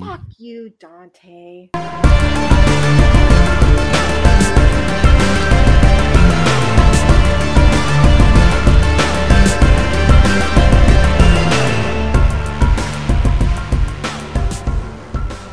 Fuck 0.00 0.22
you, 0.38 0.70
Dante. 0.78 1.70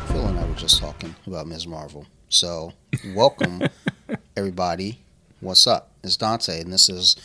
Phil 0.08 0.26
and 0.26 0.38
I 0.38 0.44
were 0.46 0.54
just 0.54 0.78
talking 0.80 1.14
about 1.26 1.46
Ms. 1.46 1.66
Marvel. 1.66 2.06
So, 2.28 2.72
welcome, 3.14 3.62
everybody. 4.36 5.00
What's 5.40 5.66
up? 5.66 5.90
It's 6.02 6.16
Dante, 6.16 6.60
and 6.60 6.72
this 6.72 6.88
is 6.88 7.16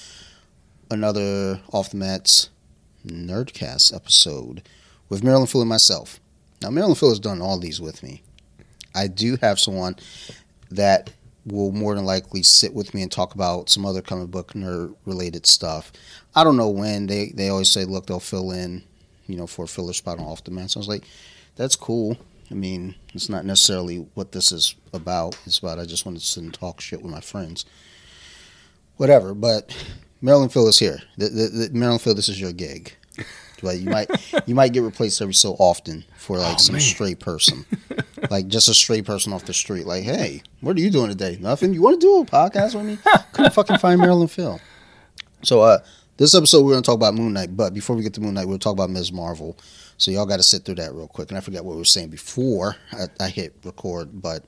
another 0.89 1.61
Off 1.71 1.91
the 1.91 1.97
Mats 1.97 2.49
Nerdcast 3.05 3.95
episode 3.95 4.63
with 5.09 5.23
Marilyn 5.23 5.47
Phil 5.47 5.61
and 5.61 5.69
myself. 5.69 6.19
Now, 6.61 6.69
Marilyn 6.69 6.95
Phil 6.95 7.09
has 7.09 7.19
done 7.19 7.41
all 7.41 7.59
these 7.59 7.81
with 7.81 8.03
me. 8.03 8.21
I 8.93 9.07
do 9.07 9.37
have 9.41 9.59
someone 9.59 9.95
that 10.69 11.11
will 11.45 11.71
more 11.71 11.95
than 11.95 12.05
likely 12.05 12.43
sit 12.43 12.73
with 12.73 12.93
me 12.93 13.01
and 13.01 13.11
talk 13.11 13.33
about 13.33 13.69
some 13.69 13.85
other 13.85 14.01
comic 14.01 14.29
book 14.29 14.53
nerd 14.53 14.95
related 15.05 15.47
stuff. 15.47 15.91
I 16.35 16.43
don't 16.43 16.57
know 16.57 16.69
when. 16.69 17.07
They, 17.07 17.29
they 17.29 17.49
always 17.49 17.69
say, 17.69 17.85
look, 17.85 18.05
they'll 18.05 18.19
fill 18.19 18.51
in, 18.51 18.83
you 19.27 19.37
know, 19.37 19.47
for 19.47 19.65
a 19.65 19.67
filler 19.67 19.93
spot 19.93 20.19
on 20.19 20.25
Off 20.25 20.43
the 20.43 20.51
so 20.67 20.77
I 20.77 20.81
was 20.81 20.87
like, 20.87 21.05
that's 21.55 21.75
cool. 21.75 22.17
I 22.51 22.53
mean, 22.53 22.95
it's 23.13 23.29
not 23.29 23.45
necessarily 23.45 24.07
what 24.13 24.33
this 24.33 24.51
is 24.51 24.75
about. 24.93 25.37
It's 25.45 25.59
about 25.59 25.79
I 25.79 25.85
just 25.85 26.05
wanted 26.05 26.19
to 26.19 26.25
sit 26.25 26.43
and 26.43 26.53
talk 26.53 26.81
shit 26.81 27.01
with 27.01 27.11
my 27.11 27.21
friends. 27.21 27.65
Whatever. 28.97 29.33
But 29.33 29.75
Marilyn 30.21 30.49
Phil 30.49 30.67
is 30.67 30.77
here. 30.77 31.01
The, 31.17 31.29
the, 31.29 31.47
the, 31.47 31.69
Marilyn 31.71 31.99
Phil, 31.99 32.13
this 32.13 32.29
is 32.29 32.39
your 32.39 32.51
gig. 32.51 32.95
But 33.61 33.79
you 33.79 33.89
might 33.89 34.09
you 34.47 34.55
might 34.55 34.73
get 34.73 34.83
replaced 34.83 35.21
every 35.21 35.33
so 35.33 35.53
often 35.59 36.03
for 36.17 36.37
like 36.37 36.55
Oh, 36.55 36.57
some 36.57 36.73
man. 36.73 36.81
stray 36.81 37.15
person, 37.15 37.65
like 38.29 38.47
just 38.47 38.67
a 38.67 38.73
stray 38.73 39.01
person 39.01 39.33
off 39.33 39.45
the 39.45 39.53
street. 39.53 39.85
Like, 39.85 40.03
hey, 40.03 40.41
what 40.61 40.75
are 40.77 40.79
you 40.79 40.89
doing 40.89 41.09
today? 41.09 41.37
Nothing. 41.39 41.73
You 41.73 41.81
want 41.81 41.99
to 41.99 42.05
do 42.05 42.21
a 42.21 42.25
podcast 42.25 42.75
with 42.75 42.85
me? 42.85 42.97
Couldn't 43.33 43.53
fucking 43.53 43.77
find 43.77 43.99
Marilyn 44.01 44.27
Phil. 44.27 44.59
So, 45.43 45.61
uh, 45.61 45.79
this 46.17 46.35
episode 46.35 46.63
we're 46.65 46.73
gonna 46.73 46.81
talk 46.83 46.95
about 46.95 47.13
Moon 47.15 47.33
Knight. 47.33 47.55
But 47.55 47.73
before 47.73 47.95
we 47.95 48.03
get 48.03 48.13
to 48.15 48.21
Moon 48.21 48.33
Knight, 48.35 48.47
we'll 48.47 48.59
talk 48.59 48.73
about 48.73 48.89
Ms. 48.89 49.11
Marvel. 49.11 49.57
So 49.97 50.09
y'all 50.11 50.25
got 50.25 50.37
to 50.37 50.43
sit 50.43 50.65
through 50.65 50.75
that 50.75 50.93
real 50.95 51.07
quick. 51.07 51.29
And 51.29 51.37
I 51.37 51.41
forgot 51.41 51.63
what 51.63 51.73
we 51.73 51.77
were 51.77 51.85
saying 51.85 52.09
before 52.09 52.75
I, 52.91 53.05
I 53.25 53.29
hit 53.29 53.53
record, 53.63 54.21
but 54.21 54.43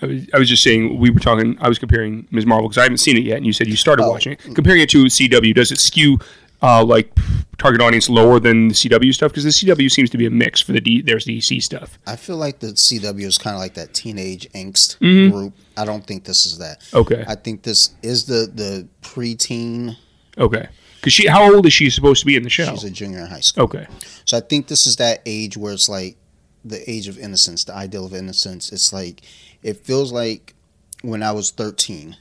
I 0.00 0.06
was, 0.06 0.26
I 0.34 0.38
was 0.38 0.48
just 0.48 0.62
saying 0.62 0.98
we 1.00 1.10
were 1.10 1.18
talking. 1.18 1.58
I 1.60 1.68
was 1.68 1.78
comparing 1.80 2.28
Ms. 2.30 2.46
Marvel 2.46 2.68
because 2.68 2.78
I 2.78 2.84
haven't 2.84 2.98
seen 2.98 3.16
it 3.16 3.24
yet, 3.24 3.38
and 3.38 3.46
you 3.46 3.52
said 3.52 3.66
you 3.66 3.74
started 3.76 4.04
Oh. 4.04 4.10
watching 4.10 4.32
it. 4.34 4.38
Comparing 4.54 4.80
it 4.80 4.88
to 4.90 5.04
CW, 5.06 5.52
does 5.54 5.72
it 5.72 5.80
skew 5.80 6.18
uh, 6.62 6.84
like 6.84 7.12
target 7.58 7.80
audience 7.80 8.08
lower 8.08 8.38
than 8.40 8.68
the 8.68 8.74
CW 8.74 9.12
stuff? 9.14 9.32
Because 9.32 9.44
the 9.44 9.50
CW 9.50 9.90
seems 9.90 10.10
to 10.10 10.18
be 10.18 10.26
a 10.26 10.30
mix 10.30 10.60
for 10.60 10.72
the 10.72 10.80
D, 10.80 11.02
there's 11.02 11.24
DC 11.24 11.62
stuff. 11.62 11.98
I 12.06 12.16
feel 12.16 12.36
like 12.36 12.60
the 12.60 12.68
CW 12.68 13.24
is 13.24 13.36
kind 13.38 13.54
of 13.54 13.60
like 13.60 13.74
that 13.74 13.94
teenage 13.94 14.48
angst 14.52 14.98
Mm-hmm. 14.98 15.32
group. 15.34 15.54
I 15.76 15.84
don't 15.84 16.06
think 16.06 16.24
this 16.24 16.46
is 16.46 16.58
that. 16.58 16.82
Okay, 16.94 17.24
I 17.26 17.34
think 17.34 17.62
this 17.62 17.90
is 18.02 18.26
the 18.26 18.50
the 18.52 18.88
preteen. 19.02 19.96
okay. 20.36 20.68
Because 20.96 21.12
she, 21.12 21.28
how 21.28 21.54
old 21.54 21.64
is 21.64 21.72
she 21.72 21.90
supposed 21.90 22.18
to 22.20 22.26
be 22.26 22.34
in 22.34 22.42
the 22.42 22.50
show? 22.50 22.64
She's 22.66 22.82
a 22.82 22.90
junior 22.90 23.20
in 23.20 23.26
high 23.28 23.38
school. 23.38 23.62
okay, 23.64 23.86
So 24.24 24.36
I 24.36 24.40
think 24.40 24.66
this 24.66 24.84
is 24.84 24.96
that 24.96 25.22
age 25.24 25.56
where 25.56 25.72
it's 25.72 25.88
like 25.88 26.16
the 26.64 26.90
age 26.90 27.06
of 27.06 27.16
innocence, 27.16 27.62
the 27.62 27.72
ideal 27.72 28.04
of 28.04 28.12
innocence. 28.12 28.72
It's 28.72 28.92
like 28.92 29.22
it 29.62 29.76
feels 29.84 30.10
like 30.12 30.54
when 31.02 31.22
I 31.22 31.30
was 31.30 31.52
13 31.52 32.16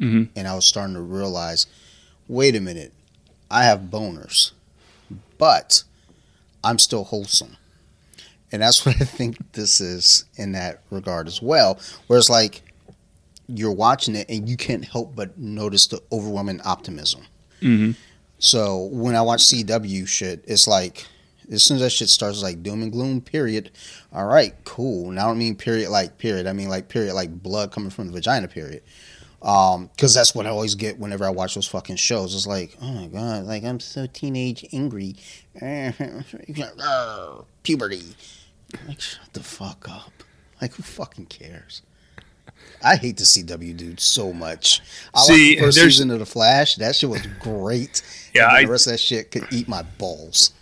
Mhm. 0.00 0.28
and 0.36 0.46
I 0.46 0.54
was 0.54 0.64
starting 0.66 0.94
to 0.94 1.00
realize, 1.00 1.66
wait 2.28 2.54
a 2.54 2.60
minute, 2.60 2.92
I 3.52 3.64
have 3.64 3.82
boners, 3.82 4.52
but 5.38 5.84
I'm 6.64 6.78
still 6.78 7.04
wholesome. 7.04 7.56
And 8.50 8.62
that's 8.62 8.84
what 8.84 8.96
I 9.00 9.04
think 9.04 9.52
this 9.52 9.80
is 9.80 10.24
in 10.36 10.52
that 10.52 10.82
regard 10.90 11.26
as 11.26 11.40
well. 11.40 11.78
Whereas, 12.06 12.28
like 12.28 12.62
you're 13.46 13.72
watching 13.72 14.14
it 14.14 14.28
and 14.30 14.48
you 14.48 14.56
can't 14.56 14.84
help 14.84 15.14
but 15.14 15.36
notice 15.38 15.86
the 15.86 16.00
overwhelming 16.10 16.60
optimism. 16.62 17.26
hmm 17.60 17.90
So 18.38 18.84
when 18.92 19.14
I 19.14 19.22
watch 19.22 19.40
CW 19.42 20.06
shit, 20.08 20.44
it's 20.46 20.66
like 20.66 21.06
as 21.50 21.62
soon 21.62 21.76
as 21.76 21.82
that 21.82 21.90
shit 21.90 22.08
starts, 22.08 22.42
like 22.42 22.62
doom 22.62 22.82
and 22.82 22.92
gloom. 22.92 23.20
Period. 23.20 23.70
All 24.12 24.26
right, 24.26 24.54
cool. 24.64 25.10
Now 25.10 25.26
I 25.26 25.28
don't 25.28 25.38
mean 25.38 25.56
period 25.56 25.90
like 25.90 26.18
period. 26.18 26.46
I 26.46 26.52
mean 26.52 26.68
like 26.68 26.88
period 26.88 27.14
like 27.14 27.42
blood 27.42 27.72
coming 27.72 27.90
from 27.90 28.06
the 28.06 28.12
vagina. 28.12 28.48
Period. 28.48 28.82
Um, 29.42 29.90
because 29.96 30.14
that's 30.14 30.34
what 30.36 30.46
I 30.46 30.50
always 30.50 30.76
get 30.76 30.98
whenever 31.00 31.24
I 31.24 31.30
watch 31.30 31.56
those 31.56 31.66
fucking 31.66 31.96
shows. 31.96 32.34
It's 32.34 32.46
like, 32.46 32.76
oh 32.80 32.92
my 32.92 33.06
god, 33.08 33.44
like 33.44 33.64
I'm 33.64 33.80
so 33.80 34.06
teenage 34.06 34.64
angry, 34.72 35.16
puberty. 37.62 38.02
Like 38.88 39.00
shut 39.00 39.32
the 39.32 39.42
fuck 39.42 39.88
up. 39.90 40.12
Like 40.60 40.74
who 40.74 40.82
fucking 40.82 41.26
cares? 41.26 41.82
I 42.84 42.96
hate 42.96 43.16
the 43.16 43.24
CW 43.24 43.76
dude 43.76 44.00
so 44.00 44.32
much. 44.32 44.80
I 45.14 45.20
See, 45.22 45.50
like 45.50 45.58
the 45.58 45.64
first 45.66 45.78
season 45.78 46.10
of 46.10 46.18
The 46.20 46.26
Flash. 46.26 46.76
That 46.76 46.94
shit 46.96 47.10
was 47.10 47.26
great. 47.40 48.02
Yeah, 48.34 48.48
I- 48.48 48.64
the 48.64 48.70
rest 48.70 48.86
of 48.86 48.92
that 48.94 48.98
shit 48.98 49.30
could 49.30 49.46
eat 49.52 49.68
my 49.68 49.82
balls. 49.82 50.52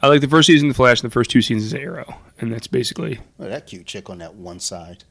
I 0.00 0.06
like 0.06 0.20
the 0.20 0.28
first 0.28 0.46
season 0.46 0.68
of 0.68 0.74
The 0.74 0.76
Flash 0.76 1.02
and 1.02 1.10
the 1.10 1.12
first 1.12 1.30
two 1.30 1.42
seasons 1.42 1.72
of 1.72 1.80
Arrow, 1.80 2.18
and 2.38 2.52
that's 2.52 2.68
basically. 2.68 3.18
Oh, 3.40 3.48
that 3.48 3.66
cute 3.66 3.86
chick 3.86 4.08
on 4.08 4.18
that 4.18 4.34
one 4.36 4.60
side. 4.60 5.02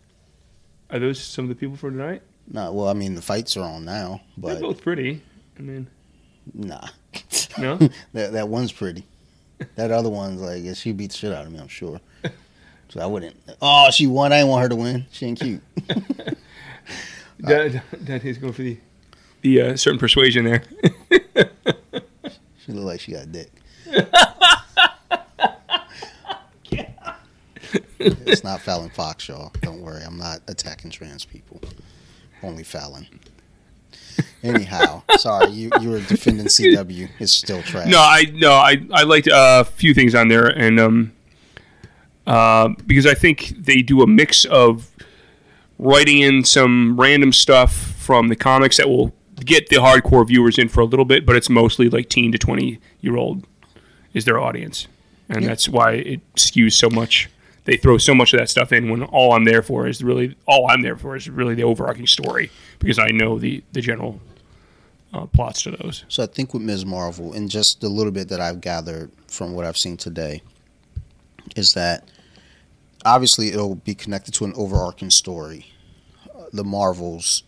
Are 0.90 1.00
those 1.00 1.22
some 1.22 1.44
of 1.46 1.50
the 1.50 1.56
people 1.56 1.76
for 1.76 1.90
tonight? 1.92 2.22
No, 2.52 2.72
well, 2.72 2.88
I 2.88 2.94
mean 2.94 3.16
the 3.16 3.22
fights 3.22 3.58
are 3.58 3.64
on 3.64 3.86
now, 3.86 4.22
They're 4.38 4.56
but 4.56 4.62
both 4.62 4.82
pretty. 4.82 5.22
I 5.58 5.62
mean, 5.62 5.88
nah, 6.54 6.88
no. 7.58 7.78
that 8.14 8.34
that 8.34 8.48
one's 8.48 8.72
pretty. 8.72 9.06
That 9.76 9.92
other 9.92 10.10
one's 10.10 10.42
like 10.42 10.76
she 10.76 10.92
beat 10.92 11.12
the 11.12 11.18
shit 11.18 11.34
out 11.34 11.46
of 11.46 11.52
me. 11.52 11.60
I'm 11.60 11.68
sure. 11.68 12.00
So 12.90 13.02
I 13.02 13.08
wouldn't. 13.08 13.36
Oh, 13.64 13.90
she 13.90 14.06
won. 14.06 14.32
I 14.32 14.38
didn't 14.38 14.52
want 14.52 14.62
her 14.62 14.70
to 14.70 14.76
win. 14.76 15.08
She 15.12 15.26
ain't 15.26 15.40
cute. 15.40 15.62
that, 17.40 17.82
that 17.92 18.24
is 18.24 18.38
going 18.38 18.54
for 18.54 18.62
the 18.62 18.78
the 19.42 19.62
uh, 19.62 19.76
certain 19.76 20.00
persuasion 20.00 20.46
there. 20.46 20.64
She 22.66 22.72
look 22.72 22.86
like 22.86 23.00
she 23.00 23.12
got 23.12 23.24
a 23.24 23.26
dick. 23.26 23.52
it's 28.00 28.44
not 28.44 28.62
Fallon 28.62 28.90
Fox, 28.90 29.28
y'all. 29.28 29.52
Don't 29.62 29.82
worry. 29.82 30.04
I'm 30.04 30.18
not 30.18 30.42
attacking 30.48 30.92
trans 30.92 31.26
people. 31.26 31.60
Only 32.44 32.64
Fallon. 32.64 33.08
Anyhow, 34.44 35.02
sorry. 35.18 35.52
You 35.52 35.70
you 35.82 35.90
were 35.90 36.00
defending 36.02 36.46
CW. 36.46 37.10
It's 37.20 37.32
still 37.34 37.62
trash. 37.64 37.88
No, 37.88 38.00
I 38.00 38.26
no, 38.34 38.52
I 38.54 38.78
I 38.94 39.04
liked 39.04 39.28
uh, 39.28 39.64
a 39.66 39.66
few 39.66 39.94
things 39.94 40.14
on 40.16 40.28
there, 40.28 40.46
and 40.48 40.80
um, 40.80 41.12
uh, 42.28 42.70
because 42.86 43.06
I 43.06 43.14
think 43.14 43.54
they 43.58 43.82
do 43.82 44.02
a 44.02 44.08
mix 44.08 44.46
of 44.46 44.92
writing 45.80 46.20
in 46.20 46.44
some 46.44 47.00
random 47.00 47.34
stuff 47.34 47.74
from 47.76 48.28
the 48.30 48.36
comics 48.36 48.78
that 48.78 48.88
will 48.88 49.14
get 49.44 49.68
the 49.70 49.78
hardcore 49.78 50.26
viewers 50.26 50.58
in 50.58 50.70
for 50.70 50.80
a 50.82 50.86
little 50.86 51.06
bit, 51.06 51.26
but 51.26 51.36
it's 51.36 51.50
mostly 51.50 51.90
like 51.90 52.08
teen 52.10 52.32
to 52.32 52.38
twenty 52.38 52.80
year 53.02 53.18
old 53.18 53.46
is 54.14 54.26
their 54.26 54.40
audience, 54.40 54.88
and 55.28 55.42
Yeah. 55.42 55.50
that's 55.50 55.68
why 55.68 55.94
it 55.94 56.22
skews 56.36 56.74
so 56.74 56.90
much. 56.90 57.30
They 57.66 57.78
throw 57.78 57.98
so 57.98 58.14
much 58.16 58.34
of 58.34 58.40
that 58.40 58.50
stuff 58.50 58.72
in 58.72 58.90
when 58.90 59.04
all 59.04 59.34
I'm 59.34 59.44
there 59.44 59.62
for 59.64 59.88
is 59.88 60.04
really 60.04 60.36
all 60.46 60.70
I'm 60.70 60.82
there 60.82 60.96
for 60.96 61.16
is 61.16 61.28
really 61.30 61.56
the 61.56 61.64
overarching 61.64 62.08
story 62.08 62.52
because 62.80 63.00
I 63.00 63.10
know 63.10 63.38
the 63.40 63.64
the 63.74 63.82
general 63.82 64.22
uh, 65.14 65.26
plots 65.26 65.64
to 65.64 65.72
those. 65.72 66.06
So 66.08 66.24
I 66.24 66.28
think 66.28 66.54
with 66.54 66.62
Ms. 66.64 66.86
Marvel, 66.86 67.34
and 67.34 67.50
just 67.50 67.82
the 67.82 67.90
little 67.90 68.12
bit 68.12 68.30
that 68.30 68.40
I've 68.40 68.62
gathered 68.62 69.12
from 69.28 69.54
what 69.54 69.66
I've 69.66 69.78
seen 69.78 69.98
today, 69.98 70.42
is 71.56 71.74
that 71.74 72.10
obviously 73.06 73.50
it'll 73.50 73.76
be 73.76 73.96
connected 73.96 74.34
to 74.36 74.46
an 74.46 74.54
overarching 74.56 75.10
story. 75.10 75.72
Uh, 76.36 76.44
The 76.54 76.64
Marvels 76.64 77.44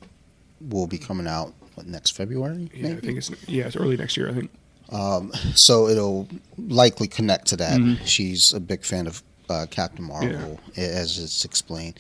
will 0.62 0.88
be 0.88 0.98
coming 0.98 1.28
out 1.28 1.54
what, 1.76 1.86
next 1.88 2.12
February, 2.12 2.70
Yeah, 2.74 2.94
I 2.94 2.96
think 2.96 3.18
it's 3.18 3.30
yeah, 3.48 3.66
it's 3.68 3.76
early 3.76 3.98
next 3.98 4.18
year. 4.18 4.30
I 4.30 4.34
think. 4.34 4.50
Um, 4.90 5.32
so 5.54 5.88
it'll 5.90 6.28
likely 6.58 7.08
connect 7.08 7.48
to 7.48 7.58
that. 7.58 7.80
Mhm. 7.80 8.00
She's 8.06 8.54
a 8.54 8.60
big 8.60 8.84
fan 8.86 9.06
of 9.06 9.22
uh, 9.50 9.66
Captain 9.70 10.06
Marvel, 10.06 10.60
as 10.76 11.18
it's 11.20 11.46
explained, 11.46 12.00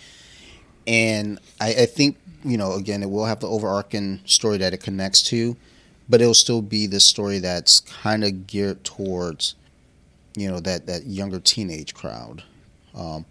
and 0.85 1.39
I, 1.59 1.69
I 1.69 1.85
think 1.85 2.17
you 2.43 2.57
know 2.57 2.73
again 2.73 3.03
it 3.03 3.09
will 3.09 3.25
have 3.25 3.39
the 3.39 3.47
overarching 3.47 4.21
story 4.25 4.57
that 4.57 4.73
it 4.73 4.77
connects 4.77 5.21
to, 5.23 5.55
but 6.07 6.21
it'll 6.21 6.33
still 6.33 6.61
be 6.61 6.87
the 6.87 6.99
story 6.99 7.39
that's 7.39 7.79
kind 7.81 8.23
of 8.23 8.47
geared 8.47 8.83
towards 8.83 9.55
you 10.35 10.49
know 10.49 10.59
that 10.61 10.85
that 10.87 11.05
younger 11.05 11.39
teenage 11.39 11.93
crowd. 11.93 12.43
Um, 12.95 13.25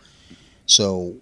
so 0.66 1.16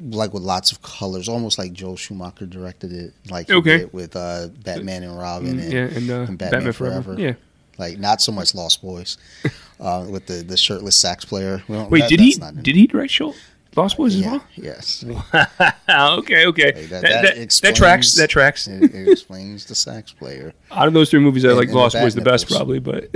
like 0.00 0.32
with 0.32 0.42
lots 0.44 0.70
of 0.70 0.80
colors, 0.82 1.28
almost 1.28 1.58
like 1.58 1.72
Joel 1.72 1.96
Schumacher 1.96 2.46
directed 2.46 2.92
it, 2.92 3.14
like 3.30 3.48
he 3.48 3.54
Okay. 3.54 3.84
with 3.86 4.14
uh, 4.14 4.48
Batman 4.62 5.02
and 5.02 5.18
Robin, 5.18 5.58
and 5.58 5.72
yeah, 5.72 5.80
and, 5.86 6.10
uh, 6.10 6.14
and 6.28 6.38
Batman, 6.38 6.50
Batman 6.50 6.72
Forever. 6.72 7.02
Forever. 7.02 7.20
Yeah. 7.20 7.34
Like 7.78 7.98
not 7.98 8.20
so 8.20 8.32
much 8.32 8.54
Lost 8.54 8.82
Boys, 8.82 9.16
uh, 9.80 10.04
with 10.10 10.26
the, 10.26 10.42
the 10.42 10.56
shirtless 10.56 10.96
sax 10.96 11.24
player. 11.24 11.62
We 11.68 11.76
don't- 11.76 11.90
Wait, 11.90 12.00
that- 12.00 12.10
did 12.10 12.20
he 12.20 12.30
that's 12.32 12.38
not 12.40 12.54
in- 12.54 12.62
did 12.62 12.74
he 12.76 12.86
direct 12.86 13.12
Show 13.12 13.34
Lost 13.76 13.96
Boys 13.96 14.14
as 14.16 14.20
Yeah, 14.22 14.30
well? 14.32 14.44
yes. 14.56 15.04
okay, 15.88 16.46
okay. 16.46 16.72
Hey, 16.74 16.86
that, 16.86 17.02
that- 17.02 17.02
that 17.02 17.36
that, 17.36 17.60
that 17.62 17.76
tracks. 17.76 18.14
That 18.14 18.28
tracks. 18.30 18.66
It, 18.66 18.94
it 18.94 19.08
explains 19.08 19.64
the 19.66 19.74
sax 19.74 20.12
player. 20.12 20.52
Out 20.70 20.88
of 20.88 20.94
those 20.94 21.10
three 21.10 21.20
movies, 21.20 21.44
I 21.44 21.48
And- 21.50 21.58
like 21.58 21.68
and 21.68 21.76
Lost 21.76 21.94
Boys 21.94 22.14
the 22.14 22.20
best, 22.22 22.48
probably. 22.48 22.78
But 22.80 23.08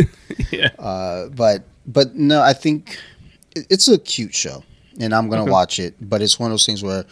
yeah, 0.51 0.69
Uh, 0.79 1.29
but 1.29 1.65
but 1.87 2.15
no, 2.15 2.41
I 2.41 2.53
think 2.53 2.99
it- 3.57 3.67
it's 3.71 3.89
a 3.89 3.99
cute 3.99 4.35
show. 4.35 4.63
and 5.01 5.15
I'm 5.15 5.29
gonna 5.29 5.43
Okay. 5.43 5.51
watch 5.51 5.79
it. 5.79 5.95
But 6.01 6.23
it's 6.23 6.39
one 6.39 6.51
of 6.51 6.53
those 6.53 6.67
things 6.67 6.83
where 6.83 7.05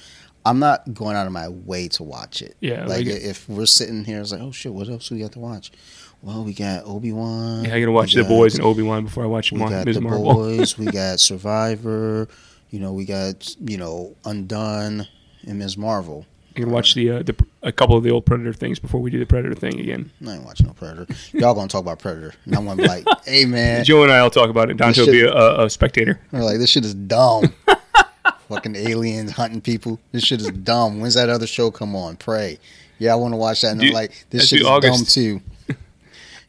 I'm 0.45 0.59
not 0.59 0.95
going 0.95 1.17
out 1.17 1.27
of 1.27 1.33
my 1.33 1.49
way 1.49 1.89
to 1.89 2.03
watch 2.03 2.41
it. 2.43 2.55
Yeah, 2.61 2.81
like 2.87 3.07
like 3.07 3.09
if 3.09 3.49
we're 3.49 3.67
sitting 3.67 4.05
here, 4.05 4.21
it's 4.21 4.33
like, 4.33 4.41
oh 4.41 4.53
shit, 4.53 4.73
what 4.73 4.89
else 4.89 5.09
do 5.09 5.15
we 5.17 5.21
got 5.23 5.33
to 5.33 5.39
watch? 5.39 5.73
Well, 6.23 6.45
we 6.45 6.53
got 6.53 6.85
Obi 6.85 7.13
Wan. 7.13 7.65
Yeah, 7.65 7.75
I 7.75 7.81
gotta 7.81 7.93
watch 7.93 8.15
The 8.15 8.25
Boys 8.25 8.55
and 8.55 8.65
Obi 8.65 8.83
Wan 8.83 9.05
before 9.05 9.25
I 9.25 9.27
watch 9.27 9.53
We 9.53 9.59
Mar- 9.59 9.71
got 9.71 9.87
Ms. 9.87 9.97
The 9.97 10.03
Marvel. 10.03 10.35
Boys. 10.35 10.77
we 10.77 10.85
got 10.93 11.19
Survivor. 11.19 12.29
You 12.71 12.81
know, 12.81 12.93
we 12.93 13.05
got 13.05 13.57
you 13.61 13.79
know 13.79 14.15
Undone 14.25 15.09
and 15.47 15.59
Ms. 15.59 15.79
Marvel. 15.79 16.27
I 16.51 16.61
can 16.61 16.71
watch 16.71 16.95
the, 16.95 17.11
uh, 17.11 17.23
the 17.23 17.37
a 17.63 17.73
couple 17.73 17.97
of 17.97 18.03
the 18.03 18.11
old 18.11 18.27
Predator 18.27 18.53
things 18.53 18.79
before 18.79 19.01
we 19.01 19.11
do 19.11 19.19
the 19.19 19.27
Predator 19.27 19.55
thing 19.55 19.79
again. 19.79 20.11
I 20.27 20.35
ain't 20.35 20.45
watching 20.45 20.67
no 20.67 20.73
Predator. 20.73 21.07
Y'all 21.33 21.55
gonna 21.55 21.69
talk 21.69 21.81
about 21.81 22.01
Predator, 22.01 22.35
and 22.45 22.55
I'm 22.55 22.67
gonna 22.67 22.83
be 22.83 22.89
like, 22.89 23.05
hey 23.25 23.47
man, 23.47 23.85
Joe 23.85 24.03
and 24.03 24.13
I 24.13 24.23
will 24.23 24.31
talk 24.31 24.51
about 24.51 24.69
it. 24.69 24.77
Dante 24.77 25.01
will 25.01 25.13
be 25.13 25.23
a, 25.23 25.61
a, 25.61 25.71
spectator. 25.71 26.21
We're 26.33 26.43
like, 26.43 26.59
this 26.59 26.71
shit 26.71 26.85
is 26.85 26.95
dumb. 26.95 27.55
Fucking 28.49 28.75
aliens 28.75 29.31
hunting 29.31 29.61
people. 29.61 30.01
This 30.11 30.25
shit 30.25 30.41
is 30.41 30.51
dumb. 30.51 31.01
When's 31.01 31.15
that 31.15 31.29
other 31.29 31.47
show 31.47 31.71
come 31.71 31.95
on? 31.95 32.17
Prey. 32.17 32.59
Yeah, 32.99 33.13
I 33.13 33.15
want 33.15 33.33
to 33.33 33.37
watch 33.37 33.63
that. 33.63 33.73
And 33.73 33.83
I'm 33.83 33.93
like, 33.93 34.27
this 34.31 34.49
shit 34.49 34.61
is 34.61 34.67
due 34.67 34.81
dumb 34.81 35.05
too. 35.05 35.41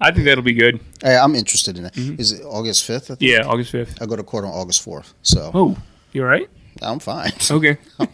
I 0.02 0.12
think 0.12 0.26
that'll 0.26 0.44
be 0.44 0.54
good. 0.54 0.80
Hey, 1.02 1.16
I'm 1.16 1.36
interested 1.36 1.78
in 1.78 1.86
it. 1.86 1.96
Is 1.96 2.32
it 2.34 2.44
August 2.44 2.88
5th? 2.90 2.96
I, 3.12 3.16
think? 3.16 3.20
Mm-hmm. 3.20 3.26
Yeah, 3.44 3.46
August 3.48 3.72
fifth. 3.72 4.02
I 4.02 4.06
go 4.08 4.16
to 4.16 4.24
court 4.24 4.44
on 4.46 4.50
August 4.52 4.84
4th. 4.86 5.14
So 5.22 5.52
Oh, 5.54 5.78
you 6.12 6.24
all 6.24 6.28
right? 6.28 6.50
I'm 6.82 7.00
fine. 7.00 7.32
Okay, 7.52 7.78
I'm 8.00 8.08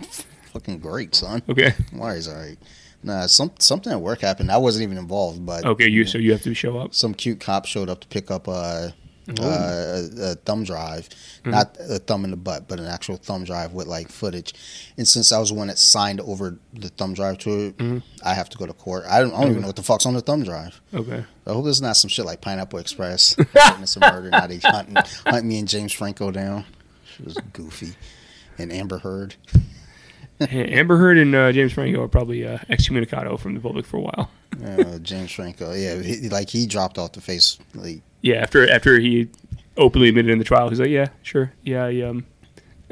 Fucking 0.54 0.80
great, 0.80 1.16
son. 1.16 1.42
okay, 1.50 1.74
Why 1.94 2.14
is 2.16 2.28
all 2.28 2.36
right? 2.36 2.58
Nah, 3.04 3.28
some, 3.28 3.52
something 3.60 3.92
at 3.94 4.02
work 4.02 4.22
happened. 4.22 4.52
I 4.52 4.58
wasn't 4.58 4.84
even 4.84 4.98
involved, 4.98 5.46
but 5.46 5.64
okay. 5.66 5.88
You 5.88 6.04
so 6.06 6.18
you 6.18 6.32
have 6.32 6.42
to 6.42 6.54
show 6.54 6.78
up. 6.80 6.94
some 6.96 7.14
cute 7.14 7.40
cop 7.40 7.66
showed 7.66 7.90
up 7.90 8.02
to 8.02 8.08
pick 8.08 8.30
up 8.32 8.48
a, 8.48 8.52
Oh. 8.52 8.94
Uh, 9.40 9.44
a, 9.44 10.32
a 10.32 10.36
thumb 10.36 10.64
drive, 10.64 11.10
Mm-hmm. 11.40 11.52
not 11.52 11.78
a 11.80 12.00
thumb 12.00 12.24
in 12.26 12.32
the 12.32 12.38
butt, 12.38 12.68
but 12.68 12.80
an 12.80 12.88
actual 12.88 13.16
thumb 13.18 13.44
drive 13.44 13.74
with 13.74 13.88
like 13.88 14.10
footage. 14.10 14.54
And 14.98 15.08
since 15.08 15.32
I 15.32 15.40
was 15.40 15.50
the 15.50 15.56
one 15.56 15.68
that 15.68 15.78
signed 15.78 16.20
over 16.22 16.58
the 16.74 16.90
thumb 16.90 17.14
drive 17.14 17.38
to 17.40 17.50
it, 17.68 17.78
Mm-hmm. 17.78 18.00
I 18.28 18.34
have 18.34 18.50
to 18.50 18.58
go 18.58 18.66
to 18.66 18.74
court. 18.74 19.04
I 19.08 19.20
don't, 19.22 19.34
I 19.34 19.42
don't 19.42 19.50
even 19.52 19.62
know 19.62 19.68
what 19.68 19.76
the 19.76 19.84
fuck's 19.84 20.06
on 20.06 20.14
the 20.14 20.22
thumb 20.22 20.44
drive. 20.44 20.80
Okay. 20.94 21.24
I 21.46 21.50
hope 21.54 21.66
it's 21.68 21.80
not 21.82 21.96
some 21.98 22.10
shit 22.10 22.26
like 22.26 22.42
Pineapple 22.42 22.80
Express. 22.80 23.38
Witness 23.38 23.96
a 23.98 24.00
murder. 24.02 24.30
Now 24.32 24.48
they 24.48 24.58
hunting, 24.60 24.96
hunt 25.26 25.46
me 25.46 25.60
and 25.60 25.68
James 25.68 25.94
Franco 25.94 26.32
down. 26.32 26.66
She 27.16 27.24
was 27.24 27.38
goofy. 27.54 27.94
And 28.58 28.72
Amber 28.74 28.98
Heard. 29.00 29.36
Amber 30.52 30.98
Heard 30.98 31.18
and 31.18 31.34
uh, 31.36 31.52
James 31.52 31.74
Franco 31.74 32.04
are 32.04 32.08
probably 32.08 32.46
uh, 32.46 32.58
excommunicado 32.70 33.40
from 33.40 33.54
the 33.56 33.60
public 33.60 33.86
for 33.86 33.98
a 33.98 34.02
while. 34.02 34.30
Uh, 34.64 34.98
James 35.00 35.32
Franco. 35.32 35.74
Yeah, 35.74 36.02
he, 36.02 36.30
like 36.30 36.50
he 36.50 36.66
dropped 36.68 36.98
off 36.98 37.14
the 37.14 37.22
face. 37.22 37.58
Like 37.74 38.02
Yeah, 38.22 38.36
after 38.38 38.70
after 38.70 39.00
he 39.00 39.30
openly 39.78 40.10
admitted 40.10 40.32
in 40.32 40.38
the 40.40 40.44
trial, 40.46 40.70
he's 40.70 40.80
like, 40.80 40.90
"Yeah, 40.90 41.08
sure, 41.24 41.54
yeah, 41.64 41.86
I 41.86 42.02
um, 42.02 42.26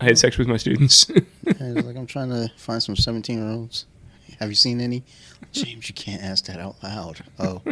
I 0.00 0.04
had 0.04 0.18
sex 0.18 0.36
with 0.38 0.48
my 0.48 0.56
students." 0.56 1.06
Was 1.44 1.60
like, 1.84 1.96
I'm 1.96 2.06
trying 2.06 2.30
to 2.30 2.50
find 2.56 2.82
some 2.82 2.96
17 2.96 3.38
year 3.38 3.48
olds. 3.48 3.86
Have 4.40 4.48
you 4.48 4.56
seen 4.56 4.80
any? 4.80 5.04
James, 5.52 5.88
you 5.88 5.94
can't 5.94 6.22
ask 6.22 6.46
that 6.46 6.58
out 6.58 6.76
loud. 6.82 7.20
Oh, 7.38 7.62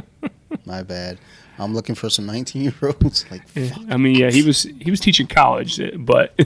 my 0.64 0.82
bad. 0.84 1.18
I'm 1.58 1.74
looking 1.74 1.94
for 1.94 2.08
some 2.08 2.26
19 2.26 2.62
year 2.62 2.74
olds. 2.82 3.24
Like, 3.30 3.42
Yeah. 3.54 3.74
I 3.90 3.96
mean, 3.96 4.14
yeah, 4.16 4.30
he 4.30 4.42
was 4.42 4.62
he 4.62 4.90
was 4.90 5.00
teaching 5.00 5.26
college, 5.26 5.80
but 5.98 6.38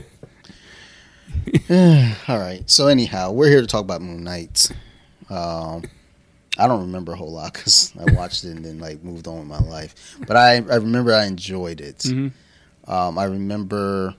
All 2.27 2.39
right. 2.39 2.63
So, 2.69 2.87
anyhow, 2.87 3.31
we're 3.31 3.49
here 3.49 3.61
to 3.61 3.67
talk 3.67 3.81
about 3.81 4.01
Moon 4.01 4.23
Knight. 4.23 4.71
Um, 5.29 5.83
I 6.57 6.67
don't 6.67 6.81
remember 6.81 7.13
a 7.13 7.15
whole 7.15 7.31
lot 7.31 7.53
because 7.53 7.93
I 7.99 8.11
watched 8.13 8.43
it 8.43 8.49
and 8.55 8.65
then 8.65 8.79
like 8.79 9.03
moved 9.03 9.27
on 9.27 9.37
with 9.39 9.47
my 9.47 9.59
life. 9.59 10.17
But 10.27 10.37
I, 10.37 10.55
I 10.55 10.75
remember 10.75 11.13
I 11.13 11.25
enjoyed 11.25 11.81
it. 11.81 11.99
Mhm. 11.99 12.31
Um, 12.87 13.17
I 13.19 13.25
remember. 13.25 14.15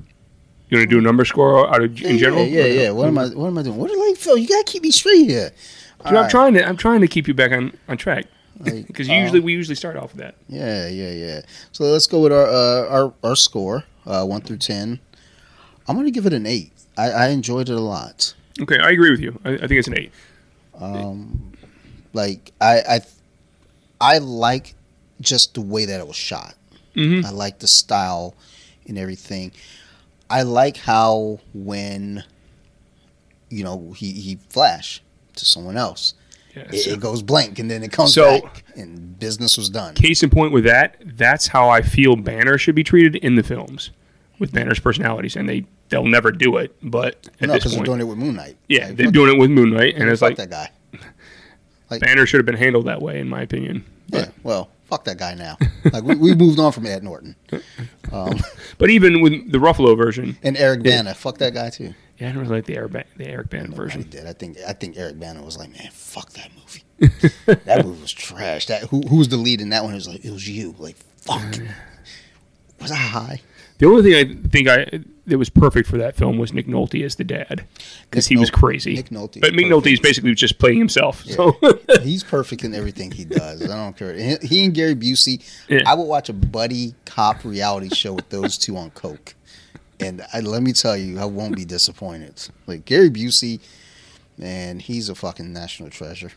you 0.69 0.77
want 0.79 0.89
to 0.89 0.95
do 0.95 0.99
a 0.99 1.03
number 1.03 1.25
score 1.25 1.69
out 1.69 1.83
of, 1.83 2.01
in 2.03 2.19
general? 2.19 2.45
Yeah, 2.45 2.67
yeah, 2.67 2.83
yeah. 2.83 2.91
What 2.91 3.09
am 3.09 3.19
I? 3.19 3.27
What 3.29 3.47
am 3.49 3.59
I 3.59 3.63
doing? 3.63 3.77
What 3.77 3.91
are 3.91 3.97
like, 4.09 4.17
Phil? 4.19 4.37
You 4.39 4.47
gotta 4.47 4.65
keep 4.65 4.83
me 4.83 4.91
straight 4.91 5.27
here. 5.29 5.51
Dude, 6.07 6.15
I'm 6.15 6.31
trying 6.31 6.55
to 6.55 6.65
I'm 6.69 6.77
trying 6.77 7.01
to 7.01 7.09
keep 7.09 7.27
you 7.27 7.35
back 7.35 7.51
on, 7.51 7.77
on 7.89 7.97
track 7.97 8.27
because 8.63 9.09
uh, 9.09 9.15
usually 9.15 9.41
we 9.41 9.53
usually 9.53 9.75
start 9.75 9.97
off 9.97 10.13
with 10.13 10.21
that. 10.23 10.37
Yeah, 10.49 10.87
yeah, 10.89 11.11
yeah. 11.11 11.41
So 11.73 11.85
let's 11.85 12.07
go 12.07 12.21
with 12.21 12.33
our 12.33 12.47
uh, 12.47 12.89
our 12.89 13.15
our 13.25 13.35
score, 13.37 13.85
uh, 14.07 14.25
one 14.25 14.43
through 14.43 14.59
ten. 14.59 15.01
I'm 15.89 15.97
gonna 15.97 16.11
give 16.13 16.27
it 16.27 16.33
an 16.35 16.47
eight. 16.47 16.73
I, 16.99 17.11
I 17.11 17.29
enjoyed 17.29 17.69
it 17.71 17.75
a 17.77 17.81
lot. 17.81 18.35
Okay, 18.61 18.79
I 18.79 18.91
agree 18.91 19.11
with 19.11 19.21
you. 19.21 19.39
I, 19.45 19.51
I 19.55 19.59
think 19.59 19.73
it's 19.73 19.89
an 19.89 19.97
eight. 19.99 20.13
Um, 20.79 21.53
like 22.13 22.53
I 22.61 22.81
I 22.89 23.01
I 24.01 24.19
like 24.19 24.75
just 25.21 25.55
the 25.55 25.61
way 25.61 25.85
that 25.85 26.01
it 26.01 26.07
was 26.07 26.17
shot. 26.17 26.55
Mm-hmm. 26.95 27.25
I 27.27 27.31
like 27.31 27.59
the 27.61 27.69
style 27.69 28.35
and 28.87 28.99
everything. 28.99 29.53
I 30.31 30.43
like 30.43 30.77
how 30.77 31.41
when 31.55 32.25
you 33.51 33.65
know 33.65 33.93
he 33.97 34.13
he 34.13 34.39
flash 34.49 35.03
to 35.37 35.45
someone 35.45 35.77
else, 35.77 36.15
Yeah, 36.57 36.65
it, 36.73 36.79
so- 36.81 36.91
it 36.91 37.01
goes 37.01 37.23
blank 37.23 37.59
and 37.59 37.71
then 37.71 37.83
it 37.83 37.93
comes 37.93 38.15
So- 38.15 38.41
back 38.41 38.65
and 38.77 39.19
business 39.19 39.57
was 39.57 39.69
done. 39.71 39.95
case 39.95 40.23
in 40.23 40.31
point 40.31 40.53
with 40.53 40.65
that, 40.65 40.97
that's 41.05 41.49
how 41.49 41.69
I 41.69 41.83
feel 41.83 42.15
Banner 42.17 42.57
should 42.59 42.75
be 42.75 42.85
treated 42.85 43.17
in 43.17 43.35
the 43.37 43.43
films 43.43 43.91
with 44.39 44.53
Banner's 44.53 44.79
personalities, 44.81 45.35
and 45.37 45.49
they 45.49 45.65
they'll 45.89 46.05
never 46.07 46.33
do 46.33 46.57
it. 46.59 46.75
But 46.83 47.29
at 47.41 47.49
no, 47.49 47.55
because 47.55 47.75
they're 47.75 47.85
doing 47.85 48.01
it 48.01 48.05
with 48.05 48.19
Moon 48.19 48.37
Knight. 48.37 48.57
yeah, 48.69 48.87
Like, 48.87 48.97
they're 48.97 49.11
doing 49.11 49.35
it 49.35 49.39
with 49.39 49.51
Moon 49.51 49.71
Knight, 49.71 49.95
and 49.97 50.09
it's 50.09 50.21
fuck 50.21 50.39
like 50.39 50.49
that 50.49 50.51
guy. 50.51 50.71
Like, 51.91 52.03
Banner 52.03 52.27
should 52.27 52.37
have 52.39 52.45
been 52.45 52.55
handled 52.55 52.85
that 52.85 53.01
way, 53.01 53.19
in 53.19 53.31
my 53.31 53.41
opinion. 53.41 53.83
Yeah, 54.09 54.29
well, 54.43 54.69
fuck 54.89 55.05
that 55.05 55.17
guy 55.17 55.33
now. 55.33 55.57
Like 55.91 56.05
we, 56.05 56.17
we 56.17 56.35
moved 56.35 56.59
on 56.59 56.73
from 56.73 56.85
Ed 56.87 57.03
Norton 57.03 57.35
um, 58.13 58.39
But 58.79 58.91
even 58.91 59.21
with 59.23 59.51
the 59.51 59.59
Ruffalo 59.59 59.97
version, 59.97 60.37
and 60.43 60.57
Eric 60.57 60.83
Bana. 60.83 61.15
Fuck 61.15 61.39
that 61.39 61.55
guy 61.55 61.71
too. 61.71 61.95
yeah, 62.19 62.29
I 62.29 62.33
don't 62.33 62.43
really 62.43 62.57
like 62.57 62.67
the 62.67 62.77
Eric, 62.77 62.93
the 63.17 63.27
Eric 63.29 63.51
Bana 63.51 63.69
version. 63.75 64.03
did. 64.03 64.27
I 64.27 64.33
think 64.33 64.59
I 64.67 64.73
think 64.73 64.97
Eric 64.99 65.19
Bana 65.19 65.43
was 65.43 65.57
like, 65.57 65.71
man, 65.71 65.89
fuck 65.93 66.31
that 66.35 66.51
movie. 66.57 67.35
that 67.65 67.85
movie 67.87 68.01
was 68.03 68.13
trash. 68.13 68.67
That 68.67 68.83
who 68.85 69.01
who 69.03 69.17
was 69.17 69.29
the 69.29 69.37
lead 69.37 69.61
in 69.61 69.71
that 69.71 69.85
one? 69.85 69.93
It 69.93 69.97
was 69.97 70.09
like 70.09 70.25
it 70.25 70.31
was 70.31 70.49
you. 70.49 70.75
Like 70.79 70.97
fuck. 71.17 71.59
Was 72.81 72.91
I 72.91 72.97
high? 72.97 73.41
The 73.79 73.87
only 73.87 74.03
thing 74.03 74.15
I 74.15 74.49
think 74.49 74.69
I 74.69 75.01
that 75.29 75.39
was 75.39 75.49
perfect 75.51 75.89
for 75.89 75.97
that 75.99 76.17
film 76.17 76.39
was 76.39 76.53
Nick 76.53 76.67
Nolte 76.67 77.05
as 77.05 77.17
the 77.17 77.25
dad 77.25 77.65
because 78.11 78.27
he 78.27 78.37
was 78.37 78.51
crazy. 78.51 78.95
Nick 78.95 79.11
Nolte 79.11 79.41
but 79.41 79.55
Nick 79.55 79.67
Nolte 79.67 79.93
is 79.93 80.01
basically 80.01 80.35
just 80.35 80.59
playing 80.59 80.79
himself. 80.79 81.25
So 81.25 81.57
He's 82.03 82.25
perfect 82.25 82.65
in 82.65 82.75
everything 82.75 83.11
he 83.11 83.25
does. 83.25 83.63
I 83.63 83.67
don't 83.77 83.97
care. 83.97 84.15
He- 84.15 84.47
He 84.47 84.65
and 84.65 84.75
Gary 84.75 84.95
Busey. 84.95 85.43
Yeah. 85.69 85.83
I 85.87 85.95
would 85.95 86.05
watch 86.05 86.29
a 86.29 86.33
buddy 86.33 86.95
cop 87.05 87.45
reality 87.45 87.95
show 87.95 88.13
with 88.15 88.29
those 88.31 88.59
two 88.59 88.77
on 88.77 88.91
coke, 88.91 89.35
and 90.01 90.23
I, 90.33 90.41
let 90.41 90.63
me 90.63 90.73
tell 90.73 90.97
you, 90.97 91.19
I 91.19 91.25
won't 91.25 91.57
be 91.57 91.65
disappointed. 91.65 92.49
Like 92.67 92.85
Gary 92.85 93.11
Busey, 93.11 93.61
man, 94.37 94.79
he's 94.81 95.09
a 95.09 95.15
fucking 95.15 95.53
national 95.53 95.91
treasure. 95.91 96.33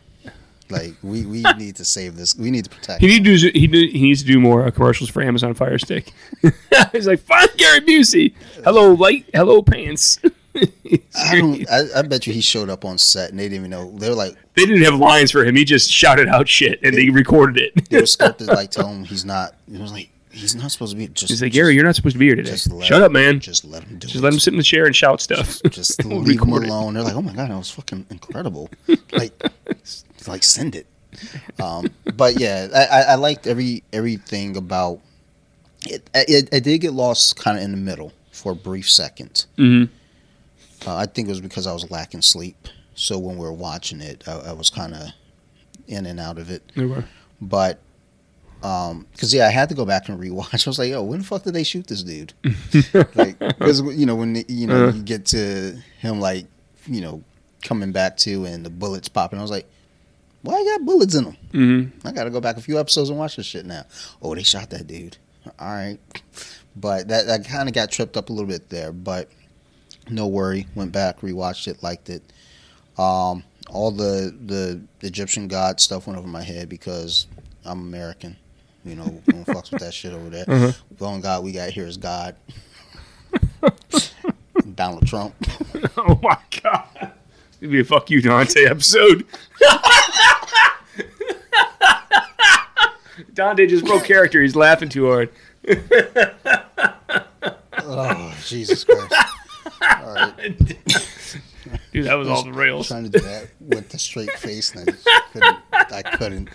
Like 0.70 0.94
we, 1.02 1.26
we 1.26 1.42
need 1.58 1.76
to 1.76 1.84
save 1.84 2.16
this. 2.16 2.34
We 2.36 2.50
need 2.50 2.64
to 2.64 2.70
protect. 2.70 3.00
he 3.00 3.16
him. 3.16 3.22
needs 3.22 3.42
to 3.42 3.50
do 3.52 3.58
he, 3.60 3.66
do, 3.66 3.78
he 3.88 4.02
needs 4.02 4.20
to 4.22 4.26
do 4.26 4.40
more 4.40 4.66
uh, 4.66 4.70
commercials 4.70 5.10
for 5.10 5.22
Amazon 5.22 5.54
Fire 5.54 5.78
Stick. 5.78 6.12
He's 6.92 7.06
like, 7.06 7.20
"Fuck 7.20 7.56
Gary 7.56 7.80
Busey. 7.80 8.34
Hello 8.64 8.92
light. 8.92 9.26
Hello 9.34 9.62
pants." 9.62 10.18
I 10.54 11.38
don't. 11.38 11.70
I, 11.70 11.84
I 11.96 12.02
bet 12.02 12.26
you 12.26 12.32
he 12.32 12.40
showed 12.42 12.68
up 12.68 12.84
on 12.84 12.98
set 12.98 13.30
and 13.30 13.38
they 13.38 13.44
didn't 13.44 13.58
even 13.66 13.70
know. 13.70 13.90
They 13.96 14.08
were 14.10 14.14
like, 14.14 14.36
they 14.54 14.66
didn't 14.66 14.82
have 14.82 14.94
lines 14.94 15.30
for 15.30 15.44
him. 15.44 15.56
He 15.56 15.64
just 15.64 15.90
shouted 15.90 16.28
out 16.28 16.46
shit, 16.48 16.78
and 16.82 16.94
they 16.94 17.08
recorded 17.08 17.56
it. 17.74 17.88
they 17.88 18.00
were 18.00 18.32
to 18.32 18.44
like 18.54 18.70
tell 18.70 18.86
him 18.88 19.04
he's 19.04 19.24
not. 19.24 19.54
He 19.70 19.78
was 19.78 19.92
like, 19.92 20.10
he's 20.30 20.54
not 20.54 20.70
supposed 20.70 20.92
to 20.92 20.98
be. 20.98 21.08
Just 21.08 21.30
He's 21.30 21.40
like, 21.40 21.52
just- 21.52 21.54
Gary, 21.58 21.74
you're 21.74 21.84
not 21.84 21.96
supposed 21.96 22.14
to 22.14 22.18
be 22.18 22.26
here 22.26 22.36
today. 22.36 22.50
just 22.50 22.68
Shut 22.82 22.98
him- 22.98 23.02
up, 23.04 23.12
man. 23.12 23.40
Just 23.40 23.64
let 23.64 23.82
him 23.84 23.98
do 23.98 24.04
it. 24.06 24.08
Just 24.10 24.16
it. 24.16 24.20
let 24.20 24.32
him 24.34 24.38
sit 24.40 24.52
in 24.52 24.58
the 24.58 24.62
chair 24.62 24.84
and 24.84 24.94
shout 24.94 25.22
stuff. 25.22 25.58
just 25.70 26.04
We'll 26.04 26.18
leave 26.20 26.40
him 26.42 26.48
record 26.50 26.64
it. 26.64 26.68
alone. 26.68 26.94
They're 26.94 27.02
like, 27.02 27.14
oh 27.14 27.22
my 27.22 27.32
god, 27.32 27.48
that 27.50 27.56
was 27.56 27.70
fucking 27.70 28.04
incredible. 28.10 28.68
like, 29.12 29.32
like 30.28 30.42
send 30.42 30.74
it. 30.74 30.86
Um, 31.60 31.90
but 32.16 32.38
yeah, 32.40 32.68
I, 32.74 33.12
I, 33.12 33.14
liked 33.16 33.46
every 33.46 33.82
everything 33.92 34.56
about 34.56 35.00
it. 35.84 36.08
It, 36.14 36.48
it 36.52 36.64
did 36.64 36.78
get 36.78 36.92
lost 36.92 37.36
kind 37.36 37.58
of 37.58 37.64
in 37.64 37.70
the 37.70 37.76
middle 37.76 38.12
for 38.30 38.52
a 38.52 38.56
brief 38.56 38.88
second. 38.90 39.44
hmm 39.56 39.84
Uh, 40.86 40.96
I 40.96 41.06
think 41.06 41.28
it 41.28 41.30
was 41.30 41.40
because 41.40 41.66
I 41.66 41.72
was 41.72 41.90
lacking 41.90 42.22
sleep. 42.22 42.68
So 42.94 43.18
when 43.18 43.36
we 43.36 43.44
were 43.44 43.52
watching 43.52 44.00
it, 44.00 44.24
I, 44.26 44.50
I 44.50 44.52
was 44.52 44.70
kind 44.70 44.94
of 44.94 45.08
in 45.86 46.06
and 46.06 46.18
out 46.18 46.38
of 46.38 46.50
it. 46.50 46.62
But 47.40 47.78
um, 48.62 49.06
cause 49.18 49.34
yeah, 49.34 49.46
I 49.46 49.50
had 49.50 49.68
to 49.70 49.74
go 49.74 49.84
back 49.84 50.08
and 50.08 50.20
rewatch. 50.20 50.66
I 50.66 50.70
was 50.70 50.78
like, 50.78 50.90
yo, 50.90 51.02
when 51.02 51.18
the 51.20 51.24
fuck 51.24 51.42
did 51.42 51.52
they 51.54 51.64
shoot 51.64 51.86
this 51.88 52.02
dude? 52.04 52.32
like, 53.14 53.38
because 53.38 53.80
you 53.80 54.06
know 54.06 54.14
when 54.14 54.44
you 54.48 54.66
know 54.68 54.76
Uh-huh. 54.88 54.96
you 54.96 55.02
get 55.02 55.26
to 55.26 55.76
him 56.00 56.20
like 56.20 56.46
you 56.86 57.00
know 57.00 57.22
coming 57.62 57.92
back 57.92 58.16
to 58.18 58.44
and 58.44 58.64
the 58.64 58.70
bullets 58.70 59.08
popping, 59.08 59.38
I 59.38 59.42
was 59.42 59.50
like, 59.50 59.68
why 60.42 60.54
I 60.54 60.64
got 60.64 60.84
bullets 60.84 61.14
in 61.14 61.24
them? 61.24 61.36
Mm-hmm. 61.52 62.06
I 62.06 62.12
got 62.12 62.24
to 62.24 62.30
go 62.30 62.40
back 62.40 62.56
a 62.56 62.60
few 62.60 62.78
episodes 62.78 63.10
and 63.10 63.18
watch 63.18 63.36
this 63.36 63.46
shit 63.46 63.64
now. 63.66 63.84
Oh, 64.20 64.34
they 64.34 64.42
shot 64.42 64.70
that 64.70 64.86
dude. 64.86 65.16
All 65.58 65.68
right, 65.68 65.98
but 66.76 67.08
that 67.08 67.26
that 67.26 67.44
kind 67.44 67.68
of 67.68 67.74
got 67.74 67.90
tripped 67.90 68.16
up 68.16 68.30
a 68.30 68.32
little 68.32 68.48
bit 68.48 68.68
there. 68.68 68.92
But 68.92 69.28
no 70.08 70.28
worry, 70.28 70.66
went 70.74 70.92
back, 70.92 71.20
rewatched 71.20 71.66
it, 71.68 71.82
liked 71.82 72.10
it. 72.10 72.22
Um, 72.98 73.42
all 73.70 73.90
the 73.90 74.34
the 74.44 74.80
Egyptian 75.00 75.48
god 75.48 75.80
stuff 75.80 76.06
went 76.06 76.18
over 76.18 76.28
my 76.28 76.42
head 76.42 76.68
because 76.68 77.26
I'm 77.64 77.80
American. 77.80 78.36
You 78.84 78.96
know, 78.96 79.22
we 79.26 79.32
don't 79.32 79.46
fucks 79.46 79.70
with 79.70 79.80
that 79.80 79.94
shit 79.94 80.12
over 80.12 80.28
there. 80.28 80.44
Uh-huh. 80.48 80.72
The 80.98 81.06
only 81.06 81.22
God 81.22 81.44
we 81.44 81.52
got 81.52 81.70
here 81.70 81.86
is 81.86 81.96
God. 81.96 82.34
Donald 84.74 85.06
Trump. 85.06 85.34
Oh 85.96 86.18
my 86.22 86.38
god. 86.62 87.12
It'd 87.62 87.70
be 87.70 87.78
a 87.78 87.84
fuck 87.84 88.10
you 88.10 88.20
Dante 88.20 88.64
episode. 88.64 89.24
Dante 93.34 93.68
just 93.68 93.84
broke 93.84 94.02
character. 94.02 94.42
He's 94.42 94.56
laughing 94.56 94.88
too 94.88 95.06
hard. 95.06 95.30
oh 97.78 98.34
Jesus 98.44 98.82
Christ! 98.82 99.14
All 99.80 100.12
right, 100.12 100.34
Dude, 101.92 102.06
that 102.06 102.14
was 102.14 102.26
all 102.26 102.42
the 102.42 102.52
rails. 102.52 102.88
trying 102.88 103.04
to 103.04 103.10
do 103.10 103.20
that 103.20 103.50
with 103.60 103.90
the 103.90 103.98
straight 104.00 104.32
face, 104.32 104.74
and 104.74 104.90
I 104.90 105.20
couldn't. 105.32 105.58
I 105.72 106.02
couldn't. 106.16 106.48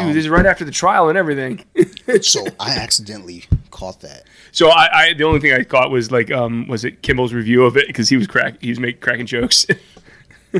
Dude, 0.00 0.08
this 0.08 0.24
is 0.24 0.28
right 0.28 0.46
after 0.46 0.64
the 0.64 0.72
trial 0.72 1.08
and 1.10 1.16
everything. 1.16 1.64
So 2.20 2.44
I 2.60 2.76
accidentally 2.76 3.44
caught 3.70 4.02
that. 4.02 4.24
So 4.52 4.68
I, 4.68 4.88
I 4.92 5.14
the 5.14 5.24
only 5.24 5.40
thing 5.40 5.54
I 5.54 5.64
caught 5.64 5.90
was 5.90 6.12
like 6.12 6.30
um 6.30 6.68
was 6.68 6.84
it 6.84 7.00
Kimmel's 7.00 7.32
review 7.32 7.64
of 7.64 7.78
it 7.78 7.86
because 7.86 8.10
he 8.10 8.16
was 8.18 8.26
crack 8.26 8.60
he 8.60 8.68
was 8.68 8.78
making 8.78 9.00
cracking 9.00 9.24
jokes. 9.24 9.66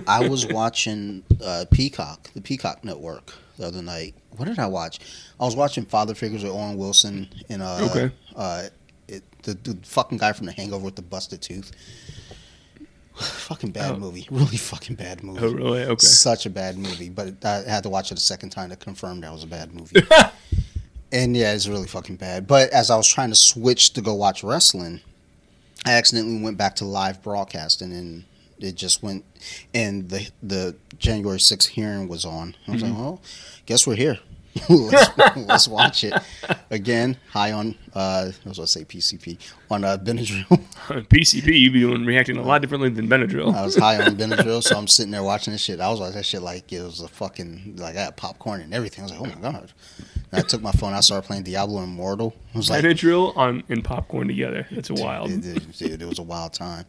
I 0.07 0.29
was 0.29 0.47
watching 0.47 1.23
uh, 1.43 1.65
Peacock, 1.71 2.31
the 2.35 2.41
Peacock 2.41 2.85
Network, 2.85 3.33
the 3.59 3.67
other 3.67 3.83
night. 3.83 4.15
What 4.37 4.47
did 4.47 4.59
I 4.59 4.67
watch? 4.67 4.99
I 5.41 5.45
was 5.45 5.55
watching 5.57 5.85
Father 5.87 6.15
Figures 6.15 6.43
with 6.43 6.53
Owen 6.53 6.77
Wilson 6.77 7.29
and 7.49 7.63
uh, 7.63 7.89
Okay. 7.91 8.11
uh, 8.35 8.65
it, 9.09 9.23
the, 9.43 9.55
the 9.55 9.79
fucking 9.87 10.19
guy 10.19 10.33
from 10.33 10.47
The 10.47 10.53
Hangover 10.53 10.85
with 10.85 10.97
the 10.97 11.03
busted 11.03 11.41
tooth. 11.43 11.71
fucking 13.15 13.71
bad 13.71 13.93
Oh. 13.93 13.97
movie, 13.99 14.27
really 14.31 14.57
fucking 14.57 14.97
bad 14.97 15.23
movie. 15.23 15.41
oh 15.41 15.53
really? 15.53 15.85
Okay. 15.85 16.05
Such 16.07 16.47
a 16.47 16.51
bad 16.51 16.77
movie, 16.77 17.09
but 17.11 17.45
I 17.45 17.63
had 17.69 17.83
to 17.85 17.89
watch 17.89 18.11
it 18.11 18.19
a 18.19 18.21
second 18.21 18.51
time 18.51 18.71
to 18.71 18.77
confirm 18.77 19.21
that 19.21 19.33
was 19.33 19.45
a 19.45 19.47
bad 19.47 19.73
movie. 19.73 20.03
and 21.13 21.37
yeah, 21.37 21.53
it's 21.53 21.69
really 21.69 21.87
fucking 21.87 22.17
bad. 22.17 22.47
But 22.47 22.71
as 22.71 22.91
I 22.91 22.97
was 22.97 23.07
trying 23.07 23.31
to 23.31 23.37
switch 23.37 23.93
to 23.93 24.01
go 24.03 24.15
watch 24.15 24.43
wrestling, 24.43 25.01
I 25.87 25.93
accidentally 25.93 26.43
went 26.43 26.57
back 26.57 26.75
to 26.77 26.85
live 26.85 27.23
broadcasting 27.23 27.93
and 27.93 28.25
it 28.59 28.75
just 28.75 29.03
went 29.03 29.25
and 29.73 30.09
the 30.09 30.29
the 30.43 30.77
January 30.99 31.39
6th 31.39 31.69
hearing 31.69 32.09
was 32.09 32.25
on. 32.25 32.57
I 32.67 32.73
was 32.73 32.83
like, 32.83 32.93
well, 32.93 33.23
guess 33.67 33.87
we're 33.87 33.97
here. 33.97 34.19
let's, 34.69 35.19
let's 35.37 35.69
watch 35.69 36.05
it 36.05 36.15
again. 36.71 37.17
High 37.31 37.53
on, 37.53 37.75
uh, 37.95 38.31
I 38.45 38.49
was 38.49 38.59
to 38.59 38.67
say 38.67 38.85
PCP 38.85 39.39
on 39.71 39.85
uh, 39.85 39.99
Benadryl. 39.99 40.47
PCP, 41.09 41.59
you 41.59 41.73
be 41.73 41.81
doing 41.81 42.05
reacting 42.05 42.37
a 42.37 42.43
lot 42.43 42.61
differently 42.61 42.89
than 42.89 43.09
Benadryl. 43.09 43.53
I 43.53 43.65
was 43.65 43.77
high 43.77 44.01
on 44.01 44.17
Benadryl, 44.17 44.63
so 44.63 44.77
I'm 44.77 44.87
sitting 44.87 45.11
there 45.11 45.23
watching 45.23 45.53
this 45.53 45.63
shit. 45.63 45.81
I 45.81 45.91
was 45.91 45.99
like 45.99 46.15
that 46.15 46.25
shit 46.25 46.43
like 46.43 46.73
it 46.73 46.83
was 46.83 47.01
a 47.01 47.09
fucking 47.09 47.77
like 47.79 47.97
I 47.97 48.05
had 48.05 48.17
popcorn 48.17 48.61
and 48.61 48.73
everything. 48.73 49.01
I 49.01 49.03
was 49.05 49.13
like, 49.13 49.21
oh 49.21 49.41
my 49.41 49.51
god. 49.51 49.73
And 50.31 50.41
I 50.41 50.43
took 50.43 50.63
my 50.63 50.73
phone. 50.73 50.93
I 50.95 51.01
started 51.01 51.27
playing 51.27 51.43
Diablo 51.43 51.83
Immortal. 51.83 52.35
I 52.55 52.59
was 52.59 52.71
like, 52.71 52.85
Benadryl 52.85 53.37
on 53.37 53.65
and 53.69 53.83
popcorn 53.83 54.29
together. 54.29 54.67
It's 54.71 54.91
wild. 54.91 55.31
Dude, 55.31 55.43
dude, 55.43 55.73
dude, 55.73 56.03
it 56.03 56.09
was 56.09 56.21
a 56.21 56.25
wild 56.25 56.53
time. 56.53 56.85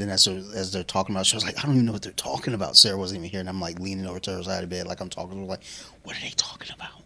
Then 0.00 0.08
as 0.10 0.24
they're, 0.24 0.42
as 0.54 0.72
they're 0.72 0.82
talking 0.84 1.14
about, 1.14 1.26
she 1.26 1.36
was 1.36 1.44
like, 1.44 1.58
I 1.58 1.62
don't 1.62 1.74
even 1.74 1.86
know 1.86 1.92
what 1.92 2.02
they're 2.02 2.12
talking 2.12 2.54
about. 2.54 2.76
Sarah 2.76 2.96
wasn't 2.96 3.18
even 3.20 3.30
here, 3.30 3.40
and 3.40 3.48
I'm 3.48 3.60
like 3.60 3.78
leaning 3.78 4.06
over 4.06 4.18
to 4.20 4.32
her 4.36 4.42
side 4.42 4.64
of 4.64 4.70
bed, 4.70 4.86
like 4.86 5.00
I'm 5.00 5.08
talking 5.10 5.32
to 5.32 5.40
her, 5.40 5.44
like, 5.44 5.62
what 6.02 6.16
are 6.16 6.20
they 6.20 6.30
talking 6.36 6.72
about? 6.74 7.02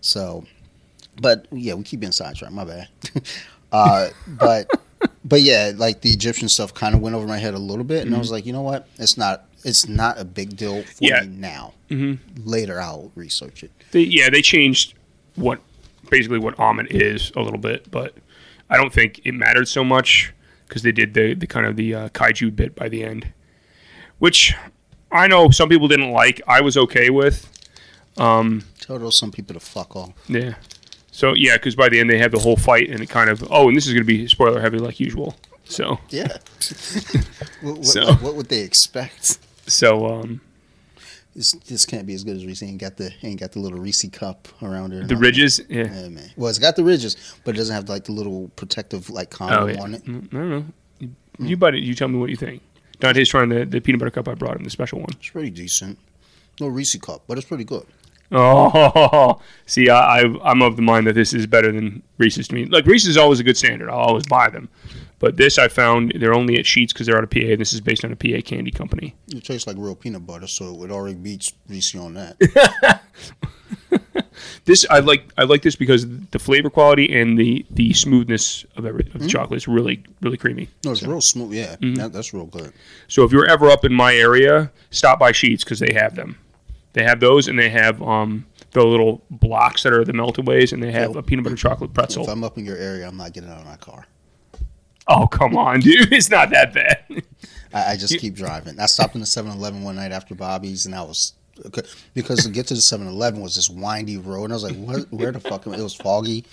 So, 0.00 0.44
but 1.20 1.46
yeah, 1.52 1.74
we 1.74 1.82
keep 1.84 2.00
being 2.00 2.12
sidetracked. 2.12 2.52
My 2.52 2.64
bad. 2.64 2.88
uh, 3.72 4.08
but 4.26 4.68
but 5.24 5.40
yeah, 5.42 5.72
like 5.76 6.00
the 6.00 6.10
Egyptian 6.10 6.48
stuff 6.48 6.74
kind 6.74 6.94
of 6.94 7.00
went 7.00 7.14
over 7.14 7.26
my 7.26 7.38
head 7.38 7.54
a 7.54 7.58
little 7.58 7.84
bit, 7.84 8.04
and 8.06 8.14
I 8.14 8.18
was 8.18 8.30
like, 8.32 8.44
you 8.46 8.52
know 8.52 8.62
what? 8.62 8.88
It's 8.98 9.16
not 9.16 9.44
it's 9.64 9.88
not 9.88 10.18
a 10.18 10.24
big 10.24 10.56
deal 10.56 10.82
for 10.82 11.04
Yeah. 11.04 11.20
me 11.22 11.28
now. 11.28 11.74
Later, 12.44 12.80
I'll 12.80 13.12
research 13.14 13.62
it. 13.62 13.70
They, 13.92 14.00
yeah, 14.00 14.30
they 14.30 14.40
changed 14.42 14.94
what 15.36 15.60
basically 16.10 16.38
what 16.38 16.56
Ammit 16.56 16.86
is 16.90 17.30
a 17.36 17.40
little 17.42 17.58
bit, 17.60 17.90
but 17.90 18.14
I 18.70 18.76
don't 18.78 18.92
think 18.92 19.20
it 19.24 19.32
mattered 19.34 19.68
so 19.68 19.84
much 19.84 20.32
because 20.72 20.80
they 20.82 20.92
did 20.92 21.12
the, 21.12 21.34
the 21.34 21.46
kind 21.46 21.66
of 21.66 21.76
the 21.76 21.94
uh, 21.94 22.08
kaiju 22.08 22.56
bit 22.56 22.74
by 22.74 22.88
the 22.88 23.04
end, 23.04 23.30
which 24.20 24.54
I 25.10 25.26
know 25.26 25.50
some 25.50 25.68
people 25.68 25.86
didn't 25.86 26.12
like. 26.12 26.40
I 26.48 26.62
was 26.62 26.78
okay 26.78 27.10
with. 27.10 27.46
Tell 28.16 28.98
those 28.98 29.18
some 29.18 29.30
people 29.30 29.52
to 29.52 29.60
fuck 29.60 29.94
off. 29.94 30.12
Yeah. 30.28 30.54
So 31.10 31.34
yeah, 31.34 31.56
because 31.56 31.76
by 31.76 31.90
the 31.90 32.00
end 32.00 32.08
they 32.08 32.16
have 32.16 32.32
the 32.32 32.38
whole 32.38 32.56
fight 32.56 32.88
and 32.88 33.02
it 33.02 33.10
kind 33.10 33.28
of 33.28 33.46
oh, 33.50 33.68
and 33.68 33.76
this 33.76 33.86
is 33.86 33.92
going 33.92 34.02
to 34.02 34.06
be 34.06 34.26
spoiler 34.28 34.62
heavy 34.62 34.78
like 34.78 34.98
usual. 34.98 35.36
So 35.64 35.98
Yeah. 36.08 36.28
what, 37.60 37.76
what, 37.76 37.84
So- 37.84 38.00
like, 38.04 38.22
what 38.22 38.34
would 38.34 38.48
they 38.48 38.60
expect? 38.60 39.38
so 39.66 40.06
um, 40.06 40.40
This 41.34 41.52
this 41.52 41.86
can't 41.86 42.06
be 42.06 42.14
as 42.14 42.24
good 42.24 42.36
as 42.36 42.44
Reese. 42.44 42.62
Ain't 42.62 42.78
got 42.78 42.96
the 42.96 43.10
ain't 43.22 43.40
got 43.40 43.52
the 43.52 43.58
little 43.60 43.78
Reese 43.78 44.04
cup 44.12 44.48
around 44.62 44.90
there. 44.92 45.04
the 45.06 45.16
ridges. 45.16 45.60
Yeah. 45.68 45.84
Yeah, 45.84 46.08
man. 46.08 46.30
Well, 46.36 46.50
it's 46.50 46.58
got 46.58 46.76
the 46.76 46.84
ridges, 46.84 47.16
but 47.44 47.54
it 47.54 47.58
doesn't 47.58 47.74
have 47.74 47.88
like 47.88 48.04
the 48.04 48.12
little 48.12 48.48
protective 48.56 49.08
like 49.08 49.30
condom 49.30 49.62
Oh 49.62 49.66
yeah. 49.66 49.80
on 49.82 49.94
it. 49.94 50.04
Mm, 50.04 50.26
I 50.26 50.36
don't 50.36 50.50
know. 50.50 50.64
You, 50.98 51.10
you 51.38 51.56
bite 51.56 51.74
it. 51.74 51.82
You 51.82 51.94
tell 51.94 52.08
me 52.08 52.18
what 52.18 52.28
you 52.30 52.36
think. 52.36 52.60
Dante's 53.00 53.28
trying 53.30 53.48
the, 53.48 53.64
the 53.64 53.80
peanut 53.80 53.98
butter 53.98 54.10
cup 54.10 54.28
I 54.28 54.34
brought 54.34 54.56
him, 54.56 54.62
the 54.64 54.70
special 54.70 55.00
one. 55.00 55.08
It's 55.12 55.30
pretty 55.30 55.50
decent. 55.50 55.98
No 56.60 56.68
Reese 56.68 56.94
cup, 56.96 57.22
but 57.26 57.38
it's 57.38 57.46
pretty 57.48 57.64
good. 57.64 57.84
Oh, 58.30 59.40
see, 59.66 59.88
I, 59.90 60.20
I, 60.20 60.50
I'm 60.50 60.62
of 60.62 60.76
the 60.76 60.82
mind 60.82 61.06
that 61.06 61.14
this 61.14 61.34
is 61.34 61.46
better 61.46 61.70
than 61.72 62.02
Reese's 62.18 62.48
to 62.48 62.54
me. 62.54 62.66
Like 62.66 62.86
Reese's 62.86 63.08
is 63.10 63.16
always 63.16 63.40
a 63.40 63.44
good 63.44 63.56
standard. 63.56 63.90
I'll 63.90 63.98
always 63.98 64.26
buy 64.26 64.48
them, 64.50 64.68
but 65.22 65.38
this 65.38 65.56
I 65.58 65.68
found 65.68 66.12
they're 66.20 66.34
only 66.34 66.58
at 66.58 66.66
Sheetz 66.66 66.88
because 66.88 67.06
they're 67.06 67.16
out 67.16 67.24
of 67.24 67.30
PA. 67.30 67.38
and 67.40 67.58
This 67.60 67.72
is 67.72 67.80
based 67.80 68.04
on 68.04 68.12
a 68.12 68.16
PA 68.16 68.42
candy 68.44 68.70
company. 68.70 69.14
It 69.28 69.42
tastes 69.44 69.66
like 69.66 69.76
real 69.78 69.94
peanut 69.94 70.26
butter, 70.26 70.46
so 70.46 70.84
it 70.84 70.90
already 70.90 71.14
beats 71.14 71.54
Reese 71.68 71.94
on 71.94 72.12
that. 72.14 73.00
This 74.64 74.86
I 74.90 75.00
like. 75.00 75.30
I 75.36 75.44
like 75.44 75.62
this 75.62 75.76
because 75.76 76.06
the 76.30 76.38
flavor 76.38 76.70
quality 76.70 77.12
and 77.20 77.36
the 77.38 77.64
the 77.70 77.92
smoothness 77.92 78.64
of, 78.76 78.86
every, 78.86 79.04
of 79.14 79.20
the 79.20 79.28
chocolate 79.28 79.56
is 79.58 79.68
really 79.68 80.02
really 80.20 80.36
creamy. 80.36 80.68
No, 80.84 80.92
it's 80.92 81.02
real 81.02 81.20
smooth. 81.20 81.52
Yeah, 81.54 81.76
Mm-hmm. 81.76 81.94
that, 81.94 82.12
that's 82.12 82.32
real 82.32 82.46
good. 82.46 82.72
So 83.08 83.24
if 83.24 83.32
you're 83.32 83.46
ever 83.48 83.70
up 83.70 83.84
in 83.84 83.92
my 83.92 84.14
area, 84.14 84.70
stop 84.90 85.18
by 85.18 85.32
Sheetz 85.32 85.60
because 85.60 85.78
they 85.80 85.92
have 85.92 86.14
them. 86.16 86.38
They 86.92 87.02
have 87.04 87.20
those, 87.20 87.48
and 87.48 87.58
they 87.58 87.70
have 87.70 88.02
um 88.02 88.46
the 88.72 88.84
little 88.84 89.22
blocks 89.30 89.82
that 89.84 89.92
are 89.92 90.04
the 90.04 90.12
melted 90.12 90.46
ways, 90.46 90.72
and 90.72 90.82
they 90.82 90.92
have 90.92 91.12
So- 91.12 91.18
a 91.18 91.22
peanut 91.22 91.44
butter 91.44 91.56
chocolate 91.56 91.92
pretzel. 91.94 92.24
If 92.24 92.28
I'm 92.30 92.42
up 92.44 92.56
in 92.58 92.64
your 92.64 92.76
area, 92.78 93.06
I'm 93.06 93.16
not 93.16 93.32
getting 93.32 93.50
out 93.50 93.58
of 93.60 93.66
my 93.66 93.76
car. 93.76 94.06
Oh 95.08 95.26
come 95.26 95.56
on, 95.56 95.80
dude! 95.80 96.12
It's 96.12 96.30
not 96.30 96.50
that 96.50 96.72
bad. 96.74 97.22
I, 97.74 97.92
I 97.92 97.96
just 97.96 98.18
keep 98.18 98.34
driving. 98.34 98.78
I 98.78 98.86
stopped 98.86 99.14
in 99.14 99.20
the 99.20 99.26
7-Eleven 99.26 99.82
one 99.82 99.96
night 99.96 100.12
after 100.12 100.34
Bobby's, 100.34 100.86
and 100.86 100.94
I 100.94 101.02
was 101.02 101.34
because 102.14 102.44
to 102.44 102.50
get 102.50 102.66
to 102.68 102.74
the 102.74 102.80
7-Eleven 102.80 103.40
was 103.40 103.56
this 103.56 103.68
windy 103.70 104.16
road, 104.16 104.44
and 104.44 104.52
I 104.52 104.56
was 104.56 104.64
like, 104.64 104.76
"What? 104.76 105.12
Where 105.12 105.32
the 105.32 105.40
fuck?" 105.40 105.66
Am 105.66 105.74
I? 105.74 105.78
It 105.78 105.82
was 105.82 105.94
foggy. 105.94 106.44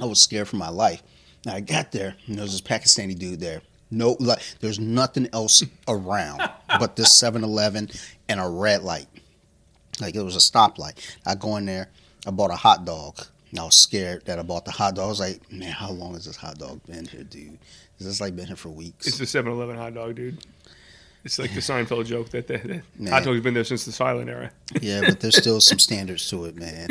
I 0.00 0.04
was 0.04 0.20
scared 0.20 0.48
for 0.48 0.56
my 0.56 0.68
life. 0.68 1.02
And 1.44 1.54
I 1.54 1.60
got 1.60 1.92
there, 1.92 2.16
and 2.26 2.36
there 2.36 2.42
was 2.42 2.52
this 2.52 2.60
Pakistani 2.60 3.16
dude 3.18 3.40
there. 3.40 3.62
No, 3.90 4.16
like 4.20 4.40
there's 4.60 4.78
nothing 4.78 5.28
else 5.32 5.62
around 5.86 6.42
but 6.78 6.96
this 6.96 7.20
7-Eleven 7.20 7.88
and 8.28 8.40
a 8.40 8.48
red 8.48 8.82
light. 8.82 9.06
Like 10.00 10.14
it 10.14 10.22
was 10.22 10.36
a 10.36 10.40
stoplight. 10.40 10.98
I 11.26 11.34
go 11.34 11.56
in 11.56 11.64
there. 11.66 11.88
I 12.26 12.30
bought 12.30 12.50
a 12.50 12.56
hot 12.56 12.84
dog. 12.84 13.18
And 13.50 13.60
I 13.60 13.64
was 13.64 13.76
scared 13.76 14.26
that 14.26 14.38
I 14.38 14.42
bought 14.42 14.64
the 14.64 14.70
hot 14.70 14.94
dog. 14.94 15.06
I 15.06 15.08
was 15.08 15.20
like, 15.20 15.50
man, 15.50 15.72
how 15.72 15.90
long 15.90 16.14
has 16.14 16.26
this 16.26 16.36
hot 16.36 16.58
dog 16.58 16.80
been 16.86 17.06
here, 17.06 17.24
dude? 17.24 17.58
Is 17.98 18.06
this 18.06 18.20
like 18.20 18.36
been 18.36 18.46
here 18.46 18.56
for 18.56 18.68
weeks? 18.68 19.06
It's 19.06 19.18
the 19.18 19.24
7-Eleven 19.24 19.76
hot 19.76 19.94
dog, 19.94 20.16
dude. 20.16 20.38
It's 21.24 21.38
like 21.38 21.52
the 21.52 21.60
Seinfeld 21.60 22.06
joke 22.06 22.30
that 22.30 22.46
the, 22.46 22.82
the 22.98 23.10
hot 23.10 23.24
dog's 23.24 23.40
been 23.40 23.54
there 23.54 23.64
since 23.64 23.84
the 23.84 23.92
silent 23.92 24.30
era. 24.30 24.50
Yeah, 24.80 25.00
but 25.00 25.20
there's 25.20 25.36
still 25.36 25.60
some 25.60 25.78
standards 25.78 26.28
to 26.30 26.44
it, 26.44 26.56
man. 26.56 26.88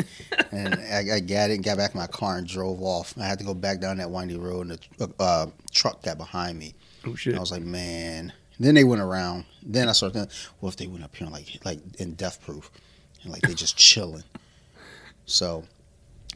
And 0.52 0.74
I, 0.74 1.16
I 1.16 1.20
got 1.20 1.50
it 1.50 1.54
and 1.54 1.64
got 1.64 1.78
back 1.78 1.94
in 1.94 2.00
my 2.00 2.06
car 2.06 2.36
and 2.36 2.46
drove 2.46 2.82
off. 2.82 3.14
I 3.18 3.24
had 3.24 3.38
to 3.38 3.44
go 3.44 3.54
back 3.54 3.80
down 3.80 3.96
that 3.98 4.10
windy 4.10 4.36
road, 4.36 4.68
and 4.68 4.78
the 4.98 5.10
uh, 5.18 5.46
truck 5.72 6.02
got 6.02 6.18
behind 6.18 6.58
me. 6.58 6.74
Oh 7.06 7.14
shit! 7.14 7.36
I 7.36 7.40
was 7.40 7.50
like, 7.50 7.62
man. 7.62 8.32
Then 8.60 8.74
they 8.74 8.84
went 8.84 9.00
around. 9.00 9.44
Then 9.62 9.88
I 9.88 9.92
started 9.92 10.14
thinking, 10.14 10.36
what 10.60 10.70
if 10.70 10.76
they 10.76 10.88
went 10.88 11.04
up 11.04 11.16
here 11.16 11.28
like 11.28 11.60
like 11.64 11.80
in 11.98 12.14
Death 12.14 12.42
Proof, 12.44 12.70
and 13.22 13.32
like 13.32 13.42
they 13.42 13.54
just 13.54 13.76
chilling. 13.76 14.24
So 15.26 15.64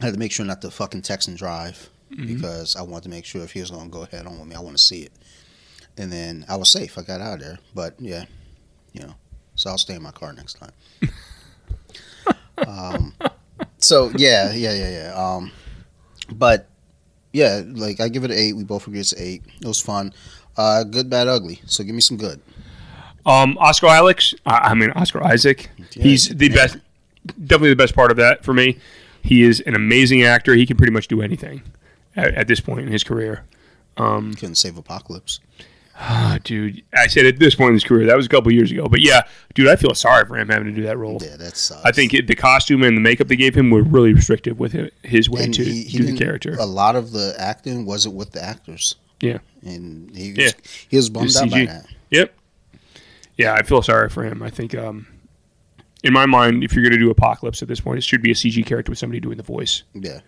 I 0.01 0.05
had 0.05 0.13
to 0.13 0.19
make 0.19 0.31
sure 0.31 0.45
not 0.45 0.61
to 0.61 0.71
fucking 0.71 1.03
text 1.03 1.27
and 1.27 1.37
drive 1.37 1.89
because 2.09 2.75
I 2.75 2.81
wanted 2.81 3.03
to 3.03 3.09
make 3.09 3.25
sure 3.25 3.43
if 3.43 3.51
he 3.53 3.59
was 3.59 3.71
gonna 3.71 3.89
go 3.89 4.03
ahead 4.03 4.25
on 4.25 4.39
with 4.39 4.47
me, 4.47 4.55
I 4.55 4.59
want 4.59 4.77
to 4.77 4.83
see 4.83 5.01
it. 5.03 5.11
And 5.97 6.11
then 6.11 6.45
I 6.49 6.55
was 6.55 6.71
safe. 6.71 6.97
I 6.97 7.01
got 7.03 7.21
out 7.21 7.35
of 7.35 7.39
there. 7.41 7.59
But 7.73 7.95
yeah, 7.99 8.25
you 8.93 9.01
know. 9.01 9.15
So 9.55 9.69
I'll 9.69 9.77
stay 9.77 9.95
in 9.95 10.01
my 10.01 10.11
car 10.11 10.33
next 10.33 10.55
time. 10.55 10.71
um, 12.67 13.13
so 13.77 14.11
yeah, 14.15 14.51
yeah, 14.51 14.73
yeah, 14.73 14.89
yeah. 14.89 15.13
Um, 15.15 15.51
but 16.31 16.67
yeah, 17.31 17.61
like 17.65 17.99
I 17.99 18.09
give 18.09 18.23
it 18.23 18.31
an 18.31 18.37
eight. 18.37 18.55
We 18.55 18.63
both 18.63 18.87
agree 18.87 18.99
it's 18.99 19.13
eight. 19.13 19.43
It 19.61 19.67
was 19.67 19.79
fun. 19.81 20.13
Uh, 20.57 20.83
good, 20.83 21.09
bad, 21.09 21.27
ugly. 21.27 21.61
So 21.65 21.83
give 21.83 21.95
me 21.95 22.01
some 22.01 22.17
good. 22.17 22.41
Um, 23.25 23.57
Oscar 23.59 23.87
Alex. 23.87 24.33
I, 24.45 24.57
I 24.57 24.73
mean 24.73 24.91
Oscar 24.91 25.23
Isaac. 25.23 25.69
Yeah, 25.77 26.03
He's 26.03 26.29
the 26.29 26.49
man. 26.49 26.55
best. 26.55 26.77
Definitely 27.25 27.69
the 27.69 27.75
best 27.75 27.95
part 27.95 28.11
of 28.11 28.17
that 28.17 28.43
for 28.43 28.53
me. 28.53 28.77
He 29.23 29.41
is 29.43 29.61
an 29.61 29.73
amazing 29.75 30.21
actor. 30.23 30.53
He 30.53 30.65
can 30.65 30.77
pretty 30.77 30.91
much 30.93 31.07
do 31.07 31.21
anything 31.21 31.63
at, 32.15 32.33
at 32.35 32.47
this 32.47 32.59
point 32.59 32.81
in 32.81 32.87
his 32.89 33.03
career. 33.03 33.45
Um, 33.97 34.33
Couldn't 34.33 34.55
save 34.55 34.77
Apocalypse. 34.77 35.39
Ah, 35.95 36.39
dude, 36.43 36.81
I 36.95 37.05
said 37.07 37.27
at 37.27 37.37
this 37.37 37.53
point 37.53 37.69
in 37.69 37.73
his 37.75 37.83
career, 37.83 38.07
that 38.07 38.17
was 38.17 38.25
a 38.25 38.29
couple 38.29 38.51
years 38.51 38.71
ago. 38.71 38.87
But 38.87 39.01
yeah, 39.01 39.21
dude, 39.53 39.67
I 39.67 39.75
feel 39.75 39.93
sorry 39.93 40.25
for 40.25 40.37
him 40.37 40.49
having 40.49 40.65
to 40.67 40.73
do 40.73 40.81
that 40.83 40.97
role. 40.97 41.19
Yeah, 41.21 41.37
that 41.37 41.55
sucks. 41.55 41.85
I 41.85 41.91
think 41.91 42.13
it, 42.15 42.25
the 42.27 42.35
costume 42.35 42.81
and 42.83 42.97
the 42.97 43.01
makeup 43.01 43.27
they 43.27 43.35
gave 43.35 43.55
him 43.55 43.69
were 43.69 43.83
really 43.83 44.11
restrictive 44.13 44.57
with 44.59 44.73
hi- 44.73 44.89
his 45.03 45.29
way 45.29 45.43
and 45.43 45.53
to 45.53 45.63
he, 45.63 45.83
he 45.83 45.99
do 45.99 46.03
the 46.05 46.17
character. 46.17 46.55
A 46.59 46.65
lot 46.65 46.95
of 46.95 47.11
the 47.11 47.35
acting 47.37 47.85
wasn't 47.85 48.15
with 48.15 48.31
the 48.31 48.43
actors. 48.43 48.95
Yeah. 49.21 49.37
and 49.61 50.13
he 50.17 50.31
was, 50.31 50.37
Yeah. 50.39 50.51
he 50.89 50.97
was 50.97 51.09
bummed 51.09 51.35
out 51.37 51.51
by 51.51 51.65
that. 51.65 51.85
Yep. 52.09 52.33
Yeah, 53.37 53.53
I 53.53 53.61
feel 53.61 53.81
sorry 53.83 54.09
for 54.09 54.23
him. 54.23 54.41
I 54.43 54.49
think, 54.49 54.73
um, 54.75 55.05
in 56.03 56.13
my 56.13 56.25
mind, 56.25 56.63
if 56.63 56.73
you're 56.73 56.83
going 56.83 56.93
to 56.93 56.99
do 56.99 57.09
Apocalypse 57.09 57.61
at 57.61 57.67
this 57.67 57.79
point, 57.79 57.97
it 57.97 58.03
should 58.03 58.21
be 58.21 58.31
a 58.31 58.35
CG 58.35 58.65
character 58.65 58.91
with 58.91 58.99
somebody 58.99 59.19
doing 59.19 59.37
the 59.37 59.43
voice. 59.43 59.83
Yeah, 59.93 60.19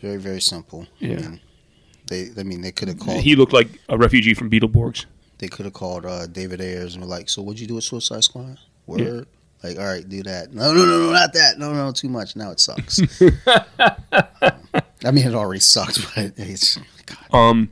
very 0.00 0.16
very 0.16 0.40
simple. 0.40 0.86
Yeah. 0.98 1.16
I 1.18 1.20
mean, 1.20 1.40
they 2.06 2.28
I 2.38 2.42
mean 2.42 2.60
they 2.62 2.72
could 2.72 2.88
have 2.88 2.98
called 2.98 3.22
He 3.22 3.36
looked 3.36 3.52
like 3.52 3.68
a 3.88 3.96
refugee 3.96 4.34
from 4.34 4.50
Beetleborgs. 4.50 5.06
they 5.38 5.48
could 5.48 5.64
have 5.66 5.74
called 5.74 6.06
uh, 6.06 6.26
David 6.26 6.60
Ayers 6.60 6.94
and 6.94 7.02
were 7.04 7.10
like, 7.10 7.28
"So 7.28 7.42
what'd 7.42 7.60
you 7.60 7.66
do 7.66 7.74
with 7.74 7.84
Suicide 7.84 8.24
Squad?" 8.24 8.58
Word. 8.86 9.26
Like, 9.62 9.78
all 9.78 9.84
right, 9.84 10.08
do 10.08 10.24
that. 10.24 10.52
No, 10.52 10.74
no, 10.74 10.84
no, 10.84 10.98
no, 11.06 11.12
not 11.12 11.32
that. 11.34 11.56
No, 11.56 11.72
no, 11.72 11.92
too 11.92 12.08
much. 12.08 12.34
Now 12.34 12.50
it 12.50 12.58
sucks. 12.58 13.00
I 15.04 15.10
mean, 15.12 15.26
it 15.26 15.34
already 15.34 15.60
sucks, 15.60 16.04
but 16.16 16.32
it's 16.36 16.78
God. 17.06 17.32
Um, 17.32 17.70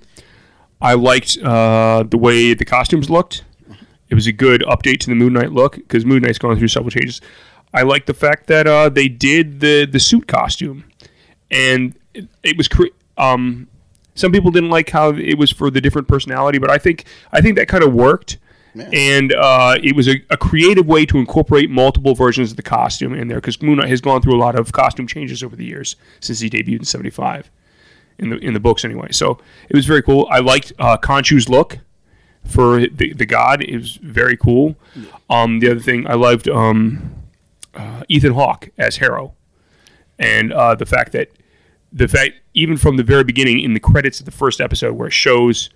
I 0.80 0.94
liked 0.94 1.36
uh, 1.38 2.04
the 2.08 2.16
way 2.16 2.54
the 2.54 2.64
costumes 2.64 3.10
looked. 3.10 3.44
It 4.10 4.14
was 4.14 4.26
a 4.26 4.32
good 4.32 4.62
update 4.62 4.98
to 5.00 5.06
the 5.06 5.14
Moon 5.14 5.32
Knight 5.32 5.52
look 5.52 5.76
because 5.76 6.04
Moon 6.04 6.22
Knight's 6.22 6.38
gone 6.38 6.58
through 6.58 6.68
several 6.68 6.90
changes. 6.90 7.20
I 7.72 7.82
like 7.82 8.06
the 8.06 8.14
fact 8.14 8.48
that 8.48 8.66
uh, 8.66 8.88
they 8.88 9.08
did 9.08 9.60
the 9.60 9.86
the 9.86 10.00
suit 10.00 10.26
costume, 10.26 10.84
and 11.50 11.94
it, 12.12 12.28
it 12.42 12.56
was 12.56 12.66
cre- 12.66 12.86
um, 13.16 13.68
some 14.14 14.32
people 14.32 14.50
didn't 14.50 14.70
like 14.70 14.90
how 14.90 15.10
it 15.10 15.38
was 15.38 15.50
for 15.50 15.70
the 15.70 15.80
different 15.80 16.08
personality, 16.08 16.58
but 16.58 16.70
I 16.70 16.78
think 16.78 17.04
I 17.32 17.40
think 17.40 17.56
that 17.56 17.68
kind 17.68 17.84
of 17.84 17.92
worked. 17.92 18.38
And 18.92 19.32
uh, 19.32 19.78
it 19.82 19.96
was 19.96 20.06
a, 20.06 20.22
a 20.30 20.36
creative 20.36 20.86
way 20.86 21.04
to 21.06 21.18
incorporate 21.18 21.70
multiple 21.70 22.14
versions 22.14 22.52
of 22.52 22.56
the 22.56 22.62
costume 22.62 23.14
in 23.14 23.26
there 23.26 23.38
because 23.38 23.60
Moon 23.60 23.78
Knight 23.78 23.88
has 23.88 24.00
gone 24.00 24.22
through 24.22 24.36
a 24.36 24.38
lot 24.38 24.56
of 24.56 24.70
costume 24.70 25.08
changes 25.08 25.42
over 25.42 25.56
the 25.56 25.64
years 25.64 25.96
since 26.20 26.38
he 26.38 26.48
debuted 26.48 26.78
in 26.78 26.84
'75 26.84 27.50
in 28.20 28.30
the 28.30 28.36
in 28.38 28.54
the 28.54 28.60
books 28.60 28.84
anyway. 28.84 29.08
So 29.10 29.38
it 29.68 29.74
was 29.74 29.86
very 29.86 30.02
cool. 30.02 30.28
I 30.30 30.38
liked 30.38 30.72
uh, 30.78 30.96
Khonshu's 30.98 31.48
look 31.48 31.78
for 32.44 32.80
the, 32.80 33.12
the 33.12 33.26
god. 33.26 33.62
It 33.62 33.76
was 33.76 33.96
very 33.96 34.36
cool. 34.36 34.76
Um, 35.28 35.60
the 35.60 35.70
other 35.70 35.80
thing 35.80 36.06
I 36.06 36.14
loved 36.14 36.48
um, 36.48 37.14
uh, 37.74 38.02
Ethan 38.08 38.32
Hawke 38.32 38.70
as 38.78 38.96
Harrow, 38.96 39.34
and 40.18 40.52
uh, 40.52 40.74
the 40.74 40.86
fact 40.86 41.12
that 41.12 41.30
the 41.92 42.08
fact 42.08 42.36
even 42.54 42.76
from 42.76 42.96
the 42.96 43.02
very 43.02 43.24
beginning 43.24 43.60
in 43.60 43.74
the 43.74 43.80
credits 43.80 44.20
of 44.20 44.26
the 44.26 44.32
first 44.32 44.60
episode 44.60 44.94
where 44.94 45.08
it 45.08 45.12
shows. 45.12 45.70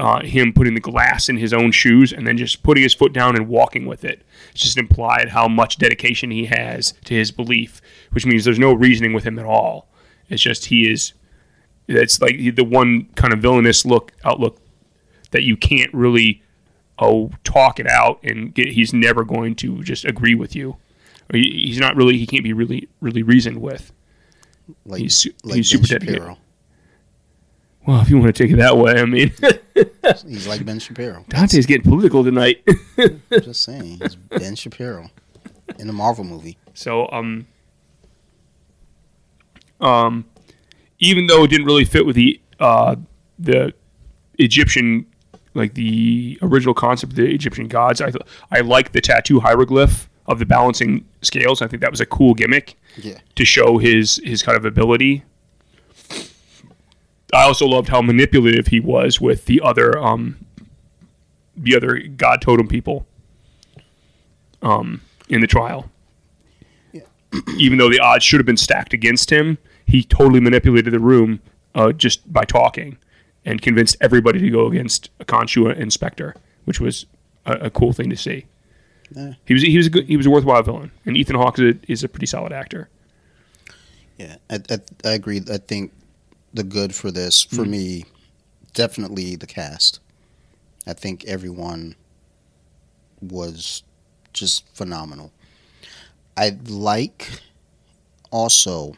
Uh, 0.00 0.20
him 0.22 0.52
putting 0.52 0.74
the 0.74 0.80
glass 0.80 1.28
in 1.28 1.36
his 1.36 1.52
own 1.52 1.72
shoes 1.72 2.12
and 2.12 2.24
then 2.24 2.36
just 2.36 2.62
putting 2.62 2.84
his 2.84 2.94
foot 2.94 3.12
down 3.12 3.34
and 3.34 3.48
walking 3.48 3.84
with 3.84 4.04
it. 4.04 4.22
It's 4.52 4.62
just 4.62 4.78
implied 4.78 5.30
how 5.30 5.48
much 5.48 5.76
dedication 5.76 6.30
he 6.30 6.44
has 6.44 6.94
to 7.06 7.14
his 7.14 7.32
belief, 7.32 7.80
which 8.12 8.24
means 8.24 8.44
there's 8.44 8.60
no 8.60 8.72
reasoning 8.72 9.12
with 9.12 9.24
him 9.24 9.40
at 9.40 9.44
all. 9.44 9.88
It's 10.28 10.40
just 10.40 10.66
he 10.66 10.88
is 10.88 11.14
it's 11.88 12.20
like 12.20 12.54
the 12.54 12.64
one 12.64 13.06
kind 13.16 13.32
of 13.32 13.40
villainous 13.40 13.84
look 13.84 14.12
outlook 14.24 14.60
that 15.30 15.42
you 15.42 15.56
can't 15.56 15.92
really 15.94 16.42
oh 16.98 17.30
talk 17.44 17.78
it 17.78 17.86
out 17.86 18.18
and 18.24 18.54
get 18.54 18.68
he's 18.68 18.92
never 18.92 19.24
going 19.24 19.54
to 19.54 19.82
just 19.82 20.04
agree 20.04 20.34
with 20.34 20.56
you 20.56 20.76
or 21.32 21.36
he, 21.38 21.64
he's 21.66 21.78
not 21.78 21.94
really 21.96 22.18
he 22.18 22.26
can't 22.26 22.42
be 22.44 22.52
really 22.52 22.88
really 23.00 23.22
reasoned 23.22 23.60
with 23.60 23.92
like 24.84 25.00
he's 25.00 25.26
like 25.44 25.56
he's 25.56 25.70
Ben 25.72 25.78
super 25.80 25.86
dedicated. 25.86 26.16
Shapiro. 26.22 26.38
well 27.86 28.00
if 28.00 28.10
you 28.10 28.18
want 28.18 28.34
to 28.34 28.42
take 28.42 28.52
it 28.52 28.56
that 28.56 28.76
way 28.76 29.00
i 29.00 29.04
mean 29.04 29.32
He's 30.26 30.48
like 30.48 30.64
Ben 30.64 30.78
Shapiro. 30.80 31.24
dante's 31.28 31.66
getting 31.66 31.82
political 31.88 32.24
tonight 32.24 32.64
Just 33.30 33.62
saying, 33.62 33.98
he's 34.02 34.16
Ben 34.16 34.56
Shapiro 34.56 35.10
in 35.78 35.86
the 35.86 35.92
Marvel 35.92 36.24
movie. 36.24 36.56
so 36.74 37.08
um 37.12 37.46
um 39.80 40.24
even 40.98 41.26
though 41.26 41.44
it 41.44 41.48
didn't 41.48 41.66
really 41.66 41.84
fit 41.84 42.04
with 42.04 42.16
the 42.16 42.40
uh 42.58 42.96
the 43.38 43.72
egyptian 44.38 45.06
like 45.54 45.74
the 45.74 46.38
original 46.42 46.74
concept 46.74 47.12
of 47.12 47.16
the 47.16 47.26
Egyptian 47.32 47.68
gods. 47.68 48.00
I 48.00 48.10
th- 48.10 48.22
I 48.50 48.60
like 48.60 48.92
the 48.92 49.00
tattoo 49.00 49.40
hieroglyph 49.40 50.08
of 50.26 50.38
the 50.38 50.46
balancing 50.46 51.06
scales. 51.22 51.62
I 51.62 51.66
think 51.66 51.80
that 51.82 51.90
was 51.90 52.00
a 52.00 52.06
cool 52.06 52.34
gimmick 52.34 52.76
Yeah, 52.96 53.18
to 53.34 53.44
show 53.44 53.78
his 53.78 54.20
his 54.24 54.42
kind 54.42 54.56
of 54.58 54.64
ability. 54.64 55.24
I 57.34 57.42
also 57.42 57.66
loved 57.66 57.88
how 57.88 58.00
manipulative 58.00 58.68
he 58.68 58.80
was 58.80 59.20
with 59.20 59.44
the 59.46 59.60
other 59.62 59.98
um 59.98 60.38
the 61.56 61.76
other 61.76 61.98
god 61.98 62.40
totem 62.40 62.68
people 62.68 63.06
um 64.62 65.00
in 65.28 65.40
the 65.40 65.46
trial. 65.46 65.90
Even 67.58 67.76
though 67.76 67.90
the 67.90 68.00
odds 68.00 68.24
should 68.24 68.40
have 68.40 68.46
been 68.46 68.56
stacked 68.56 68.94
against 68.94 69.28
him, 69.30 69.58
he 69.84 70.02
totally 70.02 70.40
manipulated 70.40 70.94
the 70.94 70.98
room 70.98 71.40
uh, 71.74 71.92
just 71.92 72.32
by 72.32 72.42
talking 72.44 72.96
and 73.48 73.62
convinced 73.62 73.96
everybody 74.00 74.38
to 74.40 74.50
go 74.50 74.66
against 74.66 75.10
a 75.20 75.24
Khonshu 75.24 75.70
and 75.70 75.90
Spector, 75.90 76.34
which 76.66 76.80
was 76.80 77.06
a, 77.46 77.52
a 77.54 77.70
cool 77.70 77.92
thing 77.92 78.10
to 78.10 78.16
see. 78.16 78.44
Yeah. 79.10 79.32
He 79.46 79.54
was 79.54 79.62
he 79.62 79.76
was 79.76 79.86
a 79.86 79.90
good, 79.90 80.04
he 80.04 80.16
was 80.18 80.26
a 80.26 80.30
worthwhile 80.30 80.62
villain, 80.62 80.90
and 81.06 81.16
Ethan 81.16 81.36
Hawke 81.36 81.58
is 81.58 81.74
a, 81.74 81.92
is 81.92 82.04
a 82.04 82.08
pretty 82.08 82.26
solid 82.26 82.52
actor. 82.52 82.88
yeah, 84.18 84.36
I, 84.50 84.56
I, 84.70 84.78
I 85.04 85.12
agree. 85.14 85.40
I 85.50 85.56
think 85.56 85.92
the 86.52 86.62
good 86.62 86.94
for 86.94 87.10
this, 87.10 87.42
for 87.42 87.64
Mm. 87.64 87.68
me, 87.70 88.04
definitely 88.74 89.34
the 89.36 89.46
cast. 89.46 90.00
I 90.86 90.92
think 90.92 91.24
everyone 91.24 91.94
was 93.20 93.82
just 94.32 94.66
phenomenal. 94.74 95.32
I 96.36 96.56
like 96.68 97.40
also 98.30 98.94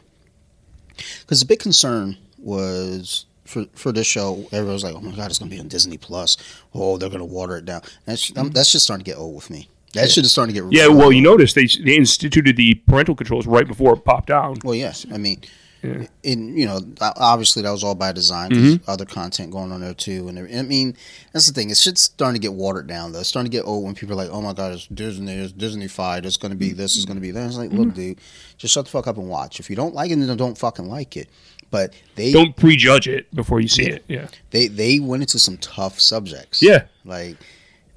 because 1.21 1.39
the 1.39 1.45
big 1.45 1.59
concern 1.59 2.17
was 2.37 3.25
for 3.51 3.65
for 3.75 3.91
this 3.91 4.07
show. 4.07 4.45
Everyone 4.51 4.73
was 4.73 4.83
like, 4.83 4.95
"Oh 4.95 5.01
my 5.01 5.11
god, 5.15 5.29
it's 5.29 5.39
gonna 5.39 5.51
be 5.51 5.59
on 5.59 5.67
Disney 5.67 5.97
Plus. 5.97 6.37
Oh, 6.73 6.97
they're 6.97 7.09
gonna 7.09 7.25
water 7.25 7.57
it 7.57 7.65
down." 7.65 7.81
That's 8.05 8.31
that's 8.31 8.71
just 8.71 8.85
starting 8.85 9.03
to 9.03 9.11
get 9.11 9.17
old 9.17 9.35
with 9.35 9.49
me. 9.49 9.67
That 9.93 10.09
shit 10.09 10.23
is 10.23 10.31
starting 10.31 10.55
to 10.55 10.61
get. 10.61 10.71
Yeah, 10.71 10.87
well, 10.87 11.05
old. 11.07 11.15
you 11.15 11.21
notice 11.21 11.53
they 11.53 11.65
they 11.67 11.97
instituted 11.97 12.55
the 12.55 12.75
parental 12.87 13.13
controls 13.15 13.45
right 13.45 13.67
before 13.67 13.93
it 13.93 14.05
popped 14.05 14.27
down. 14.27 14.57
Well, 14.63 14.73
yes. 14.75 15.05
I 15.13 15.17
mean, 15.17 15.41
Yeah. 15.83 16.05
in 16.23 16.55
you 16.55 16.65
know, 16.65 16.79
obviously 17.01 17.61
that 17.63 17.71
was 17.71 17.83
all 17.83 17.95
by 17.95 18.11
design. 18.13 18.51
Mm-hmm. 18.51 18.89
Other 18.89 19.03
content 19.03 19.51
going 19.51 19.71
on 19.73 19.81
there 19.81 19.93
too, 19.93 20.29
and 20.29 20.37
I 20.39 20.61
mean, 20.61 20.95
that's 21.33 21.47
the 21.47 21.53
thing. 21.53 21.71
It's 21.71 21.81
shit's 21.81 22.03
starting 22.03 22.39
to 22.39 22.47
get 22.47 22.53
watered 22.53 22.87
down. 22.87 23.11
though. 23.11 23.19
It's 23.19 23.27
starting 23.29 23.51
to 23.51 23.57
get 23.57 23.65
old 23.65 23.83
when 23.83 23.95
people 23.95 24.13
are 24.13 24.23
like, 24.23 24.29
"Oh 24.31 24.41
my 24.41 24.53
god, 24.53 24.71
it's 24.73 24.87
Disney, 24.87 25.33
it's 25.33 25.51
Disney-fied. 25.51 26.25
It's 26.25 26.37
going 26.37 26.51
to 26.51 26.57
be 26.57 26.71
this, 26.71 26.95
it's 26.95 27.05
going 27.05 27.17
to 27.17 27.21
be 27.21 27.31
that." 27.31 27.45
It's 27.47 27.57
like, 27.57 27.71
Mm-hmm. 27.71 27.81
look, 27.81 27.93
dude, 27.95 28.19
just 28.57 28.73
shut 28.73 28.85
the 28.85 28.91
fuck 28.91 29.07
up 29.07 29.17
and 29.17 29.27
watch. 29.27 29.59
If 29.59 29.69
you 29.69 29.75
don't 29.75 29.93
like 29.95 30.09
it, 30.11 30.15
then 30.17 30.37
don't 30.37 30.57
fucking 30.57 30.87
like 30.87 31.17
it. 31.17 31.27
But 31.71 31.93
they 32.15 32.31
Don't 32.33 32.55
prejudge 32.55 33.07
it 33.07 33.33
before 33.33 33.59
you 33.61 33.67
see 33.69 33.87
it. 33.87 34.03
Yeah, 34.07 34.27
they 34.51 34.67
they 34.67 34.99
went 34.99 35.23
into 35.23 35.39
some 35.39 35.57
tough 35.57 35.99
subjects. 35.99 36.61
Yeah. 36.61 36.83
like 37.05 37.37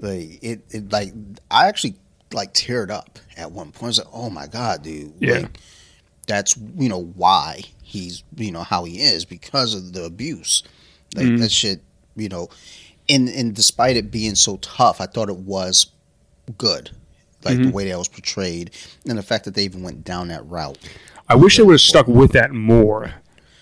like 0.01 0.39
it, 0.43 0.61
it 0.71 0.93
like 0.93 1.13
I 1.51 1.67
actually 1.67 1.97
like 2.33 2.55
teared 2.55 2.91
up 2.91 3.19
at 3.37 3.51
one 3.53 3.73
point. 3.73 3.83
I 3.83 3.87
was 3.87 3.99
like, 3.99 4.09
"Oh 4.13 4.31
my 4.31 4.47
god, 4.47 4.83
dude!" 4.85 5.13
Yeah. 5.19 5.35
Like, 5.39 5.59
that's 6.27 6.57
you 6.79 6.89
know 6.89 7.03
why 7.17 7.63
he's 7.83 8.23
you 8.37 8.53
know 8.53 8.63
how 8.63 8.85
he 8.85 9.01
is 9.01 9.25
because 9.25 9.75
of 9.75 9.93
the 9.93 10.05
abuse. 10.05 10.63
Like 11.17 11.27
Mm-hmm. 11.27 11.37
that 11.39 11.51
shit, 11.51 11.81
you 12.17 12.29
know. 12.29 12.49
And 13.09 13.29
and 13.29 13.55
despite 13.55 13.97
it 13.97 14.11
being 14.11 14.37
so 14.37 14.57
tough, 14.59 15.01
I 15.01 15.07
thought 15.07 15.29
it 15.29 15.37
was 15.39 15.87
good. 16.59 16.91
Like 17.45 17.55
Mm-hmm. 17.57 17.65
the 17.65 17.71
way 17.73 17.89
that 17.89 17.99
was 17.99 18.09
portrayed, 18.09 18.71
and 19.09 19.19
the 19.19 19.23
fact 19.23 19.45
that 19.47 19.55
they 19.55 19.65
even 19.65 19.83
went 19.83 20.05
down 20.05 20.29
that 20.29 20.47
route. 20.47 20.79
I 21.29 21.35
wish 21.35 21.57
they 21.57 21.63
would 21.65 21.73
have 21.73 21.81
stuck 21.81 22.07
with 22.07 22.33
that 22.33 22.53
more 22.53 23.15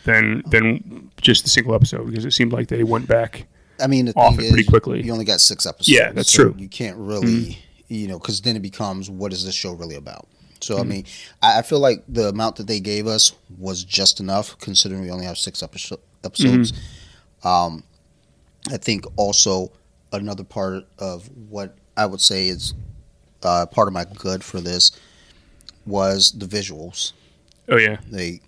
than 0.04 0.42
than 0.46 1.10
just 1.20 1.44
the 1.44 1.50
single 1.50 1.74
episode 1.74 2.06
because 2.08 2.24
it 2.24 2.32
seemed 2.32 2.52
like 2.52 2.68
they 2.68 2.84
went 2.84 3.06
back. 3.06 3.46
I 3.80 3.86
mean, 3.86 4.06
the 4.06 4.12
Off 4.14 4.36
thing 4.36 4.46
it 4.46 4.50
pretty 4.50 4.68
quickly. 4.68 5.02
You 5.02 5.12
only 5.12 5.24
got 5.24 5.40
six 5.40 5.66
episodes. 5.66 5.88
Yeah, 5.88 6.12
that's 6.12 6.32
so 6.32 6.42
true. 6.42 6.50
Mm-hmm. 6.52 6.60
You 6.60 6.68
can't 6.68 6.96
really, 6.98 7.58
you 7.88 8.08
know, 8.08 8.18
because 8.18 8.40
then 8.40 8.56
it 8.56 8.62
becomes 8.62 9.10
what 9.10 9.32
is 9.32 9.44
this 9.44 9.54
show 9.54 9.72
really 9.72 9.96
about? 9.96 10.28
So 10.60 10.74
Mm-hmm. 10.74 10.82
I 10.82 10.86
mean, 10.86 11.04
I, 11.42 11.58
I 11.58 11.62
feel 11.62 11.80
like 11.80 12.04
the 12.08 12.28
amount 12.28 12.56
that 12.56 12.66
they 12.66 12.80
gave 12.80 13.06
us 13.06 13.32
was 13.58 13.82
just 13.84 14.20
enough, 14.20 14.56
considering 14.58 15.02
we 15.02 15.10
only 15.10 15.26
have 15.26 15.38
six 15.38 15.60
episo- 15.62 15.98
episodes. 16.24 16.72
Mm-hmm. 16.72 17.48
Um, 17.48 17.82
I 18.70 18.76
think 18.76 19.04
also 19.16 19.72
another 20.12 20.44
part 20.44 20.84
of 20.98 21.28
what 21.48 21.76
I 21.96 22.06
would 22.06 22.20
say 22.20 22.48
is 22.48 22.74
uh, 23.42 23.66
part 23.66 23.88
of 23.88 23.94
my 23.94 24.04
good 24.04 24.44
for 24.44 24.60
this 24.60 24.92
was 25.84 26.32
the 26.32 26.46
visuals. 26.46 27.12
Oh 27.68 27.76
yeah, 27.76 27.96
They 28.10 28.40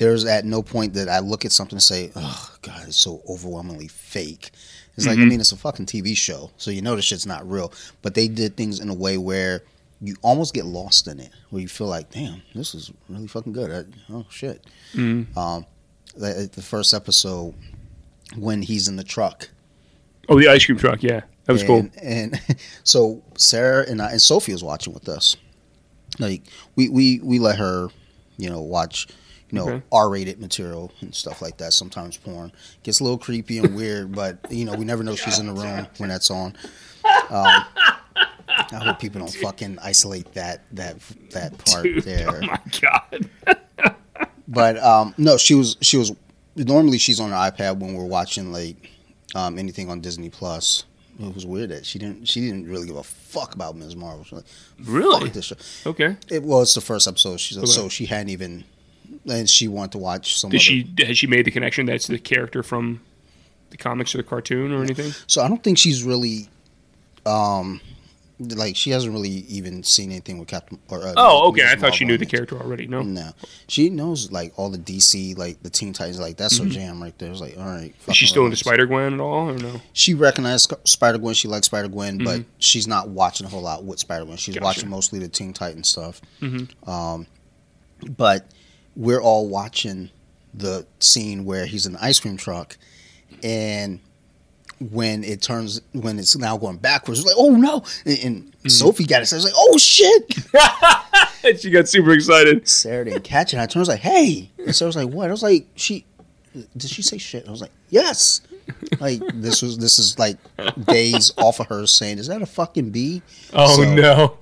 there's 0.00 0.24
at 0.24 0.44
no 0.44 0.62
point 0.62 0.94
that 0.94 1.08
I 1.08 1.18
look 1.18 1.44
at 1.44 1.52
something 1.52 1.76
and 1.76 1.82
say, 1.82 2.10
"Oh 2.16 2.56
God, 2.62 2.88
it's 2.88 2.96
so 2.96 3.22
overwhelmingly 3.28 3.88
fake." 3.88 4.50
It's 4.96 5.06
like 5.06 5.14
I 5.14 5.20
mm-hmm. 5.20 5.28
mean, 5.28 5.40
it's 5.40 5.52
a 5.52 5.56
fucking 5.56 5.86
TV 5.86 6.16
show, 6.16 6.50
so 6.56 6.70
you 6.70 6.82
know 6.82 6.96
the 6.96 7.02
shit's 7.02 7.26
not 7.26 7.48
real. 7.48 7.72
But 8.02 8.14
they 8.14 8.26
did 8.26 8.56
things 8.56 8.80
in 8.80 8.88
a 8.88 8.94
way 8.94 9.18
where 9.18 9.62
you 10.00 10.16
almost 10.22 10.54
get 10.54 10.64
lost 10.64 11.06
in 11.06 11.20
it, 11.20 11.30
where 11.50 11.62
you 11.62 11.68
feel 11.68 11.86
like, 11.86 12.10
"Damn, 12.10 12.42
this 12.54 12.74
is 12.74 12.90
really 13.08 13.28
fucking 13.28 13.52
good." 13.52 13.70
I, 13.70 14.12
oh 14.12 14.26
shit! 14.30 14.64
Mm-hmm. 14.94 15.38
Um, 15.38 15.66
the, 16.16 16.30
uh, 16.30 16.46
the 16.52 16.62
first 16.62 16.92
episode 16.94 17.54
when 18.36 18.62
he's 18.62 18.88
in 18.88 18.96
the 18.96 19.04
truck 19.04 19.48
oh 20.30 20.38
the 20.38 20.48
ice 20.48 20.64
cream 20.64 20.78
truck. 20.78 21.02
Yeah, 21.02 21.20
that 21.44 21.52
was 21.52 21.62
cool. 21.62 21.80
and, 21.80 21.92
And 22.02 22.40
so 22.84 23.22
Sarah 23.36 23.84
and 23.86 24.00
I 24.00 24.12
and 24.12 24.22
Sophie 24.22 24.52
was 24.52 24.64
watching 24.64 24.94
with 24.94 25.08
us. 25.08 25.36
Like 26.18 26.42
we 26.76 26.88
we 26.88 27.20
we 27.20 27.38
let 27.38 27.58
her, 27.58 27.88
you 28.38 28.48
know, 28.48 28.60
watch, 28.60 29.08
you 29.50 29.58
know, 29.58 29.68
Okay. 29.68 29.82
R-rated 29.92 30.40
material 30.40 30.92
and 31.00 31.14
stuff 31.14 31.40
like 31.42 31.56
that. 31.58 31.72
Sometimes 31.72 32.16
porn 32.16 32.52
gets 32.82 33.00
a 33.00 33.04
little 33.04 33.18
creepy 33.18 33.58
and 33.58 33.74
weird, 33.74 34.12
but 34.12 34.38
you 34.50 34.64
know, 34.64 34.74
we 34.74 34.84
never 34.84 35.02
know 35.02 35.14
she's 35.16 35.38
in 35.38 35.46
the 35.46 35.52
room 35.52 35.86
when 35.98 36.08
that's 36.08 36.30
on. 36.30 36.54
Um, 37.04 37.64
I 38.72 38.78
hope 38.84 38.98
people 38.98 39.20
don't 39.20 39.32
fucking 39.34 39.78
isolate 39.80 40.32
that 40.34 40.62
that 40.72 40.98
that 41.32 41.56
part 41.64 41.84
Dude, 41.84 42.04
there. 42.04 42.28
oh 42.42 42.46
my 42.46 42.58
god. 42.80 43.28
But 44.48 44.78
um, 44.78 45.14
no, 45.16 45.36
she 45.36 45.54
was 45.54 45.76
she 45.80 45.96
was 45.96 46.12
normally 46.56 46.98
she's 46.98 47.20
on 47.20 47.30
her 47.30 47.36
iPad 47.36 47.78
when 47.78 47.94
we're 47.94 48.04
watching 48.04 48.52
like 48.52 48.90
um, 49.36 49.58
anything 49.58 49.88
on 49.88 50.00
Disney 50.00 50.28
Plus. 50.28 50.82
It 51.20 51.32
was 51.34 51.46
weird 51.46 51.70
that 51.70 51.86
she 51.86 51.98
didn't 52.00 52.26
she 52.26 52.40
didn't 52.40 52.66
really 52.68 52.86
give 52.88 52.96
a 52.96 53.04
fuck 53.04 53.54
about 53.54 53.76
Ms. 53.76 53.94
Marvel. 53.94 54.26
Like, 54.32 54.44
Really? 54.80 55.26
Fuck 55.26 55.34
this 55.34 55.44
show. 55.44 55.56
Okay. 55.86 56.16
It 56.28 56.42
was 56.42 56.74
the 56.74 56.80
first 56.80 57.06
episode. 57.06 57.38
She 57.38 57.56
Okay. 57.56 57.66
so 57.66 57.88
she 57.88 58.06
hadn't 58.06 58.30
even 58.30 58.64
and 59.28 59.48
she 59.48 59.68
wanted 59.68 59.92
to 59.92 59.98
watch 59.98 60.38
some. 60.38 60.50
Did 60.50 60.60
she 60.62 60.92
has 61.00 61.18
she 61.18 61.26
made 61.26 61.44
the 61.44 61.50
connection 61.50 61.86
that's 61.86 62.06
the 62.06 62.18
character 62.18 62.62
from 62.62 63.00
the 63.70 63.76
comics 63.76 64.14
or 64.14 64.18
the 64.18 64.24
cartoon 64.24 64.72
or 64.72 64.82
anything? 64.82 65.12
So 65.26 65.42
I 65.42 65.48
don't 65.48 65.62
think 65.62 65.78
she's 65.78 66.02
really, 66.04 66.48
um, 67.26 67.80
like 68.38 68.74
she 68.74 68.88
hasn't 68.90 69.12
really 69.12 69.28
even 69.28 69.82
seen 69.82 70.10
anything 70.10 70.38
with 70.38 70.48
Captain. 70.48 70.78
Or, 70.88 71.06
uh, 71.06 71.12
Oh, 71.18 71.48
okay. 71.50 71.70
I 71.70 71.76
thought 71.76 71.94
she 71.94 72.06
knew 72.06 72.16
the 72.16 72.24
character 72.24 72.58
already. 72.58 72.86
No. 72.86 73.02
No, 73.02 73.32
she 73.68 73.90
knows 73.90 74.32
like 74.32 74.54
all 74.58 74.70
the 74.70 74.78
DC, 74.78 75.36
like 75.36 75.62
the 75.62 75.68
Teen 75.68 75.92
Titans, 75.92 76.18
like 76.18 76.38
that's 76.38 76.56
her 76.56 76.64
jam 76.64 77.02
right 77.02 77.16
there. 77.18 77.30
It's 77.30 77.42
like, 77.42 77.58
all 77.58 77.66
right. 77.66 77.94
Mm-hmm. 78.00 78.10
Is 78.10 78.16
she 78.16 78.26
still 78.26 78.44
into. 78.46 78.56
Spider 78.56 78.86
Gwen 78.86 79.12
at 79.12 79.20
all 79.20 79.50
or 79.50 79.58
no? 79.58 79.80
She 79.92 80.14
recognized 80.14 80.72
Spider 80.84 81.18
Gwen. 81.18 81.34
She 81.34 81.48
likes 81.48 81.66
Spider 81.66 81.88
Gwen, 81.88 82.24
but 82.24 82.44
she's 82.58 82.88
not 82.88 83.10
watching 83.10 83.46
a 83.46 83.50
whole 83.50 83.60
lot 83.62 83.84
with 83.84 83.98
Spider 83.98 84.24
Gwen. 84.24 84.38
She's 84.38 84.54
Gotcha. 84.54 84.64
watching 84.64 84.88
mostly 84.88 85.18
the 85.18 85.28
Teen 85.28 85.52
Titan 85.52 85.84
stuff. 85.84 86.22
Mhm. 86.40 86.70
Um, 86.88 87.26
but 88.16 88.46
we're 88.96 89.20
all 89.20 89.48
watching 89.48 90.10
the 90.52 90.86
scene 90.98 91.44
where 91.44 91.66
he's 91.66 91.86
in 91.86 91.92
the 91.92 92.04
ice 92.04 92.20
cream 92.20 92.36
truck, 92.36 92.76
and 93.42 94.00
when 94.90 95.22
it 95.24 95.42
turns, 95.42 95.80
when 95.92 96.18
it's 96.18 96.36
now 96.36 96.56
going 96.56 96.78
backwards, 96.78 97.24
like, 97.24 97.36
oh 97.38 97.50
no! 97.50 97.84
And, 98.04 98.18
and 98.24 98.44
mm-hmm. 98.44 98.68
Sophie 98.68 99.04
got 99.04 99.22
it. 99.22 99.26
So 99.26 99.36
I 99.36 99.38
was 99.38 99.44
like, 99.44 99.54
oh 99.56 99.78
shit! 99.78 101.44
And 101.44 101.58
she 101.60 101.70
got 101.70 101.88
super 101.88 102.12
excited. 102.12 102.66
Sarah 102.66 103.04
didn't 103.04 103.24
catch 103.24 103.52
it. 103.52 103.58
I 103.58 103.66
turned, 103.66 103.76
I 103.76 103.80
was 103.80 103.88
like, 103.88 104.00
hey! 104.00 104.50
And 104.58 104.74
Sarah 104.74 104.88
was 104.88 104.96
like, 104.96 105.08
what? 105.08 105.28
I 105.28 105.30
was 105.30 105.42
like, 105.42 105.66
she. 105.74 106.06
Did 106.76 106.90
she 106.90 107.02
say 107.02 107.18
shit? 107.18 107.46
I 107.46 107.50
was 107.50 107.60
like, 107.60 107.70
yes. 107.90 108.40
Like 109.00 109.20
this 109.34 109.62
was 109.62 109.78
this 109.78 109.98
is 109.98 110.18
like 110.18 110.36
days 110.86 111.32
off 111.38 111.60
of 111.60 111.66
her 111.68 111.86
saying, 111.86 112.18
"Is 112.18 112.26
that 112.28 112.42
a 112.42 112.46
fucking 112.46 112.90
bee?" 112.90 113.22
Oh 113.52 113.76
So- 113.82 113.94
no. 113.94 114.36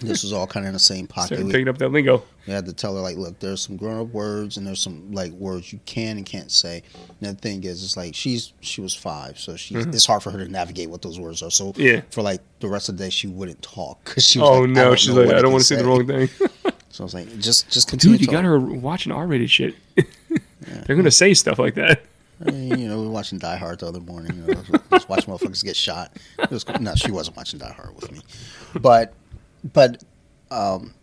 This 0.00 0.22
was 0.22 0.32
all 0.32 0.46
kind 0.46 0.64
of 0.64 0.68
in 0.68 0.72
the 0.74 0.78
same 0.78 1.08
pocket. 1.08 1.34
Started 1.34 1.50
picking 1.50 1.68
up 1.68 1.78
that 1.78 1.88
lingo. 1.90 2.22
we 2.46 2.52
had 2.52 2.64
to 2.66 2.72
tell 2.72 2.94
her 2.94 3.00
like, 3.02 3.16
"Look, 3.16 3.40
there's 3.40 3.60
some 3.60 3.76
grown-up 3.76 4.06
words 4.14 4.56
and 4.56 4.64
there's 4.64 4.80
some 4.80 5.10
like 5.12 5.32
words 5.32 5.72
you 5.72 5.80
can 5.84 6.16
and 6.16 6.24
can't 6.24 6.50
say." 6.52 6.84
And 7.20 7.36
the 7.36 7.40
thing 7.40 7.64
is, 7.64 7.82
it's 7.82 7.96
like 7.96 8.14
she's 8.14 8.52
she 8.60 8.80
was 8.80 8.94
five, 8.94 9.36
so 9.36 9.56
she 9.56 9.74
it's 9.74 10.06
hard 10.06 10.22
for 10.22 10.30
her 10.30 10.38
to 10.38 10.48
navigate 10.48 10.90
what 10.90 11.02
those 11.02 11.18
words 11.18 11.42
are. 11.42 11.50
So 11.50 11.72
Mm-hmm. 11.72 11.80
Yeah. 11.82 12.00
for 12.10 12.22
like 12.22 12.40
the 12.60 12.68
rest 12.68 12.88
of 12.88 12.96
the 12.96 13.04
day, 13.04 13.10
she 13.10 13.26
wouldn't 13.26 13.60
talk 13.62 14.04
because 14.04 14.24
she 14.28 14.38
was 14.38 14.48
Oh 14.48 14.60
like, 14.60 14.70
no. 14.70 14.94
She's 14.94 15.10
like, 15.10 15.30
I 15.34 15.42
don't 15.42 15.50
want 15.50 15.62
to 15.62 15.66
say 15.66 15.76
the 15.76 15.84
wrong 15.84 16.06
thing. 16.06 16.28
So 16.90 17.02
I 17.02 17.06
was 17.06 17.14
like, 17.14 17.38
just 17.40 17.68
just 17.70 17.88
continue. 17.88 18.16
Dude, 18.18 18.26
you 18.28 18.32
got 18.32 18.44
her 18.44 18.60
watching 18.60 19.10
R-rated 19.10 19.50
shit. 19.50 19.74
They're 20.86 20.94
gonna 20.94 21.10
say 21.10 21.34
stuff 21.34 21.58
like 21.58 21.74
that. 21.74 22.02
I 22.40 22.50
mean, 22.50 22.78
you 22.78 22.88
know, 22.88 23.00
we 23.00 23.06
were 23.06 23.12
watching 23.12 23.38
Die 23.38 23.56
Hard 23.56 23.80
the 23.80 23.86
other 23.86 24.00
morning. 24.00 24.44
You 24.46 24.54
know, 24.54 24.62
just 24.90 25.08
watch 25.08 25.26
motherfuckers 25.26 25.64
get 25.64 25.76
shot. 25.76 26.16
It 26.38 26.50
was, 26.50 26.66
no, 26.80 26.94
she 26.94 27.10
wasn't 27.10 27.36
watching 27.36 27.58
Die 27.58 27.72
Hard 27.72 27.94
with 27.94 28.10
me, 28.10 28.20
but, 28.80 29.14
but, 29.72 30.02
um, 30.50 30.94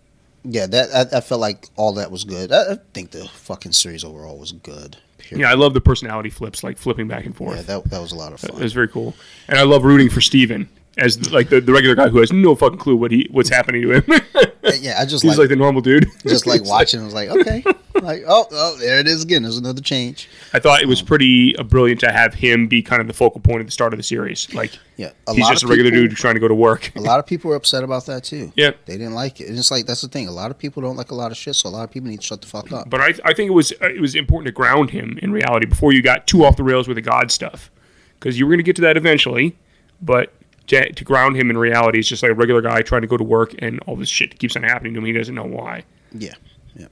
yeah, 0.43 0.65
that 0.67 1.13
I, 1.13 1.17
I 1.17 1.21
felt 1.21 1.41
like 1.41 1.67
all 1.75 1.93
that 1.93 2.11
was 2.11 2.23
good. 2.23 2.51
I, 2.51 2.73
I 2.73 2.77
think 2.93 3.11
the 3.11 3.25
fucking 3.27 3.73
series 3.73 4.03
overall 4.03 4.37
was 4.37 4.51
good. 4.51 4.97
Period. 5.17 5.41
Yeah, 5.43 5.51
I 5.51 5.53
love 5.53 5.73
the 5.73 5.81
personality 5.81 6.29
flips, 6.29 6.63
like 6.63 6.77
flipping 6.77 7.07
back 7.07 7.25
and 7.25 7.35
forth. 7.35 7.57
Yeah, 7.57 7.61
that 7.63 7.83
that 7.91 8.01
was 8.01 8.11
a 8.11 8.15
lot 8.15 8.33
of 8.33 8.39
fun. 8.39 8.57
It 8.59 8.63
was 8.63 8.73
very 8.73 8.87
cool, 8.87 9.13
and 9.47 9.59
I 9.59 9.63
love 9.63 9.83
rooting 9.83 10.09
for 10.09 10.19
Steven 10.19 10.67
as 10.97 11.31
like 11.31 11.49
the, 11.49 11.61
the 11.61 11.71
regular 11.71 11.95
guy 11.95 12.09
who 12.09 12.19
has 12.19 12.31
no 12.31 12.55
fucking 12.55 12.79
clue 12.79 12.95
what 12.95 13.11
he 13.11 13.27
what's 13.31 13.49
happening 13.49 13.83
to 13.83 14.01
him. 14.01 14.21
yeah, 14.79 14.97
I 14.99 15.05
just 15.05 15.23
He's 15.23 15.31
like, 15.31 15.37
like 15.39 15.49
the 15.49 15.55
normal 15.55 15.81
dude. 15.81 16.07
just 16.25 16.45
like 16.47 16.63
watching. 16.65 17.01
I 17.01 17.03
was 17.05 17.13
like, 17.13 17.29
okay, 17.29 17.63
like 17.95 18.23
oh 18.27 18.45
oh, 18.51 18.77
there 18.79 18.99
it 18.99 19.07
is 19.07 19.23
again. 19.23 19.41
There's 19.43 19.57
another 19.57 19.81
change. 19.81 20.29
I 20.53 20.59
thought 20.59 20.81
it 20.81 20.87
was 20.87 21.01
pretty 21.01 21.55
uh, 21.57 21.63
brilliant 21.63 21.99
to 22.01 22.11
have 22.11 22.33
him 22.33 22.67
be 22.67 22.81
kind 22.81 23.01
of 23.01 23.07
the 23.07 23.13
focal 23.13 23.41
point 23.41 23.59
at 23.61 23.65
the 23.65 23.71
start 23.71 23.93
of 23.93 23.97
the 23.97 24.03
series. 24.03 24.53
Like 24.53 24.71
Yeah, 24.97 25.11
a 25.27 25.33
he's 25.33 25.47
just 25.49 25.63
a 25.63 25.67
regular 25.67 25.89
people- 25.91 26.07
dude 26.09 26.17
trying 26.17 26.35
to 26.35 26.39
go 26.39 26.47
to 26.47 26.55
work. 26.55 26.91
A 26.95 27.01
lot 27.01 27.19
of 27.19 27.25
people 27.25 27.49
were 27.49 27.55
upset 27.55 27.83
about 27.83 28.05
that 28.05 28.23
too. 28.23 28.51
Yeah. 28.55 28.71
they 28.85 28.97
didn't 28.97 29.13
like 29.13 29.41
it. 29.41 29.47
And 29.49 29.57
it's 29.57 29.71
like 29.71 29.85
that's 29.85 30.01
the 30.01 30.07
thing. 30.07 30.27
A 30.27 30.31
lot 30.31 30.51
of 30.51 30.57
people 30.57 30.81
don't 30.81 30.95
like 30.97 31.11
a 31.11 31.15
lot 31.15 31.31
of 31.31 31.37
shit, 31.37 31.55
so 31.55 31.67
a 31.67 31.71
lot 31.71 31.83
of 31.83 31.91
people 31.91 32.09
need 32.09 32.21
to 32.21 32.25
shut 32.27 32.41
the 32.41 32.47
fuck 32.47 32.71
up. 32.71 32.89
But 32.89 33.01
I, 33.01 33.13
I 33.25 33.33
think 33.33 33.49
it 33.49 33.53
was 33.53 33.71
uh, 33.81 33.87
it 33.89 34.01
was 34.01 34.15
important 34.15 34.47
to 34.47 34.51
ground 34.51 34.89
him 34.91 35.17
in 35.21 35.31
reality 35.31 35.65
before 35.65 35.91
you 35.93 36.01
got 36.01 36.27
too 36.27 36.45
off 36.45 36.57
the 36.57 36.63
rails 36.63 36.87
with 36.87 36.95
the 36.95 37.01
God 37.01 37.31
stuff, 37.31 37.71
because 38.19 38.37
you 38.37 38.45
were 38.45 38.51
going 38.51 38.59
to 38.59 38.63
get 38.63 38.75
to 38.77 38.81
that 38.83 38.97
eventually. 38.97 39.55
But 40.01 40.33
to, 40.67 40.91
to 40.91 41.03
ground 41.03 41.35
him 41.35 41.49
in 41.49 41.57
reality 41.57 41.99
is 41.99 42.07
just 42.07 42.23
like 42.23 42.31
a 42.31 42.35
regular 42.35 42.61
guy 42.61 42.81
trying 42.81 43.01
to 43.01 43.07
go 43.07 43.17
to 43.17 43.23
work, 43.23 43.53
and 43.59 43.79
all 43.81 43.95
this 43.95 44.09
shit 44.09 44.37
keeps 44.39 44.55
on 44.55 44.63
happening 44.63 44.93
to 44.93 44.99
him. 44.99 45.05
He 45.05 45.13
doesn't 45.13 45.35
know 45.35 45.45
why. 45.45 45.83
Yeah, 46.11 46.35
yeah. 46.75 46.87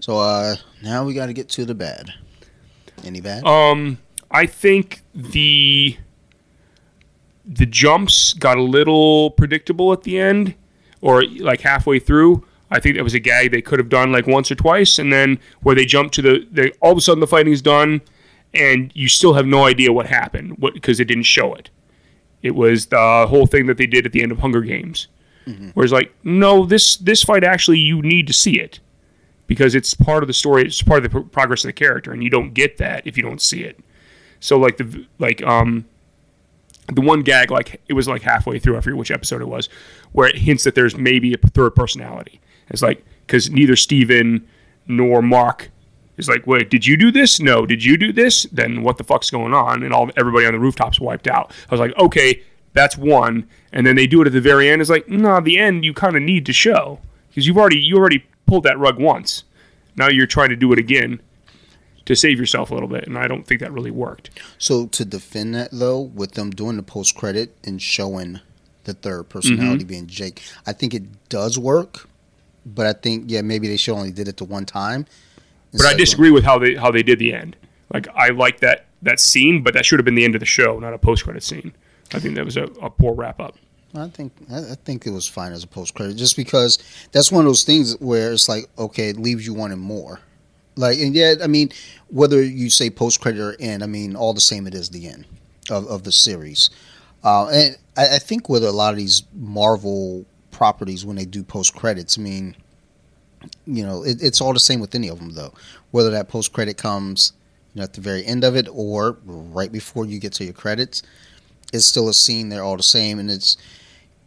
So 0.00 0.18
uh 0.18 0.56
now 0.82 1.04
we 1.04 1.14
got 1.14 1.26
to 1.26 1.32
get 1.32 1.48
to 1.50 1.64
the 1.64 1.74
bad. 1.74 2.12
Any 3.04 3.20
bad? 3.20 3.44
Um, 3.44 3.98
I 4.30 4.46
think 4.46 5.02
the 5.14 5.96
the 7.44 7.66
jumps 7.66 8.32
got 8.34 8.58
a 8.58 8.62
little 8.62 9.30
predictable 9.32 9.92
at 9.92 10.02
the 10.02 10.18
end, 10.18 10.54
or 11.00 11.24
like 11.24 11.60
halfway 11.60 11.98
through. 11.98 12.46
I 12.70 12.78
think 12.78 12.96
that 12.96 13.02
was 13.02 13.14
a 13.14 13.18
gag 13.20 13.50
they 13.50 13.62
could 13.62 13.80
have 13.80 13.88
done 13.88 14.12
like 14.12 14.26
once 14.26 14.50
or 14.50 14.54
twice, 14.54 14.98
and 14.98 15.12
then 15.12 15.40
where 15.62 15.74
they 15.74 15.84
jump 15.84 16.12
to 16.12 16.22
the, 16.22 16.46
they 16.50 16.70
all 16.80 16.92
of 16.92 16.98
a 16.98 17.00
sudden 17.00 17.20
the 17.20 17.26
fighting's 17.26 17.62
done, 17.62 18.00
and 18.54 18.92
you 18.94 19.08
still 19.08 19.34
have 19.34 19.46
no 19.46 19.64
idea 19.64 19.92
what 19.92 20.06
happened 20.06 20.56
because 20.74 21.00
it 21.00 21.06
didn't 21.06 21.24
show 21.24 21.54
it. 21.54 21.70
It 22.42 22.54
was 22.54 22.86
the 22.86 23.26
whole 23.28 23.46
thing 23.46 23.66
that 23.66 23.76
they 23.76 23.86
did 23.86 24.06
at 24.06 24.12
the 24.12 24.22
end 24.22 24.32
of 24.32 24.38
Hunger 24.38 24.62
Games, 24.62 25.08
whereas 25.74 25.92
like 25.92 26.12
no, 26.24 26.64
this 26.64 26.96
this 26.96 27.22
fight 27.22 27.44
actually 27.44 27.78
you 27.78 28.02
need 28.02 28.26
to 28.26 28.32
see 28.32 28.58
it 28.58 28.80
because 29.46 29.74
it's 29.74 29.94
part 29.94 30.22
of 30.22 30.26
the 30.26 30.32
story. 30.32 30.62
It's 30.64 30.80
part 30.82 30.98
of 30.98 31.02
the 31.04 31.10
pro- 31.10 31.24
progress 31.24 31.64
of 31.64 31.68
the 31.68 31.72
character, 31.72 32.12
and 32.12 32.22
you 32.22 32.30
don't 32.30 32.54
get 32.54 32.78
that 32.78 33.06
if 33.06 33.16
you 33.16 33.22
don't 33.22 33.42
see 33.42 33.62
it. 33.62 33.80
So 34.38 34.58
like 34.58 34.76
the 34.76 35.06
like 35.18 35.42
um 35.42 35.86
the 36.92 37.00
one 37.00 37.22
gag 37.22 37.50
like 37.50 37.80
it 37.88 37.92
was 37.94 38.08
like 38.08 38.22
halfway 38.22 38.58
through. 38.58 38.76
I 38.76 38.80
forget 38.80 38.96
which 38.96 39.10
episode 39.10 39.42
it 39.42 39.48
was, 39.48 39.68
where 40.12 40.28
it 40.28 40.36
hints 40.36 40.64
that 40.64 40.74
there's 40.74 40.96
maybe 40.96 41.34
a 41.34 41.36
third 41.36 41.74
personality. 41.74 42.40
It's 42.68 42.82
like 42.82 43.04
because 43.26 43.50
neither 43.50 43.76
Steven 43.76 44.46
nor 44.86 45.22
Marc 45.22 45.70
is 46.20 46.28
like, 46.28 46.46
wait, 46.46 46.70
did 46.70 46.86
you 46.86 46.96
do 46.96 47.10
this? 47.10 47.40
No, 47.40 47.66
did 47.66 47.84
you 47.84 47.96
do 47.96 48.12
this? 48.12 48.44
Then 48.44 48.82
what 48.82 48.98
the 48.98 49.04
fuck's 49.04 49.30
going 49.30 49.54
on? 49.54 49.82
And 49.82 49.92
all 49.92 50.10
everybody 50.16 50.46
on 50.46 50.52
the 50.52 50.60
rooftops 50.60 51.00
wiped 51.00 51.26
out. 51.26 51.52
I 51.68 51.74
was 51.74 51.80
like, 51.80 51.96
okay, 51.98 52.42
that's 52.72 52.96
one. 52.96 53.48
And 53.72 53.86
then 53.86 53.96
they 53.96 54.06
do 54.06 54.20
it 54.22 54.26
at 54.26 54.32
the 54.32 54.40
very 54.40 54.68
end. 54.68 54.80
It's 54.80 54.90
like, 54.90 55.08
no, 55.08 55.40
the 55.40 55.58
end 55.58 55.84
you 55.84 55.94
kind 55.94 56.16
of 56.16 56.22
need 56.22 56.46
to 56.46 56.52
show 56.52 57.00
because 57.28 57.46
you've 57.46 57.58
already 57.58 57.78
you 57.78 57.96
already 57.96 58.24
pulled 58.46 58.64
that 58.64 58.78
rug 58.78 58.98
once. 58.98 59.44
Now 59.96 60.08
you're 60.08 60.26
trying 60.26 60.50
to 60.50 60.56
do 60.56 60.72
it 60.72 60.78
again 60.78 61.20
to 62.06 62.16
save 62.16 62.38
yourself 62.38 62.70
a 62.70 62.74
little 62.74 62.88
bit, 62.88 63.06
and 63.06 63.16
I 63.16 63.28
don't 63.28 63.46
think 63.46 63.60
that 63.60 63.72
really 63.72 63.90
worked. 63.90 64.30
So 64.58 64.86
to 64.88 65.04
defend 65.04 65.54
that 65.54 65.70
though, 65.72 66.00
with 66.00 66.32
them 66.32 66.50
doing 66.50 66.76
the 66.76 66.82
post 66.82 67.14
credit 67.14 67.56
and 67.64 67.80
showing 67.80 68.40
the 68.84 68.94
third 68.94 69.28
personality 69.28 69.84
mm-hmm. 69.84 69.88
being 69.88 70.06
Jake, 70.06 70.42
I 70.66 70.72
think 70.72 70.94
it 70.94 71.28
does 71.28 71.58
work. 71.58 72.08
But 72.66 72.86
I 72.86 72.92
think 72.92 73.24
yeah, 73.28 73.42
maybe 73.42 73.68
they 73.68 73.76
should 73.76 73.94
only 73.94 74.10
did 74.10 74.28
it 74.28 74.36
the 74.36 74.44
one 74.44 74.66
time. 74.66 75.06
But 75.72 75.86
I 75.86 75.94
disagree 75.94 76.30
with 76.30 76.44
how 76.44 76.58
they 76.58 76.74
how 76.74 76.90
they 76.90 77.02
did 77.02 77.18
the 77.18 77.32
end. 77.32 77.56
Like 77.92 78.08
I 78.14 78.30
like 78.30 78.60
that 78.60 78.86
that 79.02 79.20
scene, 79.20 79.62
but 79.62 79.74
that 79.74 79.84
should 79.84 79.98
have 79.98 80.04
been 80.04 80.14
the 80.14 80.24
end 80.24 80.34
of 80.34 80.40
the 80.40 80.46
show, 80.46 80.78
not 80.78 80.94
a 80.94 80.98
post 80.98 81.24
credit 81.24 81.42
scene. 81.42 81.72
I 82.12 82.18
think 82.18 82.34
that 82.34 82.44
was 82.44 82.56
a, 82.56 82.64
a 82.82 82.90
poor 82.90 83.14
wrap 83.14 83.40
up. 83.40 83.56
I 83.94 84.08
think 84.08 84.32
I 84.50 84.58
I 84.58 84.74
think 84.84 85.06
it 85.06 85.10
was 85.10 85.26
fine 85.26 85.52
as 85.52 85.64
a 85.64 85.68
post 85.68 85.94
credit, 85.94 86.16
just 86.16 86.36
because 86.36 86.78
that's 87.12 87.32
one 87.32 87.44
of 87.44 87.48
those 87.48 87.64
things 87.64 87.98
where 88.00 88.32
it's 88.32 88.48
like, 88.48 88.66
okay, 88.78 89.08
it 89.08 89.16
leaves 89.16 89.46
you 89.46 89.54
wanting 89.54 89.78
more. 89.78 90.20
Like, 90.76 90.98
and 90.98 91.14
yet, 91.14 91.42
I 91.42 91.46
mean, 91.46 91.70
whether 92.08 92.42
you 92.42 92.70
say 92.70 92.90
post 92.90 93.20
credit 93.20 93.40
or 93.40 93.56
end, 93.60 93.82
I 93.82 93.86
mean, 93.86 94.16
all 94.16 94.32
the 94.32 94.40
same, 94.40 94.66
it 94.66 94.74
is 94.74 94.90
the 94.90 95.08
end 95.08 95.26
of, 95.68 95.86
of 95.88 96.04
the 96.04 96.12
series. 96.12 96.70
Uh, 97.22 97.48
and 97.48 97.76
I, 97.96 98.16
I 98.16 98.18
think 98.18 98.48
with 98.48 98.64
a 98.64 98.72
lot 98.72 98.92
of 98.92 98.96
these 98.96 99.24
Marvel 99.34 100.24
properties, 100.50 101.04
when 101.04 101.16
they 101.16 101.26
do 101.26 101.42
post 101.42 101.74
credits, 101.74 102.18
I 102.18 102.22
mean, 102.22 102.56
you 103.66 103.84
know, 103.84 104.04
it, 104.04 104.22
it's 104.22 104.40
all 104.40 104.52
the 104.52 104.60
same 104.60 104.80
with 104.80 104.94
any 104.94 105.08
of 105.08 105.18
them, 105.18 105.30
though. 105.30 105.52
Whether 105.90 106.10
that 106.10 106.28
post 106.28 106.52
credit 106.52 106.76
comes 106.76 107.32
you 107.74 107.80
know, 107.80 107.84
at 107.84 107.94
the 107.94 108.00
very 108.00 108.24
end 108.26 108.44
of 108.44 108.56
it 108.56 108.68
or 108.72 109.18
right 109.24 109.70
before 109.70 110.04
you 110.06 110.18
get 110.18 110.32
to 110.34 110.44
your 110.44 110.52
credits, 110.52 111.02
it's 111.72 111.86
still 111.86 112.08
a 112.08 112.14
scene. 112.14 112.48
They're 112.48 112.64
all 112.64 112.76
the 112.76 112.82
same, 112.82 113.18
and 113.18 113.30
it's 113.30 113.56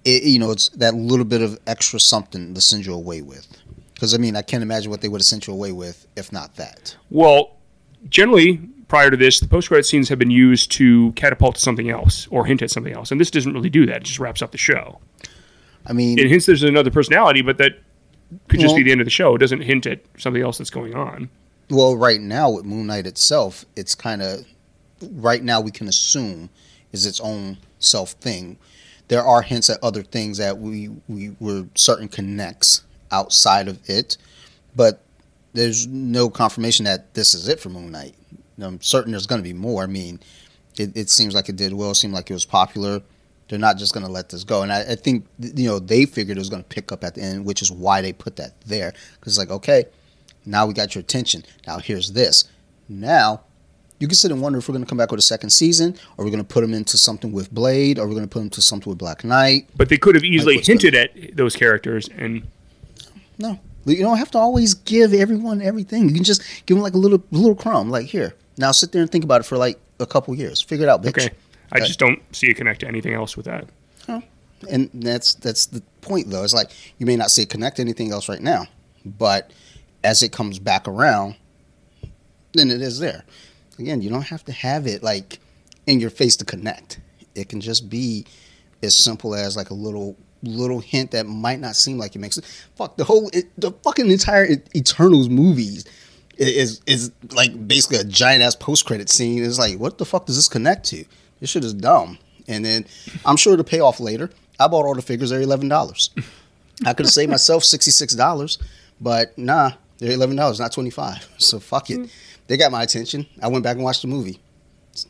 it, 0.05 0.23
you 0.23 0.39
know, 0.39 0.51
it's 0.51 0.69
that 0.69 0.95
little 0.95 1.25
bit 1.25 1.41
of 1.41 1.59
extra 1.67 1.99
something 1.99 2.53
to 2.53 2.61
send 2.61 2.85
you 2.85 2.93
away 2.93 3.21
with. 3.21 3.47
Because 3.93 4.13
I 4.13 4.17
mean, 4.17 4.35
I 4.35 4.41
can't 4.41 4.63
imagine 4.63 4.91
what 4.91 5.01
they 5.01 5.09
would 5.09 5.21
have 5.21 5.25
sent 5.25 5.47
you 5.47 5.53
away 5.53 5.71
with 5.71 6.07
if 6.15 6.31
not 6.31 6.55
that. 6.55 6.95
Well, 7.09 7.57
generally 8.09 8.57
prior 8.87 9.09
to 9.09 9.17
this, 9.17 9.39
the 9.39 9.47
post 9.47 9.69
credit 9.69 9.85
scenes 9.85 10.09
have 10.09 10.19
been 10.19 10.31
used 10.31 10.71
to 10.73 11.11
catapult 11.13 11.55
to 11.55 11.61
something 11.61 11.89
else 11.89 12.27
or 12.27 12.45
hint 12.45 12.61
at 12.61 12.71
something 12.71 12.93
else, 12.93 13.11
and 13.11 13.19
this 13.19 13.31
doesn't 13.31 13.53
really 13.53 13.69
do 13.69 13.85
that. 13.85 13.97
It 13.97 14.03
just 14.03 14.19
wraps 14.19 14.41
up 14.41 14.51
the 14.51 14.57
show. 14.57 14.99
I 15.85 15.93
mean, 15.93 16.17
It 16.17 16.27
hints 16.27 16.45
there's 16.45 16.63
another 16.63 16.91
personality, 16.91 17.41
but 17.41 17.57
that 17.57 17.79
could 18.47 18.59
just 18.59 18.71
Well- 18.71 18.77
be 18.77 18.83
the 18.83 18.91
end 18.91 19.01
of 19.01 19.05
the 19.05 19.11
show. 19.11 19.35
It 19.35 19.39
doesn't 19.39 19.61
hint 19.61 19.85
at 19.85 20.01
something 20.17 20.41
else 20.41 20.57
that's 20.57 20.69
going 20.69 20.93
on. 20.95 21.29
well, 21.69 21.95
right 21.95 22.21
now 22.21 22.49
with 22.51 22.65
Moon 22.65 22.87
Knight 22.87 23.07
itself, 23.07 23.65
it's 23.75 23.95
kind 23.95 24.21
of 24.21 24.45
right 25.11 25.43
now 25.43 25.59
we 25.59 25.71
can 25.71 25.87
assume 25.87 26.49
is 26.91 27.05
its 27.05 27.19
own 27.19 27.57
self 27.79 28.11
thing. 28.13 28.57
There 29.07 29.23
are 29.23 29.41
hints 29.41 29.69
at 29.69 29.79
other 29.83 30.03
things 30.03 30.37
that 30.37 30.59
we 30.59 30.89
we 31.07 31.35
were 31.39 31.65
certain 31.75 32.07
connects 32.07 32.81
outside 33.11 33.67
of 33.67 33.79
it, 33.89 34.17
but 34.75 35.01
there's 35.53 35.87
no 35.87 36.29
confirmation 36.29 36.85
that 36.85 37.13
this 37.13 37.33
is 37.33 37.47
it 37.47 37.59
for 37.59 37.69
Moon 37.69 37.91
Knight. 37.91 38.15
I'm 38.59 38.81
certain 38.81 39.11
there's 39.11 39.25
going 39.27 39.41
to 39.41 39.47
be 39.47 39.53
more. 39.53 39.83
I 39.83 39.87
mean, 39.87 40.19
it, 40.77 40.95
it 40.95 41.09
seems 41.09 41.33
like 41.33 41.49
it 41.49 41.55
did 41.55 41.73
well. 41.73 41.91
It 41.91 41.95
seemed 41.95 42.13
like 42.13 42.29
it 42.29 42.33
was 42.33 42.45
popular. 42.45 43.01
They're 43.53 43.59
not 43.59 43.77
just 43.77 43.93
going 43.93 44.03
to 44.03 44.11
let 44.11 44.29
this 44.29 44.43
go. 44.43 44.63
And 44.63 44.73
I, 44.73 44.79
I 44.79 44.95
think, 44.95 45.27
you 45.39 45.69
know, 45.69 45.77
they 45.77 46.05
figured 46.05 46.37
it 46.37 46.41
was 46.41 46.49
going 46.49 46.63
to 46.63 46.67
pick 46.67 46.91
up 46.91 47.03
at 47.03 47.13
the 47.13 47.21
end, 47.21 47.45
which 47.45 47.61
is 47.61 47.71
why 47.71 48.01
they 48.01 48.11
put 48.11 48.37
that 48.37 48.59
there. 48.61 48.93
Because 49.13 49.33
it's 49.33 49.37
like, 49.37 49.51
okay, 49.51 49.85
now 50.43 50.65
we 50.65 50.73
got 50.73 50.95
your 50.95 51.01
attention. 51.01 51.45
Now 51.67 51.77
here's 51.77 52.13
this. 52.13 52.45
Now 52.89 53.41
you 53.99 54.07
can 54.07 54.15
sit 54.15 54.31
and 54.31 54.41
wonder 54.41 54.57
if 54.57 54.67
we're 54.67 54.73
going 54.73 54.83
to 54.83 54.89
come 54.89 54.97
back 54.97 55.11
with 55.11 55.19
a 55.19 55.21
second 55.21 55.51
season, 55.51 55.95
or 56.17 56.25
we're 56.25 56.31
going 56.31 56.43
to 56.43 56.47
put 56.51 56.61
them 56.61 56.73
into 56.73 56.97
something 56.97 57.31
with 57.31 57.53
Blade, 57.53 57.99
or 57.99 58.07
we're 58.07 58.15
going 58.15 58.25
to 58.25 58.27
put 58.27 58.39
them 58.39 58.47
into 58.47 58.61
something 58.61 58.89
with 58.89 58.97
Black 58.97 59.23
Knight. 59.23 59.69
But 59.77 59.89
they 59.89 59.97
could 59.99 60.15
have 60.15 60.23
easily 60.23 60.55
what's 60.55 60.67
hinted 60.67 60.95
at 60.95 61.37
those 61.37 61.55
characters, 61.55 62.09
and 62.17 62.47
No, 63.37 63.59
you 63.85 63.97
don't 63.99 64.17
have 64.17 64.31
to 64.31 64.39
always 64.39 64.73
give 64.73 65.13
everyone 65.13 65.61
everything. 65.61 66.09
You 66.09 66.15
can 66.15 66.23
just 66.23 66.41
give 66.65 66.75
them 66.75 66.81
like 66.83 66.95
a 66.95 66.97
little 66.97 67.23
little 67.29 67.55
crumb. 67.55 67.91
Like 67.91 68.07
here, 68.07 68.33
now 68.57 68.71
sit 68.71 68.91
there 68.91 69.01
and 69.01 69.11
think 69.11 69.23
about 69.23 69.41
it 69.41 69.43
for 69.45 69.57
like 69.57 69.79
a 69.99 70.05
couple 70.05 70.33
years. 70.35 70.61
Figure 70.61 70.85
it 70.85 70.89
out, 70.89 71.01
bitch. 71.03 71.09
okay, 71.09 71.29
I 71.71 71.79
just 71.79 71.99
don't 71.99 72.21
see 72.35 72.47
it 72.47 72.55
connect 72.55 72.81
to 72.81 72.87
anything 72.87 73.13
else 73.13 73.35
with 73.35 73.45
that. 73.45 73.67
Oh. 74.07 74.21
And 74.69 74.89
that's 74.93 75.33
that's 75.35 75.65
the 75.65 75.81
point 76.01 76.29
though. 76.29 76.43
It's 76.43 76.53
like 76.53 76.71
you 76.97 77.05
may 77.05 77.15
not 77.15 77.31
see 77.31 77.43
it 77.43 77.49
connect 77.49 77.77
to 77.77 77.81
anything 77.81 78.11
else 78.11 78.29
right 78.29 78.41
now, 78.41 78.67
but 79.05 79.51
as 80.03 80.21
it 80.21 80.31
comes 80.31 80.59
back 80.59 80.87
around, 80.87 81.35
then 82.53 82.69
it 82.69 82.81
is 82.81 82.99
there. 82.99 83.23
Again, 83.79 84.01
you 84.01 84.09
don't 84.09 84.27
have 84.27 84.45
to 84.45 84.51
have 84.51 84.85
it 84.87 85.03
like 85.03 85.39
in 85.87 85.99
your 85.99 86.09
face 86.09 86.35
to 86.37 86.45
connect. 86.45 86.99
It 87.35 87.49
can 87.49 87.61
just 87.61 87.89
be 87.89 88.25
as 88.81 88.95
simple 88.95 89.33
as 89.33 89.57
like 89.57 89.69
a 89.69 89.73
little 89.73 90.15
little 90.43 90.79
hint 90.79 91.11
that 91.11 91.25
might 91.25 91.59
not 91.59 91.75
seem 91.75 91.97
like 91.97 92.15
it 92.15 92.19
makes 92.19 92.37
it. 92.37 92.45
Fuck 92.75 92.97
the 92.97 93.03
whole 93.03 93.29
it, 93.33 93.45
the 93.57 93.71
fucking 93.83 94.11
entire 94.11 94.47
Eternals 94.75 95.29
movies 95.29 95.85
is 96.37 96.81
is 96.85 97.11
like 97.31 97.67
basically 97.67 97.97
a 97.97 98.03
giant 98.03 98.43
ass 98.43 98.55
post 98.55 98.85
credit 98.85 99.09
scene. 99.09 99.43
It's 99.43 99.59
like 99.59 99.79
what 99.79 99.97
the 99.97 100.05
fuck 100.05 100.25
does 100.25 100.35
this 100.35 100.47
connect 100.47 100.85
to? 100.87 101.05
This 101.43 101.49
shit 101.49 101.65
is 101.65 101.73
dumb. 101.73 102.19
And 102.47 102.63
then 102.63 102.85
I'm 103.25 103.35
sure 103.35 103.51
it'll 103.51 103.65
pay 103.65 103.81
off 103.81 103.99
later. 103.99 104.29
I 104.61 104.69
bought 104.69 104.85
all 104.85 104.95
the 104.95 105.01
figures. 105.01 105.29
They're 105.29 105.41
eleven 105.41 105.67
dollars. 105.67 106.09
I 106.85 106.93
could 106.93 107.05
have 107.05 107.11
saved 107.11 107.31
myself 107.31 107.65
sixty 107.65 107.91
six 107.91 108.15
dollars, 108.15 108.57
but 109.01 109.37
nah, 109.37 109.71
they're 109.97 110.13
eleven 110.13 110.37
dollars, 110.37 110.61
not 110.61 110.71
twenty 110.71 110.89
five. 110.89 111.27
So 111.39 111.59
fuck 111.59 111.89
it. 111.89 112.09
They 112.47 112.55
got 112.55 112.71
my 112.71 112.81
attention. 112.81 113.25
I 113.41 113.49
went 113.49 113.61
back 113.61 113.75
and 113.75 113.83
watched 113.83 114.03
the 114.03 114.07
movie. 114.07 114.39
It's 114.93 115.05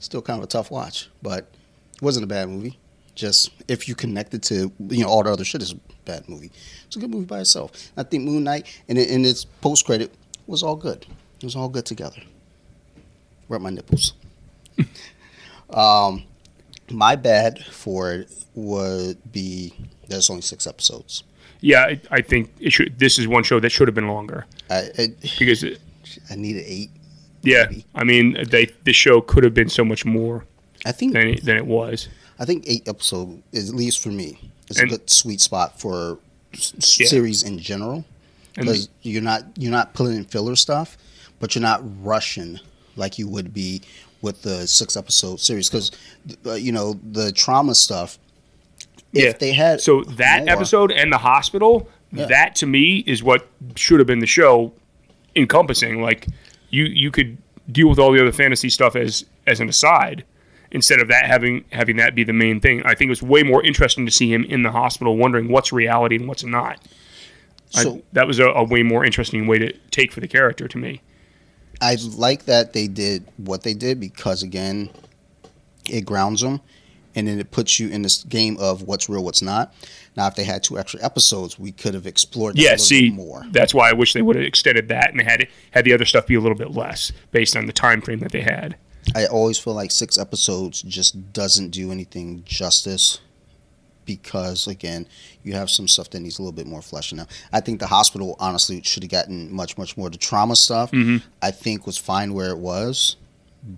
still 0.00 0.20
kind 0.20 0.36
of 0.36 0.44
a 0.44 0.48
tough 0.48 0.70
watch, 0.70 1.08
but 1.22 1.48
it 1.94 2.02
wasn't 2.02 2.24
a 2.24 2.26
bad 2.26 2.50
movie. 2.50 2.78
Just 3.14 3.50
if 3.66 3.88
you 3.88 3.94
connect 3.94 4.34
it 4.34 4.42
to 4.44 4.70
you 4.90 5.02
know 5.04 5.08
all 5.08 5.22
the 5.22 5.32
other 5.32 5.44
shit 5.44 5.62
is 5.62 5.72
a 5.72 5.80
bad 6.04 6.28
movie. 6.28 6.52
It's 6.88 6.96
a 6.96 6.98
good 6.98 7.10
movie 7.10 7.24
by 7.24 7.40
itself. 7.40 7.72
I 7.96 8.02
think 8.02 8.24
Moon 8.24 8.44
Knight 8.44 8.66
and 8.86 8.98
and 8.98 9.24
its 9.24 9.46
post 9.46 9.86
credit 9.86 10.12
was 10.46 10.62
all 10.62 10.76
good. 10.76 11.06
It 11.38 11.44
was 11.44 11.56
all 11.56 11.70
good 11.70 11.86
together. 11.86 12.20
Rub 13.48 13.62
my 13.62 13.70
nipples. 13.70 14.12
um, 15.76 16.24
my 16.90 17.16
bad 17.16 17.64
for 17.66 18.12
it 18.12 18.30
would 18.54 19.18
be 19.32 19.72
there's 20.08 20.28
only 20.30 20.42
six 20.42 20.66
episodes. 20.66 21.22
Yeah, 21.60 21.82
I, 21.84 22.00
I 22.10 22.20
think 22.22 22.52
it 22.58 22.72
should. 22.72 22.98
This 22.98 23.18
is 23.18 23.28
one 23.28 23.42
show 23.42 23.60
that 23.60 23.70
should 23.70 23.86
have 23.88 23.94
been 23.94 24.08
longer 24.08 24.46
I 24.70 24.88
I, 24.98 25.08
because, 25.38 25.62
it, 25.62 25.78
I 26.30 26.34
needed 26.36 26.64
eight. 26.66 26.90
yeah, 27.42 27.66
Maybe. 27.68 27.84
I 27.94 28.04
mean, 28.04 28.36
they 28.48 28.66
the 28.84 28.92
show 28.92 29.20
could 29.20 29.44
have 29.44 29.54
been 29.54 29.68
so 29.68 29.84
much 29.84 30.04
more 30.04 30.46
I 30.86 30.92
think 30.92 31.12
than 31.12 31.28
it, 31.28 31.44
than 31.44 31.56
it 31.56 31.66
was. 31.66 32.08
I 32.38 32.46
think 32.46 32.64
eight 32.66 32.88
episode 32.88 33.42
is 33.52 33.68
at 33.68 33.74
least 33.76 34.02
for 34.02 34.08
me. 34.08 34.38
is 34.70 34.78
And- 34.78 34.88
a 34.90 34.96
good 34.96 35.10
sweet 35.10 35.40
spot 35.42 35.78
for 35.78 36.18
s- 36.54 36.98
Yeah. 36.98 37.06
series 37.08 37.42
in 37.42 37.58
general 37.58 38.04
because 38.56 38.88
you're 39.02 39.22
not 39.22 39.42
you're 39.58 39.70
not 39.70 39.92
pulling 39.94 40.16
in 40.16 40.24
filler 40.24 40.56
stuff, 40.56 40.96
but 41.38 41.54
you're 41.54 41.60
not 41.62 41.82
rushing 42.02 42.58
like 42.96 43.18
you 43.18 43.28
would 43.28 43.52
be 43.52 43.82
with 44.22 44.42
the 44.42 44.66
six 44.66 44.96
episode 44.96 45.40
series 45.40 45.68
because 45.68 45.90
uh, 46.46 46.54
you 46.54 46.72
know 46.72 46.98
the 47.12 47.32
trauma 47.32 47.74
stuff. 47.74 48.18
If 49.12 49.24
Yeah. 49.24 49.32
they 49.38 49.52
had 49.52 49.80
So 49.80 50.02
that 50.04 50.40
more- 50.44 50.50
episode 50.50 50.92
and 50.92 51.12
the 51.12 51.18
hospital, 51.18 51.88
Yeah. 52.12 52.26
that 52.26 52.54
to 52.56 52.66
me 52.66 52.98
is 53.06 53.22
what 53.22 53.48
should 53.76 53.98
have 53.98 54.06
been 54.06 54.20
the 54.20 54.26
show 54.26 54.72
encompassing. 55.36 56.00
Like 56.02 56.26
you 56.70 56.84
you 56.84 57.10
could 57.10 57.38
deal 57.70 57.88
with 57.88 57.98
all 57.98 58.12
the 58.12 58.20
other 58.20 58.32
fantasy 58.32 58.68
stuff 58.68 58.96
as 58.96 59.24
as 59.46 59.60
an 59.60 59.68
aside 59.68 60.24
instead 60.72 61.00
of 61.00 61.08
that 61.08 61.26
having 61.26 61.64
having 61.72 61.96
that 61.96 62.14
be 62.14 62.22
the 62.24 62.32
main 62.32 62.60
thing. 62.60 62.82
I 62.84 62.94
think 62.94 63.08
it 63.08 63.10
was 63.10 63.22
way 63.22 63.42
more 63.42 63.62
interesting 63.64 64.06
to 64.06 64.12
see 64.12 64.32
him 64.32 64.44
in 64.44 64.62
the 64.62 64.70
hospital 64.72 65.16
wondering 65.16 65.48
what's 65.48 65.72
reality 65.72 66.16
and 66.16 66.28
what's 66.28 66.44
not. 66.44 66.78
I- 67.74 67.82
So 67.82 68.02
that 68.12 68.26
was 68.26 68.38
a, 68.38 68.46
a 68.50 68.64
way 68.64 68.82
more 68.82 69.04
interesting 69.04 69.46
way 69.46 69.58
to 69.58 69.72
take 69.90 70.12
for 70.12 70.20
the 70.20 70.28
character 70.28 70.68
to 70.68 70.78
me. 70.78 71.00
I 71.80 71.96
like 72.16 72.44
that 72.46 72.72
they 72.72 72.86
did 72.88 73.24
what 73.36 73.62
they 73.62 73.74
did 73.74 74.00
because 74.00 74.42
again, 74.42 74.90
it 75.88 76.02
grounds 76.04 76.40
them, 76.42 76.60
and 77.14 77.26
then 77.26 77.38
it 77.40 77.50
puts 77.50 77.80
you 77.80 77.88
in 77.88 78.02
this 78.02 78.22
game 78.24 78.56
of 78.60 78.82
what's 78.82 79.08
real, 79.08 79.24
what's 79.24 79.42
not. 79.42 79.74
Now, 80.16 80.26
if 80.26 80.34
they 80.34 80.44
had 80.44 80.62
two 80.62 80.78
extra 80.78 81.02
episodes, 81.02 81.58
we 81.58 81.72
could 81.72 81.94
have 81.94 82.06
explored 82.06 82.56
that 82.56 82.60
a 82.60 82.64
Yeah, 82.64 82.70
little 82.72 82.84
see, 82.84 83.10
more. 83.10 83.44
that's 83.52 83.72
why 83.72 83.88
I 83.88 83.92
wish 83.92 84.12
they 84.12 84.22
would 84.22 84.36
have 84.36 84.44
extended 84.44 84.88
that 84.88 85.10
and 85.12 85.20
had 85.22 85.42
it, 85.42 85.50
had 85.70 85.84
the 85.84 85.92
other 85.92 86.04
stuff 86.04 86.26
be 86.26 86.34
a 86.34 86.40
little 86.40 86.58
bit 86.58 86.72
less 86.72 87.12
based 87.30 87.56
on 87.56 87.66
the 87.66 87.72
time 87.72 88.00
frame 88.02 88.18
that 88.20 88.32
they 88.32 88.42
had. 88.42 88.76
I 89.14 89.26
always 89.26 89.58
feel 89.58 89.74
like 89.74 89.90
six 89.90 90.18
episodes 90.18 90.82
just 90.82 91.32
doesn't 91.32 91.70
do 91.70 91.90
anything 91.90 92.42
justice 92.44 93.20
because 94.16 94.66
again, 94.66 95.06
you 95.44 95.52
have 95.54 95.70
some 95.70 95.86
stuff 95.88 96.10
that 96.10 96.20
needs 96.20 96.38
a 96.38 96.42
little 96.42 96.52
bit 96.52 96.66
more 96.66 96.82
fleshing 96.82 97.20
out. 97.20 97.28
I 97.52 97.60
think 97.60 97.80
the 97.80 97.86
hospital 97.86 98.36
honestly 98.40 98.82
should 98.82 99.02
have 99.02 99.10
gotten 99.10 99.52
much, 99.52 99.76
much 99.78 99.96
more. 99.96 100.10
The 100.10 100.18
trauma 100.18 100.56
stuff 100.56 100.90
Mhm. 100.90 101.22
I 101.42 101.50
think 101.50 101.86
was 101.86 101.96
fine 101.96 102.34
where 102.34 102.50
it 102.50 102.58
was, 102.58 103.16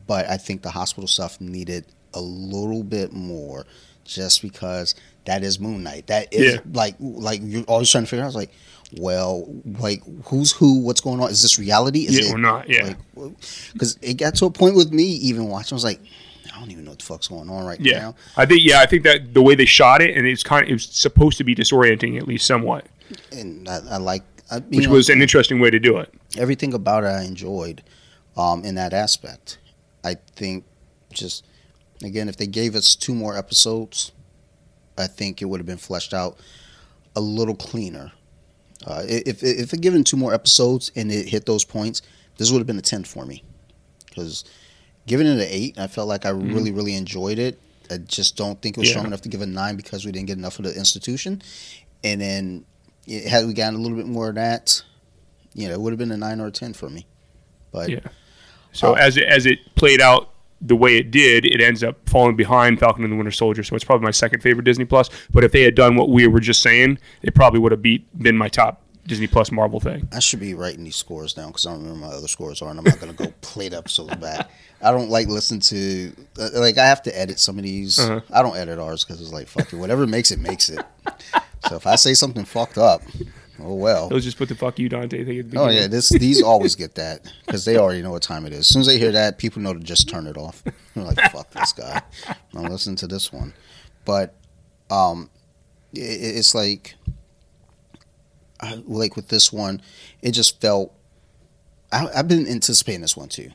but 0.06 0.28
I 0.28 0.36
think 0.36 0.62
the 0.62 0.70
hospital 0.70 1.06
stuff 1.08 1.40
needed 1.40 1.84
a 2.14 2.20
little 2.20 2.82
bit 2.82 3.12
more 3.12 3.66
just 4.04 4.42
because 4.42 4.94
that 5.26 5.42
is 5.44 5.60
Moon 5.60 5.82
Knight. 5.82 6.06
That 6.08 6.32
is 6.32 6.54
Yeah. 6.54 6.60
like 6.72 6.96
like 7.00 7.40
you're 7.44 7.62
always 7.64 7.90
trying 7.90 8.04
to 8.04 8.10
figure 8.10 8.24
out 8.24 8.28
it's 8.28 8.36
like, 8.36 8.52
well, 8.98 9.46
like 9.78 10.02
who's 10.24 10.52
who, 10.52 10.80
what's 10.80 11.00
going 11.00 11.20
on? 11.20 11.30
Is 11.30 11.42
this 11.42 11.58
reality? 11.58 12.06
Is 12.06 12.18
Yeah, 12.18 12.24
it 12.26 12.34
or 12.34 12.38
not, 12.38 12.68
yeah. 12.68 12.94
because 13.72 13.96
it 14.02 14.14
got 14.14 14.34
to 14.36 14.46
a 14.46 14.50
point 14.50 14.74
with 14.74 14.92
me 14.92 15.04
even 15.04 15.48
watching. 15.48 15.74
I 15.74 15.76
was 15.76 15.84
like, 15.84 16.00
don't 16.62 16.70
even 16.72 16.84
know 16.84 16.92
what 16.92 16.98
the 17.00 17.04
fuck's 17.04 17.28
going 17.28 17.50
on 17.50 17.64
right 17.64 17.80
Yeah, 17.80 17.98
now. 17.98 18.14
I 18.36 18.46
think 18.46 18.60
yeah, 18.64 18.80
I 18.80 18.86
think 18.86 19.02
that 19.02 19.34
the 19.34 19.42
way 19.42 19.54
they 19.54 19.64
shot 19.66 20.00
it 20.00 20.16
and 20.16 20.26
it's 20.26 20.42
kind 20.42 20.64
of 20.64 20.70
it 20.70 20.72
was 20.74 20.84
supposed 20.84 21.38
to 21.38 21.44
be 21.44 21.54
disorienting 21.54 22.16
at 22.16 22.26
least 22.28 22.46
somewhat, 22.46 22.86
And 23.32 23.68
I, 23.68 23.80
I 23.90 23.96
like, 23.98 24.22
I, 24.50 24.58
which 24.60 24.86
know, 24.86 24.92
was 24.92 25.08
an 25.08 25.20
interesting 25.20 25.58
way 25.60 25.70
to 25.70 25.78
do 25.78 25.98
it. 25.98 26.12
everything 26.38 26.72
about 26.74 27.04
it. 27.04 27.08
I 27.08 27.22
enjoyed 27.24 27.82
um, 28.36 28.64
in 28.64 28.74
that 28.76 28.92
aspect. 28.92 29.58
I 30.04 30.14
think 30.36 30.64
just 31.12 31.44
again, 32.02 32.28
if 32.28 32.36
they 32.36 32.46
gave 32.46 32.74
us 32.74 32.94
two 32.94 33.14
more 33.14 33.36
episodes, 33.36 34.12
I 34.96 35.06
think 35.06 35.42
it 35.42 35.46
would 35.46 35.58
have 35.60 35.66
been 35.66 35.78
fleshed 35.78 36.14
out 36.14 36.38
a 37.16 37.20
little 37.20 37.54
cleaner. 37.54 38.12
Uh, 38.86 39.02
if 39.06 39.42
if 39.42 39.72
it 39.72 39.80
given 39.80 40.02
two 40.04 40.16
more 40.16 40.34
episodes 40.34 40.90
and 40.96 41.10
it 41.12 41.28
hit 41.28 41.46
those 41.46 41.64
points, 41.64 42.02
this 42.38 42.50
would 42.50 42.58
have 42.58 42.66
been 42.66 42.78
a 42.78 42.82
ten 42.82 43.04
for 43.04 43.24
me. 43.26 43.42
Because 44.08 44.44
giving 45.06 45.26
it 45.26 45.32
an 45.32 45.40
eight, 45.48 45.78
I 45.78 45.86
felt 45.86 46.08
like 46.08 46.24
I 46.26 46.30
really 46.30 46.70
really 46.72 46.94
enjoyed 46.94 47.38
it. 47.38 47.58
I 47.90 47.98
just 47.98 48.36
don't 48.36 48.60
think 48.62 48.76
it 48.76 48.80
was 48.80 48.88
Yeah. 48.88 48.94
strong 48.94 49.06
enough 49.06 49.22
to 49.22 49.28
give 49.28 49.42
a 49.42 49.46
nine 49.46 49.76
because 49.76 50.04
we 50.06 50.12
didn't 50.12 50.28
get 50.28 50.38
enough 50.38 50.58
of 50.58 50.64
the 50.64 50.74
institution. 50.74 51.42
And 52.04 52.20
then 52.20 52.64
it, 53.06 53.26
had 53.28 53.46
we 53.46 53.52
gotten 53.54 53.74
a 53.74 53.78
little 53.82 53.96
bit 53.96 54.06
more 54.06 54.28
of 54.30 54.36
that, 54.36 54.82
you 55.54 55.68
know, 55.68 55.74
it 55.74 55.80
would 55.80 55.92
have 55.92 55.98
been 55.98 56.12
a 56.12 56.16
nine 56.16 56.40
or 56.40 56.46
a 56.46 56.50
ten 56.52 56.72
for 56.72 56.88
me. 56.88 57.06
But 57.72 57.90
Yeah. 57.90 58.00
So 58.72 58.92
Uh, 58.92 58.98
as 58.98 59.16
it, 59.18 59.24
as 59.24 59.44
it 59.46 59.58
played 59.74 60.00
out 60.00 60.30
the 60.62 60.76
way 60.76 60.96
it 60.96 61.10
did, 61.10 61.44
it 61.44 61.60
ends 61.60 61.82
up 61.82 62.08
falling 62.08 62.36
behind 62.36 62.78
Falcon 62.78 63.02
and 63.04 63.12
the 63.12 63.16
Winter 63.16 63.32
Soldier. 63.32 63.62
So 63.64 63.74
it's 63.74 63.84
probably 63.84 64.04
my 64.04 64.12
second 64.12 64.40
favorite 64.42 64.64
Disney 64.64 64.84
Plus. 64.84 65.10
But 65.32 65.44
if 65.44 65.52
they 65.52 65.62
had 65.62 65.74
done 65.74 65.96
what 65.96 66.08
we 66.08 66.26
were 66.28 66.40
just 66.40 66.62
saying, 66.62 66.98
it 67.22 67.34
probably 67.34 67.58
would 67.60 67.72
have 67.72 67.82
beat 67.82 68.06
been 68.18 68.36
my 68.38 68.48
top 68.48 68.81
Disney 69.06 69.26
Plus 69.26 69.50
Marvel 69.50 69.80
thing. 69.80 70.08
I 70.12 70.20
should 70.20 70.40
be 70.40 70.54
writing 70.54 70.84
these 70.84 70.96
scores 70.96 71.32
down 71.34 71.48
because 71.48 71.66
I 71.66 71.72
don't 71.72 71.82
remember 71.82 72.06
my 72.06 72.12
other 72.12 72.28
scores 72.28 72.62
are, 72.62 72.70
and 72.70 72.78
I'm 72.78 72.84
not 72.84 73.00
gonna 73.00 73.12
go 73.12 73.32
play 73.40 73.68
the 73.68 73.78
episodes 73.78 74.14
back. 74.16 74.50
I 74.80 74.92
don't 74.92 75.10
like 75.10 75.28
listen 75.28 75.60
to 75.60 76.12
uh, 76.38 76.50
like 76.54 76.78
I 76.78 76.86
have 76.86 77.02
to 77.04 77.18
edit 77.18 77.38
some 77.38 77.58
of 77.58 77.64
these. 77.64 77.98
Uh-huh. 77.98 78.20
I 78.32 78.42
don't 78.42 78.56
edit 78.56 78.78
ours 78.78 79.04
because 79.04 79.20
it's 79.20 79.32
like 79.32 79.48
fuck 79.48 79.72
it, 79.72 79.76
whatever 79.76 80.06
makes 80.06 80.30
it 80.30 80.38
makes 80.38 80.68
it. 80.68 80.84
So 81.68 81.76
if 81.76 81.86
I 81.86 81.96
say 81.96 82.14
something 82.14 82.44
fucked 82.44 82.78
up, 82.78 83.02
oh 83.60 83.74
well. 83.74 84.08
Let's 84.08 84.24
just 84.24 84.38
put 84.38 84.48
the 84.48 84.54
fuck 84.54 84.78
you 84.78 84.88
Dante 84.88 85.24
thing 85.24 85.38
at 85.38 85.50
the 85.50 85.58
Oh 85.58 85.68
yeah, 85.68 85.88
this 85.88 86.08
these 86.10 86.40
always 86.44 86.76
get 86.76 86.94
that 86.94 87.32
because 87.44 87.64
they 87.64 87.76
already 87.76 88.02
know 88.02 88.12
what 88.12 88.22
time 88.22 88.46
it 88.46 88.52
is. 88.52 88.60
As 88.60 88.68
soon 88.68 88.80
as 88.80 88.86
they 88.86 88.98
hear 88.98 89.12
that, 89.12 89.38
people 89.38 89.62
know 89.62 89.74
to 89.74 89.80
just 89.80 90.08
turn 90.08 90.28
it 90.28 90.36
off. 90.36 90.62
They're 90.94 91.04
like, 91.04 91.20
"Fuck 91.32 91.50
this 91.50 91.72
guy." 91.72 92.02
I'm 92.54 92.64
listening 92.64 92.96
to 92.96 93.06
this 93.06 93.32
one, 93.32 93.54
but 94.04 94.34
um, 94.90 95.30
it, 95.94 95.98
it's 96.36 96.54
like, 96.54 96.94
I, 98.62 98.82
like 98.86 99.16
with 99.16 99.28
this 99.28 99.52
one, 99.52 99.82
it 100.22 100.30
just 100.32 100.60
felt. 100.60 100.94
I, 101.92 102.06
I've 102.16 102.28
been 102.28 102.46
anticipating 102.46 103.00
this 103.02 103.16
one 103.16 103.28
too. 103.28 103.50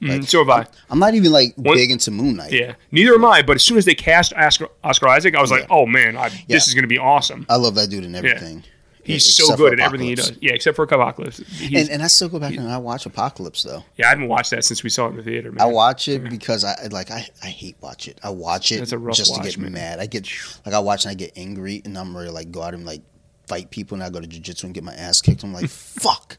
Mm, 0.00 0.26
so 0.26 0.38
have 0.44 0.50
I. 0.50 0.66
I'm 0.90 0.98
not 0.98 1.14
even 1.14 1.30
like 1.32 1.54
One- 1.56 1.76
big 1.76 1.90
into 1.90 2.10
Moon 2.10 2.36
Knight. 2.36 2.52
Yeah, 2.52 2.74
neither 2.90 3.14
am 3.14 3.24
I. 3.24 3.42
But 3.42 3.56
as 3.56 3.62
soon 3.62 3.78
as 3.78 3.84
they 3.84 3.94
cast 3.94 4.32
Oscar, 4.34 4.68
Oscar 4.82 5.08
Isaac, 5.08 5.36
I 5.36 5.40
was 5.40 5.50
like, 5.50 5.66
oh 5.70 5.86
man, 5.86 6.16
I, 6.16 6.26
Yeah. 6.26 6.30
this 6.48 6.66
is 6.68 6.74
going 6.74 6.82
to 6.82 6.88
be 6.88 6.98
awesome. 6.98 7.46
I 7.48 7.56
love 7.56 7.74
that 7.76 7.88
dude 7.88 8.04
and 8.04 8.14
everything. 8.16 8.64
He's 9.04 9.26
Except 9.26 9.48
so 9.48 9.56
good 9.56 9.72
at 9.72 9.80
everything 9.80 10.06
he 10.08 10.14
does. 10.14 10.32
Yeah, 10.40 10.52
except 10.52 10.76
for 10.76 10.84
Apocalypse. 10.84 11.38
He's, 11.38 11.72
And, 11.80 11.90
and 11.90 12.02
I 12.04 12.06
still 12.06 12.28
go 12.28 12.38
back 12.38 12.54
and 12.54 12.68
I 12.68 12.78
watch 12.78 13.04
Apocalypse 13.04 13.64
though. 13.64 13.82
yeah, 13.96 14.06
I 14.06 14.10
haven't 14.10 14.28
watched 14.28 14.50
that 14.52 14.64
since 14.64 14.84
we 14.84 14.90
saw 14.90 15.06
it 15.06 15.10
in 15.10 15.16
the 15.16 15.22
theater. 15.24 15.50
Man. 15.50 15.60
I 15.60 15.66
watch 15.66 16.06
it 16.06 16.22
because 16.30 16.64
I 16.64 16.74
like 16.92 17.10
I, 17.10 17.26
I 17.42 17.46
hate 17.48 17.76
watch 17.80 18.06
it. 18.06 18.20
I 18.22 18.30
watch 18.30 18.70
it 18.70 18.78
That's 18.78 18.92
a 18.92 18.98
rough 18.98 19.16
just 19.16 19.34
to 19.34 19.42
get 19.42 19.58
man. 19.58 19.72
mad. 19.72 19.98
I 19.98 20.06
get 20.06 20.28
like 20.64 20.74
I 20.74 20.78
watch 20.78 21.04
and 21.04 21.10
I 21.10 21.14
get 21.14 21.32
angry 21.36 21.82
and 21.84 21.98
I'm 21.98 22.16
ready 22.16 22.28
to 22.28 22.32
like 22.34 22.52
go 22.52 22.62
out 22.62 22.74
and 22.74 22.86
like 22.86 23.02
fight 23.46 23.70
people 23.70 23.94
and 23.96 24.02
I 24.02 24.10
go 24.10 24.20
to 24.20 24.26
jujitsu 24.26 24.64
and 24.64 24.74
get 24.74 24.84
my 24.84 24.94
ass 24.94 25.20
kicked. 25.20 25.42
I'm 25.42 25.52
like 25.52 25.68
fuck, 25.70 26.38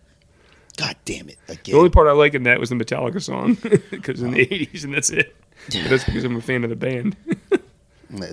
god 0.77 0.95
damn 1.05 1.29
it 1.29 1.37
The 1.63 1.73
only 1.73 1.89
part 1.89 2.07
I 2.07 2.11
like 2.11 2.33
in 2.33 2.43
that 2.43 2.59
was 2.59 2.69
the 2.69 2.75
Metallica 2.75 3.21
song 3.21 3.55
because 3.91 4.21
in 4.21 4.31
the 4.31 4.45
'80s, 4.45 4.83
and 4.83 4.93
that's 4.93 5.09
it. 5.09 5.35
But 5.67 5.89
that's 5.89 6.03
because 6.03 6.23
I'm 6.23 6.35
a 6.35 6.41
fan 6.41 6.63
of 6.63 6.69
the 6.69 6.75
band. 6.75 7.15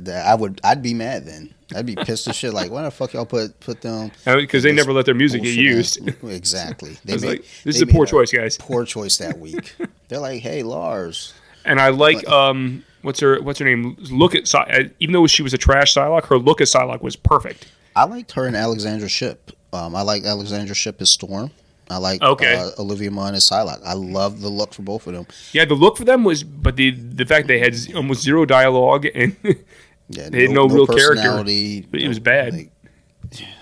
I 0.08 0.34
would 0.34 0.60
I'd 0.62 0.82
be 0.82 0.94
mad 0.94 1.26
then. 1.26 1.54
I'd 1.74 1.86
be 1.86 1.96
pissed 1.96 2.26
as 2.28 2.36
shit. 2.36 2.52
Like 2.52 2.70
why 2.70 2.82
the 2.82 2.90
fuck 2.90 3.12
y'all 3.12 3.24
put 3.24 3.58
put 3.60 3.80
them 3.80 4.10
Because 4.24 4.62
they 4.62 4.72
never 4.72 4.92
let 4.92 5.06
their 5.06 5.14
music 5.14 5.42
get 5.42 5.54
used. 5.54 6.06
ass- 6.06 6.14
Exactly. 6.24 6.98
They 7.04 7.14
made, 7.16 7.22
like, 7.22 7.44
this 7.64 7.76
is 7.76 7.82
a 7.82 7.86
poor 7.86 8.06
choice, 8.06 8.30
guys. 8.32 8.56
Poor 8.58 8.84
choice 8.84 9.16
that 9.18 9.38
week. 9.38 9.76
They're 10.08 10.18
like, 10.18 10.42
hey 10.42 10.62
Lars. 10.62 11.34
And 11.64 11.80
I 11.80 11.90
like 11.90 12.26
um, 12.28 12.84
what's 13.02 13.20
her 13.20 13.40
what's 13.42 13.58
her 13.58 13.64
name? 13.64 13.96
Look 14.10 14.34
at 14.34 14.52
even 15.00 15.12
though 15.12 15.26
she 15.26 15.42
was 15.42 15.54
a 15.54 15.58
trash 15.58 15.94
Psylocke, 15.94 16.26
her 16.26 16.38
look 16.38 16.60
as 16.60 16.72
Psylocke 16.72 17.02
was 17.02 17.16
perfect. 17.16 17.66
I 18.00 18.04
liked 18.04 18.32
her 18.32 18.46
and 18.46 18.56
Alexandra 18.56 19.08
Shipp. 19.08 19.52
Um, 19.72 19.94
I 19.94 20.02
like 20.02 20.24
Alexandra 20.24 20.74
Shipp 20.74 21.00
as 21.02 21.10
Storm. 21.10 21.50
I 21.88 21.96
like 21.98 22.22
Okay. 22.22 22.54
uh, 22.56 22.70
Olivia 22.78 23.10
Munn 23.10 23.34
as 23.34 23.48
Psylocke. 23.48 23.82
I 23.84 23.94
love 23.94 24.40
the 24.40 24.48
look 24.48 24.72
for 24.74 24.82
both 24.82 25.06
of 25.06 25.12
them. 25.14 25.26
Yeah, 25.52 25.64
the 25.64 25.74
look 25.74 25.96
for 25.96 26.04
them 26.04 26.22
was, 26.24 26.44
but 26.44 26.76
the 26.76 26.90
the 26.92 27.26
fact 27.26 27.48
they 27.48 27.58
had 27.58 27.74
almost 27.94 28.22
zero 28.22 28.44
dialogue 28.44 29.06
and 29.14 29.36
Yeah, 30.12 30.28
They 30.28 30.42
had 30.42 30.50
no 30.50 30.66
real 30.68 30.86
character. 30.86 31.42
It 31.46 32.08
was 32.08 32.18
bad. 32.18 32.52
like, 32.54 32.70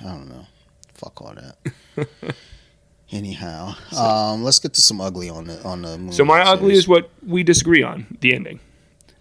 I 0.01 0.05
don't 0.05 0.29
know. 0.31 0.47
Fuck 0.95 1.21
all 1.21 1.35
that. 1.35 2.09
Anyhow, 3.11 3.75
um, 3.97 4.45
let's 4.45 4.59
get 4.59 4.75
to 4.75 4.83
some 4.83 5.01
ugly 5.01 5.31
on 5.31 5.45
the 5.47 5.63
on 5.65 5.81
the 5.81 5.97
movie. 5.97 6.13
so 6.15 6.25
my 6.27 6.41
ugly 6.43 6.69
series. 6.71 6.79
is 6.81 6.89
what 6.89 7.11
we 7.27 7.43
disagree 7.43 7.83
on 7.83 8.07
the 8.21 8.35
ending. 8.35 8.61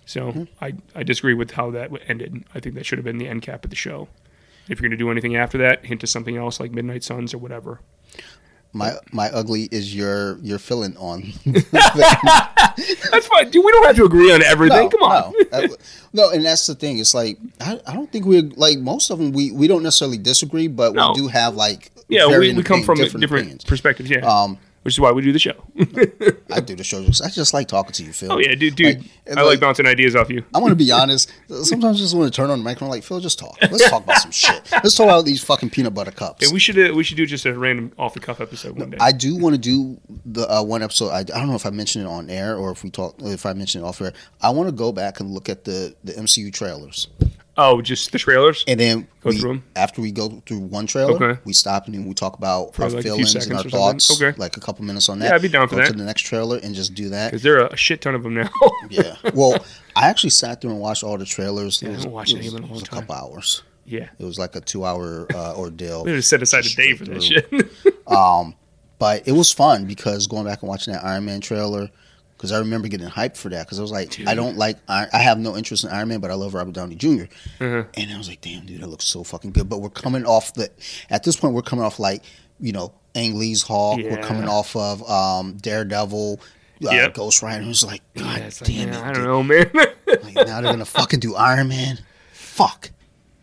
So 0.05 0.31
Mm-hmm. 0.31 0.43
I 0.61 0.73
I 0.93 1.03
disagree 1.03 1.33
with 1.33 1.51
how 1.51 1.71
that 1.71 1.89
ended. 2.09 2.43
I 2.53 2.59
think 2.59 2.75
that 2.75 2.85
should 2.85 2.97
have 2.97 3.05
been 3.05 3.17
the 3.17 3.27
end 3.29 3.43
cap 3.43 3.63
of 3.63 3.69
the 3.69 3.77
show. 3.77 4.09
If 4.69 4.79
you're 4.81 4.89
gonna 4.89 4.97
do 4.97 5.09
anything 5.11 5.35
after 5.35 5.57
that, 5.59 5.85
hint 5.85 6.01
to 6.01 6.07
something 6.07 6.37
else 6.37 6.59
like 6.59 6.71
Midnight 6.71 7.03
Suns 7.03 7.33
or 7.33 7.37
whatever. 7.37 7.79
my 8.73 8.93
my 9.11 9.29
ugly 9.31 9.69
is 9.71 9.95
your 9.95 10.37
your 10.39 10.59
feeling 10.59 10.95
on. 10.97 11.31
That's 11.45 13.27
fine. 13.27 13.49
Dude, 13.49 13.63
we 13.65 13.71
don't 13.71 13.85
have 13.85 13.95
to 13.95 14.05
agree 14.05 14.31
on 14.33 14.41
everything. 14.43 14.89
Come 14.89 15.03
on. 15.03 15.33
No, 15.51 15.67
no, 16.13 16.29
and 16.31 16.45
that's 16.45 16.65
the 16.67 16.75
thing. 16.75 16.99
It's 16.99 17.13
like 17.13 17.37
I, 17.61 17.79
I 17.87 17.93
don't 17.93 18.11
think 18.11 18.25
we're 18.25 18.43
like 18.55 18.79
most 18.79 19.09
of 19.09 19.19
them. 19.19 19.31
We, 19.31 19.51
we 19.51 19.67
don't 19.67 19.83
necessarily 19.83 20.17
disagree, 20.17 20.67
but 20.67 20.93
No. 20.93 21.11
we 21.13 21.21
do 21.21 21.27
have 21.27 21.55
like 21.55 21.91
Yeah, 22.09 22.27
we, 22.27 22.53
we 22.53 22.63
come 22.63 22.83
from 22.83 22.97
different, 22.97 23.21
different, 23.21 23.65
perspectives. 23.65 24.09
Yeah, 24.09 24.25
Um, 24.25 24.57
which 24.87 24.95
is 24.95 25.01
why 25.01 25.11
we 25.11 25.21
do 25.21 25.33
the 25.33 25.37
show. 25.39 25.51
I 26.49 26.61
do 26.61 26.73
the 26.73 26.83
show. 26.85 26.99
I 26.99 27.27
just 27.27 27.53
like 27.53 27.67
talking 27.67 27.91
to 27.91 28.03
you, 28.05 28.13
Phil. 28.13 28.31
oh 28.31 28.37
yeah, 28.37 28.55
dude, 28.55 28.77
dude. 28.77 28.99
Like, 29.27 29.37
I 29.37 29.41
like 29.41 29.59
bouncing 29.59 29.85
ideas 29.85 30.15
off 30.15 30.29
you. 30.29 30.45
I 30.55 30.59
want 30.59 30.71
to 30.71 30.77
be 30.77 30.89
honest. 30.93 31.29
Sometimes 31.49 31.97
I 31.97 31.99
just 31.99 32.15
want 32.15 32.33
to 32.33 32.35
turn 32.37 32.49
on 32.49 32.59
the 32.59 32.63
microphone, 32.63 32.87
like 32.87 33.03
Phil, 33.03 33.19
just 33.19 33.37
talk. 33.37 33.57
Let's 33.61 33.89
talk 33.89 34.05
about 34.05 34.19
some 34.19 34.31
shit. 34.31 34.61
Let's 34.71 34.95
talk 34.95 35.07
about 35.07 35.25
these 35.25 35.43
fucking 35.43 35.71
peanut 35.71 35.93
butter 35.93 36.11
cups. 36.11 36.45
And 36.45 36.53
we 36.53 36.59
should 36.61 36.79
uh, 36.79 36.95
we 36.95 37.03
should 37.03 37.17
do 37.17 37.25
just 37.25 37.45
a 37.45 37.53
random 37.53 37.91
off 37.97 38.13
the 38.13 38.21
cuff 38.21 38.39
episode 38.39 38.79
one 38.79 38.91
day. 38.91 38.97
I 39.01 39.11
do 39.11 39.35
want 39.35 39.55
to 39.55 39.59
do 39.59 39.99
the 40.25 40.49
uh, 40.49 40.63
one 40.63 40.81
episode. 40.81 41.09
I, 41.09 41.19
I 41.19 41.23
don't 41.23 41.49
know 41.49 41.55
if 41.55 41.65
I 41.65 41.71
mentioned 41.71 42.05
it 42.05 42.07
on 42.07 42.29
air 42.29 42.55
or 42.55 42.71
if 42.71 42.81
we 42.81 42.89
talk 42.89 43.15
if 43.19 43.45
I 43.45 43.51
mentioned 43.51 43.83
it 43.83 43.87
off 43.87 43.99
air. 43.99 44.13
I 44.41 44.51
want 44.51 44.69
to 44.69 44.73
go 44.73 44.93
back 44.93 45.19
and 45.19 45.31
look 45.31 45.49
at 45.49 45.65
the 45.65 45.97
the 46.05 46.13
MCU 46.13 46.53
trailers, 46.53 47.09
oh, 47.57 47.81
just 47.81 48.11
the 48.11 48.19
trailers. 48.19 48.63
and 48.67 48.79
then 48.79 49.07
Go 49.21 49.29
we- 49.31 49.39
through 49.39 49.49
'em? 49.51 49.63
after 49.75 50.01
we 50.01 50.11
go 50.11 50.41
through 50.45 50.59
one 50.59 50.87
trailer, 50.87 51.13
Okay. 51.15 51.39
we 51.45 51.53
stop 51.53 51.85
and 51.87 51.95
then 51.95 52.05
we 52.05 52.13
talk 52.13 52.37
about 52.37 52.75
For 52.75 52.83
our 52.83 52.89
like 52.89 53.03
feelings 53.03 53.33
and 53.35 53.43
our 53.53 53.59
something? 53.59 53.71
thoughts. 53.71 54.21
Okay. 54.21 54.37
like 54.37 54.57
a 54.57 54.59
couple 54.59 54.85
minutes 54.85 55.09
on 55.09 55.19
that. 55.19 55.29
Yeah, 55.29 55.35
I'd 55.35 55.41
be 55.41 55.47
down 55.49 55.67
for 55.67 55.75
go 55.75 55.81
that. 55.81 55.91
To 55.91 55.97
the 55.97 56.03
next 56.05 56.21
trailer 56.21 56.57
and 56.57 56.73
just 56.75 56.93
do 56.93 57.09
that. 57.09 57.31
Because 57.31 57.43
there 57.43 57.61
are 57.61 57.67
a 57.67 57.75
shit 57.77 58.01
ton 58.01 58.15
of 58.15 58.23
them 58.23 58.33
now. 58.35 58.49
Yeah. 58.89 59.15
Well, 59.33 59.57
I 59.95 60.07
actually 60.07 60.29
sat 60.29 60.61
through 60.61 60.71
and 60.71 60.79
watched 60.79 61.03
all 61.03 61.17
the 61.17 61.25
trailers. 61.25 61.81
Yeah, 61.81 61.89
it 61.89 61.91
was, 61.91 61.97
haven't 62.03 62.11
watched 62.13 62.33
it 62.33 62.37
any 62.37 62.45
was, 62.45 62.53
of 62.53 62.61
them 62.61 62.69
a 62.69 62.73
it 62.73 62.73
was 62.73 62.83
a 62.83 62.85
couple 62.85 63.15
hours. 63.15 63.63
yeah. 63.85 64.09
It 64.19 64.23
was 64.25 64.37
like 64.39 64.55
a 64.55 64.61
two-hour 64.61 65.27
uh, 65.33 65.55
ordeal. 65.57 66.03
We 66.05 66.11
just 66.13 66.29
set 66.29 66.41
aside 66.41 66.65
a 66.65 66.69
day 66.75 66.93
for 66.95 67.05
that 67.05 67.11
through. 67.11 67.21
shit. 67.21 67.51
Um, 68.07 68.55
but 68.99 69.27
it 69.27 69.33
was 69.33 69.51
fun 69.51 69.85
because 69.85 70.27
going 70.27 70.45
back 70.45 70.61
and 70.61 70.69
watching 70.69 70.93
that 70.93 71.03
Iron 71.03 71.25
Man 71.25 71.41
trailer, 71.41 71.89
because 72.37 72.51
I 72.51 72.59
remember 72.59 72.87
getting 72.87 73.07
hyped 73.07 73.35
for 73.35 73.49
that 73.49 73.65
because 73.65 73.79
I 73.79 73.81
was 73.81 73.91
like, 73.91 74.19
I 74.27 74.35
don't 74.35 74.57
like, 74.57 74.77
I, 74.87 75.07
I 75.11 75.17
have 75.17 75.39
no 75.39 75.57
interest 75.57 75.83
in 75.83 75.89
Iron 75.89 76.09
Man, 76.09 76.19
but 76.19 76.29
I 76.29 76.35
love 76.35 76.53
Robert 76.53 76.73
Downey 76.75 76.95
junior 76.95 77.27
Uh-huh. 77.59 77.83
And 77.95 78.13
I 78.13 78.17
was 78.17 78.29
like, 78.29 78.41
damn, 78.41 78.65
dude, 78.65 78.81
that 78.81 78.87
looks 78.87 79.05
so 79.05 79.23
fucking 79.23 79.51
good. 79.51 79.67
But 79.67 79.79
we're 79.79 79.89
coming 79.89 80.23
off 80.25 80.53
the, 80.53 80.69
at 81.09 81.23
this 81.23 81.35
point, 81.35 81.53
we're 81.55 81.63
coming 81.63 81.83
off 81.83 81.99
like, 81.99 82.23
you 82.59 82.71
know, 82.71 82.93
Ang 83.15 83.39
Lee's 83.39 83.63
Hulk. 83.63 83.99
We're 84.03 84.21
coming 84.21 84.47
off 84.47 84.75
of 84.75 85.07
um, 85.09 85.57
Daredevil, 85.57 86.39
uh, 86.85 86.89
Yep. 86.91 87.13
Ghost 87.15 87.41
Rider. 87.41 87.65
Was 87.65 87.83
like, 87.83 88.01
God 88.15 88.37
Yeah, 88.37 88.45
it's 88.45 88.61
like, 88.61 88.69
damn 88.69 88.89
it. 88.89 88.95
I 89.01 89.11
don't 89.13 89.23
know, 89.23 89.41
man. 89.41 89.71
Like, 89.73 90.35
now 90.35 90.61
they're 90.61 90.71
gonna 90.71 90.85
fucking 90.85 91.19
do 91.19 91.33
Iron 91.35 91.69
Man. 91.69 91.97
Fuck. 92.33 92.91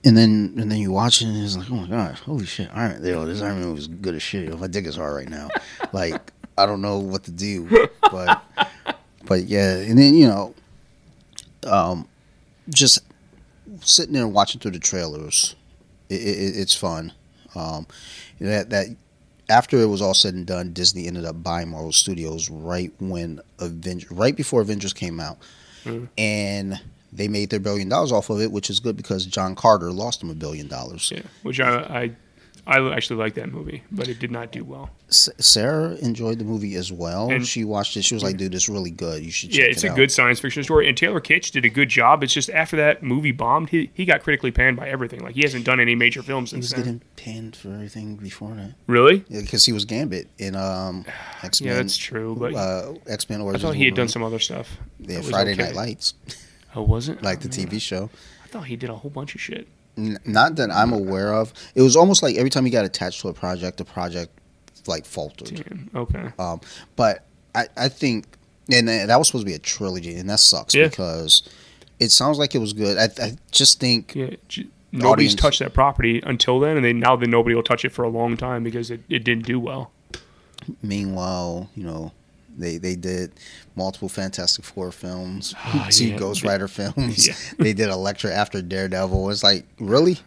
And 0.04 0.16
then 0.16 0.54
and 0.58 0.70
then 0.70 0.78
you 0.78 0.92
watch 0.92 1.22
it 1.22 1.26
and 1.26 1.42
it's 1.44 1.56
like, 1.56 1.70
oh 1.70 1.74
my 1.76 1.88
god, 1.88 2.14
holy 2.20 2.46
shit, 2.46 2.68
Iron. 2.74 3.04
Yo, 3.04 3.24
this 3.24 3.40
Iron 3.42 3.60
Man 3.60 3.72
was 3.74 3.88
good 3.88 4.14
as 4.14 4.22
shit. 4.22 4.48
Yo, 4.48 4.56
my 4.56 4.66
dick 4.68 4.86
is 4.86 4.96
hard 4.96 5.14
right 5.16 5.28
now. 5.28 5.48
Like, 5.92 6.30
I 6.56 6.66
don't 6.66 6.80
know 6.80 6.98
what 6.98 7.24
to 7.24 7.30
do. 7.30 7.88
But 8.10 8.42
but 9.24 9.44
yeah, 9.44 9.76
and 9.76 9.98
then, 9.98 10.14
you 10.14 10.28
know, 10.28 10.54
um 11.66 12.08
just 12.68 13.00
sitting 13.80 14.14
there 14.14 14.26
watching 14.28 14.60
through 14.60 14.70
the 14.72 14.78
trailers, 14.78 15.54
it, 16.08 16.20
it, 16.20 16.56
it's 16.56 16.74
fun. 16.74 17.12
Um 17.54 17.86
that 18.40 18.70
that 18.70 18.86
after 19.48 19.78
it 19.78 19.86
was 19.86 20.00
all 20.00 20.14
said 20.14 20.34
and 20.34 20.46
done, 20.46 20.72
Disney 20.72 21.06
ended 21.06 21.24
up 21.24 21.42
buying 21.42 21.68
Marvel 21.68 21.92
Studios 21.92 22.48
right 22.48 22.92
when 22.98 23.40
Avengers, 23.58 24.10
right 24.10 24.34
before 24.34 24.62
Avengers 24.62 24.92
came 24.94 25.20
out, 25.20 25.36
and 26.16 26.80
they 27.12 27.28
made 27.28 27.50
their 27.50 27.60
billion 27.60 27.88
dollars 27.88 28.10
off 28.10 28.30
of 28.30 28.40
it, 28.40 28.50
which 28.50 28.70
is 28.70 28.80
good 28.80 28.96
because 28.96 29.26
John 29.26 29.54
Carter 29.54 29.92
lost 29.92 30.20
them 30.20 30.30
a 30.30 30.34
billion 30.34 30.66
dollars. 30.66 31.12
yeah, 31.14 31.22
which 31.42 31.60
I, 31.60 31.76
I 31.80 32.10
I 32.66 32.78
actually 32.94 33.16
like 33.16 33.34
that 33.34 33.52
movie, 33.52 33.82
but 33.92 34.08
it 34.08 34.18
did 34.18 34.30
not 34.30 34.50
do 34.50 34.64
well. 34.64 34.88
S- 35.10 35.28
Sarah 35.38 35.96
enjoyed 35.96 36.38
the 36.38 36.46
movie 36.46 36.76
as 36.76 36.90
well. 36.90 37.30
And- 37.30 37.46
she 37.46 37.62
watched 37.62 37.94
it. 37.98 38.04
She 38.06 38.14
was 38.14 38.22
like, 38.24 38.38
"Dude, 38.38 38.54
it's 38.54 38.70
really 38.70 38.90
good. 38.90 39.22
You 39.22 39.30
should." 39.30 39.50
Check 39.50 39.58
Yeah, 39.58 39.64
it's 39.66 39.84
it 39.84 39.88
a 39.88 39.90
out." 39.90 39.96
good 39.96 40.10
science 40.10 40.40
fiction 40.40 40.62
story, 40.62 40.88
and 40.88 40.96
Taylor 40.96 41.20
Kitsch 41.20 41.50
did 41.50 41.66
a 41.66 41.68
good 41.68 41.90
job. 41.90 42.22
It's 42.22 42.32
just 42.32 42.48
after 42.48 42.76
that 42.78 43.02
movie 43.02 43.32
bombed, 43.32 43.68
he, 43.68 43.90
he 43.92 44.06
got 44.06 44.22
critically 44.22 44.50
panned 44.50 44.78
by 44.78 44.88
everything. 44.88 45.20
Like 45.20 45.34
he 45.34 45.42
hasn't 45.42 45.66
done 45.66 45.78
any 45.78 45.94
major 45.94 46.22
films 46.22 46.52
He 46.52 46.56
was 46.56 46.70
since 46.70 46.82
then. 46.84 47.00
getting 47.00 47.08
panned 47.42 47.56
for 47.56 47.68
everything 47.74 48.16
before 48.16 48.54
that 48.54 48.72
Really? 48.86 49.18
because 49.30 49.66
he 49.66 49.72
was 49.72 49.84
Gambit 49.84 50.28
in 50.38 50.56
um, 50.56 51.04
X 51.42 51.60
Men. 51.60 51.68
Yeah, 51.68 51.74
that's 51.76 51.98
true. 51.98 52.34
But 52.34 52.54
uh, 52.54 52.94
X 53.06 53.28
Men 53.28 53.42
I 53.42 53.58
thought 53.58 53.74
he 53.74 53.84
had 53.84 53.94
done 53.94 54.08
some 54.08 54.22
other 54.22 54.38
stuff. 54.38 54.78
Yeah, 55.00 55.20
Friday 55.20 55.52
okay. 55.52 55.64
Night 55.64 55.74
Lights, 55.74 56.14
Oh, 56.74 56.82
was 56.82 57.10
it? 57.10 57.22
like 57.22 57.40
the 57.40 57.48
Oh. 57.48 57.66
TV 57.66 57.78
show. 57.78 58.08
I 58.42 58.46
thought 58.48 58.62
he 58.68 58.76
did 58.76 58.88
a 58.88 58.94
whole 58.94 59.10
bunch 59.10 59.34
of 59.34 59.40
shit. 59.42 59.68
N- 59.96 60.18
not 60.24 60.56
that 60.56 60.70
I'm 60.70 60.92
aware 60.92 61.32
of. 61.34 61.52
It 61.74 61.82
was 61.82 61.94
almost 61.96 62.22
like 62.22 62.36
every 62.36 62.50
time 62.50 62.64
he 62.64 62.70
got 62.70 62.84
attached 62.84 63.20
to 63.20 63.28
a 63.28 63.32
project, 63.32 63.78
the 63.78 63.84
project 63.84 64.32
like 64.86 65.04
faltered. 65.06 65.48
Damn. 65.64 65.90
Okay. 65.94 66.30
Um, 66.38 66.60
but 66.96 67.24
I, 67.54 67.66
I 67.76 67.88
think, 67.88 68.26
and 68.70 68.88
that 68.88 69.06
that 69.06 69.18
was 69.18 69.28
supposed 69.28 69.44
to 69.46 69.50
be 69.50 69.54
a 69.54 69.58
trilogy, 69.58 70.14
and 70.16 70.28
that 70.28 70.40
sucks 70.40 70.74
Yeah. 70.74 70.88
because 70.88 71.42
it 72.00 72.10
sounds 72.10 72.38
like 72.38 72.54
it 72.54 72.58
was 72.58 72.72
good. 72.72 72.98
I, 72.98 73.08
I 73.24 73.36
just 73.52 73.78
think 73.80 74.14
Yeah. 74.14 74.30
j- 74.48 74.66
Nobody's 74.92 75.30
audience- 75.32 75.34
touched 75.36 75.58
that 75.60 75.74
property 75.74 76.20
until 76.24 76.60
then, 76.60 76.76
and 76.76 76.84
they 76.84 76.92
now 76.92 77.16
then 77.16 77.30
nobody 77.30 77.54
will 77.54 77.62
touch 77.62 77.84
it 77.84 77.90
for 77.92 78.04
a 78.04 78.08
long 78.08 78.36
time 78.36 78.62
because 78.62 78.90
it, 78.90 79.00
it 79.08 79.24
didn't 79.24 79.44
do 79.46 79.58
well. 79.60 79.90
Meanwhile, 80.82 81.70
you 81.74 81.84
know, 81.84 82.12
they 82.56 82.76
they 82.78 82.96
did 82.96 83.32
multiple 83.76 84.08
Fantastic 84.08 84.64
Four 84.64 84.92
films, 84.92 85.54
Ah, 85.58 85.88
two 85.90 86.08
yeah. 86.08 86.16
Ghost 86.18 86.42
Rider 86.44 86.68
films. 86.68 87.26
Yeah. 87.28 87.34
they 87.58 87.72
did 87.72 87.88
Elektra 87.88 88.32
after 88.32 88.62
Daredevil. 88.62 89.30
It's 89.30 89.42
like 89.42 89.66
really, 89.78 90.18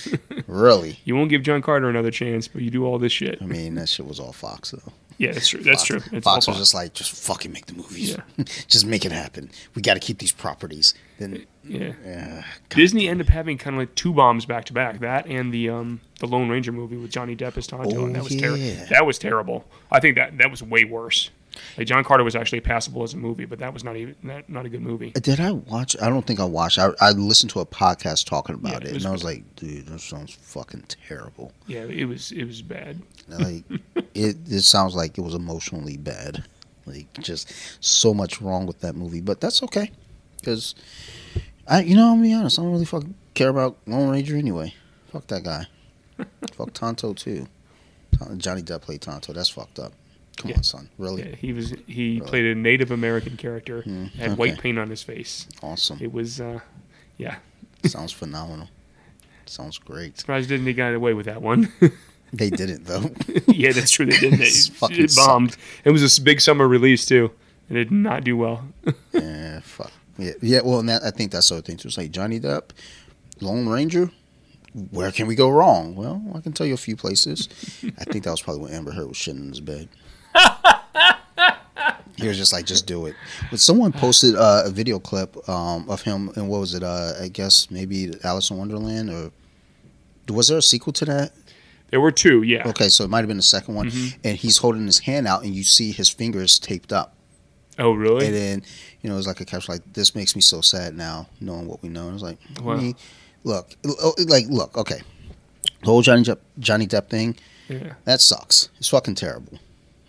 really. 0.46 0.98
You 1.04 1.16
won't 1.16 1.30
give 1.30 1.42
John 1.42 1.62
Carter 1.62 1.88
another 1.88 2.10
chance, 2.10 2.48
but 2.48 2.62
you 2.62 2.70
do 2.70 2.84
all 2.84 2.98
this 2.98 3.12
shit. 3.12 3.38
I 3.40 3.46
mean, 3.46 3.74
that 3.76 3.88
shit 3.88 4.06
was 4.06 4.20
all 4.20 4.32
Fox 4.32 4.70
though. 4.70 4.92
Yeah, 5.18 5.32
that's 5.32 5.48
true. 5.48 5.62
That's 5.62 5.78
Fox, 5.88 6.04
true. 6.04 6.18
It's 6.18 6.24
Fox 6.24 6.46
was 6.46 6.56
Fox. 6.56 6.58
just 6.58 6.74
like, 6.74 6.92
just 6.92 7.10
fucking 7.10 7.50
make 7.50 7.64
the 7.64 7.72
movies. 7.74 8.10
Yeah. 8.36 8.44
just 8.68 8.84
make 8.84 9.06
it 9.06 9.12
happen. 9.12 9.50
We 9.74 9.80
got 9.80 9.94
to 9.94 10.00
keep 10.00 10.18
these 10.18 10.30
properties. 10.32 10.92
Then, 11.18 11.46
yeah. 11.64 11.92
uh, 12.06 12.42
Disney 12.68 13.08
ended 13.08 13.26
up 13.26 13.32
having 13.32 13.56
kind 13.56 13.76
of 13.76 13.80
like 13.80 13.94
two 13.94 14.12
bombs 14.12 14.44
back 14.44 14.66
to 14.66 14.74
back. 14.74 15.00
That 15.00 15.24
and 15.26 15.54
the 15.54 15.70
um 15.70 16.02
the 16.20 16.26
Lone 16.26 16.50
Ranger 16.50 16.70
movie 16.70 16.98
with 16.98 17.10
Johnny 17.10 17.34
Depp 17.34 17.56
as 17.56 17.66
Tonto, 17.66 17.96
Oh, 17.96 18.04
and 18.04 18.14
that 18.14 18.24
was 18.24 18.34
yeah. 18.34 18.40
terrible. 18.42 18.86
That 18.90 19.06
was 19.06 19.18
terrible. 19.18 19.64
I 19.90 20.00
think 20.00 20.16
that 20.16 20.36
that 20.36 20.50
was 20.50 20.62
way 20.62 20.84
worse. 20.84 21.30
Like 21.78 21.86
John 21.86 22.02
Carter 22.04 22.24
was 22.24 22.34
actually 22.36 22.60
passable 22.60 23.02
as 23.02 23.14
a 23.14 23.16
movie, 23.16 23.44
but 23.44 23.58
that 23.60 23.72
was 23.72 23.84
not 23.84 23.96
even 23.96 24.14
not, 24.22 24.48
not 24.48 24.66
a 24.66 24.68
good 24.68 24.82
movie. 24.82 25.10
Did 25.10 25.40
I 25.40 25.52
watch? 25.52 25.96
I 26.00 26.08
don't 26.08 26.26
think 26.26 26.40
I 26.40 26.44
watched. 26.44 26.78
I, 26.78 26.90
I 27.00 27.10
listened 27.12 27.50
to 27.52 27.60
a 27.60 27.66
podcast 27.66 28.26
talking 28.26 28.54
about 28.54 28.72
Yeah, 28.72 28.78
it 28.78 28.84
it, 28.86 28.94
was- 28.94 29.04
and 29.04 29.08
I 29.10 29.12
was 29.12 29.24
like, 29.24 29.56
dude, 29.56 29.86
that 29.86 30.00
sounds 30.00 30.32
fucking 30.34 30.84
terrible. 31.08 31.52
Yeah, 31.66 31.84
it 31.84 32.04
was 32.06 32.32
it 32.32 32.44
was 32.44 32.62
bad. 32.62 33.00
Like, 33.28 33.64
it 34.14 34.36
it 34.46 34.62
sounds 34.62 34.94
like 34.94 35.18
it 35.18 35.22
was 35.22 35.34
emotionally 35.34 35.96
bad. 35.96 36.44
Like, 36.86 37.12
just 37.14 37.52
so 37.84 38.14
much 38.14 38.40
wrong 38.40 38.64
with 38.66 38.80
that 38.80 38.94
movie. 38.94 39.20
But 39.20 39.40
that's 39.40 39.62
okay, 39.64 39.90
because 40.38 40.74
I, 41.66 41.82
you 41.82 41.96
know, 41.96 42.10
I'm 42.12 42.18
gonna 42.18 42.22
be 42.28 42.34
honest. 42.34 42.58
I 42.58 42.62
don't 42.62 42.70
really 42.72 42.84
fucking 42.84 43.14
care 43.34 43.48
about 43.48 43.76
Lone 43.86 44.08
Ranger 44.08 44.36
anyway. 44.36 44.72
Fuck 45.12 45.26
that 45.28 45.42
guy. 45.42 45.66
Fuck 46.52 46.72
Tonto 46.72 47.12
too. 47.12 47.48
Johnny 48.38 48.62
Depp 48.62 48.80
played 48.82 49.00
Tonto. 49.02 49.32
That's 49.32 49.48
fucked 49.50 49.78
up. 49.78 49.92
Come 50.36 50.50
Yeah. 50.50 50.58
on, 50.58 50.62
son. 50.62 50.88
Really 50.98 51.22
Yeah, 51.28 51.34
he 51.36 51.52
was 51.52 51.72
he 51.86 52.16
Really? 52.18 52.20
played 52.28 52.44
a 52.44 52.54
Native 52.54 52.90
American 52.90 53.36
character, 53.36 53.82
Hmm, 53.82 54.04
had 54.18 54.36
white 54.36 54.58
paint 54.58 54.78
on 54.78 54.90
his 54.90 55.02
face. 55.02 55.46
awesome. 55.62 55.98
It 56.00 56.12
was 56.12 56.40
uh, 56.40 56.60
yeah. 57.18 57.36
Sounds 57.84 58.12
phenomenal. 58.12 58.68
Sounds 59.46 59.78
great. 59.78 60.18
Surprised 60.18 60.48
didn't 60.48 60.66
he 60.66 60.72
got 60.72 60.92
away 60.94 61.14
with 61.14 61.26
that 61.26 61.40
one. 61.42 61.72
They 62.32 62.50
didn't 62.50 62.84
though. 62.86 63.12
yeah, 63.46 63.70
that's 63.70 63.92
true. 63.92 64.04
They 64.04 64.18
didn't. 64.18 64.40
It, 64.42 64.70
it 64.98 65.14
bombed. 65.14 65.56
It 65.84 65.90
was 65.92 66.18
a 66.18 66.20
big 66.20 66.40
summer 66.40 66.66
release 66.66 67.06
too, 67.06 67.30
and 67.68 67.78
it 67.78 67.84
did 67.84 67.92
not 67.92 68.24
do 68.24 68.36
well. 68.36 68.66
Yeah, 69.12 69.60
fuck. 69.60 69.92
Yeah, 70.18 70.32
yeah. 70.42 70.60
Well, 70.64 70.80
and 70.80 70.88
that, 70.88 71.04
I 71.04 71.12
think 71.12 71.30
that's 71.30 71.48
the 71.48 71.54
other 71.54 71.62
thing 71.62 71.76
too. 71.76 71.86
It's 71.86 71.96
like 71.96 72.10
Johnny 72.10 72.40
Depp, 72.40 72.70
Lone 73.40 73.68
Ranger. 73.68 74.10
Where 74.90 75.12
can 75.12 75.28
we 75.28 75.36
go 75.36 75.48
wrong? 75.48 75.94
Well, 75.94 76.20
I 76.34 76.40
can 76.40 76.52
tell 76.52 76.66
you 76.66 76.74
a 76.74 76.76
few 76.76 76.96
places. 76.96 77.48
I 77.96 78.02
think 78.04 78.24
that 78.24 78.32
was 78.32 78.42
probably 78.42 78.62
when 78.64 78.72
Amber 78.74 78.90
Heard 78.90 79.06
was 79.06 79.16
shitting 79.16 79.42
in 79.42 79.48
his 79.50 79.60
bed. 79.60 79.88
he 82.16 82.28
was 82.28 82.36
just 82.36 82.52
like, 82.52 82.64
just 82.66 82.86
do 82.86 83.06
it. 83.06 83.14
But 83.50 83.60
someone 83.60 83.92
posted 83.92 84.34
uh, 84.34 84.62
a 84.64 84.70
video 84.70 84.98
clip 84.98 85.36
um, 85.48 85.88
of 85.88 86.02
him, 86.02 86.30
and 86.36 86.48
what 86.48 86.60
was 86.60 86.74
it? 86.74 86.82
Uh, 86.82 87.12
I 87.20 87.28
guess 87.28 87.70
maybe 87.70 88.12
Alice 88.24 88.50
in 88.50 88.58
Wonderland, 88.58 89.10
or 89.10 89.30
was 90.32 90.48
there 90.48 90.58
a 90.58 90.62
sequel 90.62 90.92
to 90.94 91.04
that? 91.06 91.32
There 91.90 92.00
were 92.00 92.10
two. 92.10 92.42
Yeah. 92.42 92.68
Okay, 92.68 92.88
so 92.88 93.04
it 93.04 93.10
might 93.10 93.18
have 93.20 93.28
been 93.28 93.36
the 93.36 93.42
second 93.42 93.74
one, 93.74 93.90
Mhm. 93.90 94.16
and 94.24 94.36
he's 94.36 94.58
holding 94.58 94.86
his 94.86 95.00
hand 95.00 95.26
out, 95.28 95.44
and 95.44 95.54
you 95.54 95.62
see 95.62 95.92
his 95.92 96.08
fingers 96.08 96.58
taped 96.58 96.92
up. 96.92 97.14
Oh 97.78 97.92
really? 97.92 98.26
And 98.26 98.34
then, 98.34 98.62
you 99.02 99.10
know, 99.10 99.18
it's 99.18 99.26
like 99.26 99.40
a 99.40 99.44
caption 99.44 99.74
like, 99.74 99.92
"This 99.92 100.14
makes 100.14 100.34
me 100.34 100.40
so 100.40 100.62
sad 100.62 100.96
now, 100.96 101.28
knowing 101.40 101.68
what 101.68 101.82
we 101.82 101.90
know." 101.90 102.06
And 102.06 102.14
it's 102.14 102.22
like, 102.22 102.38
I 102.58 102.62
Wow. 102.62 102.76
mean, 102.76 102.96
look, 103.44 103.76
oh, 103.86 104.14
like, 104.26 104.46
look, 104.48 104.76
okay, 104.78 105.02
the 105.80 105.86
whole 105.86 106.00
Johnny 106.00 106.22
Depp, 106.22 106.38
Johnny 106.58 106.86
Depp 106.86 107.10
thing 107.10 107.36
yeah. 107.68 107.92
that 108.04 108.22
sucks. 108.22 108.70
It's 108.78 108.88
fucking 108.88 109.14
terrible. 109.16 109.58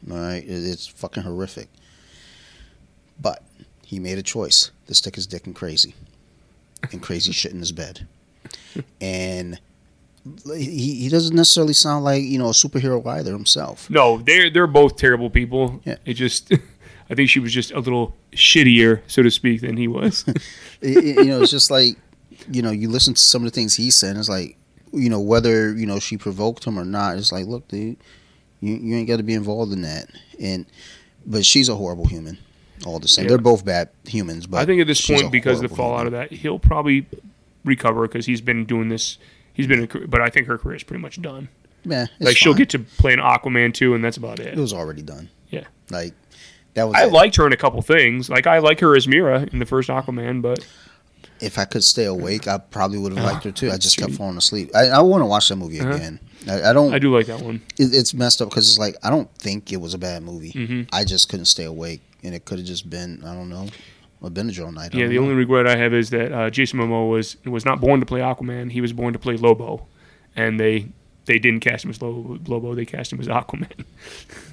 All 0.09 0.17
right, 0.17 0.43
it's 0.47 0.87
fucking 0.87 1.23
horrific. 1.23 1.67
But 3.19 3.43
he 3.85 3.99
made 3.99 4.17
a 4.17 4.23
choice 4.23 4.71
to 4.87 4.93
stick 4.93 5.15
his 5.15 5.27
dick 5.27 5.47
in 5.47 5.53
crazy, 5.53 5.95
and 6.91 7.01
crazy 7.01 7.31
shit 7.31 7.51
in 7.51 7.59
his 7.59 7.71
bed, 7.71 8.07
and. 9.01 9.59
He, 10.57 10.95
he 11.03 11.07
doesn't 11.09 11.33
necessarily 11.37 11.71
sound 11.71 12.03
like 12.03 12.21
you 12.21 12.37
know 12.37 12.47
a 12.47 12.51
superhero 12.51 13.05
either 13.07 13.31
himself. 13.31 13.89
No, 13.89 14.17
they're 14.17 14.49
they're 14.49 14.67
both 14.67 14.97
terrible 14.97 15.29
people. 15.29 15.79
Yeah. 15.85 15.95
It 16.03 16.15
just, 16.15 16.51
I 17.09 17.15
think 17.15 17.29
she 17.29 17.39
was 17.39 17.53
just 17.53 17.71
a 17.71 17.79
little 17.79 18.13
shittier, 18.33 18.99
so 19.07 19.23
to 19.23 19.31
speak, 19.31 19.61
than 19.61 19.77
he 19.77 19.87
was. 19.87 20.25
it, 20.81 20.97
it- 20.97 21.17
you 21.19 21.29
know, 21.31 21.41
it's 21.41 21.51
just 21.51 21.71
like, 21.71 21.95
you 22.51 22.61
know, 22.61 22.71
you 22.71 22.89
listen 22.89 23.13
to 23.13 23.21
some 23.21 23.45
of 23.45 23.53
the 23.53 23.55
things 23.55 23.75
he 23.75 23.89
said. 23.89 24.17
It's 24.17 24.27
like, 24.27 24.57
you 24.91 25.09
know, 25.09 25.21
whether 25.21 25.73
you 25.73 25.85
know 25.85 25.97
she 25.97 26.17
provoked 26.17 26.65
him 26.65 26.77
or 26.77 26.83
not. 26.83 27.15
It's 27.17 27.31
like, 27.31 27.45
look, 27.45 27.65
dude, 27.69 27.95
you 28.61 28.75
you 28.75 28.95
ain't 28.95 29.07
got 29.07 29.17
to 29.17 29.23
be 29.23 29.33
involved 29.33 29.71
in 29.73 29.81
that. 29.81 30.07
And 30.39 30.65
but 31.25 31.45
she's 31.45 31.69
a 31.69 31.75
horrible 31.75 32.05
human. 32.05 32.37
All 32.85 32.99
the 32.99 33.07
same, 33.07 33.25
Yeah. 33.25 33.29
they're 33.29 33.37
both 33.39 33.65
bad 33.65 33.89
humans. 34.05 34.45
But 34.47 34.57
I 34.61 34.65
think 34.65 34.79
at 34.81 34.87
this 34.87 35.05
point, 35.05 35.31
because 35.31 35.61
of 35.63 35.69
the 35.69 35.75
fallout 35.75 36.05
human. 36.05 36.13
of 36.21 36.29
that, 36.29 36.35
he'll 36.37 36.59
probably 36.59 37.07
recover 37.65 38.07
because 38.07 38.25
he's 38.27 38.39
been 38.41 38.65
doing 38.65 38.89
this. 38.89 39.17
He's 39.53 39.65
been, 39.65 39.89
a, 39.91 40.07
but 40.07 40.21
I 40.21 40.29
think 40.29 40.45
her 40.47 40.57
career 40.59 40.75
is 40.75 40.83
pretty 40.83 41.01
much 41.01 41.19
done. 41.21 41.49
yeah, 41.83 42.05
like 42.19 42.37
she'll 42.37 42.53
get 42.53 42.69
to 42.69 42.79
play 42.79 43.13
an 43.13 43.19
Aquaman 43.19 43.73
too, 43.73 43.95
and 43.95 44.03
that's 44.03 44.17
about 44.17 44.39
it. 44.39 44.55
It 44.55 44.59
was 44.61 44.73
already 44.73 45.01
done. 45.01 45.29
Yeah. 45.49 45.63
like 45.89 46.13
that 46.75 46.83
was. 46.83 46.95
I 46.95 47.05
it. 47.05 47.11
liked 47.11 47.35
her 47.37 47.47
in 47.47 47.53
a 47.53 47.57
couple 47.57 47.81
things. 47.81 48.29
Like 48.29 48.45
I 48.45 48.59
like 48.59 48.79
her 48.81 48.95
as 48.95 49.07
Mera 49.07 49.47
in 49.51 49.57
the 49.57 49.65
first 49.65 49.89
Aquaman, 49.89 50.43
but 50.43 50.65
if 51.41 51.57
I 51.59 51.65
could 51.65 51.83
stay 51.83 52.05
awake, 52.05 52.47
I 52.47 52.57
probably 52.57 52.97
would 52.97 53.13
have 53.15 53.23
liked 53.23 53.43
her 53.43 53.51
too. 53.51 53.69
I 53.71 53.77
just 53.77 53.97
kept 53.97 54.13
falling 54.13 54.37
asleep. 54.37 54.71
I, 54.75 54.87
I 54.87 54.99
want 55.01 55.21
to 55.21 55.25
watch 55.25 55.49
that 55.49 55.55
movie 55.57 55.79
Uh-huh. 55.79 55.91
again. 55.93 56.19
I, 56.49 56.69
I 56.69 56.73
don't. 56.73 56.93
I 56.93 56.99
do 56.99 57.13
like 57.15 57.25
that 57.27 57.41
one. 57.41 57.61
it, 57.77 57.93
it's 57.93 58.13
messed 58.13 58.41
up 58.41 58.49
because 58.49 58.67
it's 58.69 58.79
like 58.79 58.95
I 59.03 59.09
don't 59.09 59.29
think 59.35 59.71
it 59.73 59.77
was 59.81 59.93
a 59.93 59.97
bad 59.97 60.23
movie. 60.23 60.51
hmm 60.51 60.81
I 60.93 61.03
just 61.03 61.29
couldn't 61.29 61.45
stay 61.45 61.65
awake, 61.65 62.01
and 62.23 62.33
it 62.33 62.45
could 62.45 62.57
have 62.59 62.67
just 62.67 62.89
been 62.89 63.21
I 63.25 63.33
don't 63.33 63.49
know 63.49 63.67
a 64.23 64.29
Benadryl 64.31 64.73
night. 64.73 64.95
I 64.95 64.99
Yeah, 64.99 65.07
the 65.07 65.15
know. 65.15 65.23
only 65.23 65.35
regret 65.35 65.67
I 65.67 65.75
have 65.75 65.93
is 65.93 66.09
that 66.11 66.31
uh, 66.31 66.49
Jason 66.49 66.79
Momoa 66.79 67.09
was 67.09 67.37
was 67.45 67.65
not 67.65 67.79
born 67.81 67.99
to 67.99 68.05
play 68.05 68.21
Aquaman. 68.21 68.71
He 68.71 68.81
was 68.81 68.93
born 68.93 69.13
to 69.13 69.19
play 69.19 69.35
Lobo, 69.37 69.85
and 70.35 70.59
they 70.59 70.87
they 71.25 71.37
didn't 71.37 71.59
cast 71.59 71.83
him 71.83 71.91
as 71.91 72.01
Lobo. 72.01 72.39
Lobo 72.47 72.73
they 72.75 72.85
cast 72.85 73.11
him 73.11 73.19
as 73.19 73.27
Aquaman. 73.27 73.85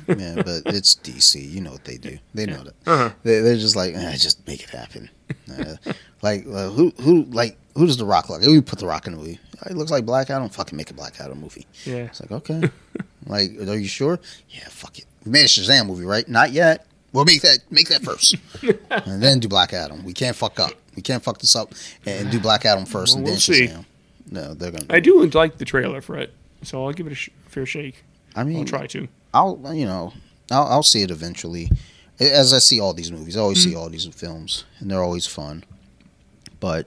yeah, 0.08 0.34
but 0.42 0.62
it's 0.74 0.96
DC. 0.96 1.50
You 1.50 1.60
know 1.60 1.70
what 1.72 1.84
they 1.84 1.96
do. 1.96 2.18
They 2.34 2.46
know 2.46 2.64
that. 2.64 2.74
Uh-huh. 2.86 3.10
They, 3.22 3.40
they're 3.40 3.56
just 3.56 3.76
like, 3.76 3.94
eh, 3.94 4.12
just 4.16 4.46
make 4.46 4.62
it 4.62 4.70
happen. 4.70 5.08
Uh, 5.50 5.76
like 6.22 6.44
uh, 6.46 6.68
who 6.70 6.90
who 7.00 7.24
like 7.24 7.56
who 7.74 7.86
does 7.86 7.96
the 7.96 8.04
Rock 8.04 8.28
look? 8.28 8.40
Like? 8.40 8.48
We 8.48 8.60
put 8.60 8.78
the 8.78 8.86
Rock 8.86 9.06
in 9.06 9.12
the 9.12 9.18
movie. 9.18 9.38
He 9.68 9.74
looks 9.74 9.90
like 9.90 10.04
Black 10.04 10.30
Adam. 10.30 10.48
Fucking 10.48 10.76
make 10.76 10.90
a 10.90 10.94
Black 10.94 11.20
Adam 11.20 11.40
movie. 11.40 11.66
Yeah, 11.84 12.04
It's 12.04 12.20
like 12.20 12.32
okay, 12.32 12.68
like 13.26 13.50
are 13.58 13.76
you 13.78 13.88
sure? 13.88 14.20
Yeah, 14.50 14.68
fuck 14.68 14.98
it. 14.98 15.06
We 15.24 15.32
made 15.32 15.44
a 15.44 15.48
Shazam 15.48 15.86
movie, 15.86 16.04
right? 16.04 16.28
Not 16.28 16.52
yet. 16.52 16.86
We'll 17.12 17.24
make 17.24 17.42
that 17.42 17.58
make 17.70 17.88
that 17.88 18.02
first, 18.02 18.36
and 18.90 19.22
then 19.22 19.38
do 19.40 19.48
Black 19.48 19.72
Adam. 19.72 20.04
We 20.04 20.12
can't 20.12 20.36
fuck 20.36 20.58
up. 20.60 20.72
We 20.96 21.02
can't 21.02 21.22
fuck 21.22 21.38
this 21.38 21.54
up 21.56 21.72
and 22.06 22.30
do 22.30 22.40
Black 22.40 22.64
Adam 22.64 22.84
first 22.84 23.12
Well, 23.14 23.18
and 23.18 23.24
we'll 23.24 23.34
then 23.34 23.40
see. 23.40 23.70
No, 24.30 24.54
they're 24.54 24.70
gonna. 24.72 24.86
I 24.90 25.00
do 25.00 25.24
like 25.26 25.58
the 25.58 25.64
trailer 25.64 26.00
for 26.00 26.18
it, 26.18 26.32
so 26.62 26.84
I'll 26.84 26.92
give 26.92 27.06
it 27.06 27.12
a 27.12 27.16
sh- 27.16 27.30
fair 27.46 27.66
shake. 27.66 28.02
I 28.34 28.42
mean, 28.44 28.58
I'll 28.58 28.64
try 28.64 28.86
to. 28.88 29.08
I'll 29.32 29.60
you 29.74 29.86
know 29.86 30.12
I'll, 30.50 30.66
I'll 30.66 30.82
see 30.82 31.02
it 31.02 31.10
eventually. 31.10 31.70
As 32.20 32.52
I 32.52 32.58
see 32.58 32.80
all 32.80 32.92
these 32.94 33.10
movies, 33.10 33.36
I 33.36 33.40
always 33.40 33.58
Mm-hmm. 33.58 33.70
see 33.70 33.76
all 33.76 33.88
these 33.90 34.06
films, 34.06 34.64
and 34.78 34.90
they're 34.90 35.02
always 35.02 35.26
fun. 35.26 35.64
But 36.60 36.86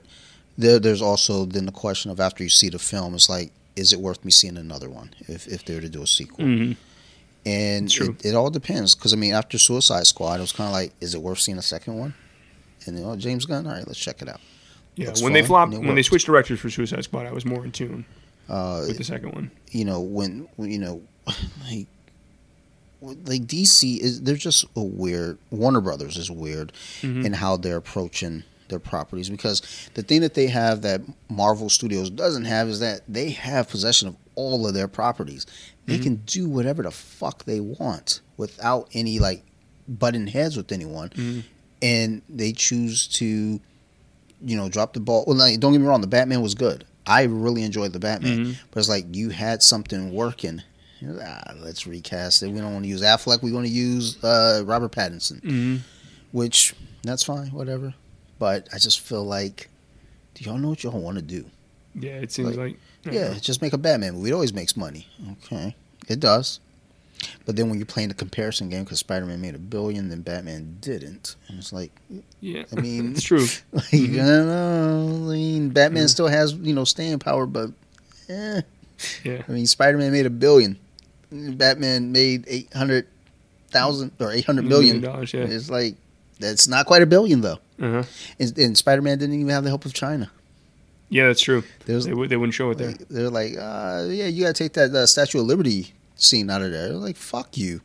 there, 0.56 0.78
there's 0.78 1.02
also 1.02 1.44
then 1.44 1.66
the 1.66 1.72
question 1.72 2.10
of 2.10 2.18
after 2.20 2.42
you 2.42 2.50
see 2.50 2.68
the 2.68 2.78
film, 2.78 3.14
it's 3.14 3.28
like, 3.28 3.52
is 3.76 3.92
it 3.92 4.00
worth 4.00 4.24
me 4.24 4.30
seeing 4.30 4.56
another 4.56 4.88
one 4.90 5.14
if 5.28 5.46
if 5.46 5.64
they 5.64 5.74
were 5.74 5.80
to 5.82 5.88
do 5.88 6.02
a 6.02 6.06
sequel? 6.06 6.44
hmm 6.44 6.72
And 7.46 7.92
it, 7.94 8.24
it 8.26 8.34
all 8.34 8.50
depends 8.50 8.94
because 8.94 9.12
I 9.12 9.16
mean, 9.16 9.34
after 9.34 9.58
Suicide 9.58 10.06
Squad, 10.06 10.38
it 10.38 10.40
was 10.40 10.52
kind 10.52 10.68
of 10.68 10.72
like, 10.72 10.92
is 11.00 11.14
it 11.14 11.20
worth 11.22 11.38
seeing 11.40 11.58
a 11.58 11.62
second 11.62 11.98
one? 11.98 12.14
And 12.86 12.98
you 12.98 13.04
know, 13.04 13.14
James 13.16 13.44
Gunn, 13.46 13.66
all 13.66 13.72
right, 13.74 13.86
let's 13.86 13.98
check 13.98 14.22
it 14.22 14.28
out. 14.28 14.40
Yeah, 14.96 15.08
Looks 15.08 15.22
when 15.22 15.32
they 15.32 15.42
flopped, 15.42 15.72
and 15.74 15.84
it 15.84 15.86
when 15.86 15.94
they 15.94 16.02
switched 16.02 16.26
directors 16.26 16.58
for 16.58 16.70
Suicide 16.70 17.04
Squad, 17.04 17.26
I 17.26 17.32
was 17.32 17.44
more 17.44 17.64
in 17.64 17.70
tune 17.70 18.04
Uh, 18.48 18.84
with 18.88 18.96
the 18.98 19.04
second 19.04 19.32
one. 19.32 19.50
you 19.70 19.84
know 19.84 20.00
when, 20.00 20.48
when 20.56 20.70
you 20.72 20.78
know 20.78 21.02
like 21.70 21.86
like 23.00 23.46
DC 23.46 23.98
is 23.98 24.22
they're 24.22 24.34
just 24.36 24.64
a 24.76 24.82
weird 24.82 25.38
Warner 25.50 25.80
Brothers 25.80 26.16
is 26.16 26.30
weird 26.30 26.72
Mhm. 27.02 27.24
in 27.24 27.32
how 27.34 27.56
they're 27.56 27.76
approaching 27.76 28.42
their 28.68 28.78
properties 28.80 29.30
because 29.30 29.62
the 29.94 30.02
thing 30.02 30.20
that 30.20 30.34
they 30.34 30.46
have 30.48 30.82
that 30.82 31.00
Marvel 31.30 31.70
Studios 31.70 32.10
doesn't 32.10 32.44
have 32.44 32.68
is 32.68 32.80
that 32.80 33.00
they 33.08 33.30
have 33.30 33.68
possession 33.68 34.08
of 34.08 34.16
all 34.34 34.66
of 34.66 34.74
their 34.74 34.88
properties. 34.88 35.46
They 35.86 35.98
Mhm. 35.98 36.02
can 36.02 36.14
do 36.26 36.48
whatever 36.48 36.82
the 36.82 36.90
fuck 36.90 37.44
they 37.44 37.60
want 37.60 38.20
without 38.36 38.88
any 38.92 39.18
like 39.18 39.44
butting 39.88 40.26
heads 40.26 40.56
with 40.56 40.70
anyone 40.70 41.08
Mhm. 41.14 41.44
and 41.80 42.22
they 42.28 42.52
choose 42.52 43.06
to 43.06 43.60
you 44.44 44.56
know 44.56 44.68
drop 44.68 44.92
the 44.92 45.00
ball. 45.00 45.24
Well, 45.26 45.36
like, 45.36 45.58
don't 45.60 45.72
get 45.72 45.80
me 45.80 45.86
wrong, 45.86 46.00
the 46.00 46.06
Batman 46.06 46.42
was 46.42 46.54
good. 46.54 46.84
I 47.06 47.22
really 47.22 47.62
enjoyed 47.62 47.92
the 47.92 47.98
Batman. 47.98 48.38
Mhm. 48.46 48.56
But 48.70 48.80
it's 48.80 48.88
like 48.88 49.06
you 49.16 49.30
had 49.30 49.62
something 49.62 50.12
working. 50.12 50.62
Ah, 51.22 51.52
let's 51.60 51.86
recast 51.86 52.42
it. 52.42 52.48
We 52.50 52.60
don't 52.60 52.72
want 52.72 52.84
to 52.84 52.88
use 52.88 53.02
Affleck. 53.02 53.42
We 53.42 53.52
want 53.52 53.66
to 53.66 53.72
use 53.72 54.22
uh, 54.24 54.62
Robert 54.66 54.92
Pattinson, 54.92 55.40
Mhm. 55.42 55.80
which 56.32 56.74
that's 57.02 57.22
fine, 57.22 57.48
whatever. 57.48 57.94
But 58.38 58.68
I 58.72 58.78
just 58.78 59.00
feel 59.00 59.24
like, 59.24 59.68
do 60.34 60.44
y'all 60.44 60.58
know 60.58 60.68
what 60.70 60.82
y'all 60.84 61.00
want 61.00 61.16
to 61.16 61.22
do? 61.22 61.44
Yeah, 61.94 62.16
it 62.18 62.30
seems 62.32 62.56
Like, 62.56 62.76
like, 63.04 63.14
Yeah, 63.14 63.34
just 63.40 63.62
make 63.62 63.72
a 63.72 63.78
Batman 63.78 64.14
movie. 64.14 64.30
It 64.30 64.32
always 64.34 64.52
makes 64.52 64.76
money. 64.76 65.06
Okay, 65.44 65.74
it 66.08 66.20
does. 66.20 66.60
But 67.44 67.56
then 67.56 67.68
when 67.68 67.78
you're 67.80 67.86
playing 67.86 68.10
the 68.10 68.14
comparison 68.14 68.68
game, 68.68 68.84
because 68.84 69.00
Spider-Man 69.00 69.40
made 69.40 69.56
a 69.56 69.58
billion, 69.58 70.08
then 70.08 70.20
Batman 70.20 70.76
didn't, 70.80 71.34
and 71.48 71.58
it's 71.58 71.72
like, 71.72 71.90
yeah, 72.40 72.62
I 72.76 72.80
mean, 72.80 73.12
it's 73.16 73.22
true. 73.24 73.46
like 73.72 73.92
I 73.92 73.98
don't 73.98 74.46
know. 74.46 75.26
I 75.30 75.32
mean, 75.34 75.70
Batman 75.70 76.02
Yeah. 76.02 76.06
still 76.08 76.28
has 76.28 76.52
you 76.54 76.74
know 76.74 76.84
staying 76.84 77.18
power, 77.18 77.46
but 77.46 77.70
eh. 78.28 78.60
Yeah. 79.24 79.42
I 79.48 79.52
mean, 79.52 79.66
Spider 79.66 79.98
Man 79.98 80.12
made 80.12 80.26
a 80.26 80.30
billion. 80.30 80.78
Batman 81.30 82.12
made 82.12 82.44
eight 82.48 82.72
hundred 82.72 83.06
thousand 83.70 84.12
or 84.20 84.32
eight 84.32 84.44
hundred 84.44 84.64
million. 84.66 85.00
dollars. 85.00 85.32
Yeah. 85.34 85.42
It's 85.44 85.70
like 85.70 85.94
that's 86.40 86.66
not 86.68 86.86
quite 86.86 87.02
a 87.02 87.06
billion 87.06 87.40
though. 87.40 87.58
Uh-huh. 87.80 88.02
And, 88.40 88.58
and 88.58 88.78
Spider 88.78 89.02
Man 89.02 89.18
didn't 89.18 89.34
even 89.34 89.48
have 89.48 89.64
the 89.64 89.70
help 89.70 89.84
of 89.84 89.92
China. 89.94 90.30
Yeah, 91.10 91.28
that's 91.28 91.40
true. 91.40 91.64
There's 91.86 92.04
They, 92.04 92.12
would- 92.12 92.28
they 92.28 92.36
wouldn't 92.36 92.54
show 92.54 92.70
it 92.70 92.78
there. 92.78 92.88
like, 92.88 93.08
they're 93.08 93.30
like, 93.30 93.54
uh, 93.58 94.04
yeah, 94.10 94.26
you 94.26 94.42
got 94.44 94.54
to 94.54 94.62
take 94.64 94.74
that 94.74 94.94
uh, 94.94 95.06
Statue 95.06 95.40
of 95.40 95.46
Liberty 95.46 95.94
scene 96.16 96.50
out 96.50 96.60
of 96.62 96.70
there. 96.70 96.90
Like 96.90 97.16
fuck 97.16 97.56
you, 97.56 97.80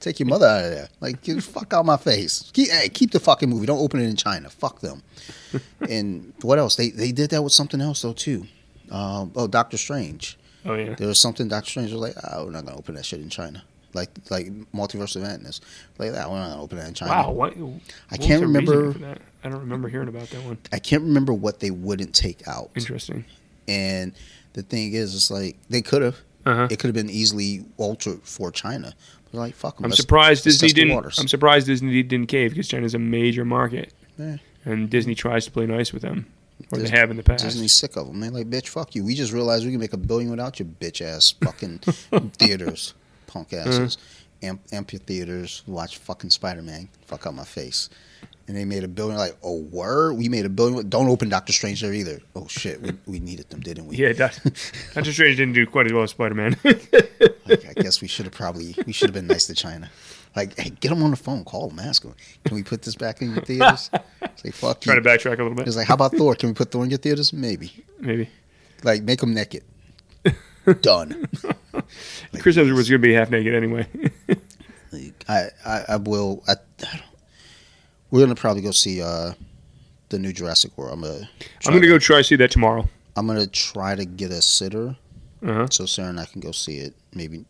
take 0.00 0.18
your 0.20 0.28
mother 0.28 0.46
out 0.46 0.64
of 0.64 0.70
there. 0.70 0.88
Like 1.00 1.22
get 1.22 1.34
the 1.36 1.42
fuck 1.42 1.72
out 1.72 1.84
my 1.84 1.96
face. 1.96 2.50
Keep, 2.54 2.70
hey, 2.70 2.88
keep 2.88 3.10
the 3.10 3.20
fucking 3.20 3.48
movie. 3.50 3.66
Don't 3.66 3.80
open 3.80 4.00
it 4.00 4.08
in 4.08 4.16
China. 4.16 4.48
Fuck 4.50 4.80
them. 4.80 5.02
and 5.88 6.32
what 6.42 6.58
else? 6.58 6.76
They 6.76 6.90
they 6.90 7.12
did 7.12 7.30
that 7.30 7.42
with 7.42 7.52
something 7.52 7.80
else 7.80 8.02
though 8.02 8.12
too. 8.12 8.46
Um, 8.90 9.32
oh, 9.34 9.46
Doctor 9.46 9.76
Strange. 9.76 10.38
Oh 10.64 10.74
yeah. 10.74 10.94
There 10.94 11.08
was 11.08 11.18
something 11.20 11.48
Doctor 11.48 11.70
Strange 11.70 11.92
was 11.92 12.00
like, 12.00 12.14
oh, 12.32 12.44
we're 12.46 12.50
not 12.52 12.64
gonna 12.64 12.76
open 12.78 12.94
that 12.94 13.04
shit 13.04 13.20
in 13.20 13.28
China. 13.28 13.62
Like 13.92 14.10
like 14.30 14.46
Multiverse 14.72 15.14
of 15.16 15.22
Madness. 15.22 15.60
Like 15.98 16.12
that, 16.12 16.28
we're 16.30 16.38
not 16.38 16.50
gonna 16.50 16.62
open 16.62 16.78
that 16.78 16.88
in 16.88 16.94
China. 16.94 17.12
Wow. 17.12 17.30
What? 17.30 17.56
I 17.56 17.60
what 17.60 17.80
was 18.18 18.26
can't 18.26 18.42
remember. 18.42 18.94
I 19.44 19.48
don't 19.48 19.60
remember 19.60 19.88
hearing 19.88 20.08
about 20.08 20.28
that 20.30 20.42
one. 20.44 20.58
I 20.72 20.78
can't 20.78 21.02
remember 21.02 21.32
what 21.32 21.60
they 21.60 21.70
wouldn't 21.70 22.14
take 22.14 22.46
out. 22.48 22.70
Interesting. 22.74 23.24
And 23.68 24.12
the 24.54 24.62
thing 24.62 24.92
is, 24.94 25.14
it's 25.14 25.30
like 25.30 25.56
they 25.68 25.82
could 25.82 26.02
have. 26.02 26.16
Uh-huh. 26.46 26.68
It 26.70 26.78
could 26.78 26.88
have 26.88 26.94
been 26.94 27.08
easily 27.10 27.64
altered 27.78 28.20
for 28.22 28.50
China. 28.50 28.92
But 29.32 29.38
like, 29.38 29.54
fuck 29.54 29.76
'em, 29.78 29.86
I'm 29.86 29.92
surprised 29.92 30.44
Disney 30.44 30.68
didn't. 30.70 31.18
I'm 31.18 31.28
surprised 31.28 31.66
Disney 31.66 32.02
didn't 32.02 32.26
cave 32.28 32.50
because 32.50 32.68
China's 32.68 32.94
a 32.94 32.98
major 32.98 33.44
market, 33.46 33.92
Yeah. 34.18 34.36
and 34.66 34.90
Disney 34.90 35.14
tries 35.14 35.46
to 35.46 35.50
play 35.50 35.64
nice 35.66 35.92
with 35.92 36.02
them, 36.02 36.26
or 36.72 36.78
Dis- 36.78 36.90
they 36.90 36.96
have 36.96 37.10
in 37.10 37.16
the 37.16 37.22
past. 37.22 37.44
Disney's 37.44 37.74
sick 37.74 37.96
of 37.96 38.06
them. 38.06 38.20
They're 38.20 38.30
like, 38.30 38.48
bitch, 38.50 38.68
fuck 38.68 38.94
you. 38.94 39.04
We 39.04 39.14
just 39.14 39.32
realized 39.32 39.64
we 39.64 39.70
can 39.72 39.80
make 39.80 39.92
a 39.92 39.96
billion 39.98 40.30
without 40.30 40.58
your 40.58 40.68
bitch 40.68 41.00
ass 41.00 41.34
fucking 41.42 41.78
theaters, 42.38 42.94
punk 43.26 43.52
asses, 43.52 43.96
Uh-huh. 43.96 44.48
Amp- 44.50 44.62
amphitheaters. 44.72 45.62
Watch 45.66 45.98
fucking 45.98 46.30
Spider 46.30 46.62
Man. 46.62 46.88
Fuck 47.06 47.26
out 47.26 47.34
my 47.34 47.44
face. 47.44 47.88
And 48.46 48.54
they 48.56 48.66
made 48.66 48.84
a 48.84 48.88
billion. 48.88 49.16
Like, 49.16 49.36
oh, 49.42 49.56
word? 49.60 50.14
We 50.18 50.28
made 50.28 50.44
a 50.44 50.50
billion. 50.50 50.86
Don't 50.90 51.08
open 51.08 51.30
Doctor 51.30 51.52
Strange 51.54 51.80
there 51.80 51.94
either. 51.94 52.20
Oh 52.36 52.46
shit, 52.46 52.80
we, 52.82 52.92
we 53.06 53.18
needed 53.20 53.48
them, 53.48 53.60
didn't 53.60 53.86
we? 53.86 53.96
Yeah, 53.96 54.12
Doc- 54.12 54.34
Doctor 54.94 55.12
Strange 55.14 55.38
didn't 55.38 55.54
do 55.54 55.66
quite 55.66 55.86
as 55.86 55.92
well 55.94 56.02
as 56.02 56.10
Spider 56.10 56.34
Man. 56.34 56.56
Like, 57.46 57.66
I 57.68 57.74
guess 57.82 58.00
we 58.00 58.08
should 58.08 58.24
have 58.24 58.32
probably 58.32 58.74
we 58.86 58.92
should 58.94 59.10
have 59.10 59.14
been 59.14 59.26
nice 59.26 59.46
to 59.48 59.54
China. 59.54 59.90
Like, 60.36 60.58
hey, 60.58 60.70
get 60.70 60.88
them 60.88 61.02
on 61.02 61.10
the 61.10 61.16
phone, 61.16 61.44
call 61.44 61.68
them, 61.68 61.78
ask 61.78 62.02
them. 62.02 62.14
Can 62.44 62.56
we 62.56 62.62
put 62.64 62.82
this 62.82 62.96
back 62.96 63.22
in 63.22 63.34
your 63.34 63.44
theaters? 63.44 63.88
Say 64.36 64.50
fuck 64.50 64.80
Trying 64.80 64.96
you. 64.96 65.02
to 65.02 65.08
backtrack 65.08 65.34
a 65.38 65.42
little 65.42 65.54
bit, 65.54 65.66
It's 65.68 65.76
like, 65.76 65.86
how 65.86 65.94
about 65.94 66.12
Thor? 66.16 66.34
Can 66.34 66.48
we 66.50 66.54
put 66.54 66.70
Thor 66.72 66.82
in 66.82 66.90
your 66.90 66.98
theaters? 66.98 67.32
Maybe. 67.32 67.84
maybe. 68.00 68.28
Like, 68.82 69.02
make 69.02 69.20
them 69.20 69.32
naked. 69.32 69.62
Done. 70.80 71.28
Chris 72.40 72.56
Hemsworth 72.56 72.74
was 72.76 72.88
going 72.90 73.00
to 73.02 73.06
be 73.06 73.12
half 73.14 73.30
naked 73.30 73.54
anyway. 73.54 73.86
Like, 74.92 75.24
I, 75.28 75.48
I, 75.64 75.84
I 75.90 75.96
will. 75.96 76.42
I, 76.48 76.52
I 76.52 76.56
don't, 76.96 77.02
we're 78.10 78.20
gonna 78.20 78.34
probably 78.34 78.62
go 78.62 78.70
see 78.70 79.02
uh, 79.02 79.32
the 80.08 80.18
new 80.18 80.32
Jurassic 80.32 80.76
World. 80.78 80.94
I'm 80.94 81.00
gonna. 81.02 81.28
I'm 81.66 81.72
going 81.72 81.82
to 81.82 81.88
go 81.88 81.98
try 81.98 82.18
to 82.18 82.24
see 82.24 82.36
that 82.36 82.50
tomorrow. 82.50 82.88
I'm 83.16 83.26
gonna 83.26 83.46
try 83.46 83.94
to 83.94 84.04
get 84.04 84.30
a 84.30 84.40
sitter 84.42 84.96
Uh-huh. 85.44 85.66
so 85.70 85.84
Sarah 85.86 86.08
and 86.10 86.18
I 86.20 86.24
can 86.26 86.40
go 86.40 86.50
see 86.52 86.78
it. 86.78 86.94
Maybe 87.14 87.44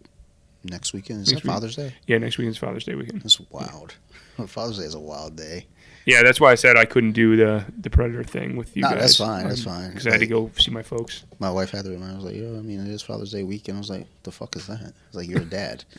next 0.65 0.93
weekend. 0.93 1.23
Is 1.23 1.33
Next 1.33 1.43
that 1.43 1.49
week. 1.49 1.55
Father's 1.55 1.77
Day? 1.77 1.95
Yeah, 2.07 2.19
next 2.19 2.39
weekend's 2.39 2.59
Father's 2.59 2.85
Day 2.85 2.95
weekend. 2.95 3.23
That's 3.23 3.41
wild. 3.51 3.95
Father's 4.47 4.79
Day 4.79 4.85
is 4.85 4.95
a 4.95 5.01
wild 5.01 5.37
day. 5.37 5.67
Yeah, 6.07 6.23
that's 6.23 6.39
why 6.39 6.53
I 6.53 6.55
said 6.55 6.77
I 6.77 6.85
couldn't 6.85 7.13
do 7.13 7.35
the 7.37 7.65
the 7.81 7.89
Predator 7.89 8.25
thing 8.25 8.57
with 8.57 8.77
you 8.77 8.83
No, 8.83 8.91
guys. 8.91 9.01
that's 9.01 9.17
fine, 9.17 9.49
that's 9.49 9.67
um, 9.67 9.73
fine. 9.73 9.89
Because 9.91 10.07
I 10.07 10.11
had 10.11 10.21
to 10.21 10.27
go 10.27 10.51
see 10.59 10.71
my 10.71 10.83
folks. 10.83 11.25
My 11.39 11.51
wife 11.51 11.71
had 11.71 11.85
to 11.87 11.91
remind. 11.91 12.13
I 12.13 12.17
was 12.17 12.25
like, 12.25 12.37
yo, 12.37 12.59
I 12.59 12.61
mean, 12.61 12.81
it 12.87 12.91
is 12.91 13.01
Father's 13.01 13.33
Day 13.33 13.43
weekend. 13.43 13.79
I 13.79 13.81
was 13.81 13.89
like, 13.91 14.07
the 14.23 14.31
fuck 14.33 14.55
is 14.57 14.67
that? 14.67 14.81
I 14.81 14.85
was 14.85 14.93
like, 15.15 15.29
you're 15.29 15.41
a 15.43 15.47
dad. 15.47 15.85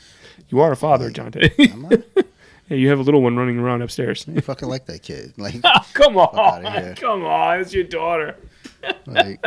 You 0.49 0.59
are 0.59 0.73
a 0.73 0.75
father, 0.75 1.09
Dante. 1.09 1.49
Am 1.71 1.85
I? 1.85 2.03
yeah, 2.67 2.75
you 2.75 2.89
have 2.89 2.99
a 2.99 3.03
little 3.03 3.21
one 3.21 3.37
running 3.37 3.57
around 3.57 3.81
upstairs. 3.81 4.25
You 4.27 4.41
fucking 4.41 4.67
like 4.67 4.85
that 4.87 5.01
kid. 5.01 5.31
Like, 5.37 5.55
ah, 5.63 5.87
Come 5.93 6.17
on, 6.17 6.93
come 6.95 7.23
on, 7.23 7.61
it's 7.61 7.73
your 7.73 7.85
daughter. 7.85 8.35
like, 9.07 9.41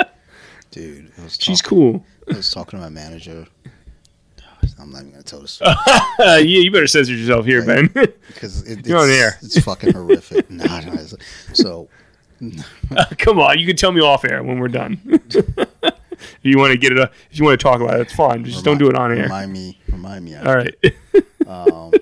dude. 0.71 1.12
She's 1.39 1.61
talking, 1.61 1.69
cool. 1.79 2.07
I 2.33 2.37
was 2.37 2.51
talking 2.51 2.79
to 2.79 2.83
my 2.85 2.89
manager. 2.89 3.47
I'm 4.81 4.91
not 4.91 5.01
even 5.01 5.11
gonna 5.12 5.22
tell 5.22 5.41
the 5.41 5.49
story. 5.49 5.70
Uh, 5.70 6.37
yeah, 6.37 6.61
you 6.61 6.70
better 6.70 6.87
censor 6.87 7.12
yourself 7.14 7.47
here, 7.47 7.64
Ben. 7.64 7.87
because 8.29 8.62
it, 8.62 8.81
it's, 8.81 8.89
You're 8.89 8.99
on 8.99 9.11
air. 9.11 9.39
It's 9.43 9.59
fucking 9.61 9.93
horrific. 9.93 10.51
no, 10.51 10.64
it's- 10.64 11.14
so 11.53 11.89
come 13.18 13.41
on, 13.41 13.59
you 13.59 13.66
can 13.66 13.76
tell 13.76 13.91
me 13.93 14.01
off 14.01 14.24
air 14.24 14.43
when 14.43 14.59
we're 14.61 14.68
done. 14.68 15.01
if 15.05 16.39
you 16.43 16.57
want 16.59 16.72
to 16.72 16.79
get 16.79 16.93
it, 16.93 16.99
up, 17.01 17.12
if 17.31 17.39
you 17.39 17.45
want 17.45 17.59
to 17.59 17.62
talk 17.62 17.81
about 17.81 17.95
it, 17.99 18.03
it's 18.03 18.14
fine. 18.14 18.45
Just 18.45 18.64
don't 18.64 18.79
do 18.79 18.89
it 18.89 18.95
on 18.97 19.11
air. 19.11 19.24
Remind 19.24 19.53
me, 19.53 19.79
remind 19.91 20.24
me. 20.24 20.37
All 20.37 20.55
right. 20.55 20.74
Um, 21.47 21.93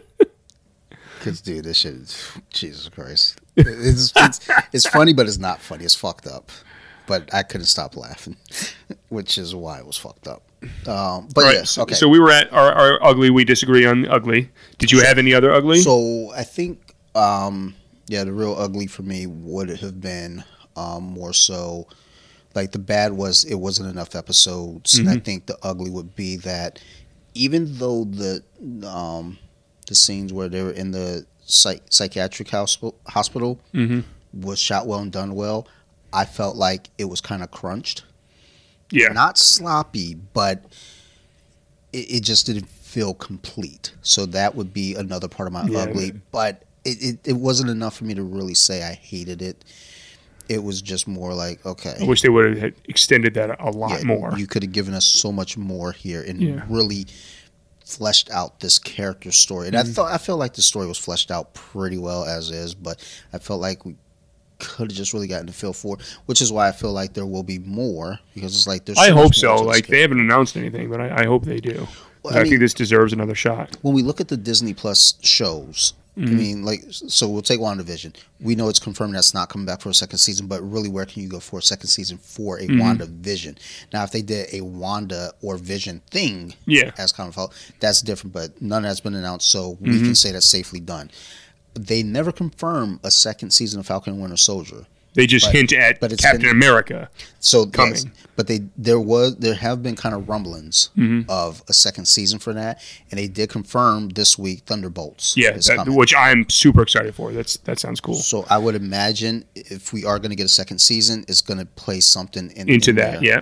because 1.19 1.41
dude, 1.41 1.65
this 1.65 1.79
shit 1.79 1.95
is 1.95 2.31
Jesus 2.51 2.89
Christ. 2.89 3.41
It's, 3.57 4.13
it's 4.17 4.49
it's 4.73 4.87
funny, 4.89 5.13
but 5.15 5.27
it's 5.27 5.39
not 5.39 5.61
funny. 5.61 5.85
It's 5.85 5.95
fucked 5.95 6.27
up. 6.27 6.51
But 7.07 7.33
I 7.33 7.43
couldn't 7.45 7.67
stop 7.69 7.97
laughing, 7.97 8.37
which 9.09 9.39
is 9.39 9.55
why 9.55 9.79
it 9.79 9.87
was 9.87 9.97
fucked 9.97 10.27
up. 10.27 10.43
Um, 10.87 11.29
but 11.35 11.45
right. 11.45 11.55
yes, 11.55 11.71
so, 11.73 11.83
okay. 11.83 11.95
so 11.95 12.09
we 12.09 12.19
were 12.19 12.31
at 12.31 12.53
our, 12.53 12.73
our 12.73 13.03
ugly. 13.05 13.31
We 13.31 13.45
disagree 13.45 13.87
on 13.87 14.07
ugly. 14.09 14.51
Did 14.79 14.91
you 14.93 15.01
have 15.05 15.19
any 15.19 15.35
other 15.35 15.51
ugly? 15.53 15.81
So 15.81 16.31
I 16.35 16.43
think, 16.45 16.95
um, 17.15 17.75
yeah, 18.07 18.25
the 18.25 18.33
real 18.33 18.55
ugly 18.57 18.87
for 18.87 19.03
me 19.03 19.27
would 19.27 19.69
have 19.69 20.01
been 20.01 20.45
um, 20.77 21.03
more 21.05 21.33
so 21.33 21.87
like 22.55 22.73
the 22.73 22.79
bad 22.79 23.13
was 23.13 23.45
it 23.45 23.57
wasn't 23.57 23.91
enough 23.91 24.15
episodes, 24.17 24.99
and 24.99 25.09
I 25.09 25.19
think 25.19 25.47
the 25.47 25.59
ugly 25.63 25.91
would 25.91 26.17
be 26.17 26.37
that 26.39 26.81
even 27.35 27.77
though 27.79 28.05
the 28.05 28.43
um, 28.89 29.39
the 29.89 29.95
scenes 29.95 30.33
where 30.33 30.49
they 30.49 30.63
were 30.63 30.71
in 30.71 30.91
the 30.91 31.27
psych- 31.45 31.83
psychiatric 31.91 32.49
hospital 32.49 32.95
hospital 33.07 33.61
Mhm. 33.75 34.05
was 34.33 34.59
shot 34.59 34.87
well 34.87 35.01
and 35.01 35.13
done 35.13 35.35
well, 35.35 35.69
I 36.13 36.25
felt 36.25 36.57
like 36.57 36.89
it 36.99 37.05
was 37.07 37.21
kind 37.21 37.43
of 37.43 37.51
crunched 37.51 38.05
yeah. 38.91 39.09
not 39.09 39.39
sloppy, 39.39 40.15
but 40.15 40.65
it, 41.93 42.11
it 42.17 42.21
just 42.23 42.47
didn't 42.47 42.69
feel 42.69 43.15
complete. 43.15 43.93
So 44.03 44.27
that 44.27 44.55
would 44.55 44.73
be 44.73 44.95
another 44.95 45.29
part 45.29 45.47
of 45.47 45.53
my 45.53 45.65
Yeah, 45.67 45.81
ugly. 45.81 46.13
But 46.33 46.65
it, 46.85 47.03
it, 47.03 47.29
it 47.29 47.33
wasn't 47.37 47.71
enough 47.71 47.97
for 47.97 48.05
me 48.05 48.15
to 48.15 48.23
really 48.23 48.55
say 48.55 48.83
I 48.83 48.95
hated 48.95 49.43
it. 49.43 49.65
It 50.49 50.63
was 50.63 50.81
just 50.81 51.09
more 51.09 51.35
like, 51.35 51.65
okay. 51.67 51.95
I 52.01 52.05
wish 52.05 52.23
they 52.23 52.29
would 52.29 52.57
have 52.59 52.73
extended 52.85 53.35
that 53.35 53.61
a 53.61 53.71
lot 53.71 53.99
yeah, 53.99 54.05
more. 54.07 54.39
You 54.39 54.47
could 54.47 54.63
have 54.63 54.73
given 54.73 54.95
us 54.95 55.05
so 55.05 55.33
much 55.33 55.57
more 55.59 55.91
here 55.93 56.23
and 56.23 56.41
Yeah. 56.41 56.65
really 56.69 57.07
fleshed 57.85 58.31
out 58.31 58.61
this 58.61 58.79
character 58.79 59.33
story. 59.33 59.67
And 59.69 59.77
Mm-hmm. 59.77 59.91
I 59.91 59.93
thought 59.93 60.13
I 60.13 60.19
felt 60.19 60.39
like 60.39 60.55
the 60.55 60.63
story 60.63 60.87
was 60.87 60.99
fleshed 60.99 61.31
out 61.33 61.53
pretty 61.55 61.99
well 61.99 62.25
as 62.25 62.51
is, 62.51 62.75
but 62.75 63.05
I 63.33 63.39
felt 63.39 63.61
like 63.61 63.85
we 63.85 63.97
could 64.59 64.91
have 64.91 64.97
just 64.97 65.13
really 65.13 65.27
gotten 65.29 65.47
to 65.47 65.53
feel 65.53 65.73
for, 65.73 65.99
which 66.27 66.41
is 66.41 66.51
why 66.53 66.69
I 66.69 66.73
feel 66.73 66.93
like 66.93 67.13
there 67.15 67.27
will 67.27 67.43
be 67.43 67.59
more 67.59 68.19
because 68.35 68.55
it's 68.57 68.67
like 68.67 68.85
there's. 68.85 68.99
I 68.99 69.09
so 69.09 69.15
hope 69.15 69.25
much 69.27 69.39
so. 69.39 69.57
Like 69.57 69.87
they 69.87 70.01
haven't 70.01 70.21
announced 70.21 70.57
anything, 70.57 70.89
but 70.91 71.01
I, 71.01 71.23
I 71.23 71.25
hope 71.27 71.45
they 71.45 71.61
do. 71.61 71.87
Well, 72.23 72.35
I, 72.35 72.39
I 72.39 72.43
mean- 72.43 72.51
think 72.53 72.61
this 72.61 72.75
deserves 72.75 73.13
another 73.13 73.35
shot. 73.35 73.77
when 73.83 73.95
we 73.95 74.03
look 74.03 74.21
at 74.21 74.29
the 74.29 74.37
Disney 74.37 74.75
Plus 74.75 75.15
shows, 75.23 75.95
I 75.95 76.21
Mm-hmm. 76.21 76.37
mean, 76.39 76.65
like, 76.65 76.83
so 76.89 77.29
we'll 77.29 77.43
take 77.43 77.61
WandaVision. 77.61 78.17
We 78.41 78.55
know 78.55 78.71
it's 78.71 78.79
confirmed 78.79 79.15
that's 79.15 79.35
not 79.35 79.51
coming 79.51 79.67
back 79.67 79.83
for 79.83 79.91
a 79.91 79.95
second 79.95 80.17
season, 80.17 80.47
but 80.47 80.63
really, 80.63 80.89
where 80.89 81.05
can 81.05 81.23
you 81.23 81.29
go 81.29 81.41
for 81.41 81.59
a 81.59 81.63
second 81.63 81.89
season 81.89 82.17
for 82.17 82.57
a 82.59 82.63
Mm-hmm. 82.67 82.81
WandaVision? 82.81 83.59
Now, 83.93 84.03
if 84.03 84.13
they 84.13 84.23
did 84.23 84.49
a 84.55 84.63
Wanda 84.63 85.33
or 85.43 85.59
Vision 85.59 86.01
thing 86.11 86.55
Yeah. 86.65 86.93
as 86.97 87.13
Common 87.13 87.33
Fault, 87.33 87.53
that's 87.81 88.01
different, 88.01 88.33
but 88.33 88.63
none 88.63 88.85
has 88.85 88.99
been 88.99 89.15
announced, 89.15 89.51
so 89.51 89.77
we 89.79 89.91
Mm-hmm. 89.91 90.05
can 90.07 90.15
say 90.15 90.33
that's 90.33 90.47
safely 90.47 90.81
done. 90.81 91.11
They 91.77 92.03
never 92.03 92.33
confirm 92.33 93.01
a 93.05 93.11
second 93.11 93.51
season 93.51 93.81
of 93.81 93.87
Falcon 93.87 94.15
and 94.15 94.23
Winter 94.23 94.37
Soldier. 94.37 94.87
They 95.15 95.27
just 95.27 95.47
But- 95.47 95.55
hint 95.55 95.73
at 95.73 95.99
but 95.99 96.13
it's 96.13 96.23
Captain 96.23 96.43
been- 96.43 96.51
America. 96.51 97.09
So 97.41 97.65
Coming. 97.65 97.95
yes, 97.95 98.05
but 98.37 98.49
they 98.49 98.61
there 98.77 99.01
was 99.01 99.37
there 99.37 99.55
have 99.55 99.83
been 99.83 99.97
kind 99.97 100.15
of 100.15 100.29
rumblings 100.29 100.91
Mm-hmm. 100.97 101.31
of 101.31 101.63
a 101.69 101.73
second 101.73 102.05
season 102.07 102.39
for 102.39 102.53
that, 102.53 102.83
and 103.11 103.19
they 103.19 103.27
did 103.27 103.49
confirm 103.49 104.11
this 104.11 104.37
week 104.39 104.65
Thunderbolts. 104.67 105.35
Yeah, 105.35 105.53
that, 105.53 105.89
which 105.89 106.15
I'm 106.15 106.49
super 106.51 106.83
excited 106.83 107.15
for. 107.15 107.33
That's 107.33 107.57
that 107.65 107.79
sounds 107.79 107.99
cool. 108.01 108.17
So 108.17 108.45
I 108.51 108.59
would 108.59 108.75
imagine 108.75 109.47
if 109.55 109.93
we 109.95 110.05
are 110.05 110.19
going 110.19 110.31
to 110.31 110.37
get 110.37 110.45
a 110.47 110.51
second 110.51 110.81
season, 110.81 111.25
it's 111.29 111.41
going 111.41 111.61
to 111.61 111.67
play 111.67 112.01
something 112.01 112.51
in, 112.51 112.69
Into 112.69 112.91
in 112.91 112.97
that, 112.97 113.21
there. 113.21 113.25
yeah, 113.25 113.41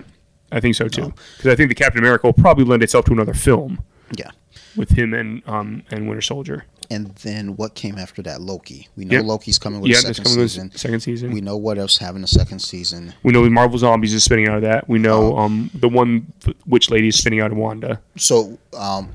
I 0.53 0.61
think 0.61 0.75
so 0.75 0.87
too. 0.87 1.13
Because 1.35 1.51
I 1.51 1.55
think 1.57 1.67
the 1.67 1.75
Captain 1.75 1.99
America 1.99 2.25
will 2.27 2.33
probably 2.33 2.63
lend 2.63 2.83
itself 2.83 3.03
to 3.05 3.11
another 3.11 3.33
film 3.33 3.79
Yeah. 4.17 4.31
with 4.77 4.91
him 4.91 5.13
and 5.13 5.41
um 5.45 5.83
and 5.91 6.07
Winter 6.07 6.21
Soldier. 6.21 6.63
And 6.91 7.07
then 7.15 7.55
what 7.55 7.73
came 7.75 7.97
after 7.97 8.21
that? 8.23 8.41
Loki. 8.41 8.87
We 8.95 9.05
know 9.05 9.17
Yep. 9.17 9.25
Loki's 9.25 9.57
coming 9.59 9.81
with 9.81 9.91
yeah, 9.91 9.97
a 9.97 10.01
second 10.01 10.23
coming 10.23 10.39
with 10.39 10.51
season. 10.51 10.71
second 10.75 10.99
season. 11.01 11.31
We 11.31 11.41
know 11.41 11.57
what 11.57 11.77
else 11.77 11.97
having 11.97 12.23
a 12.23 12.27
second 12.27 12.59
season. 12.59 13.13
We 13.23 13.31
know 13.33 13.49
Marvel 13.49 13.77
Zombies 13.77 14.13
is 14.13 14.23
spinning 14.23 14.47
out 14.47 14.57
of 14.57 14.61
that. 14.63 14.87
We 14.87 14.99
know 14.99 15.37
um 15.37 15.69
the 15.73 15.89
one 15.89 16.31
witch 16.65 16.89
lady 16.91 17.07
is 17.07 17.17
spinning 17.17 17.39
out 17.41 17.51
of 17.51 17.57
Wanda. 17.57 17.99
So, 18.17 18.57
um, 18.77 19.09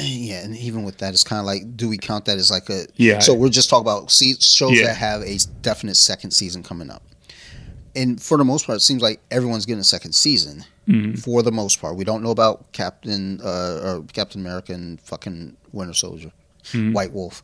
yeah, 0.00 0.42
and 0.44 0.56
even 0.56 0.82
with 0.82 0.98
that, 0.98 1.14
it's 1.14 1.22
kind 1.24 1.38
of 1.40 1.46
like, 1.46 1.76
do 1.76 1.88
we 1.88 1.96
count 1.98 2.24
that 2.26 2.36
as 2.36 2.50
like 2.50 2.68
a? 2.68 2.86
Yeah. 2.96 3.20
So 3.20 3.32
we're 3.32 3.48
just 3.48 3.70
talking 3.70 3.82
about 3.86 4.10
see, 4.10 4.34
shows 4.34 4.72
Yeah. 4.78 4.86
that 4.88 4.96
have 4.96 5.22
a 5.22 5.38
definite 5.62 5.94
second 5.96 6.32
season 6.32 6.62
coming 6.62 6.90
up, 6.90 7.02
and 7.96 8.20
for 8.20 8.36
the 8.36 8.44
most 8.44 8.66
part, 8.66 8.76
it 8.76 8.80
seems 8.80 9.02
like 9.02 9.20
everyone's 9.30 9.66
getting 9.66 9.80
a 9.80 9.84
second 9.84 10.12
season. 10.14 10.64
Mm-hmm. 10.88 11.14
For 11.14 11.42
the 11.42 11.52
most 11.52 11.80
part, 11.80 11.96
we 11.96 12.04
don't 12.04 12.22
know 12.22 12.30
about 12.30 12.72
Captain 12.72 13.40
uh, 13.42 13.80
or 13.82 14.04
Captain 14.12 14.40
America 14.42 14.74
and 14.74 15.00
fucking 15.00 15.56
Winter 15.72 15.94
Soldier, 15.94 16.30
Mm-hmm. 16.72 16.92
White 16.92 17.12
Wolf. 17.12 17.42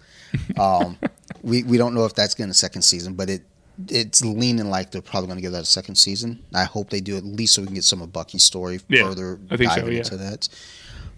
Um, 0.59 0.99
we 1.43 1.63
we 1.65 1.77
don't 1.79 1.95
know 1.95 2.05
if 2.05 2.15
that's 2.15 2.35
getting 2.35 2.51
a 2.51 2.55
second 2.55 2.83
season, 2.83 3.15
but 3.15 3.29
it. 3.31 3.43
It's 3.89 4.23
leaning 4.23 4.69
like 4.69 4.91
they're 4.91 5.01
probably 5.01 5.29
going 5.29 5.39
to 5.39 5.43
give 5.43 5.53
that 5.53 5.63
a 5.63 5.65
second 5.65 5.95
season. 5.95 6.45
I 6.55 6.65
hope 6.65 6.91
they 6.91 7.01
do 7.01 7.17
at 7.17 7.25
least 7.25 7.55
so 7.55 7.63
we 7.63 7.67
can 7.67 7.75
get 7.75 7.85
some 7.85 8.03
of 8.03 8.13
Bucky's 8.13 8.45
story 8.45 8.79
Yeah, 8.89 9.05
further 9.05 9.39
think 9.57 9.71
so, 9.71 9.77
diving 9.77 9.93
yeah. 9.95 9.99
into 10.01 10.19
that. 10.19 10.51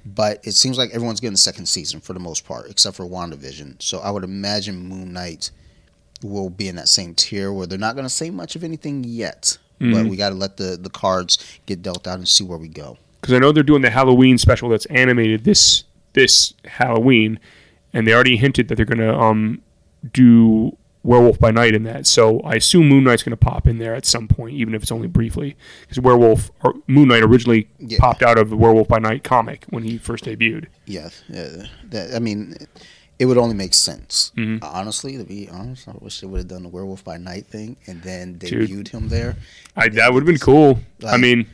But 0.06 0.46
it 0.46 0.52
seems 0.52 0.78
like 0.78 0.90
everyone's 0.90 1.18
getting 1.18 1.34
a 1.34 1.38
second 1.38 1.66
season 1.66 1.98
for 2.00 2.12
the 2.12 2.20
most 2.20 2.46
part, 2.46 2.70
except 2.70 2.96
for 2.96 3.04
WandaVision. 3.04 3.82
So 3.82 3.98
I 3.98 4.10
would 4.12 4.22
imagine 4.22 4.76
Moon 4.76 5.12
Knight 5.12 5.50
will 6.22 6.50
be 6.50 6.68
in 6.68 6.76
that 6.76 6.88
same 6.88 7.16
tier 7.16 7.52
where 7.52 7.66
they're 7.66 7.78
not 7.80 7.96
going 7.96 8.06
to 8.06 8.10
say 8.14 8.30
much 8.30 8.54
of 8.54 8.62
anything 8.62 9.02
yet. 9.02 9.58
But 9.80 10.06
we 10.06 10.14
got 10.16 10.28
to 10.28 10.36
let 10.36 10.56
the, 10.56 10.78
the 10.80 10.90
cards 10.90 11.38
get 11.66 11.82
dealt 11.82 12.06
out 12.06 12.18
and 12.18 12.28
see 12.28 12.44
where 12.44 12.58
we 12.58 12.68
go. 12.68 12.96
because 13.20 13.34
I 13.34 13.40
know 13.40 13.50
they're 13.50 13.64
doing 13.64 13.82
the 13.82 13.90
Halloween 13.90 14.38
special 14.38 14.68
that's 14.68 14.86
animated 14.86 15.42
this 15.42 15.82
this 16.12 16.54
Halloween, 16.64 17.40
and 17.92 18.06
they 18.06 18.12
already 18.14 18.36
hinted 18.36 18.68
that 18.68 18.76
they're 18.76 18.84
gonna 18.86 19.18
um 19.18 19.60
do 20.12 20.76
Werewolf 21.04 21.40
by 21.40 21.50
Night 21.50 21.74
in 21.74 21.82
that. 21.82 22.06
So 22.06 22.38
I 22.40 22.54
assume 22.54 22.88
Moon 22.88 23.02
Knight's 23.04 23.22
gonna 23.24 23.36
pop 23.36 23.66
in 23.66 23.78
there 23.78 23.94
at 23.94 24.06
some 24.06 24.28
point, 24.28 24.54
even 24.54 24.74
if 24.74 24.82
it's 24.82 24.92
only 24.92 25.08
briefly, 25.08 25.56
because 25.82 25.98
Werewolf 26.00 26.50
or 26.62 26.74
Moon 26.86 27.08
Knight 27.08 27.22
originally 27.24 27.68
Yeah. 27.80 27.98
popped 28.00 28.22
out 28.22 28.38
of 28.38 28.50
the 28.50 28.56
Werewolf 28.56 28.86
by 28.88 28.98
Night 29.00 29.24
comic 29.24 29.64
when 29.70 29.82
he 29.82 29.98
first 29.98 30.24
debuted. 30.24 30.66
Yeah, 30.86 31.08
yeah. 31.28 31.66
That, 31.90 32.14
I 32.14 32.20
mean, 32.20 32.56
it 33.18 33.26
would 33.26 33.36
only 33.38 33.54
make 33.56 33.74
sense. 33.74 34.30
Mm-hmm. 34.36 34.64
Honestly, 34.64 35.16
to 35.18 35.24
be 35.24 35.48
honest, 35.48 35.88
I 35.88 35.92
wish 36.00 36.20
they 36.20 36.26
would 36.28 36.38
have 36.38 36.48
done 36.48 36.62
the 36.62 36.68
Werewolf 36.68 37.02
by 37.02 37.16
Night 37.18 37.46
thing 37.46 37.76
and 37.88 38.00
then 38.02 38.34
Dude. 38.34 38.68
debuted 38.70 38.88
him 38.88 39.08
there. 39.08 39.36
I, 39.76 39.88
that 39.88 40.12
would 40.12 40.20
have 40.22 40.26
been 40.26 40.38
cool. 40.38 40.78
I 41.06 41.16
mean, 41.16 41.46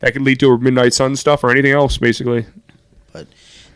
that 0.00 0.12
could 0.14 0.22
lead 0.22 0.40
to 0.40 0.50
a 0.52 0.58
Midnight 0.58 0.94
Sun 0.94 1.16
stuff 1.16 1.44
or 1.44 1.50
anything 1.50 1.72
else, 1.72 1.98
basically. 1.98 2.46
But 3.12 3.26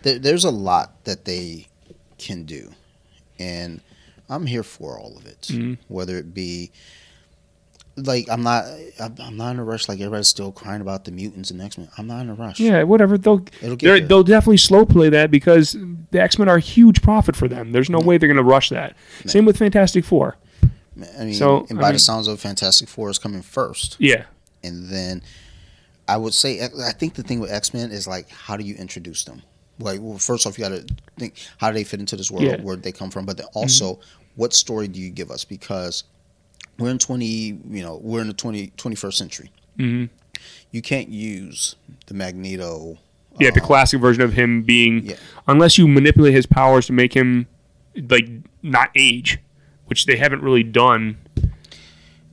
there, 0.02 0.18
there's 0.18 0.44
a 0.44 0.50
lot 0.50 1.04
that 1.04 1.24
they 1.26 1.66
can 2.22 2.44
do, 2.44 2.72
and 3.38 3.80
I'm 4.28 4.46
here 4.46 4.62
for 4.62 4.98
all 4.98 5.16
of 5.16 5.26
it. 5.26 5.42
Mhm. 5.50 5.78
Whether 5.88 6.16
it 6.18 6.32
be 6.34 6.70
like 7.96 8.26
I'm 8.30 8.42
not, 8.42 8.64
I'm 8.98 9.36
not 9.36 9.50
in 9.50 9.58
a 9.58 9.64
rush. 9.64 9.86
Like 9.88 10.00
everybody's 10.00 10.28
still 10.28 10.50
crying 10.50 10.80
about 10.80 11.04
the 11.04 11.10
mutants 11.12 11.50
and 11.50 11.60
X 11.60 11.76
Men. 11.76 11.88
I'm 11.98 12.06
not 12.06 12.20
in 12.22 12.30
a 12.30 12.34
rush. 12.34 12.58
Yeah, 12.58 12.82
whatever. 12.84 13.18
They'll 13.18 13.44
It'll 13.60 13.76
get 13.76 13.86
they're- 13.86 13.98
there. 13.98 14.08
they'll 14.08 14.22
definitely 14.22 14.56
slow 14.56 14.86
play 14.86 15.10
that 15.10 15.30
because 15.30 15.76
the 16.10 16.20
X 16.20 16.38
Men 16.38 16.48
are 16.48 16.56
a 16.56 16.60
huge 16.60 17.02
profit 17.02 17.36
for 17.36 17.48
them. 17.48 17.72
There's 17.72 17.90
no 17.90 17.98
way 18.00 18.16
they're 18.16 18.28
going 18.28 18.36
to 18.38 18.42
rush 18.42 18.70
that. 18.70 18.96
Same 19.26 19.44
with 19.44 19.58
Fantastic 19.58 20.04
Four. 20.04 20.36
I 21.18 21.24
mean, 21.24 21.34
So, 21.34 21.66
and 21.68 21.78
I 21.78 21.82
by 21.82 21.88
mean- 21.88 21.94
the 21.94 21.98
sounds 21.98 22.28
of 22.28 22.40
Fantastic 22.40 22.88
Four 22.88 23.10
is 23.10 23.18
coming 23.18 23.42
first. 23.42 23.96
Yeah, 23.98 24.24
and 24.62 24.88
then 24.88 25.22
I 26.08 26.16
would 26.16 26.32
say 26.34 26.62
I 26.62 26.92
think 26.92 27.14
the 27.14 27.22
thing 27.22 27.40
with 27.40 27.50
X 27.52 27.74
Men 27.74 27.90
is 27.90 28.06
like 28.06 28.30
how 28.30 28.56
do 28.56 28.64
you 28.64 28.74
introduce 28.76 29.24
them? 29.24 29.42
Like, 29.78 30.00
well, 30.02 30.18
first 30.18 30.46
off, 30.46 30.58
you 30.58 30.64
got 30.64 30.70
to 30.70 30.86
think 31.18 31.34
how 31.58 31.70
do 31.70 31.74
they 31.74 31.84
fit 31.84 32.00
into 32.00 32.16
this 32.16 32.30
world, 32.30 32.44
Yeah. 32.44 32.60
where 32.60 32.76
they 32.76 32.92
come 32.92 33.10
from, 33.10 33.24
but 33.26 33.36
then 33.36 33.46
also 33.54 33.98
what 34.36 34.52
story 34.54 34.88
do 34.88 35.00
you 35.00 35.10
give 35.10 35.30
us? 35.30 35.44
Because 35.44 36.04
we're 36.78 36.90
in 36.90 36.98
twenty, 36.98 37.26
you 37.70 37.82
know, 37.82 37.98
we're 38.02 38.20
in 38.20 38.28
the 38.28 38.32
20, 38.34 38.68
21st 38.76 39.14
century. 39.14 39.50
hmm 39.76 40.04
You 40.70 40.82
can't 40.82 41.08
use 41.08 41.76
the 42.06 42.14
Magneto. 42.14 42.98
yeah. 43.40 43.50
The 43.50 43.60
uh, 43.62 43.66
classic 43.66 44.00
version 44.00 44.22
of 44.22 44.32
him 44.34 44.62
being, 44.62 45.04
Yeah. 45.06 45.16
unless 45.48 45.78
you 45.78 45.86
manipulate 45.88 46.34
his 46.34 46.46
powers 46.46 46.86
to 46.86 46.92
make 46.92 47.14
him 47.14 47.46
like 48.08 48.28
not 48.62 48.90
age, 48.94 49.38
which 49.86 50.06
they 50.06 50.16
haven't 50.16 50.42
really 50.42 50.62
done 50.62 51.16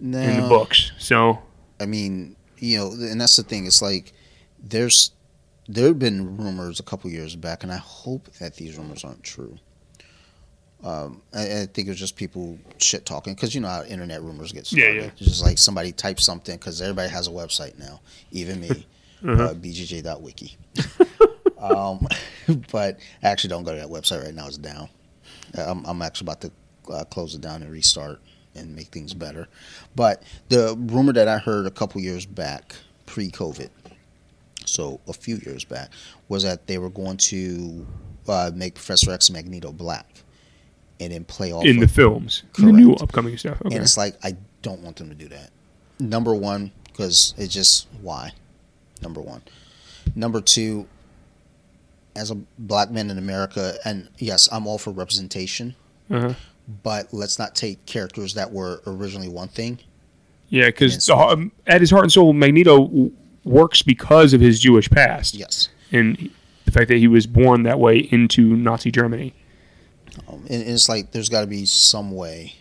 in 0.01 0.41
the 0.41 0.45
books. 0.47 0.91
So 0.97 1.39
I 1.79 1.85
mean, 1.85 2.35
you 2.57 2.77
know, 2.77 2.91
and 2.91 3.19
that's 3.19 3.35
the 3.35 3.43
thing. 3.43 3.65
It's 3.65 3.81
like 3.81 4.13
there's 4.61 5.11
there 5.69 5.87
have 5.87 5.99
been 5.99 6.35
rumors 6.35 6.79
a 6.79 6.83
couple 6.83 7.09
years 7.11 7.35
back, 7.37 7.63
and 7.63 7.71
I 7.71 7.77
hope 7.77 8.29
that 8.39 8.55
these 8.55 8.75
rumors 8.77 9.03
aren't 9.05 9.23
true. 9.23 9.57
Um, 10.83 11.21
I, 11.33 11.41
I 11.61 11.65
think 11.65 11.87
it 11.87 11.89
was 11.89 11.99
just 11.99 12.15
people 12.15 12.57
shit 12.77 13.05
talking 13.05 13.33
because 13.35 13.53
you 13.53 13.59
know 13.61 13.67
how 13.67 13.83
internet 13.83 14.21
rumors 14.23 14.51
get 14.53 14.71
Yeah, 14.71 14.83
started. 14.85 15.01
yeah. 15.03 15.07
It's 15.17 15.19
just 15.31 15.43
like 15.43 15.57
somebody 15.57 15.91
types 15.91 16.23
something 16.23 16.55
because 16.57 16.81
everybody 16.81 17.09
has 17.09 17.27
a 17.27 17.31
website 17.31 17.77
now, 17.77 18.01
even 18.31 18.59
me, 18.61 18.69
Uh-huh. 19.27 19.43
uh, 19.43 19.53
bjj.wiki. 19.53 20.55
um, 21.59 22.07
but 22.71 22.99
I 23.21 23.27
actually 23.27 23.49
don't 23.49 23.63
go 23.65 23.73
to 23.73 23.79
that 23.79 23.89
website 23.89 24.23
right 24.23 24.33
now; 24.33 24.47
it's 24.47 24.57
down. 24.57 24.87
Uh, 25.57 25.63
I'm, 25.69 25.85
I'm 25.85 26.01
actually 26.01 26.25
about 26.25 26.41
to 26.41 26.51
uh, 26.93 27.03
close 27.05 27.35
it 27.35 27.41
down 27.41 27.61
and 27.61 27.71
restart 27.71 28.21
and 28.55 28.73
make 28.75 28.87
things 28.87 29.13
better. 29.13 29.47
But 29.95 30.23
the 30.47 30.75
rumor 30.79 31.11
that 31.13 31.27
I 31.27 31.37
heard 31.37 31.65
a 31.65 31.71
couple 31.71 31.99
years 32.01 32.25
back, 32.25 32.73
pre-COVID, 33.05 33.69
so 34.69 34.99
a 35.07 35.13
few 35.13 35.37
years 35.45 35.63
back, 35.63 35.89
was 36.27 36.43
that 36.43 36.67
they 36.67 36.77
were 36.77 36.89
going 36.89 37.17
to 37.17 37.85
uh, 38.27 38.51
make 38.53 38.75
Professor 38.75 39.11
X 39.11 39.29
Magneto 39.29 39.71
black, 39.71 40.05
and 40.99 41.11
then 41.13 41.23
play 41.25 41.51
off 41.51 41.65
in 41.65 41.79
the 41.79 41.87
films, 41.87 42.43
in 42.57 42.65
the 42.67 42.71
new 42.73 42.93
upcoming 42.93 43.37
stuff. 43.37 43.61
Okay. 43.65 43.75
and 43.75 43.83
it's 43.83 43.97
like 43.97 44.15
I 44.23 44.35
don't 44.61 44.81
want 44.81 44.97
them 44.97 45.09
to 45.09 45.15
do 45.15 45.27
that. 45.29 45.49
Number 45.99 46.33
one, 46.33 46.71
because 46.85 47.33
it's 47.37 47.53
just 47.53 47.87
why. 48.01 48.31
Number 49.01 49.21
one. 49.21 49.41
Number 50.15 50.41
two, 50.41 50.87
as 52.15 52.31
a 52.31 52.35
black 52.57 52.91
man 52.91 53.09
in 53.09 53.17
America, 53.17 53.75
and 53.85 54.09
yes, 54.17 54.49
I'm 54.51 54.67
all 54.67 54.77
for 54.77 54.91
representation, 54.91 55.75
Uh-huh. 56.09 56.33
but 56.83 57.13
let's 57.13 57.39
not 57.39 57.55
take 57.55 57.85
characters 57.85 58.33
that 58.33 58.51
were 58.51 58.81
originally 58.85 59.29
one 59.29 59.47
thing. 59.47 59.79
Yeah, 60.49 60.65
because 60.65 61.09
um, 61.09 61.51
at 61.67 61.79
his 61.81 61.91
heart 61.91 62.03
and 62.03 62.11
soul, 62.11 62.33
Magneto 62.33 63.11
works 63.49 63.81
because 63.81 64.33
of 64.33 64.41
his 64.41 64.59
Jewish 64.59 64.89
past 64.89 65.33
Yes. 65.35 65.69
and 65.91 66.29
the 66.65 66.71
fact 66.71 66.87
that 66.89 66.97
he 66.97 67.07
was 67.07 67.25
born 67.27 67.63
that 67.63 67.79
way 67.79 67.97
into 68.11 68.55
Nazi 68.55 68.91
Germany. 68.91 69.33
Um, 70.27 70.41
and, 70.49 70.61
and 70.63 70.69
it's 70.71 70.87
like 70.89 71.11
there's 71.11 71.29
got 71.29 71.41
to 71.41 71.47
be 71.47 71.65
some 71.65 72.11
way, 72.11 72.53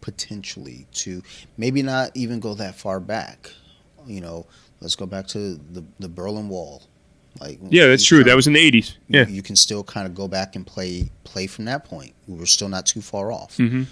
potentially, 0.00 0.86
to 0.92 1.22
maybe 1.56 1.82
not 1.82 2.10
even 2.14 2.40
go 2.40 2.54
that 2.54 2.74
far 2.74 3.00
back. 3.00 3.50
You 4.06 4.20
know, 4.20 4.46
let's 4.80 4.94
go 4.96 5.06
back 5.06 5.26
to 5.28 5.54
the 5.72 5.84
the 5.98 6.08
Berlin 6.08 6.48
Wall. 6.48 6.82
Like 7.40 7.58
Yeah, 7.68 7.86
that's 7.88 8.04
true. 8.04 8.18
can- 8.20 8.28
That 8.28 8.36
was 8.36 8.46
in 8.46 8.52
the 8.54 8.60
eighties. 8.60 8.96
Yeah. 9.08 9.26
you 9.26 9.42
can 9.42 9.56
still 9.56 9.82
kind 9.84 10.06
of 10.06 10.14
go 10.14 10.26
back 10.28 10.56
and 10.56 10.66
play 10.66 11.10
play 11.24 11.46
from 11.46 11.64
that 11.66 11.84
point. 11.84 12.14
We're 12.26 12.46
still 12.46 12.68
not 12.68 12.86
too 12.86 13.00
far 13.02 13.30
off. 13.32 13.56
hmm 13.56 13.84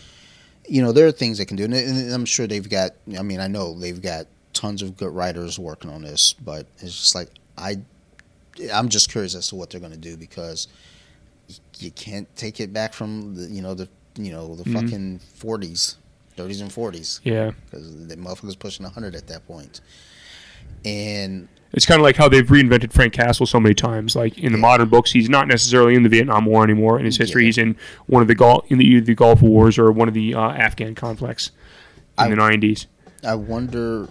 You 0.68 0.82
know, 0.82 0.92
there 0.92 1.06
are 1.06 1.12
things 1.12 1.38
they 1.38 1.44
can 1.44 1.56
do, 1.56 1.64
and 1.64 2.12
I'm 2.12 2.24
sure 2.24 2.46
they've 2.46 2.68
got. 2.68 2.92
I 3.18 3.22
mean, 3.22 3.40
I 3.40 3.48
know 3.48 3.78
they've 3.78 4.00
got 4.00 4.26
tons 4.54 4.80
of 4.82 4.96
good 4.96 5.12
writers 5.12 5.58
working 5.58 5.90
on 5.90 6.02
this, 6.02 6.32
but 6.32 6.66
it's 6.78 6.94
just 6.98 7.14
like 7.14 7.28
I, 7.58 7.76
I'm 8.72 8.88
just 8.88 9.10
curious 9.10 9.34
as 9.34 9.48
to 9.48 9.56
what 9.56 9.70
they're 9.70 9.80
going 9.80 9.92
to 9.92 9.98
do 9.98 10.16
because 10.16 10.68
you 11.78 11.90
can't 11.90 12.26
take 12.36 12.60
it 12.60 12.72
back 12.72 12.94
from 12.94 13.34
the 13.34 13.42
you 13.48 13.60
know 13.60 13.74
the 13.74 13.88
you 14.16 14.32
know 14.32 14.54
the 14.54 14.64
Mhm. 14.64 14.72
fucking 14.74 15.20
40s, 15.38 15.96
30s 16.36 16.60
and 16.62 16.70
40s 16.70 17.20
Yeah. 17.24 17.50
because 17.66 18.06
the 18.06 18.16
motherfucker's 18.16 18.56
pushing 18.56 18.84
100 18.86 19.14
at 19.14 19.26
that 19.26 19.46
point. 19.46 19.54
point, 19.56 19.80
and 20.84 21.48
It's 21.72 21.86
kind 21.86 22.00
of 22.00 22.04
like 22.04 22.16
how 22.16 22.28
they've 22.28 22.46
reinvented 22.46 22.92
Frank 22.92 23.12
Castle 23.12 23.46
so 23.46 23.58
many 23.58 23.74
times. 23.74 24.14
Like 24.14 24.38
in 24.38 24.52
the 24.52 24.58
Yeah. 24.58 24.62
modern 24.62 24.88
books, 24.88 25.10
he's 25.10 25.28
not 25.28 25.48
necessarily 25.48 25.94
in 25.96 26.02
the 26.04 26.08
Vietnam 26.08 26.46
War 26.46 26.62
anymore. 26.62 26.98
In 27.00 27.04
his 27.04 27.16
history, 27.16 27.42
Yeah. 27.42 27.46
he's 27.46 27.58
in 27.58 27.76
one 28.06 28.22
of 28.22 28.28
the 28.28 28.34
Gulf 28.36 28.64
in 28.70 28.78
the, 28.78 29.00
the 29.00 29.14
Gulf 29.14 29.42
Wars 29.42 29.76
or 29.78 29.90
one 29.90 30.06
of 30.08 30.14
the 30.14 30.34
uh, 30.34 30.50
Afghan 30.52 30.94
conflicts 30.94 31.48
in 32.18 32.24
I- 32.26 32.28
the 32.28 32.36
nineties. 32.36 32.86
I 33.24 33.34
wonder. 33.34 34.08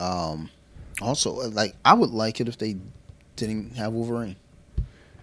Um, 0.00 0.50
also, 1.00 1.32
like 1.50 1.74
I 1.84 1.94
would 1.94 2.10
like 2.10 2.40
it 2.40 2.48
if 2.48 2.58
they 2.58 2.76
didn't 3.36 3.76
have 3.76 3.92
Wolverine. 3.92 4.36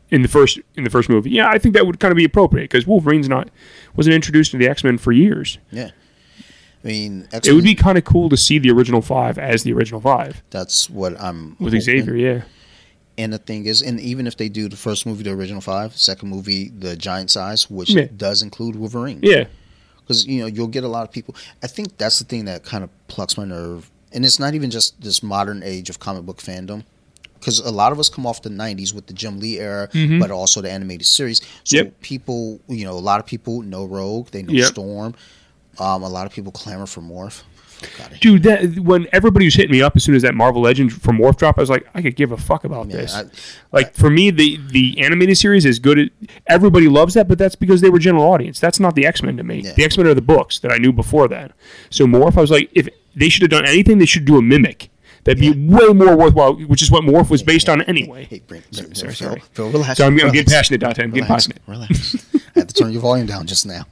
In 0.10 0.22
the 0.24 0.28
first 0.28 0.60
in 0.76 0.84
the 0.84 0.90
first 0.90 1.08
movie, 1.10 1.30
yeah, 1.30 1.50
I 1.50 1.58
think 1.58 1.74
that 1.76 1.86
would 1.86 2.00
kind 2.00 2.12
of 2.12 2.18
be 2.18 2.26
appropriate 2.26 2.66
because 2.66 2.86
Wolverine's 2.86 3.30
not 3.30 3.50
wasn't 3.96 4.14
introduced 4.16 4.52
to 4.52 4.58
the 4.58 4.68
X 4.68 4.84
Men 4.84 4.98
for 4.98 5.12
years. 5.14 5.58
Yeah, 5.72 5.92
I 6.84 6.88
mean, 6.88 7.28
It 7.32 7.54
would 7.54 7.64
be 7.64 7.76
kind 7.76 7.98
of 7.98 8.04
cool 8.04 8.28
to 8.30 8.36
see 8.36 8.60
the 8.60 8.72
original 8.72 9.02
five 9.02 9.38
as 9.38 9.64
the 9.64 9.72
original 9.72 10.02
five 10.02 10.44
That's 10.50 10.90
what 10.90 11.20
I'm 11.22 11.52
with 11.60 11.72
hoping. 11.74 11.82
Xavier. 11.82 12.16
Yeah, 12.16 12.42
And 13.18 13.32
the 13.32 13.38
thing 13.38 13.66
is, 13.68 13.82
and 13.82 14.00
even 14.02 14.28
if 14.28 14.36
they 14.36 14.50
do 14.50 14.68
the 14.68 14.76
first 14.76 15.06
movie, 15.06 15.24
the 15.24 15.32
original 15.32 15.62
five, 15.62 15.96
second 15.96 16.28
movie, 16.30 16.70
the 16.78 16.96
giant 16.98 17.30
size, 17.32 17.70
which 17.70 17.92
Yeah. 17.92 18.08
does 18.18 18.42
include 18.42 18.76
Wolverine, 18.76 19.20
yeah, 19.22 19.46
because 20.02 20.26
you 20.26 20.40
know 20.42 20.48
you'll 20.48 20.68
get 20.68 20.84
a 20.84 20.90
lot 20.90 21.04
of 21.08 21.12
people. 21.14 21.36
I 21.64 21.68
think 21.68 21.98
that's 21.98 22.18
the 22.20 22.26
thing 22.26 22.46
that 22.46 22.64
kind 22.66 22.84
of 22.84 22.90
plucks 23.08 23.38
my 23.38 23.46
nerve, 23.46 23.90
and 24.14 24.26
it's 24.26 24.40
not 24.40 24.54
even 24.54 24.70
just 24.72 25.02
this 25.02 25.22
modern 25.24 25.62
age 25.64 25.90
of 25.90 26.00
comic 26.00 26.24
book 26.26 26.38
fandom. 26.38 26.84
Because 27.40 27.58
a 27.60 27.72
lot 27.72 27.92
of 27.92 28.00
us 28.00 28.08
come 28.08 28.28
off 28.28 28.44
the 28.44 28.50
'90s 28.52 28.94
with 28.94 29.08
the 29.08 29.14
Jim 29.14 29.40
Lee 29.40 29.60
era, 29.60 29.88
Mhm. 29.94 30.20
but 30.20 30.30
also 30.30 30.62
the 30.62 30.70
animated 30.70 31.08
series. 31.08 31.42
So 31.64 31.78
Yep. 31.78 32.02
people, 32.02 32.60
you 32.68 32.86
know, 32.86 32.92
a 32.94 33.00
lot 33.02 33.20
of 33.20 33.26
people 33.26 33.64
know 33.64 33.86
Rogue, 33.86 34.28
they 34.32 34.44
know 34.44 34.54
Yep. 34.54 34.68
Storm. 34.68 35.16
Um, 35.80 36.04
a 36.04 36.10
lot 36.10 36.28
of 36.28 36.34
people 36.34 36.52
clamor 36.52 36.86
for 36.86 37.02
Morph. 37.02 37.42
Dude. 38.20 38.44
That 38.44 38.78
when 38.78 39.08
everybody 39.12 39.46
was 39.46 39.56
hitting 39.56 39.72
me 39.72 39.82
up 39.82 39.96
as 39.96 40.04
soon 40.04 40.14
as 40.14 40.22
that 40.22 40.36
Marvel 40.36 40.62
Legend 40.62 40.94
from 40.94 41.18
Morph 41.18 41.38
drop, 41.38 41.58
I 41.58 41.62
was 41.62 41.70
like, 41.72 41.88
I 41.96 42.02
could 42.04 42.16
give 42.16 42.32
a 42.32 42.38
fuck 42.38 42.64
about 42.64 42.88
Yeah, 42.92 42.98
this. 42.98 43.16
I- 43.16 43.24
Like 43.72 43.96
for 43.96 44.12
me, 44.12 44.30
the 44.30 44.60
the 44.72 45.00
animated 45.00 45.36
series 45.40 45.66
is 45.66 45.80
good. 45.80 45.98
At, 45.98 46.10
everybody 46.46 46.88
loves 46.88 47.16
that, 47.16 47.28
but 47.28 47.40
that's 47.40 47.56
because 47.56 47.82
they 47.82 47.90
were 47.90 47.98
general 47.98 48.24
audience. 48.26 48.60
That's 48.60 48.80
not 48.80 48.94
the 48.94 49.08
X 49.08 49.24
Men 49.24 49.36
to 49.38 49.44
me. 49.44 49.62
Yeah. 49.66 49.72
The 49.76 49.84
X 49.84 49.98
Men 49.98 50.06
are 50.06 50.14
the 50.14 50.22
books 50.22 50.60
that 50.60 50.72
I 50.72 50.78
knew 50.78 50.92
before 50.94 51.28
that. 51.30 51.54
So 51.90 52.06
Morph, 52.06 52.38
I 52.38 52.42
was 52.42 52.52
like, 52.52 52.70
if 52.74 52.88
they 53.16 53.30
should 53.30 53.42
have 53.44 53.52
done 53.52 53.66
anything, 53.66 53.98
they 54.00 54.06
should 54.06 54.26
do 54.26 54.38
a 54.38 54.42
mimic. 54.42 54.90
That'd 55.24 55.40
be 55.40 55.52
way 55.52 55.86
Morph 55.90 56.18
worthwhile, 56.18 56.56
which 56.56 56.82
is 56.82 56.90
what 56.90 57.04
Morph 57.04 57.30
was 57.30 57.44
based 57.44 57.70
on 57.70 57.84
anyway. 57.84 58.24
Hey, 58.28 58.42
bring, 58.48 58.64
Sorry, 58.72 58.96
sorry, 58.96 59.14
Phil, 59.14 59.28
sorry. 59.28 59.44
Phil, 59.54 59.70
relax. 59.70 59.98
So 59.98 60.08
I'm, 60.08 60.14
I'm 60.20 60.32
getting 60.32 60.52
passionate, 60.52 60.80
Dante. 60.82 61.04
I'm 61.04 61.12
getting 61.12 61.26
relax, 61.26 61.46
passionate. 61.48 61.62
relax. 61.68 62.26
I 62.56 62.60
had 62.62 62.70
to 62.70 62.74
turn 62.74 62.92
your 62.92 63.02
volume 63.04 63.28
down 63.28 63.46
just 63.46 63.68
now. 63.68 63.86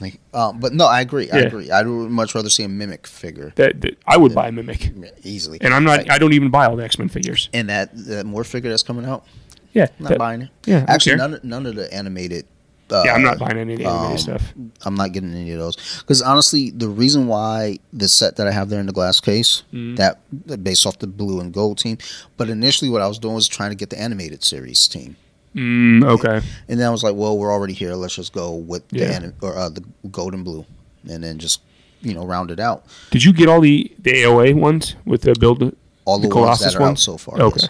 Like, 0.00 0.18
um, 0.32 0.58
but 0.58 0.72
no, 0.72 0.86
I 0.86 1.02
agree. 1.02 1.30
I 1.30 1.40
Yeah. 1.40 1.44
agree. 1.48 1.70
I 1.70 1.82
would 1.82 2.10
much 2.10 2.34
rather 2.34 2.48
see 2.48 2.62
a 2.62 2.68
mimic 2.68 3.06
figure 3.06 3.52
That, 3.56 3.82
that 3.82 3.98
I 4.06 4.16
would 4.16 4.34
buy 4.34 4.48
a 4.48 4.52
mimic, 4.52 4.90
easily. 5.22 5.58
and 5.60 5.74
I'm 5.74 5.84
not. 5.84 5.98
Like, 5.98 6.10
I 6.10 6.16
don't 6.16 6.32
even 6.32 6.48
buy 6.48 6.64
all 6.64 6.76
the 6.76 6.84
X 6.84 6.98
Men 6.98 7.10
figures. 7.10 7.50
and 7.52 7.68
that 7.68 7.90
that 8.06 8.24
more 8.24 8.42
figure 8.44 8.70
that's 8.70 8.82
coming 8.82 9.04
out, 9.04 9.26
Yeah, 9.74 9.88
not 9.98 10.08
that- 10.08 10.18
buying 10.18 10.40
it. 10.42 10.48
yeah, 10.64 10.86
actually, 10.88 11.16
none 11.16 11.38
none 11.42 11.66
of 11.66 11.74
the 11.74 11.92
animated. 11.92 12.46
Uh, 12.92 13.02
yeah. 13.04 13.14
I'm 13.14 13.22
not 13.22 13.38
buying 13.38 13.56
any 13.58 13.74
of 13.74 13.78
the 13.80 13.86
animated 13.86 14.10
um, 14.12 14.18
stuff. 14.18 14.52
I'm 14.84 14.94
not 14.94 15.12
getting 15.12 15.32
any 15.34 15.52
of 15.52 15.58
those 15.58 15.76
because 16.00 16.20
honestly, 16.22 16.70
the 16.70 16.88
reason 16.88 17.26
why 17.28 17.78
the 17.92 18.08
set 18.08 18.36
that 18.36 18.46
I 18.46 18.50
have 18.52 18.68
there 18.68 18.80
in 18.80 18.86
the 18.86 18.92
glass 18.92 19.20
case 19.20 19.62
Mm-hmm. 19.72 19.94
that 19.96 20.18
based 20.64 20.86
off 20.86 20.98
the 20.98 21.06
blue 21.06 21.40
and 21.40 21.52
gold 21.52 21.78
team, 21.78 21.98
but 22.36 22.48
initially 22.48 22.90
what 22.90 23.02
I 23.02 23.06
was 23.08 23.18
doing 23.18 23.34
was 23.34 23.46
trying 23.48 23.70
to 23.70 23.76
get 23.76 23.90
the 23.90 24.00
animated 24.00 24.42
series 24.44 24.86
team, 24.88 25.16
Mm, 25.54 26.04
okay. 26.04 26.40
and 26.68 26.78
then 26.80 26.86
I 26.86 26.90
was 26.90 27.02
like, 27.02 27.14
well, 27.16 27.36
we're 27.36 27.52
already 27.52 27.72
here. 27.74 27.94
Let's 27.94 28.14
just 28.14 28.32
go 28.32 28.54
with 28.54 28.86
the 28.88 29.00
Yeah. 29.00 29.12
anim- 29.16 29.34
or 29.42 29.56
uh, 29.56 29.68
the 29.68 29.82
gold 30.10 30.34
and 30.34 30.44
blue, 30.44 30.64
and 31.08 31.22
then 31.24 31.38
just 31.38 31.60
you 32.02 32.14
know 32.14 32.24
round 32.24 32.50
it 32.50 32.60
out. 32.60 32.84
Did 33.10 33.24
you 33.24 33.32
get 33.32 33.48
all 33.48 33.60
the 33.60 33.90
the 33.98 34.12
AOA 34.22 34.54
ones 34.54 34.94
with 35.04 35.22
the 35.22 35.34
build? 35.38 35.62
All 36.04 36.18
the, 36.18 36.28
The 36.28 36.34
ones 36.34 36.44
Colossus 36.58 36.72
that 36.72 36.78
are 36.78 36.82
out 36.82 36.86
ones? 36.86 37.02
so 37.02 37.16
far. 37.16 37.40
Okay. 37.40 37.60
yes. 37.62 37.68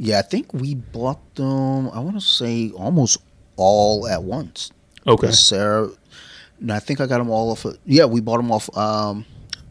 Yeah, 0.00 0.18
I 0.20 0.22
think 0.22 0.52
we 0.54 0.74
bought 0.74 1.18
them. 1.34 1.88
I 1.90 1.98
want 2.00 2.14
to 2.14 2.20
say 2.20 2.70
almost 2.70 3.18
all 3.58 4.06
at 4.08 4.22
once. 4.22 4.70
Okay. 5.06 5.30
Sarah, 5.32 5.90
no, 6.60 6.74
I 6.74 6.78
think 6.78 7.00
I 7.00 7.06
got 7.06 7.18
them 7.18 7.28
all 7.30 7.50
off. 7.50 7.64
Of, 7.64 7.78
yeah, 7.84 8.04
we 8.06 8.20
bought 8.20 8.38
them 8.38 8.50
off. 8.50 8.74
Um, 8.76 9.24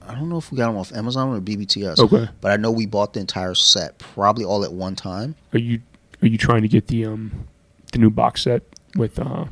I 0.07 0.13
don't 0.15 0.29
know 0.29 0.37
if 0.37 0.51
we 0.51 0.57
got 0.57 0.67
them 0.67 0.77
off 0.77 0.93
Amazon 0.93 1.35
or 1.35 1.41
BBTS. 1.41 1.99
Okay. 1.99 2.29
but 2.41 2.51
I 2.51 2.57
know 2.57 2.71
we 2.71 2.85
bought 2.85 3.13
the 3.13 3.19
entire 3.19 3.55
set, 3.55 3.97
probably 3.97 4.45
all 4.45 4.63
at 4.63 4.71
one 4.71 4.95
time. 4.95 5.35
Are 5.53 5.59
you 5.59 5.81
are 6.21 6.27
you 6.27 6.37
trying 6.37 6.61
to 6.61 6.67
get 6.67 6.87
the 6.87 7.05
um 7.05 7.47
the 7.91 7.99
new 7.99 8.09
box 8.09 8.43
set 8.43 8.63
with 8.95 9.19
uh 9.19 9.45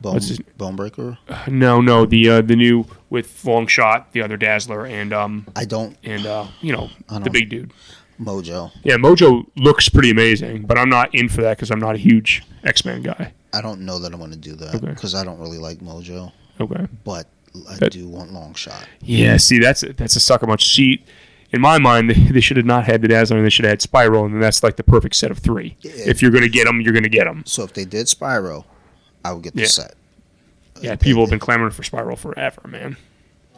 Bone, 0.00 0.14
What's 0.14 0.28
his- 0.28 0.40
Bonebreaker. 0.58 1.16
no 1.46 1.80
no 1.80 2.06
the 2.06 2.28
uh 2.28 2.40
the 2.42 2.56
new 2.56 2.86
with 3.08 3.44
long 3.44 3.68
shot 3.68 4.10
the 4.12 4.22
other 4.22 4.36
Dazzler 4.36 4.84
and 4.84 5.12
um 5.12 5.46
I 5.54 5.64
don't 5.64 5.96
and 6.02 6.26
uh 6.26 6.46
you 6.60 6.72
know 6.72 6.90
the 7.08 7.30
big 7.30 7.50
dude. 7.50 7.72
Mojo. 8.24 8.70
Yeah, 8.84 8.96
Mojo 8.96 9.46
looks 9.56 9.88
pretty 9.88 10.10
amazing, 10.10 10.62
but 10.62 10.78
I'm 10.78 10.88
not 10.88 11.14
in 11.14 11.28
for 11.28 11.42
that 11.42 11.56
because 11.56 11.70
I'm 11.70 11.80
not 11.80 11.94
a 11.94 11.98
huge 11.98 12.42
X 12.64 12.84
Men 12.84 13.02
guy. 13.02 13.32
I 13.52 13.60
don't 13.60 13.80
know 13.82 13.98
that 13.98 14.12
I'm 14.12 14.18
going 14.18 14.30
to 14.30 14.36
do 14.38 14.54
that 14.56 14.74
Okay. 14.76 14.86
because 14.86 15.14
I 15.14 15.24
don't 15.24 15.38
really 15.38 15.58
like 15.58 15.78
Mojo, 15.80 16.32
Okay. 16.60 16.86
but 17.04 17.26
I 17.70 17.76
That- 17.76 17.92
do 17.92 18.08
want 18.08 18.32
Long 18.32 18.54
Shot. 18.54 18.86
Yeah, 19.02 19.36
see, 19.36 19.58
that's 19.58 19.84
that's 19.96 20.16
a 20.16 20.20
sucker 20.20 20.46
much. 20.46 20.74
See, 20.74 21.04
in 21.50 21.60
my 21.60 21.76
mind, 21.78 22.08
they, 22.10 22.14
they 22.32 22.40
should 22.40 22.56
have 22.56 22.64
not 22.66 22.86
had 22.86 23.02
the 23.02 23.08
Dazzler, 23.08 23.36
and 23.36 23.44
they 23.44 23.50
should 23.50 23.64
have 23.66 23.72
had 23.72 23.82
Spiral, 23.82 24.24
and 24.24 24.34
then 24.34 24.40
that's 24.40 24.62
like 24.62 24.76
the 24.76 24.82
perfect 24.82 25.14
set 25.16 25.30
of 25.30 25.38
three. 25.38 25.76
If 25.82 26.22
you're 26.22 26.30
going 26.30 26.44
to 26.44 26.48
get 26.50 26.66
them, 26.66 26.80
you're 26.80 26.94
going 26.94 27.02
to 27.02 27.08
get 27.10 27.24
them. 27.24 27.42
So 27.46 27.62
if 27.64 27.74
they 27.74 27.84
did 27.84 28.08
Spiral, 28.08 28.66
I 29.24 29.32
would 29.32 29.42
get 29.42 29.54
the 29.54 29.62
Yeah. 29.62 29.66
set. 29.68 29.94
Yeah, 30.80 30.96
people 30.96 31.22
have 31.22 31.30
been 31.30 31.38
clamoring 31.38 31.70
for 31.72 31.82
Spiral 31.84 32.16
forever, 32.16 32.62
man. 32.66 32.96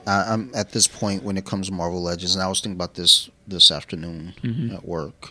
I, 0.07 0.33
I'm 0.33 0.51
at 0.55 0.73
this 0.73 0.87
point 0.87 1.23
when 1.23 1.37
it 1.37 1.45
comes 1.45 1.69
to 1.69 1.73
Marvel 1.73 2.03
Legends, 2.03 2.35
and 2.35 2.43
I 2.43 2.49
was 2.49 2.61
thinking 2.61 2.77
about 2.77 2.95
this 2.95 3.31
this 3.47 3.71
afternoon 3.71 4.35
Mm-hmm. 4.43 4.75
at 4.77 4.85
work. 4.87 5.31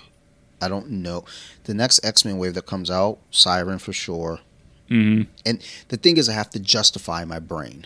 I 0.61 0.69
don't 0.69 0.89
know 0.89 1.25
the 1.65 1.73
next 1.73 2.03
X 2.05 2.23
Men 2.25 2.37
wave 2.37 2.53
that 2.53 2.65
comes 2.65 2.89
out, 2.89 3.19
Siren 3.31 3.79
for 3.79 3.91
sure. 3.93 4.39
hmm 4.87 5.23
And 5.45 5.61
the 5.89 5.97
thing 5.97 6.17
is, 6.17 6.29
I 6.29 6.33
have 6.33 6.49
to 6.51 6.59
justify 6.59 7.25
my 7.25 7.39
brain, 7.39 7.85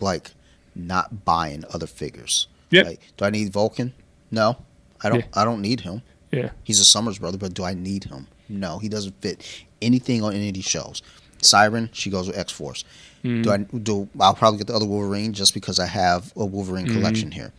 like 0.00 0.30
not 0.74 1.24
buying 1.24 1.64
other 1.72 1.86
figures. 1.86 2.48
Yep. 2.70 2.86
Like, 2.86 3.00
do 3.16 3.24
I 3.24 3.30
need 3.30 3.52
Vulcan? 3.52 3.92
No, 4.30 4.56
I 5.02 5.08
don't. 5.08 5.20
Yeah. 5.20 5.26
I 5.34 5.44
don't 5.44 5.60
need 5.62 5.80
him. 5.80 6.02
Yeah. 6.32 6.50
He's 6.64 6.80
a 6.80 6.84
Summers 6.84 7.18
brother, 7.18 7.38
but 7.38 7.54
do 7.54 7.64
I 7.64 7.74
need 7.74 8.04
him? 8.04 8.26
No, 8.48 8.78
he 8.78 8.88
doesn't 8.88 9.20
fit 9.22 9.64
anything 9.80 10.22
on 10.22 10.34
any 10.34 10.48
of 10.48 10.54
these 10.54 10.64
shelves. 10.64 11.02
Siren, 11.42 11.90
she 11.92 12.10
goes 12.10 12.26
with 12.26 12.36
X 12.38 12.52
Force. 12.52 12.84
Mm-hmm. 13.26 13.42
Do 13.42 13.50
I 13.52 13.56
do? 13.58 14.08
I'll 14.20 14.34
probably 14.34 14.58
get 14.58 14.66
the 14.68 14.74
other 14.74 14.86
Wolverine 14.86 15.32
just 15.32 15.54
because 15.54 15.78
I 15.78 15.86
have 15.86 16.32
a 16.36 16.44
Wolverine 16.46 16.86
Mm-hmm. 16.86 16.96
collection 16.96 17.30
here. 17.30 17.52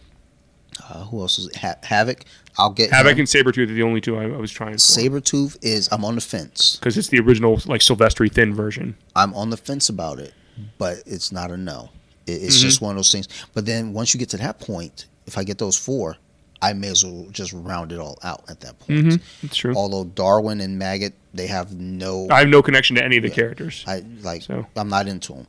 Uh, 0.89 1.03
who 1.05 1.21
else 1.21 1.39
is 1.39 1.47
it? 1.47 1.55
Ha- 1.57 1.75
Havoc? 1.83 2.23
I'll 2.59 2.69
get 2.69 2.91
Havoc 2.91 3.13
him. 3.13 3.19
and 3.19 3.27
Sabretooth 3.27 3.63
are 3.69 3.73
the 3.73 3.83
only 3.83 3.99
two 4.01 4.15
I, 4.17 4.23
I 4.25 4.37
was 4.37 4.51
trying 4.51 4.73
for. 4.73 4.77
Sabretooth 4.77 5.57
is 5.63 5.89
I'm 5.91 6.05
on 6.05 6.15
the 6.15 6.21
fence. 6.21 6.75
Because 6.77 6.97
it's 6.97 7.07
the 7.09 7.19
original, 7.19 7.59
like, 7.65 7.81
Silvestri 7.81 8.31
thin 8.31 8.53
version. 8.53 8.95
I'm 9.15 9.33
on 9.33 9.49
the 9.49 9.57
fence 9.57 9.89
about 9.89 10.19
it, 10.19 10.33
but 10.77 10.97
it's 11.07 11.31
not 11.31 11.49
a 11.51 11.57
no. 11.57 11.89
It, 12.27 12.33
it's 12.43 12.57
Mm-hmm. 12.57 12.61
just 12.67 12.81
one 12.81 12.91
of 12.91 12.97
those 12.97 13.11
things. 13.11 13.27
But 13.53 13.65
then 13.65 13.93
once 13.93 14.13
you 14.13 14.19
get 14.19 14.29
to 14.29 14.37
that 14.37 14.59
point, 14.59 15.05
if 15.25 15.37
I 15.37 15.43
get 15.43 15.57
those 15.57 15.77
four, 15.77 16.17
I 16.61 16.73
may 16.73 16.89
as 16.89 17.03
well 17.05 17.27
just 17.31 17.53
round 17.53 17.91
it 17.91 17.99
all 17.99 18.17
out 18.23 18.43
at 18.49 18.61
that 18.61 18.79
point. 18.79 18.99
Mm-hmm. 19.05 19.45
It's 19.45 19.55
true. 19.55 19.75
Although 19.75 20.05
Darwin 20.05 20.59
and 20.61 20.79
Maggot, 20.79 21.13
they 21.33 21.47
have 21.47 21.73
no. 21.73 22.27
I 22.31 22.39
have 22.39 22.47
no 22.49 22.61
connection 22.63 22.95
to 22.95 23.03
any 23.03 23.17
of 23.17 23.23
the 23.23 23.29
characters. 23.29 23.83
I 23.87 24.03
like. 24.23 24.41
So- 24.43 24.65
I'm 24.75 24.89
not 24.89 25.07
into 25.07 25.33
them. 25.33 25.47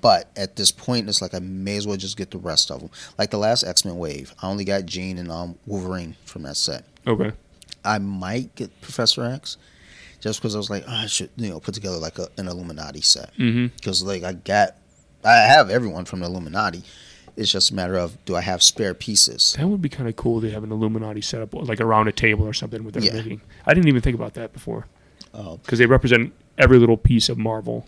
But 0.00 0.30
at 0.34 0.56
this 0.56 0.70
point, 0.70 1.08
it's 1.10 1.20
like 1.20 1.34
I 1.34 1.40
may 1.40 1.76
as 1.76 1.86
well 1.86 1.96
just 1.98 2.16
get 2.16 2.30
the 2.30 2.38
rest 2.38 2.70
of 2.70 2.80
them. 2.80 2.90
Like 3.18 3.30
the 3.30 3.36
last 3.38 3.64
X 3.64 3.84
Men 3.84 3.96
wave, 3.98 4.34
I 4.42 4.48
only 4.48 4.64
got 4.64 4.86
Jean 4.86 5.18
and 5.18 5.30
um, 5.30 5.56
Wolverine 5.66 6.16
from 6.24 6.42
that 6.44 6.56
set. 6.56 6.84
Okay. 7.06 7.32
I 7.84 7.98
might 7.98 8.54
get 8.54 8.80
Professor 8.80 9.22
X, 9.24 9.58
just 10.20 10.40
because 10.40 10.54
I 10.54 10.58
was 10.58 10.70
like, 10.70 10.84
oh, 10.88 10.92
I 10.92 11.06
should 11.06 11.28
you 11.36 11.50
know 11.50 11.60
put 11.60 11.74
together 11.74 11.98
like 11.98 12.18
a, 12.18 12.28
an 12.38 12.48
Illuminati 12.48 13.02
set 13.02 13.30
because 13.36 14.02
like 14.02 14.22
I 14.22 14.32
got, 14.32 14.76
I 15.22 15.34
have 15.36 15.68
everyone 15.68 16.06
from 16.06 16.20
the 16.20 16.26
Illuminati. 16.26 16.82
It's 17.36 17.50
just 17.50 17.70
a 17.72 17.74
matter 17.74 17.96
of 17.96 18.22
do 18.24 18.36
I 18.36 18.40
have 18.42 18.62
spare 18.62 18.94
pieces? 18.94 19.54
That 19.58 19.66
would 19.66 19.82
be 19.82 19.88
kind 19.88 20.08
of 20.08 20.14
cool 20.16 20.40
to 20.40 20.50
have 20.50 20.62
an 20.62 20.70
Illuminati 20.70 21.20
setup, 21.20 21.52
like 21.54 21.80
around 21.80 22.06
a 22.08 22.12
table 22.12 22.46
or 22.46 22.52
something 22.52 22.84
with 22.84 22.96
Yeah. 22.96 23.10
everything. 23.10 23.40
I 23.66 23.74
didn't 23.74 23.88
even 23.88 24.00
think 24.02 24.14
about 24.14 24.34
that 24.34 24.52
before 24.52 24.86
Uh, 25.32 25.56
because 25.56 25.78
they 25.80 25.86
represent 25.86 26.32
every 26.58 26.78
little 26.78 26.96
piece 26.96 27.28
of 27.28 27.36
Marvel. 27.38 27.86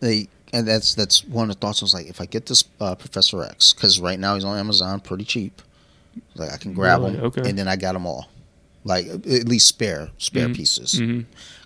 they 0.00 0.28
and 0.52 0.68
that's 0.68 0.94
that's 0.94 1.24
one 1.24 1.48
of 1.50 1.56
the 1.56 1.60
thoughts. 1.60 1.82
I 1.82 1.84
was 1.86 1.94
like, 1.94 2.06
if 2.06 2.20
I 2.20 2.26
get 2.26 2.46
this 2.46 2.64
uh, 2.80 2.94
Professor 2.94 3.42
X, 3.42 3.72
because 3.72 3.98
right 3.98 4.18
now 4.20 4.34
he's 4.34 4.44
on 4.44 4.58
Amazon 4.58 5.00
pretty 5.00 5.24
cheap. 5.24 5.62
Like 6.34 6.52
I 6.52 6.56
can 6.58 6.72
grab 6.74 7.00
Really? 7.00 7.14
him, 7.14 7.24
Okay. 7.24 7.48
and 7.48 7.58
then 7.58 7.66
I 7.68 7.76
got 7.76 7.94
them 7.94 8.06
all, 8.06 8.28
like 8.84 9.06
at 9.06 9.48
least 9.48 9.66
spare 9.68 10.10
spare 10.18 10.48
Mhm. 10.48 10.54
pieces. 10.54 11.00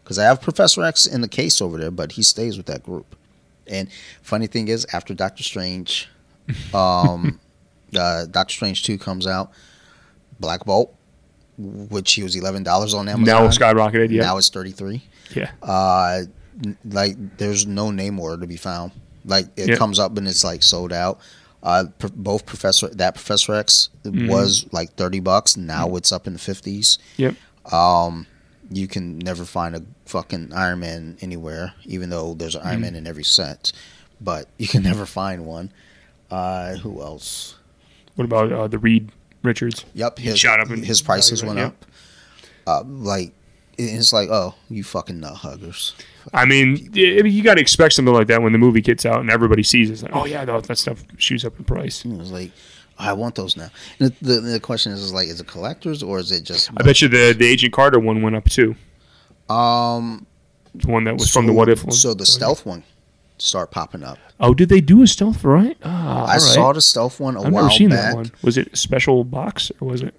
Because 0.03 0.19
I 0.19 0.25
have 0.25 0.41
Professor 0.41 0.83
X 0.85 1.07
in 1.07 1.21
the 1.21 1.29
case 1.29 1.61
over 1.61 1.77
there, 1.79 1.91
but 1.91 2.13
he 2.13 2.23
stays 2.23 2.57
with 2.57 2.67
that 2.67 2.83
group. 2.85 3.17
And 3.67 3.89
funny 4.23 4.47
thing 4.47 4.69
is, 4.69 4.87
after 4.93 5.13
Doctor 5.15 5.43
Strange, 5.43 6.09
um, 6.75 7.39
uh, 7.97 8.27
Doctor 8.27 8.53
Strange 8.53 8.83
two 8.85 8.99
comes 8.99 9.27
out, 9.27 9.53
Black 10.39 10.65
Bolt, 10.65 10.95
which 11.59 12.13
he 12.15 12.23
was 12.23 12.37
eleven 12.37 12.63
dollars 12.63 12.95
on 12.95 13.09
Amazon. 13.09 13.25
Now 13.45 13.49
skyrocketed. 13.49 14.11
Yeah. 14.11 14.23
Now 14.23 14.39
it's 14.39 14.49
thirty 14.49 14.73
three. 14.73 15.03
yeah. 15.35 15.51
Uh, 15.63 16.23
n- 16.65 16.77
like 16.85 17.17
there's 17.39 17.67
no 17.67 17.91
name 17.91 18.19
order 18.19 18.41
to 18.41 18.47
be 18.47 18.57
found. 18.57 18.93
Like 19.25 19.47
it 19.57 19.71
Yeah. 19.71 19.77
comes 19.77 19.99
up 19.99 20.17
and 20.17 20.27
it's 20.27 20.45
like 20.45 20.63
sold 20.63 20.93
out. 20.93 21.21
Uh, 21.63 21.85
pr- 21.99 22.07
both 22.15 22.47
Professor 22.47 22.89
that 22.89 23.15
Professor 23.15 23.55
X 23.55 23.91
was 24.05 24.67
like 24.73 24.95
thirty 24.95 25.21
bucks. 25.21 25.57
Now 25.59 25.95
it's 25.97 26.11
up 26.11 26.27
in 26.27 26.33
the 26.33 26.39
fifties. 26.39 26.99
Yep. 27.19 27.35
Um, 27.71 28.27
you 28.71 28.89
can 28.89 29.19
never 29.19 29.45
find 29.45 29.75
a 29.77 29.83
fucking 30.07 30.53
Iron 30.55 30.81
Man 30.81 31.19
anywhere, 31.21 31.75
even 31.85 32.09
though 32.09 32.33
there's 32.33 32.55
an 32.55 32.63
Iron 32.65 32.81
Man 32.81 32.95
in 32.95 33.07
every 33.07 33.25
set. 33.25 33.73
But 34.23 34.47
you 34.59 34.69
can 34.69 34.83
never 34.91 35.05
find 35.05 35.45
one. 35.45 35.71
Uh, 36.31 36.77
who 36.77 37.01
else? 37.03 37.57
What 38.15 38.25
about 38.25 38.53
uh, 38.53 38.69
the 38.69 38.79
Reed 38.79 39.11
Richards? 39.43 39.85
Yep, 39.95 40.19
his 40.19 40.39
shot 40.39 40.61
up 40.61 40.71
in 40.71 40.83
his 40.83 41.03
prices 41.03 41.41
value, 41.41 41.57
went 41.57 41.75
right? 42.67 42.77
up. 42.77 42.85
Uh, 42.87 42.89
like 42.89 43.33
it's 43.79 44.13
like, 44.13 44.29
oh, 44.31 44.55
you 44.69 44.85
fucking 44.85 45.21
nut 45.21 45.35
huggers. 45.37 45.95
I 46.35 46.45
mean, 46.45 46.91
y- 46.95 47.17
I 47.19 47.23
mean, 47.23 47.33
you 47.33 47.43
got 47.43 47.55
to 47.55 47.61
expect 47.63 47.95
something 47.95 48.13
like 48.13 48.27
that 48.27 48.43
when 48.43 48.53
the 48.53 48.59
movie 48.59 48.83
gets 48.83 49.07
out 49.07 49.21
and 49.21 49.31
everybody 49.31 49.63
sees 49.63 49.89
it. 49.89 49.95
It's 49.95 50.03
like, 50.03 50.15
oh 50.15 50.27
yeah, 50.27 50.45
that, 50.45 50.65
that 50.65 50.77
stuff 50.77 51.03
shoots 51.17 51.45
up 51.47 51.59
in 51.59 51.65
price. 51.65 52.05
It 52.05 52.11
was 52.17 52.31
like, 52.31 52.53
I 52.99 53.15
want 53.15 53.37
those 53.37 53.57
now. 53.57 53.71
And 53.99 54.13
the, 54.21 54.35
the, 54.35 54.41
the 54.43 54.61
question 54.61 54.93
is, 54.93 55.01
is 55.01 55.15
like, 55.15 55.29
is 55.29 55.41
it 55.41 55.47
collectors 55.47 56.03
or 56.03 56.19
is 56.19 56.31
it 56.31 56.43
just? 56.45 56.71
I 56.77 56.83
bet 56.83 57.01
you 57.01 57.09
the 57.09 57.33
the 57.33 57.47
Agent 57.47 57.73
Carter 57.73 57.99
one 57.99 58.21
went 58.21 58.37
up 58.37 58.45
too. 58.51 58.77
Um, 59.49 60.27
The 60.75 60.87
one 60.89 61.05
that 61.05 61.15
was 61.15 61.31
from 61.31 61.47
the 61.47 61.53
What 61.55 61.69
If 61.71 61.83
one. 61.85 61.93
So 61.93 62.13
the 62.15 62.27
stealth 62.27 62.67
one 62.67 62.85
start 63.41 63.71
popping 63.71 64.03
up. 64.05 64.19
Oh, 64.39 64.55
did 64.55 64.69
they 64.69 64.81
do 64.81 65.03
a 65.03 65.07
stealth 65.07 65.45
right? 65.45 65.77
Ah, 65.85 66.27
I 66.27 66.39
saw 66.39 66.73
the 66.73 66.81
stealth 66.81 67.21
one 67.21 67.37
a 67.37 67.43
I've 67.43 67.53
while 67.53 67.65
never 67.65 67.75
seen 67.75 67.91
back. 67.91 68.11
that 68.13 68.15
one. 68.17 68.33
Was 68.43 68.57
it 68.59 68.73
a 68.73 68.77
special 68.77 69.25
box 69.25 69.71
or 69.81 69.89
was 69.89 70.03
it? 70.03 70.15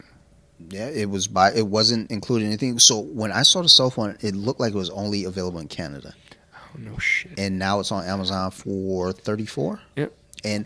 Yeah, 0.69 0.87
it 0.87 1.09
was 1.09 1.27
by. 1.27 1.51
It 1.53 1.67
wasn't 1.67 2.09
including 2.11 2.47
anything. 2.47 2.79
So 2.79 2.99
when 2.99 3.31
I 3.31 3.41
saw 3.43 3.61
the 3.61 3.69
stealth 3.69 3.97
one, 3.97 4.17
it 4.21 4.35
looked 4.35 4.59
like 4.59 4.73
it 4.73 4.77
was 4.77 4.89
only 4.91 5.25
available 5.25 5.59
in 5.59 5.67
Canada, 5.67 6.13
Oh 6.55 6.59
no 6.77 6.97
shit. 6.97 7.31
and 7.37 7.59
now 7.59 7.79
it's 7.79 7.91
on 7.91 8.05
Amazon 8.05 8.51
for 8.51 9.11
thirty 9.11 9.45
four. 9.45 9.81
Yep. 9.97 10.13
And 10.43 10.65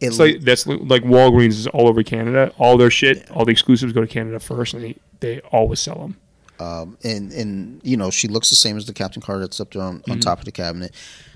it 0.00 0.06
It's 0.08 0.18
like 0.18 0.40
that's 0.40 0.66
like 0.66 1.02
Walgreens 1.04 1.50
is 1.52 1.66
all 1.68 1.88
over 1.88 2.02
Canada. 2.02 2.52
All 2.58 2.76
their 2.76 2.90
shit, 2.90 3.30
all 3.30 3.44
the 3.44 3.52
exclusives 3.52 3.92
go 3.92 4.00
to 4.00 4.06
Canada 4.06 4.40
first, 4.40 4.74
and 4.74 4.82
they 4.82 4.96
they 5.20 5.40
always 5.52 5.80
sell 5.80 5.98
them. 5.98 6.16
um, 6.58 6.98
and 7.04 7.30
and 7.32 7.80
you 7.84 7.96
know 7.96 8.10
she 8.10 8.26
looks 8.28 8.50
the 8.50 8.56
same 8.56 8.76
as 8.76 8.86
the 8.86 8.92
Captain 8.92 9.22
Carter 9.22 9.40
that's 9.42 9.60
up 9.60 9.72
there 9.72 9.82
on, 9.82 10.00
Mm-hmm. 10.00 10.10
on 10.12 10.20
top 10.20 10.40
of 10.40 10.44
the 10.46 10.52
cabinet. 10.52 10.92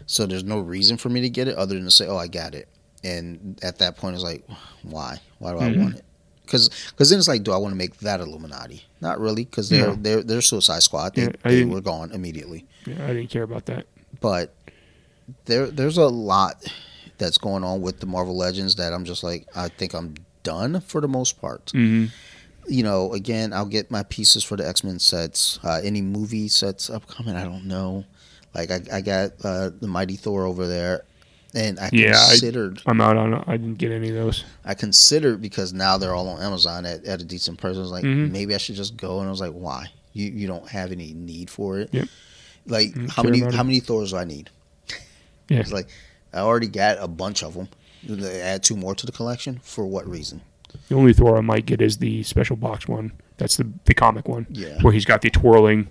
So 0.08 0.26
there's 0.26 0.42
no 0.42 0.58
reason 0.58 0.96
for 0.96 1.08
me 1.10 1.20
to 1.20 1.28
get 1.30 1.46
it 1.48 1.56
other 1.56 1.74
than 1.76 1.84
to 1.84 1.90
say, 1.92 2.06
oh, 2.08 2.16
I 2.16 2.26
got 2.26 2.54
it. 2.54 2.66
And 3.04 3.58
at 3.62 3.78
that 3.78 3.96
point, 3.98 4.14
it's 4.16 4.24
like, 4.24 4.42
why? 4.82 5.20
Why 5.38 5.52
do 5.52 5.58
Mhm. 5.58 5.62
I 5.62 5.78
want 5.82 5.94
it? 5.96 6.04
Because 6.44 6.70
cause 6.96 7.10
then 7.10 7.18
it's 7.18 7.28
like, 7.28 7.42
do 7.44 7.52
I 7.52 7.58
want 7.58 7.72
to 7.72 7.76
make 7.76 7.98
that 7.98 8.20
Illuminati? 8.20 8.82
Not 9.02 9.20
really, 9.20 9.44
because 9.44 9.68
they're 9.68 9.90
No. 9.90 9.96
they're 9.96 10.22
they're 10.22 10.40
Suicide 10.40 10.82
Squad. 10.82 11.14
They, 11.14 11.24
Yeah, 11.24 11.28
they 11.44 11.62
were 11.64 11.82
gone 11.82 12.10
immediately. 12.10 12.64
Yeah, 12.86 13.04
I 13.04 13.08
didn't 13.08 13.28
care 13.28 13.42
about 13.42 13.66
that. 13.66 13.86
But 14.20 14.54
there 15.44 15.66
there's 15.66 15.98
a 15.98 16.06
lot 16.08 16.64
that's 17.18 17.36
going 17.36 17.64
on 17.64 17.82
with 17.82 18.00
the 18.00 18.06
Marvel 18.06 18.34
Legends 18.36 18.76
that 18.76 18.92
I'm 18.94 19.04
just 19.04 19.22
like, 19.22 19.46
I 19.54 19.68
think 19.68 19.92
I'm 19.94 20.14
done 20.42 20.80
for 20.80 21.00
the 21.02 21.08
most 21.08 21.38
part. 21.40 21.70
hmm 21.72 22.06
you 22.70 22.82
know, 22.82 23.14
again, 23.14 23.54
I'll 23.54 23.64
get 23.64 23.90
my 23.90 24.02
pieces 24.02 24.44
for 24.44 24.54
the 24.56 24.66
X 24.68 24.84
Men 24.84 24.98
sets. 24.98 25.58
Uh, 25.64 25.80
any 25.82 26.02
movie 26.02 26.48
sets 26.48 26.90
upcoming, 26.90 27.34
I 27.34 27.44
don't 27.44 27.64
know. 27.64 28.04
Like 28.54 28.70
I, 28.70 28.80
I 28.92 29.00
got 29.00 29.30
uh, 29.44 29.70
the 29.80 29.86
Mighty 29.86 30.16
Thor 30.16 30.44
over 30.44 30.66
there, 30.66 31.04
and 31.54 31.78
I 31.78 31.90
Yeah, 31.92 32.12
considered 32.28 32.80
I'm 32.86 33.00
out 33.00 33.16
on. 33.16 33.34
I 33.46 33.56
didn't 33.56 33.76
get 33.78 33.92
any 33.92 34.08
of 34.08 34.14
those. 34.14 34.44
I 34.64 34.74
considered 34.74 35.40
because 35.40 35.72
now 35.72 35.98
they're 35.98 36.14
all 36.14 36.28
on 36.28 36.42
Amazon 36.42 36.86
at, 36.86 37.04
at 37.04 37.20
a 37.20 37.24
decent 37.24 37.58
price. 37.60 37.76
I 37.76 37.80
was 37.80 37.90
like, 37.90 38.04
Mhm. 38.04 38.30
maybe 38.30 38.54
I 38.54 38.58
should 38.58 38.74
just 38.76 38.96
go, 38.96 39.18
and 39.20 39.28
I 39.28 39.30
was 39.30 39.40
like, 39.40 39.52
why? 39.52 39.86
You 40.14 40.30
you 40.30 40.46
don't 40.46 40.68
have 40.68 40.90
any 40.92 41.12
need 41.12 41.50
for 41.50 41.78
it. 41.78 41.90
Yep. 41.92 42.08
Like 42.66 42.94
how 43.10 43.22
many 43.22 43.40
how 43.40 43.62
many 43.62 43.80
Thors 43.80 44.10
do 44.10 44.16
I 44.16 44.24
need? 44.24 44.50
Yeah. 45.48 45.60
It's 45.60 45.72
like 45.72 45.88
I 46.32 46.38
already 46.40 46.68
got 46.68 46.98
a 47.00 47.08
bunch 47.08 47.42
of 47.42 47.54
them. 47.54 47.68
Add 48.10 48.62
two 48.62 48.76
more 48.76 48.94
to 48.94 49.06
the 49.06 49.12
collection 49.12 49.60
for 49.62 49.86
what 49.86 50.06
reason? 50.08 50.40
The 50.88 50.94
only 50.94 51.12
Thor 51.12 51.36
I 51.38 51.40
might 51.40 51.66
get 51.66 51.80
is 51.80 51.98
the 51.98 52.22
special 52.22 52.56
box 52.56 52.86
one. 52.88 53.12
That's 53.38 53.56
the 53.56 53.68
the 53.84 53.94
comic 53.94 54.28
one 54.28 54.46
Yeah. 54.50 54.80
where 54.82 54.92
he's 54.92 55.04
got 55.04 55.22
the 55.22 55.30
twirling, 55.30 55.88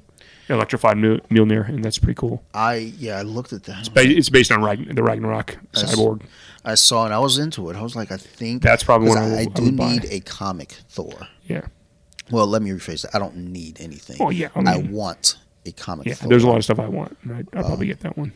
electrified 0.49 0.97
Mjolnir, 0.97 1.67
and 1.69 1.83
that's 1.83 1.97
pretty 1.99 2.15
cool. 2.15 2.43
I 2.53 2.75
yeah 2.97 3.17
I 3.17 3.23
looked 3.23 3.53
at 3.53 3.63
that. 3.65 3.93
Ba- 3.93 4.01
It's 4.07 4.29
based 4.29 4.51
on 4.51 4.59
Ragn- 4.61 4.95
the 4.95 5.03
Ragnarok 5.03 5.57
That's- 5.73 5.95
cyborg. 5.95 6.21
I 6.65 6.75
saw 6.75 7.05
it. 7.05 7.11
I 7.11 7.19
was 7.19 7.37
into 7.37 7.69
it. 7.69 7.75
I 7.77 7.81
was 7.81 7.95
like, 7.95 8.11
I 8.11 8.17
think 8.17 8.61
That's 8.61 8.83
probably 8.83 9.09
one 9.09 9.17
I, 9.17 9.21
I, 9.21 9.25
I 9.25 9.29
will- 9.29 9.39
I 9.39 9.45
do 9.45 9.63
would 9.63 9.77
buy. 9.77 9.91
need 9.93 10.05
a 10.09 10.19
comic 10.21 10.73
Thor. 10.89 11.27
Yeah. 11.45 11.61
Well, 12.29 12.45
let 12.47 12.61
me 12.61 12.71
rephrase 12.71 13.03
that. 13.03 13.15
I 13.15 13.19
don't 13.19 13.37
need 13.37 13.79
anything. 13.79 14.17
Oh 14.19 14.29
yeah. 14.31 14.49
I 14.55 14.73
I 14.73 14.77
want 14.79 15.37
a 15.65 15.71
comic 15.71 16.07
yeah. 16.07 16.15
Thor. 16.15 16.29
There's 16.29 16.43
a 16.43 16.47
lot 16.47 16.57
of 16.57 16.63
stuff 16.63 16.79
I 16.79 16.87
want. 16.87 17.17
and 17.23 17.33
I'd, 17.33 17.47
I'll 17.53 17.63
Um, 17.63 17.67
probably 17.71 17.87
get 17.87 18.01
that 18.01 18.17
one. 18.17 18.33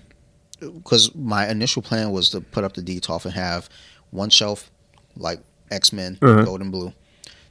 because 0.59 1.13
my 1.15 1.49
initial 1.49 1.81
plan 1.81 2.11
was 2.11 2.29
to 2.29 2.39
put 2.41 2.63
up 2.63 2.73
the 2.73 2.81
Detolf 2.81 3.25
and 3.25 3.33
have 3.33 3.67
one 4.11 4.29
shelf 4.29 4.69
like 5.17 5.39
X 5.69 5.91
Men, 5.91 6.17
Uh-huh. 6.21 6.43
Gold 6.45 6.61
and 6.61 6.71
Blue, 6.71 6.93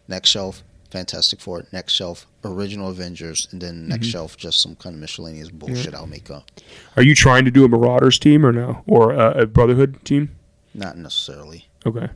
next 0.08 0.30
shelf 0.30 0.62
Fantastic 0.91 1.41
Four, 1.41 1.66
next 1.72 1.93
shelf 1.93 2.26
Original 2.45 2.88
Avengers, 2.91 3.47
and 3.53 3.61
then 3.61 3.86
next 3.88 4.07
Mm-hmm. 4.07 4.11
shelf 4.12 4.36
just 4.36 4.61
some 4.61 4.74
kind 4.76 4.95
of 4.95 5.01
miscellaneous 5.01 5.49
bullshit 5.51 5.95
I'll 5.95 6.07
make 6.07 6.30
up. 6.30 6.51
Are 6.97 7.03
you 7.03 7.14
trying 7.14 7.45
to 7.45 7.51
do 7.51 7.64
a 7.64 7.68
Marauders 7.68 8.18
team 8.18 8.45
or 8.45 8.53
no, 8.53 8.82
or 8.86 9.12
a, 9.12 9.43
a 9.43 9.47
Brotherhood 9.47 10.05
team? 10.05 10.34
Not 10.74 10.97
necessarily. 10.97 11.68
Okay. 11.86 12.09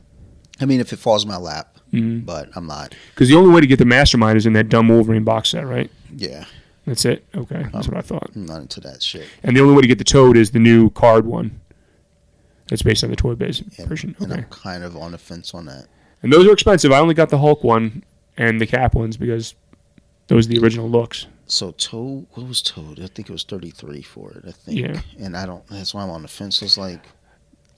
I 0.59 0.65
mean, 0.65 0.79
if 0.79 0.91
it 0.93 0.99
falls 0.99 1.23
in 1.23 1.29
my 1.29 1.37
lap, 1.37 1.77
Mhm. 1.93 2.25
but 2.25 2.49
I'm 2.55 2.67
not. 2.67 2.95
Because 3.13 3.29
the 3.29 3.35
only 3.35 3.53
way 3.53 3.61
to 3.61 3.67
get 3.67 3.79
the 3.79 3.85
Mastermind 3.85 4.37
is 4.37 4.45
in 4.45 4.53
that 4.53 4.69
dumb 4.69 4.87
Wolverine 4.89 5.23
box 5.23 5.49
set, 5.49 5.65
right? 5.67 5.89
Yeah, 6.15 6.45
That's 6.85 7.03
it. 7.05 7.25
Okay, 7.35 7.65
that's 7.73 7.87
what 7.87 7.97
I 7.97 8.01
thought. 8.01 8.29
I'm 8.35 8.45
not 8.45 8.61
into 8.61 8.79
that 8.81 9.01
shit. 9.01 9.25
And 9.43 9.55
the 9.57 9.61
only 9.61 9.73
way 9.73 9.81
to 9.81 9.87
get 9.87 9.97
the 9.97 10.03
Toad 10.03 10.37
is 10.37 10.51
the 10.51 10.59
new 10.59 10.89
card 10.91 11.25
one. 11.25 11.59
That's 12.67 12.81
based 12.83 13.03
on 13.03 13.09
the 13.09 13.15
toy 13.15 13.35
based 13.35 13.63
And, 13.77 13.87
version. 13.87 14.15
and 14.19 14.31
Okay. 14.31 14.41
I'm 14.41 14.47
kind 14.49 14.83
of 14.83 14.95
on 14.97 15.11
the 15.11 15.17
fence 15.17 15.53
on 15.53 15.65
that. 15.65 15.85
And 16.23 16.31
those 16.33 16.47
are 16.47 16.51
expensive. 16.51 16.91
I 16.91 16.99
only 16.99 17.13
got 17.13 17.29
the 17.29 17.37
Hulk 17.39 17.63
one 17.63 18.03
and 18.37 18.59
the 18.61 18.67
Cap 18.67 18.93
ones 18.95 19.17
because 19.17 19.55
those 20.27 20.45
are 20.45 20.49
the 20.49 20.59
original 20.59 20.89
looks. 20.89 21.27
So 21.47 21.71
Toad, 21.71 22.25
what 22.33 22.47
was 22.47 22.61
Toad? 22.61 22.99
I 22.99 23.07
think 23.07 23.29
it 23.29 23.31
was 23.31 23.43
33 23.43 24.01
for 24.01 24.31
it. 24.31 24.43
I 24.47 24.51
think. 24.51 24.79
Yeah. 24.79 25.01
And 25.19 25.37
I 25.37 25.45
don't. 25.45 25.65
That's 25.67 25.93
why 25.93 26.03
I'm 26.03 26.09
on 26.09 26.23
the 26.23 26.27
fence. 26.27 26.61
It's 26.63 26.77
like, 26.77 27.01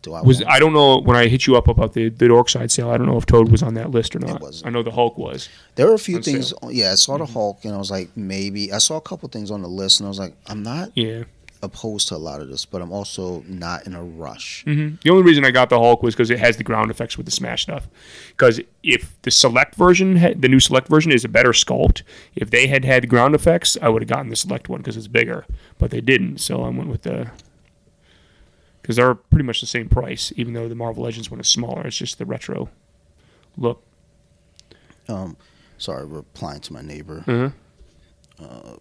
do 0.03 0.13
I 0.13 0.21
Was 0.21 0.41
I 0.47 0.59
don't 0.59 0.73
know 0.73 1.01
when 1.01 1.17
I 1.17 1.27
hit 1.27 1.47
you 1.47 1.57
up 1.57 1.67
about 1.67 1.93
the 1.93 2.07
the 2.09 2.27
Dorkside 2.27 2.71
sale. 2.71 2.89
I 2.89 2.97
don't 2.97 3.07
know 3.07 3.17
if 3.17 3.25
Toad 3.25 3.51
was 3.51 3.61
on 3.63 3.73
that 3.73 3.91
list 3.91 4.15
or 4.15 4.19
not. 4.19 4.39
wasn't. 4.41 4.67
I 4.67 4.69
know 4.69 4.83
the 4.83 4.91
Hulk 4.91 5.17
was. 5.17 5.49
There 5.75 5.87
were 5.87 5.95
a 5.95 5.99
few 5.99 6.21
things. 6.21 6.49
sale. 6.49 6.71
Yeah, 6.71 6.91
I 6.91 6.95
saw 6.95 7.17
the 7.17 7.25
Mm-hmm. 7.25 7.33
Hulk, 7.33 7.65
and 7.65 7.73
I 7.73 7.77
was 7.77 7.91
like, 7.91 8.09
maybe 8.15 8.71
I 8.71 8.77
saw 8.77 8.95
a 8.97 9.01
couple 9.01 9.27
things 9.29 9.51
on 9.51 9.61
the 9.61 9.67
list, 9.67 9.99
and 9.99 10.07
I 10.07 10.09
was 10.09 10.19
like, 10.19 10.33
I'm 10.47 10.63
not 10.63 10.91
Yeah. 10.95 11.23
Opposed 11.61 12.07
to 12.09 12.15
a 12.15 12.17
lot 12.17 12.41
of 12.41 12.49
this, 12.49 12.65
but 12.65 12.81
I'm 12.81 12.91
also 12.91 13.41
not 13.47 13.87
in 13.87 13.93
a 13.93 14.03
rush. 14.03 14.63
hmm 14.63 14.95
The 15.03 15.09
only 15.09 15.23
reason 15.23 15.43
I 15.45 15.51
got 15.51 15.69
the 15.69 15.79
Hulk 15.79 16.03
was 16.03 16.15
because 16.15 16.29
it 16.29 16.39
has 16.39 16.57
the 16.57 16.63
ground 16.63 16.91
effects 16.91 17.17
with 17.17 17.25
the 17.25 17.31
Smash 17.31 17.63
stuff. 17.63 17.87
Because 18.29 18.59
if 18.83 19.19
the 19.23 19.31
Select 19.31 19.75
version, 19.75 20.15
had, 20.17 20.41
the 20.41 20.47
new 20.47 20.59
Select 20.59 20.87
version, 20.87 21.11
is 21.11 21.25
a 21.25 21.29
better 21.29 21.51
sculpt, 21.51 22.03
if 22.35 22.49
they 22.49 22.67
had 22.67 22.85
had 22.85 23.09
ground 23.09 23.35
effects, 23.35 23.77
I 23.81 23.89
would 23.89 24.01
have 24.01 24.09
gotten 24.09 24.29
the 24.29 24.35
Select 24.35 24.69
one 24.69 24.79
because 24.81 24.97
it's 24.97 25.07
bigger. 25.07 25.45
But 25.77 25.91
they 25.91 26.01
didn't, 26.01 26.37
so 26.39 26.63
I 26.63 26.69
went 26.69 26.89
with 26.89 27.03
the. 27.03 27.31
Because 28.81 28.95
they're 28.95 29.15
pretty 29.15 29.43
much 29.43 29.59
the 29.59 29.67
same 29.67 29.89
price, 29.89 30.31
even 30.37 30.53
though 30.53 30.69
the 30.69 30.75
Marvel 30.75 31.03
Legends 31.03 31.29
one 31.29 31.39
is 31.41 31.47
smaller. 31.47 31.85
It's 31.87 31.97
just 31.97 32.19
the 32.19 32.25
retro 32.25 32.69
look. 33.57 33.83
Um, 35.09 35.35
sorry, 35.77 36.05
replying 36.05 36.61
to 36.61 36.73
my 36.73 36.81
neighbor. 36.81 37.23
Uh-huh. 37.27 38.75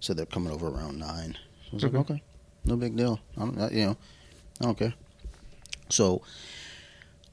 So 0.00 0.14
they're 0.14 0.26
coming 0.26 0.52
over 0.52 0.68
around 0.68 0.98
nine. 0.98 1.36
So 1.64 1.70
I 1.72 1.74
was 1.74 1.84
Okay. 1.84 1.96
like, 1.96 2.10
okay, 2.10 2.22
no 2.64 2.76
big 2.76 2.96
deal. 2.96 3.20
I 3.36 3.40
don't, 3.40 3.60
I- 3.60 3.70
you 3.70 3.84
know, 3.86 3.96
I 4.60 4.64
don't 4.64 4.78
care. 4.78 4.94
So, 5.88 6.22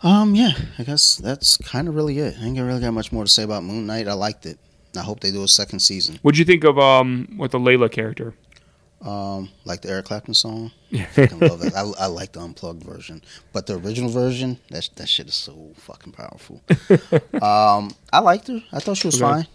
um, 0.01 0.35
yeah, 0.35 0.51
I 0.77 0.83
guess 0.83 1.15
that's 1.17 1.57
kind 1.57 1.87
of 1.87 1.95
really 1.95 2.19
it. 2.19 2.35
I 2.39 2.45
ain't 2.45 2.57
really 2.59 2.79
got 2.81 2.91
much 2.93 3.11
more 3.11 3.23
to 3.25 3.29
say 3.29 3.43
about 3.43 3.63
Moon 3.63 3.85
Knight. 3.85 4.07
I 4.07 4.13
liked 4.13 4.45
it. 4.45 4.57
I 4.97 5.01
hope 5.01 5.19
they 5.19 5.31
do 5.31 5.43
a 5.43 5.47
second 5.47 5.79
season. 5.79 6.19
What'd 6.21 6.37
you 6.39 6.45
think 6.45 6.63
of 6.63 6.79
um 6.79 7.35
with 7.37 7.51
the 7.51 7.59
Layla 7.59 7.91
character? 7.91 8.33
Um, 9.01 9.49
like 9.63 9.81
the 9.81 9.89
Eric 9.89 10.05
Clapton 10.05 10.33
song. 10.33 10.71
Yeah. 10.91 11.05
fucking 11.05 11.39
love 11.39 11.61
it. 11.61 11.73
I, 11.75 11.81
I 11.99 12.07
like 12.07 12.31
the 12.31 12.39
unplugged 12.41 12.83
version, 12.83 13.21
but 13.53 13.67
the 13.67 13.77
original 13.77 14.09
version, 14.09 14.57
that 14.71 14.89
that 14.95 15.07
shit 15.07 15.27
is 15.27 15.35
so 15.35 15.69
fucking 15.75 16.13
powerful. 16.13 16.61
um, 17.41 17.91
I 18.11 18.19
liked 18.19 18.47
her. 18.47 18.63
I 18.73 18.79
thought 18.79 18.97
she 18.97 19.07
was 19.07 19.21
Okay. 19.21 19.43
fine. 19.43 19.47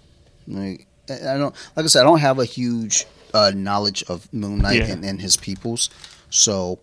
Like, 0.47 0.87
I 1.11 1.37
don't 1.37 1.55
like 1.77 1.85
I 1.85 1.87
said. 1.89 2.01
I 2.01 2.05
don't 2.05 2.21
have 2.21 2.39
a 2.39 2.45
huge 2.45 3.07
uh, 3.33 3.53
knowledge 3.55 4.03
of 4.05 4.33
Moon 4.33 4.59
Knight 4.59 4.79
Yeah. 4.81 4.93
and, 4.93 5.05
and 5.05 5.21
his 5.21 5.37
peoples, 5.37 5.91
so 6.31 6.79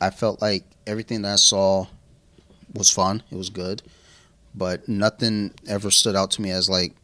I 0.00 0.10
felt 0.10 0.42
like 0.42 0.64
everything 0.86 1.22
that 1.22 1.32
I 1.34 1.36
saw 1.36 1.86
was 2.74 2.90
fun. 2.90 3.22
It 3.30 3.36
was 3.36 3.50
good, 3.50 3.82
but 4.54 4.88
nothing 4.88 5.52
ever 5.68 5.90
stood 5.90 6.16
out 6.16 6.30
to 6.32 6.42
me 6.42 6.50
as 6.50 6.68
like 6.68 6.94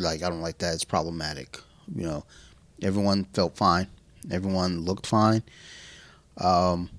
like 0.00 0.22
I 0.22 0.28
don't 0.28 0.40
like 0.42 0.58
that. 0.58 0.74
It's 0.74 0.84
problematic. 0.84 1.58
You 1.94 2.04
know, 2.04 2.24
everyone 2.82 3.24
felt 3.32 3.56
fine. 3.56 3.88
Everyone 4.30 4.80
looked 4.84 5.06
fine. 5.06 5.42
Um, 6.38 6.90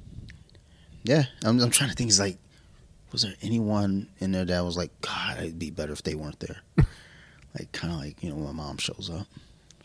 yeah, 1.03 1.23
I'm, 1.43 1.59
I'm 1.59 1.69
trying 1.71 1.89
to 1.89 1.95
think. 1.95 2.09
It's 2.09 2.19
like, 2.19 2.37
was 3.11 3.21
there 3.21 3.33
anyone 3.41 4.09
in 4.19 4.31
there 4.31 4.45
that 4.45 4.63
was 4.63 4.77
like, 4.77 4.91
God, 5.01 5.37
it'd 5.39 5.59
be 5.59 5.69
better 5.71 5.93
if 5.93 6.03
they 6.03 6.15
weren't 6.15 6.39
there? 6.39 6.57
like, 7.57 7.71
kind 7.71 7.93
of 7.93 7.99
like 7.99 8.21
you 8.23 8.29
know 8.29 8.35
when 8.35 8.45
my 8.45 8.63
mom 8.63 8.77
shows 8.77 9.09
up. 9.13 9.27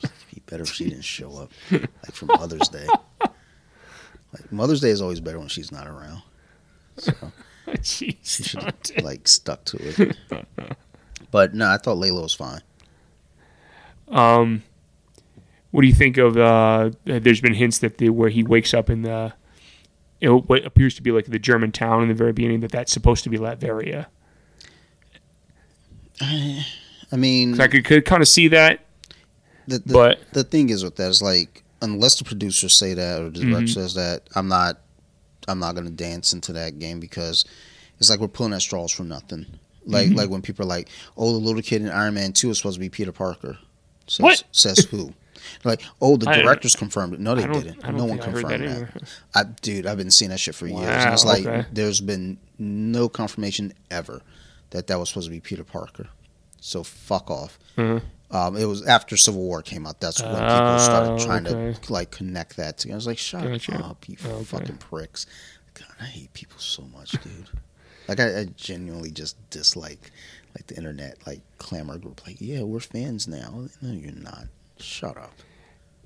It'd 0.03 0.11
be 0.35 0.43
better 0.47 0.65
if 0.65 0.73
she 0.73 0.89
didn't 0.89 1.05
show 1.05 1.37
up, 1.37 1.53
like 1.71 2.13
for 2.13 2.27
Mother's 2.27 2.69
Day. 2.69 2.87
Like 3.21 4.51
Mother's 4.51 4.81
Day 4.81 4.91
is 4.91 5.01
always 5.01 5.21
better 5.21 5.39
when 5.39 5.49
she's 5.49 5.71
not 5.71 5.87
around. 5.87 6.23
So 6.97 7.13
she 7.83 8.19
should 8.23 8.63
have 8.63 8.75
like 9.03 9.29
stuck 9.29 9.65
to 9.67 9.79
it. 9.81 10.17
But 11.31 11.55
no, 11.55 11.69
I 11.69 11.79
thought 11.79 11.97
Layla 11.97 12.23
was 12.23 12.35
fine. 12.35 12.61
Um, 14.09 14.63
what 15.71 15.81
do 15.81 15.89
you 15.89 15.95
think 15.95 16.19
of? 16.19 16.37
Uh, 16.37 16.91
there's 17.05 17.41
been 17.41 17.55
hints 17.55 17.79
that 17.79 17.99
the 17.99 18.11
where 18.11 18.29
he 18.29 18.43
wakes 18.43 18.75
up 18.75 18.91
in 18.91 19.03
the, 19.03 19.33
know, 20.21 20.41
what 20.41 20.65
appears 20.65 20.95
to 20.97 21.03
be 21.03 21.11
like 21.11 21.27
the 21.27 21.39
German 21.39 21.73
town 21.73 22.03
in 22.03 22.09
the 22.09 22.15
very 22.15 22.33
beginning 22.33 22.61
that 22.61 22.71
that's 22.71 22.93
supposed 22.93 23.25
to 23.25 23.31
be 23.31 23.39
Latveria. 23.39 24.07
I 26.21 26.67
mean, 27.17 27.53
'Cause 27.53 27.61
I 27.61 27.69
could, 27.69 27.85
could 27.85 28.05
kind 28.05 28.23
of 28.23 28.29
see 28.29 28.49
that, 28.49 28.81
the, 29.67 29.79
the, 29.79 29.93
but 29.93 30.21
the 30.33 30.45
thing 30.45 30.71
is 30.71 30.83
with 30.85 30.97
that 30.97 31.09
is 31.11 31.23
like 31.23 31.63
unless 31.83 32.17
the 32.19 32.25
producers 32.25 32.75
say 32.75 32.95
that 32.95 33.21
or 33.21 33.31
the 33.31 33.41
director 33.41 33.67
Mhm. 33.67 33.75
says 33.75 33.95
that, 33.95 34.23
I'm 34.35 34.49
not 34.49 34.79
I'm 35.49 35.59
not 35.59 35.75
gonna 35.75 35.91
dance 35.91 36.33
into 36.33 36.53
that 36.53 36.79
game 36.79 37.01
because 37.01 37.45
it's 37.99 38.09
like 38.09 38.21
we're 38.21 38.29
pulling 38.29 38.53
at 38.53 38.63
straws 38.63 38.93
for 38.93 39.03
nothing. 39.05 39.47
Like 39.85 40.09
Mhm. 40.11 40.17
like 40.17 40.31
when 40.31 40.43
people 40.43 40.65
are 40.65 40.69
like, 40.69 40.89
oh, 41.17 41.33
the 41.33 41.39
little 41.39 41.63
kid 41.63 41.83
in 41.83 41.89
Iron 41.91 42.15
Man 42.15 42.33
Two 42.33 42.51
is 42.51 42.59
supposed 42.59 42.77
to 42.77 42.81
be 42.81 42.89
Peter 42.89 43.11
Parker. 43.13 43.59
Says, 44.07 44.21
What? 44.23 44.45
says 44.53 44.79
who? 44.91 45.13
Like, 45.65 45.83
oh, 46.01 46.17
the 46.17 46.27
directors 46.27 46.77
confirmed 46.77 47.15
it. 47.15 47.21
No, 47.21 47.35
they 47.35 47.43
didn't. 47.49 47.83
No 47.97 48.05
one 48.05 48.21
I 48.21 48.23
confirmed 48.25 48.63
that 48.65 48.95
that. 48.95 49.03
I, 49.35 49.43
dude, 49.61 49.87
I've 49.87 49.97
been 49.97 50.11
seeing 50.13 50.31
that 50.31 50.39
shit 50.39 50.55
for 50.55 50.69
years. 50.69 50.81
And 50.87 51.13
it's 51.13 51.25
like 51.25 51.45
okay. 51.45 51.67
there's 51.73 52.01
been 52.01 52.39
no 52.61 53.09
confirmation 53.09 53.73
ever 53.91 54.23
that 54.71 54.87
that 54.87 55.01
was 55.01 55.09
supposed 55.09 55.27
to 55.27 55.33
be 55.33 55.41
Peter 55.41 55.65
Parker. 55.65 56.07
So 56.65 56.85
fuck 56.85 57.29
off. 57.31 57.59
Uh-huh. 57.77 57.99
Um, 58.31 58.57
it 58.57 58.65
was 58.65 58.87
after 58.87 59.17
Civil 59.17 59.43
War 59.43 59.61
came 59.63 59.87
out. 59.87 60.01
That's 60.01 60.23
when 60.23 60.31
people 60.31 60.79
started 60.79 61.11
Oh, 61.13 61.19
trying 61.19 61.47
okay. 61.47 61.79
to 61.79 61.93
like 61.93 62.11
connect 62.13 62.57
that 62.57 62.79
together. 62.79 62.95
I 62.95 62.97
was 62.97 63.07
like, 63.07 63.19
shut 63.19 63.43
Gotcha. 63.43 63.75
up, 63.85 64.09
you 64.09 64.17
Oh, 64.25 64.31
okay. 64.37 64.45
fucking 64.45 64.77
pricks. 64.79 65.27
God, 65.75 65.89
I 66.01 66.05
hate 66.05 66.33
people 66.33 66.59
so 66.59 66.83
much, 66.97 67.11
dude. 67.11 67.49
like 68.09 68.21
I, 68.21 68.41
I 68.41 68.45
genuinely 68.57 69.11
just 69.11 69.37
dislike 69.51 70.13
like 70.57 70.67
the 70.69 70.77
internet 70.77 71.19
like 71.27 71.41
clamor 71.59 71.99
group. 71.99 72.25
Like, 72.27 72.37
yeah, 72.41 72.63
we're 72.63 72.81
fans 72.81 73.27
now. 73.29 73.65
No, 73.83 73.93
you're 73.93 74.13
not. 74.13 74.47
Shut 74.79 75.17
up. 75.19 75.33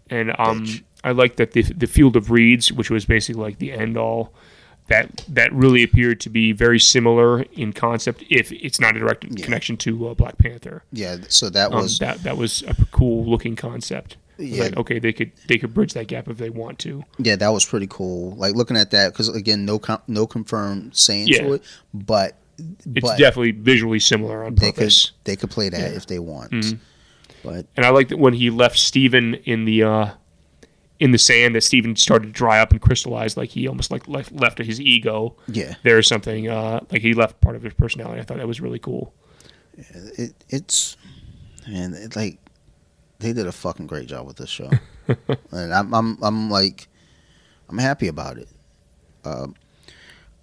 And 0.08 0.30
um, 0.38 0.64
Bitch. 0.64 0.82
I 1.04 1.12
like 1.12 1.36
that 1.36 1.52
the 1.52 1.62
the 1.62 1.86
Field 1.86 2.16
of 2.16 2.30
Reeds, 2.30 2.72
which 2.72 2.90
was 2.90 3.04
basically 3.04 3.42
like 3.42 3.58
the 3.58 3.72
end 3.72 3.96
all, 3.96 4.32
that 4.88 5.24
that 5.28 5.52
really 5.52 5.82
appeared 5.82 6.20
to 6.20 6.30
be 6.30 6.52
very 6.52 6.78
similar 6.78 7.42
in 7.52 7.72
concept, 7.72 8.22
if 8.30 8.52
it's 8.52 8.80
not 8.80 8.96
a 8.96 9.00
direct 9.00 9.24
Yeah. 9.24 9.44
connection 9.44 9.76
to 9.78 10.08
uh, 10.08 10.14
Black 10.14 10.38
Panther. 10.38 10.84
Yeah, 10.92 11.16
so 11.28 11.50
that 11.50 11.72
Um, 11.72 11.82
was 11.82 11.98
that 11.98 12.22
that 12.22 12.36
was 12.36 12.62
a 12.66 12.74
cool 12.92 13.28
looking 13.28 13.56
concept. 13.56 14.16
Yeah. 14.38 14.64
Like, 14.64 14.76
okay, 14.76 14.98
they 14.98 15.12
could 15.12 15.32
they 15.48 15.56
could 15.58 15.72
bridge 15.74 15.94
that 15.94 16.08
gap 16.08 16.28
if 16.28 16.36
they 16.38 16.50
want 16.50 16.78
to. 16.80 17.04
Yeah, 17.18 17.36
that 17.36 17.48
was 17.48 17.64
pretty 17.64 17.86
cool. 17.88 18.36
Like 18.36 18.54
looking 18.54 18.76
at 18.76 18.90
that 18.90 19.12
because 19.12 19.28
again, 19.28 19.64
no 19.64 19.78
com- 19.78 20.02
no 20.06 20.26
confirmed 20.26 20.94
saying 20.94 21.28
Yeah. 21.28 21.42
to 21.42 21.52
it, 21.54 21.62
but 21.94 22.36
it's 22.58 23.00
but 23.02 23.18
definitely 23.18 23.52
visually 23.52 23.98
similar 23.98 24.44
on 24.44 24.54
they 24.54 24.66
could 24.72 24.76
purpose. 24.76 25.12
they 25.24 25.36
could 25.36 25.50
play 25.50 25.68
that 25.70 25.94
if 25.94 26.06
they 26.06 26.18
want. 26.18 26.52
Mm-hmm. 26.52 26.76
But 27.42 27.66
And 27.76 27.84
I 27.86 27.90
like 27.90 28.08
that 28.08 28.18
when 28.18 28.34
he 28.34 28.50
left 28.50 28.78
Steven 28.78 29.34
in 29.44 29.64
the 29.64 29.82
uh, 29.84 30.08
in 30.98 31.10
the 31.10 31.18
sand, 31.18 31.54
that 31.54 31.62
Steven 31.62 31.96
started 31.96 32.26
to 32.26 32.32
dry 32.32 32.60
up 32.60 32.72
and 32.72 32.80
crystallize, 32.80 33.36
like 33.36 33.50
he 33.50 33.68
almost 33.68 33.90
like 33.90 34.08
left, 34.08 34.32
left 34.32 34.58
his 34.58 34.80
ego 34.80 35.36
yeah, 35.48 35.74
there 35.82 35.98
or 35.98 36.02
something. 36.02 36.48
Uh, 36.48 36.80
like 36.90 37.02
he 37.02 37.14
left 37.14 37.40
part 37.40 37.56
of 37.56 37.62
his 37.62 37.74
personality. 37.74 38.20
I 38.20 38.24
thought 38.24 38.38
that 38.38 38.48
was 38.48 38.60
really 38.60 38.78
cool. 38.78 39.12
it, 39.76 40.34
it's 40.48 40.96
man, 41.68 41.94
it, 41.94 42.16
like 42.16 42.38
they 43.18 43.32
did 43.32 43.46
a 43.46 43.52
fucking 43.52 43.86
great 43.86 44.08
job 44.08 44.26
with 44.26 44.36
this 44.36 44.50
show, 44.50 44.70
and 45.50 45.74
I'm 45.74 45.94
I'm 45.94 46.18
I'm 46.22 46.50
like 46.50 46.88
I'm 47.68 47.78
happy 47.78 48.08
about 48.08 48.38
it. 48.38 48.48
Um, 49.24 49.54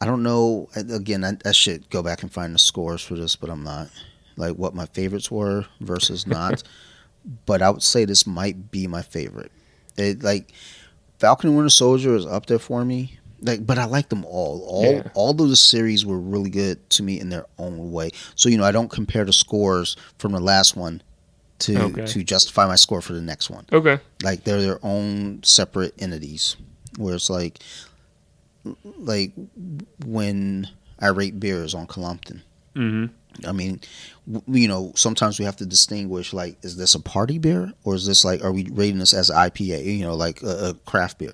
I 0.01 0.05
don't 0.05 0.23
know. 0.23 0.69
Again, 0.75 1.23
I, 1.23 1.37
I 1.45 1.51
should 1.51 1.89
go 1.89 2.03
back 2.03 2.21
and 2.23 2.31
find 2.31 2.53
the 2.53 2.59
scores 2.59 3.01
for 3.01 3.15
this, 3.15 3.35
but 3.35 3.49
I'm 3.49 3.63
not 3.63 3.89
like 4.35 4.55
what 4.55 4.75
my 4.75 4.85
favorites 4.87 5.31
were 5.31 5.65
versus 5.79 6.27
not. 6.27 6.63
but 7.45 7.61
I 7.61 7.69
would 7.69 7.83
say 7.83 8.05
this 8.05 8.27
might 8.27 8.71
be 8.71 8.87
my 8.87 9.01
favorite. 9.01 9.51
It 9.97 10.23
like 10.23 10.51
Falcon 11.19 11.49
and 11.49 11.57
Winter 11.57 11.69
Soldier 11.69 12.15
is 12.15 12.25
up 12.25 12.45
there 12.47 12.59
for 12.59 12.83
me. 12.85 13.17
Like, 13.41 13.65
but 13.65 13.77
I 13.77 13.85
like 13.85 14.07
them 14.09 14.23
all. 14.25 14.63
All 14.67 14.93
Yeah. 14.95 15.11
all 15.13 15.31
of 15.31 15.49
the 15.49 15.55
series 15.57 16.05
were 16.05 16.17
really 16.19 16.49
good 16.49 16.89
to 16.91 17.03
me 17.03 17.19
in 17.19 17.29
their 17.29 17.45
own 17.57 17.91
way. 17.91 18.11
So 18.35 18.47
you 18.49 18.57
know, 18.57 18.63
I 18.63 18.71
don't 18.71 18.89
compare 18.89 19.25
the 19.25 19.33
scores 19.33 19.97
from 20.17 20.31
the 20.31 20.39
last 20.39 20.75
one 20.77 21.01
to 21.59 21.77
Okay. 21.77 22.05
to 22.05 22.23
justify 22.23 22.65
my 22.67 22.75
score 22.77 23.01
for 23.01 23.13
the 23.13 23.21
next 23.21 23.49
one. 23.49 23.65
Okay. 23.71 23.99
Like 24.23 24.43
they're 24.45 24.61
their 24.61 24.79
own 24.83 25.41
separate 25.43 25.93
entities. 25.99 26.55
Where 26.97 27.15
it's 27.15 27.29
like, 27.29 27.59
like 28.97 29.33
when 30.05 30.67
I 30.99 31.07
rate 31.07 31.39
beers 31.39 31.73
on 31.73 31.87
Columpton. 31.87 32.41
hmm 32.75 33.05
I 33.47 33.51
mean, 33.51 33.79
w- 34.31 34.61
you 34.63 34.67
know, 34.67 34.91
sometimes 34.95 35.39
we 35.39 35.45
have 35.45 35.55
to 35.57 35.65
distinguish 35.65 36.33
like, 36.33 36.57
is 36.63 36.77
this 36.77 36.95
a 36.95 36.99
party 36.99 37.37
beer 37.39 37.71
or 37.83 37.95
is 37.95 38.05
this 38.05 38.23
like, 38.23 38.43
are 38.43 38.51
we 38.51 38.65
rating 38.71 38.99
this 38.99 39.13
as 39.13 39.29
IPA? 39.29 39.85
You 39.97 40.03
know, 40.03 40.15
like 40.15 40.41
a, 40.43 40.69
a 40.69 40.73
craft 40.85 41.17
beer. 41.19 41.33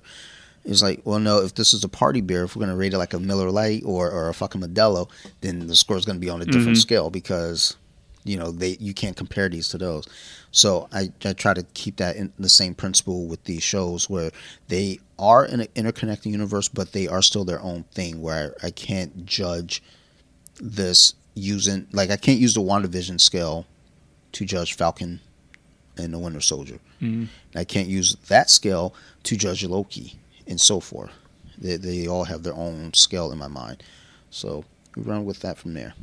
It's 0.64 0.82
like, 0.82 1.00
well, 1.04 1.18
no, 1.18 1.38
if 1.42 1.54
this 1.54 1.72
is 1.72 1.84
a 1.84 1.88
party 1.88 2.20
beer, 2.20 2.44
if 2.44 2.54
we're 2.54 2.60
going 2.60 2.70
to 2.70 2.76
rate 2.76 2.92
it 2.92 2.98
like 2.98 3.14
a 3.14 3.18
Miller 3.18 3.50
Lite 3.50 3.82
or, 3.84 4.10
or 4.10 4.28
a 4.28 4.34
fucking 4.34 4.60
Modelo, 4.60 5.08
then 5.40 5.66
the 5.66 5.74
score 5.76 5.96
is 5.96 6.04
going 6.04 6.16
to 6.16 6.20
be 6.20 6.28
on 6.30 6.42
a 6.42 6.44
different 6.44 6.76
Mhm. 6.76 6.80
scale 6.82 7.08
because, 7.10 7.76
you 8.24 8.36
know, 8.36 8.50
they 8.50 8.76
you 8.78 8.92
can't 8.92 9.16
compare 9.16 9.48
these 9.48 9.68
to 9.68 9.78
those. 9.78 10.06
So 10.52 10.88
I, 10.92 11.12
I 11.24 11.32
try 11.32 11.54
to 11.54 11.62
keep 11.74 11.96
that 11.96 12.16
in 12.16 12.32
the 12.38 12.48
same 12.50 12.74
principle 12.74 13.26
with 13.26 13.42
these 13.44 13.62
shows 13.62 14.10
where 14.10 14.32
they 14.68 14.98
are 15.18 15.46
in 15.46 15.60
an 15.60 15.68
interconnected 15.74 16.30
universe, 16.32 16.68
but 16.68 16.92
they 16.92 17.06
are 17.08 17.22
still 17.22 17.44
their 17.46 17.60
own 17.62 17.84
thing 17.94 18.20
where 18.20 18.54
I 18.62 18.70
can't 18.70 19.24
judge 19.24 19.82
this 20.60 21.14
using 21.40 21.86
like 21.92 22.10
I 22.10 22.16
can't 22.16 22.38
use 22.40 22.54
the 22.54 22.60
WandaVision 22.60 23.20
scale 23.20 23.66
to 24.32 24.44
judge 24.44 24.74
Falcon 24.74 25.20
and 25.96 26.12
the 26.14 26.18
Winter 26.18 26.40
Soldier. 26.40 26.78
Mhm. 27.00 27.28
I 27.54 27.64
can't 27.64 27.88
use 27.88 28.16
that 28.28 28.48
scale 28.50 28.94
to 29.24 29.36
judge 29.36 29.64
Loki 29.64 30.14
and 30.46 30.60
so 30.60 30.80
forth. 30.80 31.10
They, 31.58 31.76
they 31.76 32.06
all 32.06 32.24
have 32.24 32.42
their 32.42 32.54
own 32.54 32.94
scale 32.94 33.30
in 33.32 33.38
my 33.38 33.48
mind. 33.48 33.82
So 34.30 34.64
we 34.96 35.02
run 35.02 35.24
with 35.24 35.40
that 35.40 35.58
from 35.58 35.74
there. 35.74 35.94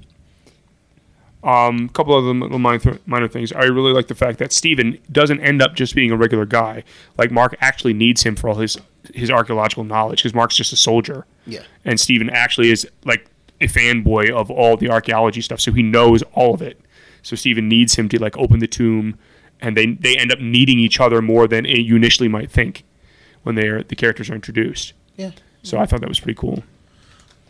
Um, 1.43 1.85
a 1.85 1.93
couple 1.93 2.17
of 2.17 2.23
little 2.25 2.59
minor, 2.59 2.99
minor 3.05 3.27
things. 3.27 3.51
I 3.53 3.65
really 3.65 3.93
like 3.93 4.07
the 4.07 4.15
fact 4.15 4.39
that 4.39 4.51
Steven 4.51 4.97
doesn't 5.11 5.39
end 5.39 5.61
up 5.61 5.75
just 5.75 5.95
being 5.95 6.11
a 6.11 6.17
regular 6.17 6.45
guy. 6.45 6.83
Like 7.17 7.31
Marc 7.31 7.55
actually 7.61 7.93
needs 7.93 8.23
him 8.23 8.35
for 8.35 8.49
all 8.49 8.55
his 8.55 8.77
his 9.13 9.31
archaeological 9.31 9.85
knowledge 9.85 10.19
because 10.19 10.33
Marc's 10.33 10.57
just 10.57 10.73
a 10.73 10.75
soldier, 10.75 11.25
Yeah. 11.45 11.61
and 11.85 11.97
Steven 11.97 12.29
actually 12.29 12.71
is 12.71 12.85
like 13.05 13.29
a 13.61 13.65
fanboy 13.67 14.29
of 14.29 14.49
all 14.51 14.77
the 14.77 14.89
archaeology 14.89 15.41
stuff, 15.41 15.59
so 15.59 15.71
he 15.71 15.81
knows 15.83 16.21
all 16.33 16.53
of 16.53 16.61
it. 16.61 16.79
So 17.23 17.35
Steven 17.35 17.67
needs 17.67 17.95
him 17.95 18.07
to 18.09 18.19
like 18.21 18.37
open 18.37 18.59
the 18.59 18.67
tomb, 18.67 19.17
and 19.59 19.75
they 19.75 19.87
they 19.87 20.15
end 20.17 20.31
up 20.31 20.39
needing 20.39 20.79
each 20.79 20.99
other 20.99 21.21
more 21.21 21.47
than 21.47 21.65
you 21.65 21.95
initially 21.95 22.27
might 22.29 22.51
think 22.51 22.83
when 23.43 23.55
they're 23.55 23.83
the 23.83 23.95
characters 23.95 24.29
are 24.29 24.35
introduced. 24.35 24.93
Yeah. 25.15 25.31
So 25.63 25.77
I 25.77 25.85
thought 25.85 25.99
that 26.01 26.09
was 26.09 26.19
pretty 26.19 26.37
cool. 26.37 26.63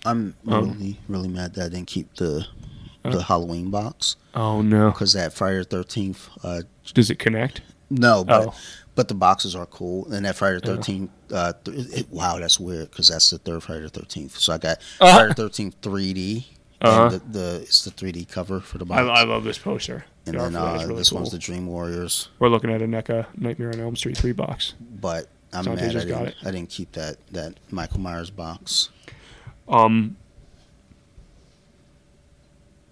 I'm 0.05 0.35
Um, 0.47 0.69
really, 0.71 0.99
really 1.07 1.27
mad 1.27 1.53
that 1.55 1.65
I 1.65 1.69
didn't 1.69 1.87
keep 1.87 2.15
the 2.15 2.45
the 3.03 3.23
Halloween 3.23 3.69
box 3.69 4.17
Oh 4.35 4.61
no! 4.61 4.91
because 4.91 5.13
that 5.13 5.31
Friday 5.33 5.59
the 5.59 5.63
Thirteenth. 5.65 6.27
Uh, 6.43 6.63
Does 6.93 7.09
it 7.09 7.19
connect? 7.19 7.61
no, 7.89 8.23
but 8.25 8.47
Oh. 8.47 8.53
but 8.95 9.07
the 9.07 9.13
boxes 9.13 9.55
are 9.55 9.65
cool, 9.65 10.11
and 10.11 10.25
that 10.25 10.35
Friday 10.35 10.59
the 10.59 10.67
Yeah. 10.67 10.75
Thirteenth. 10.75 11.11
Uh, 11.31 11.53
th- 11.63 11.77
it, 11.93 12.09
wow, 12.11 12.37
that's 12.39 12.59
weird 12.59 12.89
because 12.91 13.09
that's 13.09 13.29
the 13.29 13.37
third 13.37 13.63
Friday 13.63 13.81
the 13.83 13.89
Thirteenth. 13.89 14.37
So 14.37 14.53
I 14.53 14.57
got 14.57 14.77
Uh-huh. 14.99 15.13
Friday 15.17 15.27
the 15.29 15.33
Thirteenth 15.35 15.81
3D. 15.81 16.45
Uh-huh. 16.79 17.09
The, 17.09 17.19
the 17.19 17.55
it's 17.63 17.83
the 17.83 17.91
3D 17.91 18.29
cover 18.29 18.59
for 18.59 18.77
the 18.77 18.85
box. 18.85 19.01
I, 19.01 19.03
I 19.05 19.23
love 19.23 19.43
this 19.43 19.57
poster. 19.57 20.05
and 20.27 20.35
The 20.35 20.39
then 20.43 20.51
for 20.53 20.59
that 20.59 20.75
is 20.75 20.83
uh, 20.83 20.85
really 20.87 20.97
this 20.99 21.09
cool. 21.09 21.19
one's 21.19 21.31
the 21.31 21.39
Dream 21.39 21.65
Warriors. 21.67 22.29
We're 22.39 22.49
looking 22.49 22.71
at 22.71 22.81
a 22.81 22.85
NECA 22.85 23.25
Nightmare 23.35 23.69
on 23.73 23.79
Elm 23.79 23.95
Street 23.95 24.15
three 24.17 24.31
box. 24.31 24.73
But 24.79 25.27
I'm 25.53 25.63
Dante 25.65 25.81
mad 25.87 25.95
I 25.95 25.99
didn't, 26.05 26.27
it. 26.27 26.35
I 26.45 26.51
didn't 26.51 26.69
keep 26.69 26.91
that 26.91 27.17
that 27.31 27.55
Michael 27.71 27.99
Myers 27.99 28.29
box. 28.29 28.89
Um, 29.67 30.17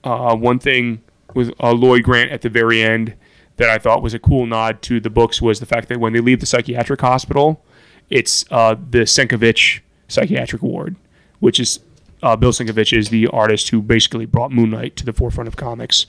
uh, 0.03 0.35
one 0.35 0.59
thing 0.59 1.01
with 1.33 1.51
uh, 1.61 1.71
Lloyd 1.71 2.03
Grant 2.03 2.31
at 2.31 2.41
the 2.41 2.49
very 2.49 2.81
end 2.81 3.13
that 3.57 3.69
I 3.69 3.77
thought 3.77 4.01
was 4.01 4.13
a 4.13 4.19
cool 4.19 4.45
nod 4.45 4.81
to 4.83 4.99
the 4.99 5.09
books 5.09 5.41
was 5.41 5.59
the 5.59 5.65
fact 5.65 5.89
that 5.89 5.99
when 5.99 6.13
they 6.13 6.19
leave 6.19 6.39
the 6.39 6.45
psychiatric 6.45 7.01
hospital, 7.01 7.63
it's 8.09 8.45
uh, 8.51 8.75
the 8.75 8.99
Sienkiewicz 8.99 9.81
psychiatric 10.07 10.61
ward, 10.61 10.95
which 11.39 11.59
is 11.59 11.79
uh, 12.21 12.35
Bill 12.35 12.51
Sienkiewicz 12.51 12.97
is 12.97 13.09
the 13.09 13.27
artist 13.27 13.69
who 13.69 13.81
basically 13.81 14.25
brought 14.25 14.51
Moon 14.51 14.71
Knight 14.71 14.95
to 14.97 15.05
the 15.05 15.13
forefront 15.13 15.47
of 15.47 15.55
comics 15.55 16.05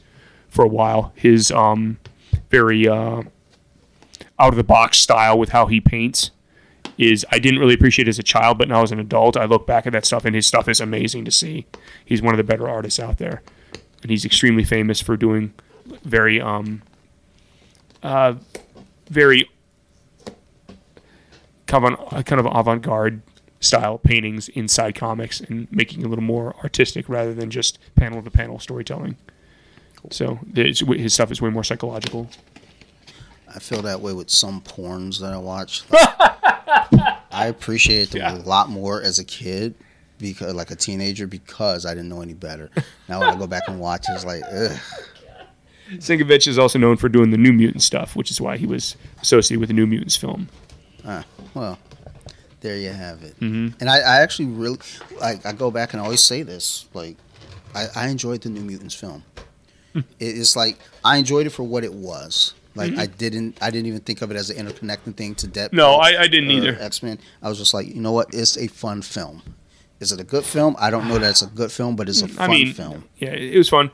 for 0.49 0.65
a 0.65 0.69
while. 0.69 1.13
His 1.15 1.51
um, 1.51 1.99
very 2.51 2.89
uh, 2.89 3.23
out 4.39 4.53
of 4.53 4.57
the 4.57 4.65
box 4.65 4.99
style 4.99 5.39
with 5.39 5.51
how 5.51 5.67
he 5.67 5.81
paints 5.81 6.31
is 6.99 7.27
I 7.31 7.39
didn't 7.39 7.61
really 7.61 7.75
appreciate 7.75 8.09
as 8.09 8.19
a 8.19 8.23
child, 8.23 8.59
but 8.59 8.69
now 8.69 8.83
as 8.83 8.93
an 8.93 9.01
adult, 9.01 9.37
I 9.37 9.45
look 9.45 9.67
back 9.67 9.87
at 9.87 9.93
that 9.93 10.07
stuff 10.07 10.25
and 10.25 10.35
his 10.35 10.47
stuff 10.47 10.69
is 10.69 10.81
amazing 10.81 11.25
to 11.27 11.31
see. 11.31 11.67
He's 12.05 12.23
one 12.23 12.33
of 12.33 12.39
the 12.39 12.45
better 12.45 12.69
artists 12.69 12.99
out 12.99 13.19
there, 13.19 13.43
and 14.03 14.11
he's 14.11 14.25
extremely 14.25 14.65
famous 14.65 15.01
for 15.01 15.17
doing 15.17 15.53
very 16.05 16.41
um 16.41 16.83
uh 18.03 18.35
very 19.09 19.49
kind 21.67 21.85
of 21.95 22.25
kind 22.25 22.41
of 22.41 22.47
avant-garde 22.47 23.23
style 23.61 23.99
paintings 23.99 24.49
inside 24.51 24.95
comics 24.95 25.41
and 25.41 25.67
making 25.73 26.01
it 26.03 26.05
a 26.07 26.09
little 26.09 26.23
more 26.25 26.55
artistic 26.63 27.09
rather 27.09 27.33
than 27.35 27.51
just 27.51 27.79
panel 27.95 28.23
to 28.23 28.31
panel 28.31 28.59
storytelling. 28.59 29.17
So 30.11 30.39
his 30.55 31.15
stuff 31.15 31.33
is 31.33 31.43
way 31.43 31.51
more 31.51 31.65
psychological. 31.65 32.29
I 33.53 33.59
feel 33.59 33.83
that 33.83 34.01
way 34.01 34.13
with 34.13 34.31
some 34.31 34.61
porns 34.61 35.19
that 35.21 35.33
I 35.33 35.39
watch. 35.39 35.83
Like, 35.91 36.09
I 37.33 37.47
appreciated 37.47 38.11
them 38.11 38.21
Yeah. 38.21 38.43
a 38.43 38.47
lot 38.47 38.69
more 38.69 39.03
as 39.03 39.19
a 39.19 39.25
kid 39.25 39.75
because 40.19 40.55
like 40.55 40.71
a 40.71 40.77
teenager 40.77 41.27
because 41.27 41.85
I 41.87 41.95
didn't 41.95 42.09
know 42.09 42.21
any 42.23 42.35
better. 42.35 42.71
Now 43.09 43.21
when 43.21 43.31
I 43.31 43.37
go 43.37 43.47
back 43.47 43.63
and 43.67 43.81
watch 43.81 44.05
it's 44.11 44.25
like 44.25 44.43
ugh. 44.53 44.79
Sienkiewicz 45.95 46.49
is 46.49 46.59
also 46.59 46.79
known 46.79 46.97
for 46.97 47.09
doing 47.09 47.31
the 47.31 47.37
New 47.39 47.53
Mutant 47.53 47.83
stuff, 47.83 48.17
which 48.17 48.31
is 48.31 48.41
why 48.41 48.57
he 48.57 48.67
was 48.67 48.97
associated 49.23 49.61
with 49.61 49.69
the 49.69 49.75
New 49.75 49.87
Mutants 49.87 50.17
film. 50.17 50.49
Ah, 51.05 51.25
well, 51.57 51.79
there 52.61 52.77
you 52.77 52.91
have 52.91 53.23
it. 53.23 53.39
Mm-hmm. 53.41 53.79
And 53.81 53.91
I, 53.91 53.99
I 53.99 54.21
actually 54.21 54.49
really 54.49 54.79
like. 55.21 55.45
I 55.47 55.53
go 55.53 55.71
back 55.71 55.93
and 55.93 56.01
I 56.01 56.05
always 56.05 56.23
say 56.23 56.43
this. 56.43 56.87
Like, 56.95 57.17
I, 57.75 57.87
I 57.97 58.09
enjoyed 58.09 58.43
the 58.43 58.51
New 58.51 58.61
Mutants 58.61 58.95
film. 58.95 59.25
Hmm. 59.93 60.01
It's 60.21 60.55
like 60.55 60.79
I 61.05 61.17
enjoyed 61.17 61.47
it 61.47 61.51
for 61.51 61.63
what 61.63 61.83
it 61.83 61.93
was. 61.93 62.55
Like 62.75 62.99
I 62.99 63.07
didn't. 63.07 63.57
I 63.63 63.71
didn't 63.71 63.87
even 63.87 64.01
think 64.01 64.21
of 64.21 64.31
it 64.31 64.37
as 64.37 64.51
an 64.51 64.67
interconnecting 64.67 65.17
thing 65.17 65.35
to 65.37 65.49
Deadpool. 65.49 65.69
Mm-hmm. 65.69 65.77
No, 65.77 65.95
I, 65.95 66.23
I 66.23 66.29
didn't 66.29 66.51
either. 66.51 66.77
X 66.79 67.03
Men. 67.03 67.19
I 67.43 67.49
was 67.49 67.57
just 67.57 67.73
like, 67.73 67.89
you 67.89 68.03
know 68.03 68.13
what? 68.13 68.35
It's 68.35 68.59
a 68.59 68.67
fun 68.67 69.01
film. 69.01 69.43
Is 69.99 70.13
it 70.13 70.21
a 70.21 70.25
good 70.25 70.45
film? 70.45 70.77
I 70.79 70.91
don't 70.91 71.09
know 71.09 71.19
that 71.19 71.31
it's 71.31 71.41
a 71.41 71.47
good 71.47 71.73
film, 71.73 71.97
but 71.97 72.07
it's 72.07 72.21
a 72.21 72.29
fun 72.29 72.51
I 72.51 72.53
mean, 72.53 72.75
film. 72.75 73.05
yeah, 73.17 73.31
it 73.31 73.57
was 73.57 73.71
fun. 73.71 73.91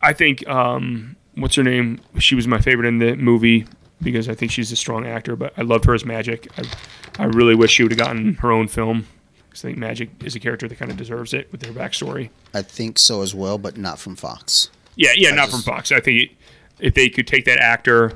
I 0.00 0.14
think 0.14 0.48
um, 0.48 1.16
what's 1.34 1.56
her 1.56 1.62
name? 1.62 2.00
She 2.18 2.34
was 2.34 2.48
my 2.48 2.60
favorite 2.62 2.88
in 2.88 2.98
the 2.98 3.14
movie 3.14 3.66
because 4.02 4.28
I 4.28 4.34
think 4.34 4.50
she's 4.52 4.70
a 4.72 4.76
strong 4.76 5.06
actor. 5.06 5.36
But 5.36 5.52
I 5.56 5.62
loved 5.62 5.84
her 5.86 5.94
as 5.94 6.02
Magik. 6.04 6.48
I, 6.58 7.22
I 7.22 7.26
really 7.26 7.54
wish 7.54 7.72
she 7.72 7.82
would 7.82 7.92
have 7.92 7.98
gotten 7.98 8.34
her 8.36 8.50
own 8.52 8.68
film. 8.68 9.06
I 9.52 9.56
think 9.56 9.78
Magik 9.78 10.24
is 10.24 10.34
a 10.34 10.40
character 10.40 10.66
that 10.66 10.78
kind 10.78 10.90
of 10.90 10.96
deserves 10.96 11.32
it 11.32 11.50
with 11.52 11.64
her 11.64 11.72
backstory. 11.72 12.30
I 12.52 12.62
think 12.62 12.98
so 12.98 13.22
as 13.22 13.34
well, 13.34 13.56
but 13.56 13.76
not 13.76 13.98
from 14.00 14.16
Fox. 14.16 14.68
Yeah, 14.96 15.10
yeah, 15.16 15.30
I 15.30 15.34
not 15.36 15.48
just- 15.50 15.64
from 15.64 15.74
Fox. 15.74 15.92
I 15.92 16.00
think 16.00 16.36
if 16.80 16.94
they 16.94 17.08
could 17.08 17.26
take 17.28 17.44
that 17.44 17.58
actor 17.58 18.12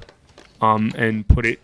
um, 0.60 0.92
and 0.96 1.26
put 1.28 1.46
it 1.46 1.60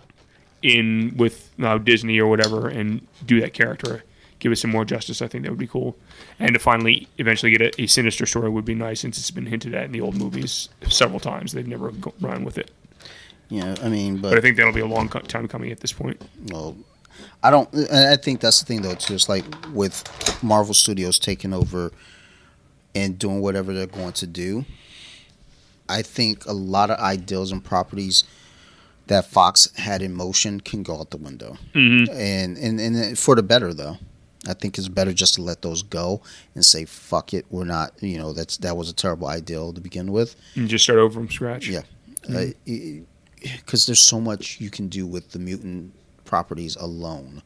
in 0.63 1.15
with 1.17 1.51
uh, 1.63 1.79
Disney 1.79 2.21
or 2.21 2.29
whatever 2.29 2.69
and 2.69 3.07
do 3.27 3.41
that 3.41 3.53
character, 3.53 4.05
give 4.39 4.53
it 4.53 4.57
some 4.57 4.71
more 4.71 4.85
justice, 4.85 5.21
I 5.21 5.27
think 5.27 5.43
that 5.45 5.51
would 5.51 5.59
be 5.59 5.67
cool. 5.67 5.97
And 6.39 6.55
to 6.55 6.61
finally 6.61 7.09
eventually 7.19 7.51
get 7.57 7.61
a, 7.61 7.83
a 7.83 7.87
sinister 7.87 8.27
story 8.27 8.49
would 8.49 8.65
be 8.65 8.75
nice 8.75 9.01
since 9.01 9.19
it's 9.19 9.31
been 9.33 9.47
hinted 9.47 9.75
at 9.75 9.85
in 9.85 9.93
the 9.93 10.01
old 10.01 10.17
movies 10.17 10.69
several 10.89 11.21
times. 11.21 11.53
They've 11.53 11.67
never 11.67 11.93
run 12.21 12.45
with 12.45 12.59
it. 12.59 12.71
You 13.51 13.61
know, 13.63 13.75
I 13.83 13.89
mean, 13.89 14.19
But 14.19 14.37
I 14.37 14.41
think 14.41 14.57
that'll 14.57 14.73
be 14.73 14.81
a 14.81 14.87
long 14.87 15.09
co- 15.09 15.21
time 15.21 15.47
coming 15.49 15.71
at 15.71 15.81
this 15.81 15.93
point. 15.93 16.21
well, 16.51 16.77
I 17.43 17.51
don't. 17.51 17.69
I 17.93 18.17
think 18.17 18.41
that's 18.41 18.61
the 18.61 18.67
thing 18.67 18.83
though. 18.83 18.95
Too, 18.95 19.15
it's 19.15 19.29
like 19.29 19.45
with 19.73 20.03
Marvel 20.43 20.75
Studios 20.75 21.19
taking 21.19 21.53
over 21.53 21.93
and 22.95 23.19
doing 23.19 23.41
whatever 23.41 23.73
they're 23.75 23.87
going 23.87 24.13
to 24.15 24.27
do. 24.27 24.65
I 25.89 26.01
think 26.03 26.47
a 26.47 26.53
lot 26.53 26.91
of 26.91 26.99
ideals 26.99 27.53
and 27.53 27.63
properties 27.63 28.25
that 29.09 29.27
Fox 29.27 29.69
had 29.77 30.01
in 30.01 30.15
motion 30.15 30.61
can 30.61 30.83
go 30.83 30.99
out 30.99 31.11
the 31.11 31.19
window, 31.19 31.59
Mhm. 31.75 32.09
and 32.11 32.57
and 32.57 32.81
and 32.81 33.19
for 33.19 33.35
the 33.37 33.43
better 33.43 33.75
though. 33.75 33.99
I 34.47 34.53
think 34.55 34.77
it's 34.77 34.89
better 34.89 35.13
just 35.15 35.35
to 35.35 35.43
let 35.43 35.63
those 35.63 35.83
go 35.83 36.21
and 36.55 36.65
say 36.65 36.85
fuck 36.85 37.33
it. 37.33 37.47
We're 37.51 37.65
not, 37.65 37.95
you 38.03 38.19
know, 38.19 38.33
that's 38.33 38.57
that 38.59 38.77
was 38.77 38.89
a 38.91 38.93
terrible 38.95 39.27
ideal 39.29 39.73
to 39.75 39.81
begin 39.81 40.11
with. 40.13 40.37
And 40.55 40.69
just 40.69 40.85
start 40.85 40.99
over 40.99 41.15
from 41.15 41.31
scratch. 41.31 41.69
Yeah. 41.69 41.83
Because 43.59 43.87
there's 43.87 44.01
so 44.01 44.21
much 44.21 44.61
you 44.61 44.71
can 44.71 44.89
do 44.89 45.07
with 45.07 45.31
the 45.33 45.39
mutant 45.39 45.93
properties 46.25 46.77
alone. 46.77 47.43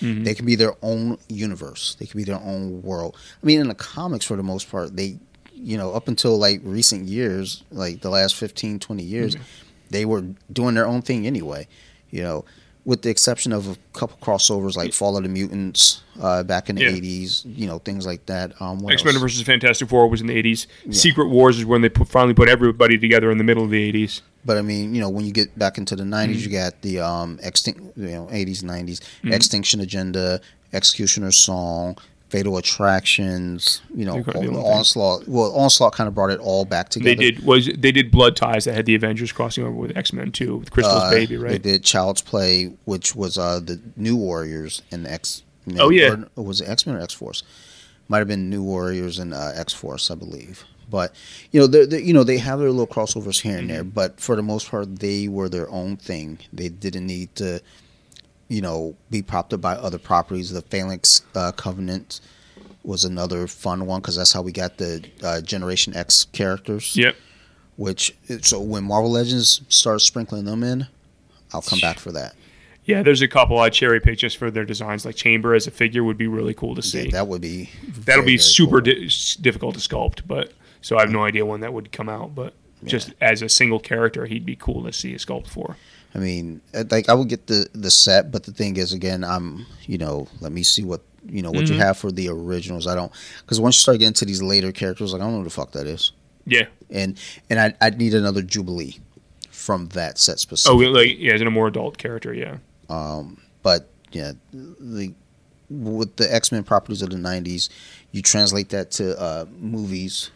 Mhm. 0.00 0.24
They 0.24 0.34
can 0.34 0.46
be 0.46 0.54
their 0.56 0.74
own 0.82 1.18
universe. 1.28 1.96
They 1.98 2.06
can 2.06 2.18
be 2.18 2.24
their 2.24 2.40
own 2.40 2.82
world. 2.82 3.16
I 3.42 3.46
mean, 3.46 3.60
in 3.60 3.68
the 3.68 3.74
comics, 3.74 4.24
for 4.24 4.36
the 4.36 4.42
most 4.42 4.70
part, 4.70 4.96
they, 4.96 5.18
you 5.54 5.76
know, 5.76 5.92
up 5.92 6.08
until 6.08 6.38
like 6.38 6.60
recent 6.64 7.06
years, 7.06 7.62
like 7.70 8.00
the 8.00 8.10
last 8.10 8.34
15, 8.34 8.78
20 8.78 9.02
years, 9.04 9.36
they 9.90 10.04
were 10.04 10.24
doing 10.52 10.74
their 10.74 10.86
own 10.86 11.02
thing 11.02 11.26
anyway. 11.26 11.68
You 12.10 12.22
know, 12.22 12.44
with 12.84 13.02
the 13.02 13.10
exception 13.10 13.52
of 13.52 13.68
a 13.68 13.76
couple 13.98 14.16
crossovers 14.20 14.76
like 14.76 14.92
Fall 14.92 15.16
of 15.16 15.22
the 15.22 15.28
Mutants 15.28 16.02
uh, 16.20 16.42
back 16.42 16.68
in 16.68 16.74
the 16.76 16.82
Yeah. 16.82 16.90
80s, 16.90 17.42
you 17.44 17.66
know, 17.68 17.78
things 17.78 18.04
like 18.06 18.26
that. 18.26 18.60
Um, 18.60 18.84
X 18.90 19.04
Men 19.04 19.16
versus 19.18 19.40
Fantastic 19.42 19.88
Four 19.88 20.08
was 20.08 20.20
in 20.20 20.26
the 20.26 20.42
80s. 20.42 20.66
Secret 20.90 21.28
Wars 21.28 21.58
is 21.58 21.64
when 21.64 21.80
they 21.82 21.88
put, 21.88 22.08
finally 22.08 22.34
put 22.34 22.48
everybody 22.48 22.98
together 22.98 23.30
in 23.30 23.38
the 23.38 23.44
middle 23.44 23.62
of 23.62 23.70
the 23.70 23.92
80s. 23.92 24.20
But 24.44 24.56
I 24.58 24.62
mean, 24.62 24.92
you 24.94 25.00
know, 25.00 25.08
when 25.08 25.24
you 25.24 25.32
get 25.32 25.56
back 25.56 25.78
into 25.78 25.94
the 25.94 26.02
90s, 26.02 26.28
Mm-hmm. 26.30 26.38
you 26.40 26.48
got 26.58 26.82
the 26.82 26.98
um, 26.98 27.38
extinct, 27.42 27.80
you 27.96 28.08
know, 28.10 28.26
80s, 28.32 28.64
90s, 28.64 28.98
Mm-hmm. 29.00 29.32
Extinction 29.32 29.80
Agenda, 29.80 30.40
Executioner's 30.72 31.36
Song, 31.36 31.96
Fatal 32.32 32.56
Attractions, 32.56 33.82
you 33.94 34.04
know, 34.06 34.14
They're 34.14 34.22
gonna 34.22 34.40
be 34.40 34.46
all- 34.48 34.54
one 34.54 34.62
thing. 34.64 34.72
Onslaught. 34.78 35.28
Well, 35.28 35.52
Onslaught 35.54 35.92
kind 35.92 36.08
of 36.08 36.14
brought 36.14 36.30
it 36.30 36.40
all 36.40 36.64
back 36.64 36.88
together. 36.88 37.14
They 37.14 37.30
did 37.30 37.44
was 37.44 37.66
they 37.66 37.92
did 37.92 38.10
Blood 38.10 38.36
Ties 38.36 38.64
that 38.64 38.74
had 38.74 38.86
the 38.86 38.94
Avengers 38.94 39.32
crossing 39.32 39.64
over 39.64 39.72
with 39.74 39.96
X 39.96 40.12
Men 40.12 40.32
too, 40.32 40.56
with 40.56 40.70
Crystal's 40.70 41.02
Uh, 41.04 41.10
baby, 41.10 41.36
right? 41.36 41.52
They 41.52 41.58
did 41.72 41.84
Child's 41.84 42.22
Play, 42.22 42.72
which 42.86 43.14
was 43.14 43.36
uh, 43.36 43.60
the 43.60 43.78
New 43.96 44.16
Warriors 44.16 44.80
and 44.90 45.06
X. 45.06 45.42
Oh, 45.78 45.90
yeah. 45.90 46.16
or 46.34 46.44
was 46.44 46.60
it 46.60 46.68
X 46.68 46.86
Men 46.86 46.96
or 46.96 47.00
X 47.00 47.12
Force? 47.14 47.42
Might 48.08 48.18
have 48.18 48.28
been 48.28 48.48
New 48.50 48.62
Warriors 48.62 49.18
and 49.18 49.32
uh, 49.34 49.52
X 49.54 49.72
Force, 49.72 50.10
I 50.10 50.14
believe. 50.14 50.64
But 50.90 51.14
you 51.52 51.60
know, 51.60 51.66
they 51.66 52.00
you 52.02 52.12
know 52.12 52.24
they 52.24 52.38
have 52.38 52.58
their 52.58 52.70
little 52.70 52.86
crossovers 52.86 53.40
here 53.42 53.56
and 53.58 53.68
Mm-hmm. 53.68 53.74
there, 53.74 53.84
but 53.84 54.20
for 54.20 54.36
the 54.36 54.42
most 54.42 54.70
part, 54.70 54.98
they 55.00 55.28
were 55.28 55.48
their 55.48 55.68
own 55.70 55.96
thing. 55.96 56.38
They 56.52 56.68
didn't 56.68 57.06
need 57.06 57.34
to, 57.36 57.60
you 58.52 58.60
know, 58.60 58.94
be 59.10 59.22
propped 59.22 59.52
up 59.54 59.60
by 59.60 59.74
other 59.74 59.98
properties. 59.98 60.50
The 60.52 60.60
Phalanx 60.62 61.22
uh, 61.34 61.52
Covenant 61.52 62.20
was 62.84 63.04
another 63.04 63.46
fun 63.46 63.86
one 63.86 64.00
because 64.00 64.16
that's 64.16 64.32
how 64.32 64.42
we 64.42 64.52
got 64.52 64.76
the 64.76 65.04
uh, 65.22 65.40
Generation 65.40 65.94
X 65.96 66.26
characters 66.32 66.96
Yep. 66.96 67.14
which 67.76 68.14
so 68.42 68.60
when 68.60 68.84
Marvel 68.84 69.10
Legends 69.12 69.62
starts 69.68 70.04
sprinkling 70.04 70.44
them 70.44 70.62
in, 70.62 70.86
I'll 71.54 71.62
come 71.62 71.78
back 71.80 71.98
for 71.98 72.12
that. 72.12 72.34
Yeah, 72.84 73.02
there's 73.04 73.22
a 73.22 73.28
couple 73.28 73.58
I 73.60 73.70
cherry 73.70 74.00
pick 74.00 74.18
just 74.18 74.36
for 74.36 74.50
their 74.50 74.64
designs. 74.64 75.04
Like 75.04 75.14
Chamber 75.14 75.54
as 75.54 75.66
a 75.68 75.70
figure 75.70 76.02
would 76.02 76.18
be 76.18 76.26
really 76.26 76.54
cool 76.54 76.74
to 76.74 76.82
see. 76.82 77.04
Yeah, 77.04 77.10
that 77.12 77.28
would 77.28 77.40
be 77.40 77.70
That'll 78.04 78.22
very, 78.22 78.26
be 78.26 78.38
super 78.38 78.82
cool. 78.82 78.94
di- 78.94 79.08
difficult 79.40 79.76
to 79.76 79.80
sculpt, 79.80 80.22
but 80.26 80.52
so 80.80 80.98
I 80.98 81.02
have 81.02 81.10
no 81.12 81.22
idea 81.24 81.46
when 81.46 81.60
that 81.60 81.72
would 81.72 81.92
come 81.92 82.08
out. 82.08 82.34
But 82.34 82.54
just 82.84 83.14
as 83.20 83.40
a 83.42 83.48
single 83.48 83.78
character, 83.78 84.26
he'd 84.26 84.44
be 84.44 84.56
cool 84.56 84.82
to 84.84 84.92
see 84.92 85.14
a 85.14 85.18
sculpt 85.18 85.46
for. 85.46 85.76
I 86.14 86.18
mean, 86.18 86.60
uh, 86.74 86.84
like 86.90 87.08
I 87.08 87.14
would 87.14 87.28
get 87.28 87.46
the 87.46 87.68
the 87.74 87.90
set, 87.90 88.30
but 88.30 88.44
the 88.44 88.52
thing 88.52 88.76
is, 88.76 88.92
again, 88.92 89.24
I'm 89.24 89.66
you 89.86 89.98
know, 89.98 90.28
let 90.40 90.52
me 90.52 90.62
see 90.62 90.84
what 90.84 91.00
you 91.26 91.40
know 91.42 91.50
what 91.50 91.62
you 91.68 91.74
Mm-hmm. 91.74 91.80
have 91.82 91.98
for 91.98 92.12
the 92.12 92.28
originals. 92.28 92.86
I 92.86 92.94
don't 92.94 93.12
because 93.40 93.60
once 93.60 93.76
you 93.76 93.80
start 93.82 93.98
getting 93.98 94.14
to 94.14 94.24
these 94.24 94.42
later 94.42 94.72
characters, 94.72 95.12
like 95.12 95.22
I 95.22 95.24
don't 95.24 95.32
know 95.32 95.38
who 95.38 95.44
the 95.44 95.50
fuck 95.50 95.72
that 95.72 95.86
is, 95.86 96.12
Yeah. 96.46 96.66
and 96.90 97.18
and 97.48 97.58
I 97.58 97.74
I'd 97.80 97.98
need 97.98 98.14
another 98.14 98.42
Jubilee 98.42 98.98
from 99.50 99.88
that 99.90 100.18
set 100.18 100.38
specifically. 100.38 100.86
Oh, 100.86 100.90
like 100.90 101.18
yeah, 101.18 101.32
as 101.32 101.40
in 101.40 101.46
a 101.46 101.50
more 101.50 101.68
adult 101.68 101.96
character. 101.98 102.34
Yeah. 102.34 102.56
Um, 102.90 103.40
but 103.62 103.88
yeah, 104.10 104.32
the 104.52 105.14
with 105.70 106.16
the 106.16 106.34
X 106.34 106.52
Men 106.52 106.64
properties 106.64 107.00
of 107.00 107.08
the 107.10 107.16
'90s, 107.16 107.70
you 108.10 108.20
translate 108.20 108.68
that 108.70 108.90
to 108.92 109.18
uh, 109.18 109.46
movies. 109.58 110.30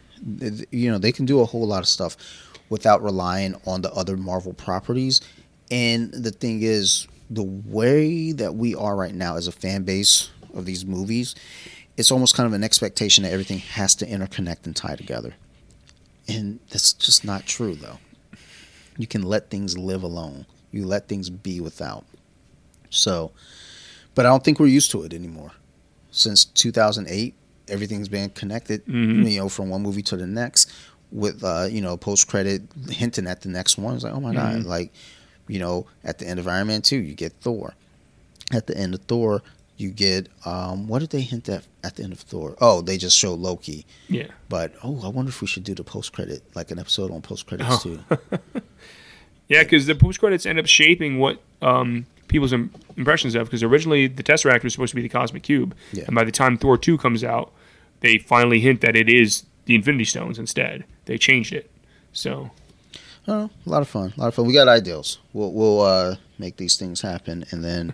You 0.71 0.89
know, 0.91 0.97
they 0.97 1.11
can 1.11 1.25
do 1.25 1.41
a 1.41 1.45
whole 1.45 1.67
lot 1.67 1.79
of 1.79 1.87
stuff 1.87 2.17
without 2.69 3.03
relying 3.03 3.55
on 3.67 3.81
the 3.83 3.91
other 3.93 4.17
Marvel 4.17 4.53
properties. 4.53 5.21
And 5.71 6.11
the 6.13 6.31
thing 6.31 6.61
is, 6.63 7.07
the 7.29 7.43
way 7.43 8.31
that 8.31 8.55
we 8.55 8.73
are 8.75 8.95
right 8.95 9.13
now 9.13 9.35
as 9.35 9.47
a 9.47 9.51
fan 9.51 9.83
base 9.83 10.29
of 10.53 10.65
these 10.65 10.85
movies, 10.85 11.35
it's 11.97 12.11
almost 12.11 12.35
kind 12.35 12.47
of 12.47 12.53
an 12.53 12.63
expectation 12.63 13.23
that 13.23 13.33
everything 13.33 13.59
has 13.59 13.95
to 13.95 14.05
interconnect 14.05 14.65
and 14.65 14.75
tie 14.75 14.95
together. 14.95 15.33
And 16.27 16.59
that's 16.69 16.93
just 16.93 17.25
not 17.25 17.45
true, 17.45 17.75
though. 17.75 17.99
You 18.97 19.07
can 19.07 19.23
let 19.23 19.49
things 19.49 19.77
live 19.77 20.03
alone. 20.03 20.45
You 20.71 20.85
let 20.85 21.07
things 21.07 21.29
be 21.29 21.59
without. 21.59 22.05
So, 22.89 23.31
but 24.15 24.25
I 24.25 24.29
don't 24.29 24.43
think 24.43 24.59
we're 24.59 24.67
used 24.67 24.91
to 24.91 25.03
it 25.03 25.13
anymore. 25.13 25.51
Since 26.11 26.45
2008, 26.45 27.35
everything's 27.67 28.07
been 28.09 28.29
connected, 28.29 28.85
Mhm. 28.85 29.29
you 29.29 29.39
know, 29.39 29.49
from 29.49 29.69
one 29.69 29.83
movie 29.83 30.01
to 30.03 30.17
the 30.17 30.25
next 30.27 30.71
with, 31.11 31.43
uh, 31.43 31.67
you 31.69 31.81
know, 31.81 31.95
post 31.97 32.27
credit 32.27 32.63
hinting 32.89 33.27
at 33.27 33.41
the 33.41 33.49
next 33.49 33.77
one. 33.77 33.95
It's 33.95 34.03
like, 34.03 34.13
oh 34.13 34.19
my 34.21 34.33
God. 34.33 34.63
Like, 34.63 34.91
you 35.47 35.59
know, 35.59 35.85
at 36.03 36.19
the 36.19 36.27
end 36.27 36.39
of 36.39 36.47
Iron 36.47 36.67
Man 36.67 36.81
2, 36.81 36.97
you 36.97 37.13
get 37.15 37.33
Thor. 37.41 37.73
At 38.53 38.67
the 38.67 38.77
end 38.77 38.93
of 38.93 39.01
Thor, 39.01 39.41
you 39.77 39.91
get, 39.91 40.27
um, 40.45 40.87
what 40.87 40.99
did 40.99 41.09
they 41.11 41.21
hint 41.21 41.47
at 41.49 41.65
at 41.83 41.95
the 41.97 42.03
end 42.03 42.13
of 42.13 42.19
Thor? 42.19 42.55
Oh, 42.59 42.81
they 42.81 42.97
just 42.97 43.17
show 43.17 43.33
Loki. 43.33 43.85
Yeah. 44.09 44.27
But, 44.49 44.73
oh, 44.83 45.01
I 45.03 45.09
wonder 45.09 45.29
if 45.29 45.41
we 45.41 45.47
should 45.47 45.63
do 45.63 45.75
the 45.75 45.83
post 45.83 46.13
credit, 46.13 46.41
like 46.55 46.71
an 46.71 46.79
episode 46.79 47.11
on 47.11 47.21
post 47.21 47.45
credits 47.47 47.69
Oh. 47.71 47.77
too. 47.79 48.61
Yeah, 49.49 49.63
because 49.63 49.85
the 49.85 49.95
post 49.95 50.19
credits 50.19 50.45
end 50.45 50.59
up 50.59 50.65
shaping 50.65 51.19
what 51.19 51.39
um, 51.61 52.05
people's 52.27 52.51
Im- 52.51 52.69
impressions 52.97 53.33
of. 53.33 53.47
Because 53.47 53.63
originally 53.63 54.07
the 54.07 54.21
Tesseract 54.23 54.61
was 54.63 54.73
supposed 54.73 54.91
to 54.91 54.95
be 54.97 55.01
the 55.01 55.07
Cosmic 55.09 55.43
Cube, 55.43 55.73
Yeah. 55.93 56.03
and 56.05 56.13
by 56.15 56.25
the 56.25 56.31
time 56.33 56.57
Thor 56.57 56.77
two 56.77 56.97
comes 56.97 57.23
out, 57.23 57.53
they 58.01 58.17
finally 58.17 58.59
hint 58.59 58.81
that 58.81 58.95
it 58.97 59.07
is 59.07 59.45
the 59.65 59.75
Infinity 59.75 60.03
Stones 60.03 60.37
instead. 60.37 60.83
They 61.05 61.17
changed 61.17 61.53
it. 61.53 61.71
So 62.11 62.51
Oh, 63.27 63.49
a 63.65 63.69
lot 63.69 63.81
of 63.81 63.89
fun. 63.89 64.13
A 64.17 64.21
lot 64.21 64.27
of 64.27 64.35
fun. 64.35 64.47
We 64.47 64.53
got 64.53 64.67
ideals. 64.67 65.19
We'll 65.33 65.51
we'll 65.51 65.81
uh, 65.81 66.15
make 66.39 66.57
these 66.57 66.77
things 66.77 67.01
happen, 67.01 67.45
and 67.51 67.63
then 67.63 67.93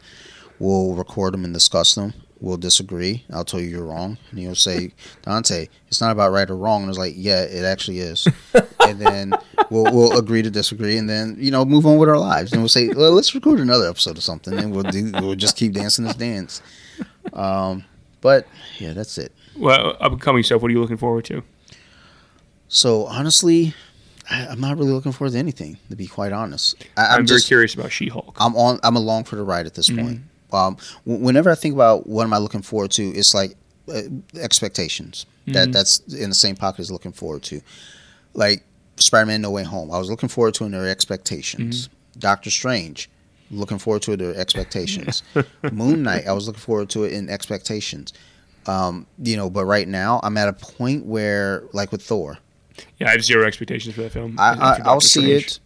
we'll 0.59 0.93
record 0.93 1.33
them 1.33 1.43
and 1.43 1.53
discuss 1.53 1.95
them. 1.95 2.13
We'll 2.39 2.57
disagree. 2.57 3.23
I'll 3.31 3.45
tell 3.45 3.59
you 3.61 3.67
you're 3.67 3.85
wrong, 3.85 4.17
and 4.29 4.39
you'll 4.39 4.55
say, 4.55 4.91
Dante, 5.21 5.69
it's 5.87 6.01
not 6.01 6.11
about 6.11 6.33
right 6.33 6.49
or 6.49 6.57
wrong. 6.57 6.81
And 6.81 6.89
it's 6.89 6.99
like, 6.99 7.13
yeah, 7.15 7.41
it 7.43 7.63
actually 7.63 7.99
is. 7.99 8.27
and 8.85 8.99
then 8.99 9.33
we'll 9.69 9.91
we'll 9.93 10.17
agree 10.19 10.41
to 10.41 10.51
disagree, 10.51 10.97
and 10.97 11.09
then 11.09 11.35
you 11.39 11.51
know 11.51 11.65
move 11.65 11.85
on 11.85 11.97
with 11.97 12.09
our 12.09 12.19
lives. 12.19 12.51
And 12.51 12.61
we'll 12.61 12.69
say, 12.69 12.89
well, 12.89 13.11
let's 13.11 13.33
record 13.33 13.59
another 13.59 13.89
episode 13.89 14.17
of 14.17 14.23
something, 14.23 14.53
and 14.53 14.71
we'll 14.71 14.83
do 14.83 15.11
we'll 15.13 15.35
just 15.35 15.57
keep 15.57 15.73
dancing 15.73 16.05
this 16.05 16.15
dance. 16.15 16.61
Um, 17.31 17.85
but 18.21 18.45
yeah, 18.77 18.93
that's 18.93 19.17
it. 19.17 19.31
well, 19.57 19.97
upcoming 19.99 20.43
stuff. 20.43 20.61
What 20.61 20.69
are 20.69 20.73
you 20.73 20.81
looking 20.81 20.97
forward 20.97 21.25
to? 21.25 21.43
So 22.67 23.05
honestly, 23.05 23.73
I, 24.33 24.47
I'm 24.47 24.59
not 24.59 24.77
really 24.77 24.91
looking 24.91 25.11
forward 25.11 25.31
to 25.33 25.37
anything. 25.39 25.77
To 25.89 25.95
be 25.95 26.07
quite 26.07 26.31
honest, 26.33 26.83
I, 26.97 27.05
I'm, 27.07 27.19
I'm 27.19 27.27
very 27.27 27.41
curious 27.41 27.73
about 27.75 27.91
She 27.91 28.07
Hulk. 28.07 28.35
I'm 28.39 28.55
on. 28.55 28.79
I'm 28.83 28.95
along 28.95 29.25
for 29.25 29.35
the 29.35 29.43
ride 29.43 29.65
at 29.65 29.75
this 29.75 29.89
point. 29.89 30.21
Um, 30.51 30.77
w- 31.05 31.23
whenever 31.23 31.49
I 31.49 31.55
think 31.55 31.73
about 31.73 32.07
what 32.07 32.23
am 32.23 32.33
I 32.33 32.37
looking 32.37 32.61
forward 32.61 32.91
to, 32.91 33.03
it's 33.03 33.33
like 33.33 33.55
uh, 33.93 34.01
expectations. 34.39 35.25
That 35.47 35.71
that's 35.73 35.99
in 36.13 36.29
the 36.29 36.35
same 36.35 36.55
pocket 36.55 36.79
as 36.79 36.89
looking 36.91 37.11
forward 37.11 37.43
to. 37.43 37.61
Like 38.33 38.63
Spider-Man: 38.97 39.41
No 39.41 39.51
Way 39.51 39.63
Home, 39.63 39.91
I 39.91 39.97
was 39.99 40.09
looking 40.09 40.29
forward 40.29 40.53
to 40.55 40.63
in 40.65 40.71
their 40.71 40.87
expectations. 40.87 41.89
Doctor 42.17 42.49
Strange, 42.49 43.09
looking 43.51 43.77
forward 43.79 44.03
to 44.03 44.15
their 44.15 44.35
expectations. 44.35 45.23
Moon 45.71 46.03
Knight, 46.03 46.27
I 46.27 46.33
was 46.33 46.47
looking 46.47 46.61
forward 46.61 46.89
to 46.91 47.03
it 47.03 47.13
in 47.13 47.29
expectations. 47.29 48.13
Um, 48.67 49.05
you 49.17 49.35
know, 49.35 49.49
but 49.49 49.65
right 49.65 49.87
now 49.87 50.21
I'm 50.23 50.37
at 50.37 50.47
a 50.47 50.53
point 50.53 51.05
where, 51.05 51.63
like 51.73 51.91
with 51.91 52.01
Thor, 52.01 52.37
Yeah, 53.03 53.09
I 53.09 53.11
have 53.11 53.23
zero 53.23 53.45
expectations 53.45 53.95
for 53.95 54.01
that 54.01 54.11
film. 54.11 54.35
I, 54.39 54.49
I, 54.49 54.53
I'll 54.53 54.83
Doctor 54.99 55.07
see 55.07 55.31
it. 55.33 55.59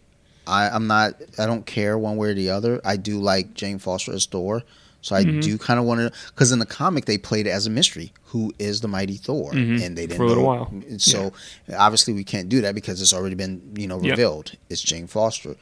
I, 0.46 0.68
I'm 0.70 0.86
not. 0.86 1.14
I 1.38 1.46
don't 1.46 1.64
care 1.66 1.96
one 1.98 2.16
way 2.16 2.28
or 2.30 2.34
the 2.34 2.50
other. 2.50 2.80
I 2.84 2.96
do 2.96 3.18
like 3.20 3.54
Jane 3.54 3.78
Foster 3.78 4.12
as 4.12 4.26
Thor, 4.26 4.62
so 5.02 5.14
I 5.14 5.24
Mm-hmm. 5.24 5.40
do 5.40 5.58
kind 5.58 5.78
of 5.78 5.84
want 5.86 6.00
to. 6.00 6.12
Because 6.28 6.52
in 6.52 6.58
the 6.58 6.66
comic, 6.66 7.04
they 7.04 7.18
played 7.18 7.46
it 7.46 7.50
as 7.50 7.66
a 7.66 7.70
mystery. 7.70 8.12
Who 8.26 8.52
is 8.58 8.80
the 8.80 8.88
mighty 8.88 9.16
Thor? 9.16 9.52
Mhm. 9.52 9.82
And 9.84 9.96
they 9.98 10.06
didn't 10.06 10.16
For 10.16 10.22
a 10.24 10.26
little 10.26 10.44
know. 10.44 10.48
while. 10.70 10.98
So 10.98 11.32
obviously, 11.76 12.14
we 12.14 12.24
can't 12.24 12.48
do 12.48 12.60
that 12.62 12.74
because 12.74 13.00
it's 13.02 13.12
already 13.12 13.34
been 13.34 13.74
you 13.76 13.86
know 13.86 14.00
Yep. 14.00 14.10
revealed. 14.12 14.52
It's 14.70 14.80
Jane 14.82 15.06
Foster. 15.06 15.54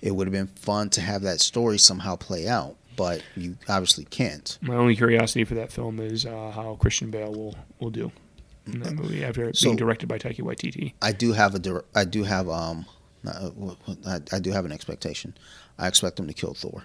It 0.00 0.12
would 0.14 0.28
have 0.28 0.32
been 0.32 0.46
fun 0.46 0.90
to 0.90 1.00
have 1.00 1.22
that 1.22 1.40
story 1.40 1.76
somehow 1.78 2.14
play 2.14 2.46
out, 2.46 2.76
but 2.94 3.20
you 3.36 3.56
obviously 3.68 4.04
can't. 4.04 4.56
My 4.62 4.76
only 4.76 4.94
curiosity 4.94 5.42
for 5.42 5.54
that 5.56 5.72
film 5.72 5.98
is 5.98 6.24
uh, 6.24 6.52
how 6.54 6.76
Christian 6.80 7.10
Bale 7.10 7.32
will 7.34 7.56
will 7.80 7.90
do 7.90 8.12
in 8.74 8.80
that 8.80 8.94
movie 8.94 9.24
after 9.24 9.52
So- 9.54 9.66
being 9.68 9.76
directed 9.76 10.08
by 10.08 10.18
Taika 10.18 10.40
Waititi. 10.40 10.94
I 11.02 11.12
do 11.12 11.32
have 11.32 11.54
a. 11.54 11.84
I 11.94 12.04
do 12.04 12.24
have 12.24 12.48
um. 12.48 12.86
uh, 13.26 13.50
I, 14.06 14.20
I 14.32 14.38
do 14.38 14.50
have 14.52 14.64
an 14.64 14.72
expectation. 14.72 15.36
I 15.78 15.88
expect 15.88 16.18
him 16.20 16.26
to 16.28 16.34
kill 16.34 16.54
Thor. 16.54 16.84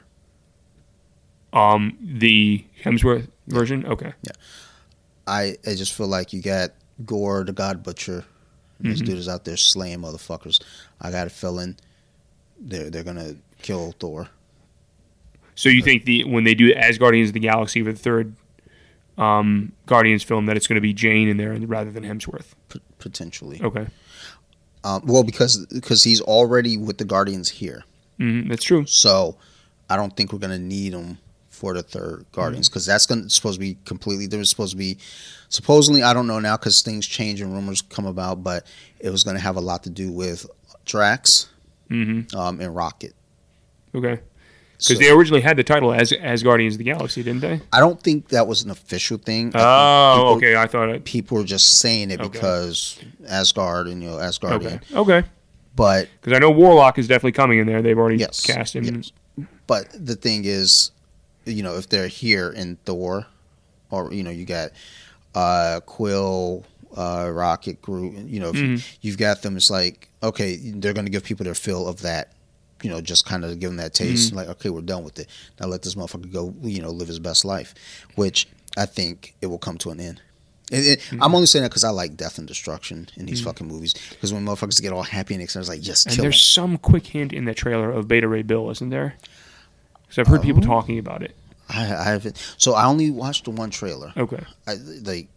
Um, 1.52 1.98
the 2.02 2.66
Hemsworth 2.84 3.28
version. 3.48 3.86
Okay. 3.86 4.14
Yeah. 4.24 4.32
I, 5.28 5.58
I 5.66 5.76
just 5.76 5.94
feel 5.94 6.08
like 6.08 6.34
you 6.34 6.42
got 6.42 6.72
Gorr, 7.06 7.44
the 7.44 7.54
God 7.54 7.84
Butcher. 7.84 8.26
And 8.80 8.92
This 8.92 9.00
dude 9.02 9.18
is 9.18 9.30
out 9.30 9.46
there 9.46 9.56
slaying 9.56 10.00
motherfuckers. 10.00 10.62
I 11.00 11.12
got 11.12 11.28
a 11.28 11.30
feeling 11.30 11.78
they're 12.60 12.90
they're 12.90 13.04
gonna 13.04 13.36
kill 13.62 13.94
Thor. 14.00 14.30
So 15.56 15.70
you 15.70 15.82
think 15.84 16.06
the 16.06 16.24
when 16.26 16.44
they 16.44 16.56
do 16.56 16.74
as 16.74 16.98
Guardians 16.98 17.30
of 17.30 17.34
the 17.34 17.40
Galaxy 17.40 17.84
for 17.84 17.94
the 17.94 18.00
third 18.00 18.36
um, 19.18 19.72
Guardians 19.86 20.24
film 20.24 20.46
that 20.48 20.58
it's 20.58 20.68
going 20.68 20.76
to 20.76 20.82
be 20.82 20.94
Jane 20.94 21.28
in 21.28 21.38
there 21.38 21.54
rather 21.54 21.92
than 21.92 22.04
Hemsworth? 22.04 22.54
P- 22.70 22.82
potentially. 23.00 23.62
Okay, 23.62 23.88
Um, 24.84 25.04
well, 25.06 25.24
because 25.24 25.66
because 25.68 26.04
he's 26.04 26.22
already 26.22 26.78
with 26.78 26.98
the 26.98 27.06
Guardians 27.06 27.50
here, 27.50 27.84
hmm 28.18 28.48
that's 28.48 28.64
true. 28.64 28.86
so 28.86 29.38
I 29.90 29.96
don't 29.98 30.16
think 30.16 30.34
we're 30.34 30.40
gonna 30.40 30.60
need 30.60 30.94
him 30.94 31.18
for 31.50 31.74
the 31.74 31.84
third 31.84 32.26
Guardians 32.32 32.68
because 32.70 32.86
that's 32.86 33.06
gonna 33.06 33.30
supposed 33.30 33.56
to 33.56 33.60
be 33.60 33.78
completely. 33.86 34.26
There 34.28 34.40
was 34.40 34.50
supposed 34.50 34.72
to 34.72 34.78
be 34.78 34.98
supposedly 35.50 36.02
I 36.04 36.14
don't 36.14 36.28
know 36.28 36.40
now 36.40 36.58
because 36.58 36.82
things 36.82 37.06
change 37.08 37.40
and 37.42 37.54
rumors 37.54 37.82
come 37.82 38.06
about, 38.06 38.44
but 38.44 38.66
it 39.00 39.10
was 39.12 39.24
gonna 39.24 39.40
have 39.40 39.56
a 39.56 39.62
lot 39.62 39.84
to 39.84 39.90
do 39.90 40.12
with 40.12 40.46
Drax 40.86 41.50
hmm 41.90 42.22
um, 42.36 42.60
and 42.60 42.76
Rocket. 42.76 43.14
Okay, 43.96 44.20
So, 44.80 44.94
because 44.94 45.00
they 45.08 45.12
originally 45.12 45.42
had 45.42 45.56
the 45.56 45.64
title 45.64 45.94
as 45.94 46.12
as 46.12 46.44
Guardians 46.44 46.74
of 46.76 46.80
the 46.80 46.84
Galaxy, 46.84 47.24
didn't 47.24 47.42
they? 47.42 47.62
I 47.72 47.80
don't 47.80 48.02
think 48.02 48.30
that 48.30 48.48
was 48.48 48.64
an 48.64 48.72
official 48.72 49.18
thing. 49.18 49.52
I 49.56 49.60
Oh, 49.60 50.16
people- 50.18 50.36
okay. 50.38 50.56
I 50.58 50.68
thought 50.68 50.90
it. 50.90 51.06
People 51.06 51.38
were 51.38 51.44
just 51.44 51.80
saying 51.80 52.12
it 52.12 52.20
Okay. 52.20 52.30
because 52.30 52.98
Asgard 53.28 53.88
and 53.88 54.02
you 54.04 54.10
know 54.10 54.18
Asgardian, 54.18 54.82
Okay, 54.94 54.96
okay. 55.20 55.28
but 55.76 56.10
Because 56.22 56.36
I 56.36 56.40
know 56.40 56.52
Warlock 56.52 56.98
is 57.00 57.08
definitely 57.08 57.32
coming 57.34 57.60
in 57.60 57.68
there. 57.68 57.82
They've 57.82 57.98
already 57.98 58.18
Yes, 58.18 58.42
cast 58.46 58.76
him. 58.76 58.84
yes. 58.84 59.12
But 59.68 59.88
the 59.94 60.16
thing 60.16 60.44
is, 60.46 60.92
you 61.46 61.64
know, 61.64 61.78
if 61.78 61.88
they're 61.88 62.08
here 62.08 62.50
in 62.50 62.78
Thor, 62.86 63.26
or 63.90 64.12
you 64.14 64.24
know, 64.24 64.32
you 64.32 64.46
got 64.46 64.72
uh, 65.36 65.80
Quill, 65.86 66.64
uh, 66.98 67.30
Rocket, 67.32 67.82
Groot. 67.82 68.14
You 68.28 68.40
know, 68.40 68.50
if 68.50 68.56
Mhm. 68.56 68.84
you've 69.02 69.18
got 69.18 69.42
them, 69.44 69.56
it's 69.56 69.70
like 69.72 70.10
okay, 70.22 70.58
they're 70.58 70.94
going 70.94 71.06
to 71.06 71.12
give 71.12 71.24
people 71.24 71.44
their 71.46 71.56
fill 71.56 71.88
of 71.88 72.02
that. 72.02 72.32
You 72.84 72.90
know, 72.92 73.02
just 73.02 73.26
kind 73.26 73.44
of 73.44 73.60
give 73.60 73.70
them 73.72 73.78
that 73.78 73.94
taste. 73.94 74.28
Mm-hmm. 74.30 74.38
Like, 74.38 74.48
okay, 74.50 74.70
we're 74.70 74.82
done 74.82 75.04
with 75.04 75.18
it. 75.20 75.28
Now 75.60 75.68
let 75.68 75.82
this 75.82 75.96
motherfucker 75.96 76.32
go. 76.32 76.54
You 76.62 76.82
know, 76.82 76.90
live 76.92 77.08
his 77.08 77.20
best 77.20 77.44
life. 77.46 77.74
Which 78.16 78.48
I 78.78 78.86
think 78.86 79.34
it 79.42 79.48
will 79.48 79.58
come 79.58 79.78
to 79.80 79.90
an 79.92 80.00
end. 80.00 80.22
And 80.72 80.86
it, 80.86 81.00
Mm-hmm. 81.00 81.22
I'm 81.24 81.34
only 81.36 81.48
saying 81.48 81.64
that 81.64 81.70
because 81.70 81.84
I 81.84 81.90
like 81.90 82.16
death 82.18 82.38
and 82.38 82.48
destruction 82.48 83.08
in 83.18 83.26
these 83.26 83.42
fucking 83.42 83.68
movies. 83.68 83.94
Because 84.10 84.34
when 84.34 84.46
motherfuckers 84.46 84.82
get 84.82 84.92
all 84.94 85.04
happy 85.04 85.34
and 85.34 85.44
excited, 85.44 85.62
it's 85.62 85.70
like, 85.70 85.86
yes, 85.88 86.06
And 86.06 86.16
kill 86.16 86.24
him. 86.24 86.30
there's 86.32 86.42
some 86.42 86.78
quick 86.78 87.08
hint 87.08 87.34
in 87.34 87.46
the 87.46 87.54
trailer 87.54 87.92
of 87.92 88.08
Beta 88.08 88.28
Ray 88.28 88.42
Bill, 88.44 88.70
isn't 88.70 88.90
there? 88.90 89.16
Because 90.04 90.20
I've 90.20 90.28
heard 90.28 90.42
people 90.42 90.64
Oh. 90.64 90.68
talking 90.68 90.98
about 91.00 91.22
it. 91.24 91.36
I, 91.70 91.82
I 91.96 92.04
haven't. 92.04 92.38
So 92.58 92.74
I 92.74 92.86
only 92.86 93.10
watched 93.12 93.46
the 93.46 93.52
one 93.52 93.70
trailer. 93.70 94.14
Okay, 94.18 94.44
I 94.68 94.74
like. 95.04 95.28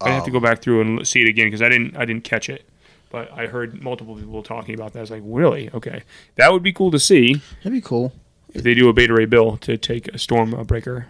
I 0.00 0.10
have 0.10 0.24
to 0.24 0.30
um, 0.30 0.32
go 0.32 0.40
back 0.40 0.60
through 0.62 0.80
and 0.80 1.06
see 1.06 1.20
it 1.22 1.28
again 1.28 1.46
because 1.46 1.62
I 1.62 1.68
didn't 1.68 1.96
I 1.96 2.04
didn't 2.04 2.24
catch 2.24 2.48
it. 2.48 2.64
But 3.12 3.30
I 3.32 3.46
heard 3.46 3.82
multiple 3.82 4.16
people 4.16 4.42
talking 4.42 4.74
about 4.74 4.94
that. 4.94 4.98
I 5.00 5.02
was 5.02 5.10
like, 5.10 5.22
really? 5.24 5.68
Okay, 5.72 6.02
that 6.36 6.50
would 6.52 6.62
be 6.62 6.72
cool 6.72 6.90
to 6.90 6.98
see 6.98 7.34
That'd 7.58 7.72
be 7.72 7.80
cool. 7.82 8.12
if 8.54 8.62
they 8.64 8.72
do 8.74 8.88
a 8.88 8.92
Beta 8.94 9.12
Ray 9.14 9.26
Bill 9.26 9.58
to 9.58 9.76
take 9.76 10.08
a 10.08 10.12
Stormbreaker. 10.12 11.04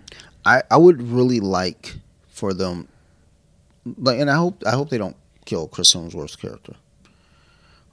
I, 0.44 0.62
I 0.70 0.76
would 0.76 1.00
really 1.00 1.38
like 1.38 1.94
for 2.28 2.52
them, 2.52 2.88
like, 3.96 4.18
and 4.18 4.28
I 4.28 4.34
hope 4.34 4.62
I 4.66 4.72
hope 4.72 4.90
they 4.90 4.98
don't 4.98 5.16
kill 5.44 5.68
Chris 5.68 5.94
Hemsworth's 5.94 6.34
character. 6.36 6.74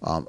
Um, 0.01 0.27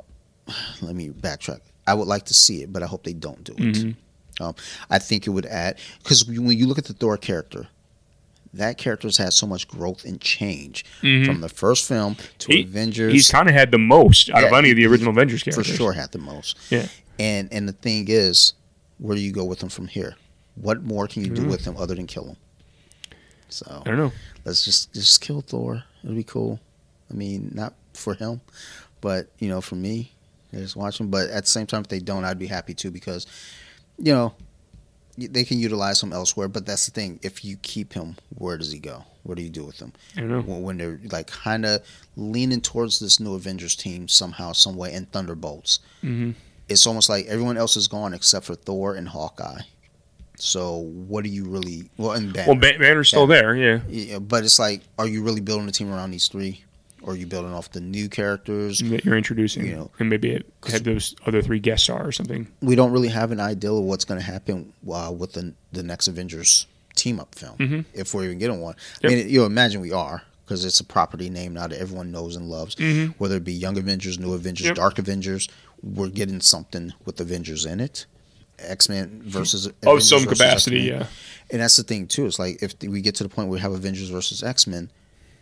let 0.82 0.94
me 0.94 1.08
backtrack. 1.08 1.60
I 1.86 1.94
would 1.94 2.06
like 2.08 2.26
to 2.26 2.34
see 2.34 2.62
it, 2.62 2.72
but 2.72 2.82
I 2.82 2.86
hope 2.86 3.04
they 3.04 3.12
don't 3.14 3.42
do 3.44 3.52
it. 3.52 3.58
Mhm. 3.76 3.96
Um, 4.40 4.54
I 4.90 4.98
think 4.98 5.26
it 5.26 5.30
would 5.30 5.46
add 5.46 5.78
because 6.02 6.26
when 6.26 6.56
you 6.56 6.66
look 6.66 6.78
at 6.78 6.84
the 6.86 6.92
Thor 6.94 7.16
character, 7.16 7.68
that 8.54 8.78
character's 8.78 9.16
had 9.16 9.32
so 9.32 9.46
much 9.46 9.68
growth 9.68 10.04
and 10.04 10.20
change 10.20 10.84
Mhm. 11.02 11.24
from 11.26 11.40
the 11.40 11.48
first 11.48 11.86
film 11.86 12.16
to 12.38 12.52
He- 12.52 12.62
Avengers. 12.62 13.12
He's 13.12 13.30
kind 13.30 13.48
of 13.48 13.54
had 13.54 13.70
the 13.70 13.78
most 13.78 14.28
out 14.30 14.42
of 14.44 14.52
any 14.52 14.70
of 14.70 14.76
the 14.76 14.86
original 14.86 15.10
Avengers 15.12 15.42
characters. 15.42 15.68
for 15.68 15.72
sure 15.76 15.92
had 15.92 16.10
the 16.12 16.18
most. 16.18 16.56
Yeah. 16.70 16.86
And 17.18 17.48
and 17.52 17.68
the 17.68 17.72
thing 17.72 18.06
is, 18.08 18.54
where 18.98 19.14
do 19.16 19.22
you 19.22 19.30
go 19.32 19.44
with 19.44 19.62
him 19.62 19.68
from 19.68 19.86
here? 19.88 20.16
What 20.56 20.82
more 20.82 21.06
can 21.06 21.24
you 21.24 21.30
do 21.30 21.42
Mhm. 21.42 21.50
with 21.50 21.64
him 21.64 21.76
other 21.76 21.94
than 21.94 22.06
kill 22.06 22.26
him? 22.26 22.36
So 23.48 23.82
I 23.84 23.88
don't 23.88 23.98
know. 23.98 24.12
let's 24.44 24.64
just 24.64 24.92
just 24.94 25.20
kill 25.20 25.40
Thor. 25.40 25.84
It'll 26.02 26.16
be 26.16 26.22
cool. 26.24 26.60
I 27.10 27.14
mean, 27.14 27.50
not 27.54 27.74
for 27.94 28.14
him, 28.14 28.40
but 29.00 29.28
you 29.38 29.48
know, 29.48 29.60
for 29.60 29.74
me, 29.76 30.12
just 30.52 30.76
watch 30.76 30.98
him. 31.00 31.08
But 31.08 31.30
at 31.30 31.44
the 31.44 31.50
same 31.50 31.66
time, 31.66 31.82
if 31.82 31.88
they 31.88 31.98
don't, 32.00 32.24
I'd 32.24 32.38
be 32.38 32.46
happy 32.46 32.74
too 32.74 32.90
because, 32.90 33.26
you 33.98 34.12
know, 34.12 34.34
they 35.26 35.44
can 35.44 35.58
utilize 35.58 36.02
him 36.02 36.12
elsewhere. 36.12 36.48
But 36.48 36.66
that's 36.66 36.86
the 36.86 36.92
thing: 36.92 37.20
if 37.22 37.44
you 37.44 37.56
keep 37.56 37.92
him, 37.92 38.16
where 38.30 38.58
does 38.58 38.72
he 38.72 38.78
go? 38.78 39.04
What 39.22 39.36
do 39.36 39.42
you 39.42 39.50
do 39.50 39.64
with 39.64 39.78
him? 39.78 39.92
I 40.16 40.20
don't 40.20 40.30
know. 40.30 40.40
When, 40.40 40.78
they're 40.78 41.00
like 41.10 41.26
kind 41.26 41.66
of 41.66 41.82
leaning 42.16 42.60
towards 42.60 42.98
this 42.98 43.20
new 43.20 43.34
Avengers 43.34 43.76
team 43.76 44.08
somehow, 44.08 44.52
some 44.52 44.76
way, 44.76 44.94
and 44.94 45.10
Thunderbolts, 45.12 45.80
hmm 46.00 46.32
it's 46.70 46.86
almost 46.86 47.08
like 47.08 47.26
everyone 47.26 47.56
else 47.56 47.76
is 47.76 47.88
gone 47.88 48.14
except 48.14 48.46
for 48.46 48.54
Thor 48.54 48.94
and 48.94 49.08
Hawkeye. 49.08 49.62
So 50.36 50.76
what 50.76 51.24
do 51.24 51.30
you 51.30 51.44
really? 51.44 51.90
Well, 51.98 52.12
and 52.12 52.32
Banner. 52.32 52.46
Well, 52.52 52.56
Ban- 52.60 52.78
Banner's 52.78 53.08
still 53.08 53.26
there. 53.26 53.54
Yeah. 53.56 53.80
Yeah, 53.88 54.20
but 54.20 54.44
it's 54.44 54.58
like, 54.58 54.82
are 54.98 55.06
you 55.06 55.22
really 55.22 55.40
building 55.40 55.68
a 55.68 55.72
team 55.72 55.92
around 55.92 56.12
these 56.12 56.28
three, 56.28 56.64
or 57.02 57.12
are 57.12 57.16
you 57.16 57.26
building 57.26 57.52
off 57.52 57.70
the 57.72 57.80
new 57.80 58.08
characters? 58.08 58.80
that 58.80 59.04
you're 59.04 59.16
introducing, 59.16 59.66
You 59.66 59.74
know, 59.76 59.90
and 59.98 60.08
maybe 60.10 60.30
it 60.30 60.46
have 60.68 60.84
those 60.84 61.14
other 61.26 61.42
three 61.42 61.58
guest 61.58 61.84
star 61.84 62.06
or 62.06 62.12
something. 62.12 62.46
We 62.60 62.74
don't 62.76 62.92
really 62.92 63.08
have 63.08 63.30
an 63.32 63.40
idea 63.40 63.72
of 63.72 63.84
what's 63.84 64.04
going 64.04 64.20
to 64.20 64.26
happen 64.26 64.72
uh, 64.90 65.12
with 65.16 65.32
the 65.32 65.54
the 65.72 65.82
next 65.82 66.08
Avengers 66.08 66.66
team 66.96 67.20
up 67.20 67.34
film, 67.34 67.56
Mhm. 67.58 67.84
if 67.94 68.12
we're 68.12 68.24
even 68.24 68.38
getting 68.38 68.60
one. 68.60 68.74
Yep. 69.02 69.12
I 69.12 69.14
mean, 69.14 69.28
you 69.30 69.40
know, 69.40 69.46
imagine 69.46 69.80
we 69.80 69.92
are 69.92 70.22
because 70.44 70.64
it's 70.64 70.80
a 70.80 70.84
property 70.84 71.30
name 71.30 71.54
now 71.54 71.66
that 71.68 71.78
everyone 71.80 72.10
knows 72.10 72.34
and 72.36 72.46
loves. 72.50 72.74
Mhm. 72.74 73.14
Whether 73.18 73.36
it 73.36 73.44
be 73.44 73.52
Young 73.52 73.78
Avengers, 73.78 74.18
New 74.18 74.32
Avengers, 74.34 74.66
Yep. 74.66 74.74
Dark 74.76 74.98
Avengers, 74.98 75.48
we're 75.82 76.08
getting 76.08 76.40
something 76.40 76.92
with 77.04 77.20
Avengers 77.20 77.64
in 77.64 77.80
it. 77.80 78.06
X 78.58 78.88
Men 78.90 79.22
versus 79.24 79.64
Of 79.66 79.74
Avengers 79.82 80.08
some 80.10 80.24
versus 80.24 80.38
capacity, 80.38 80.80
X-Men. 80.90 81.00
yeah. 81.00 81.06
And 81.50 81.62
that's 81.62 81.76
the 81.76 81.82
thing 81.82 82.06
too. 82.06 82.26
It's 82.26 82.38
like 82.38 82.62
if 82.62 82.74
we 82.82 83.00
get 83.00 83.14
to 83.14 83.22
the 83.22 83.28
point 83.30 83.48
where 83.48 83.54
we 83.54 83.60
have 83.60 83.72
Avengers 83.72 84.10
versus 84.10 84.42
X 84.42 84.66
Men, 84.66 84.90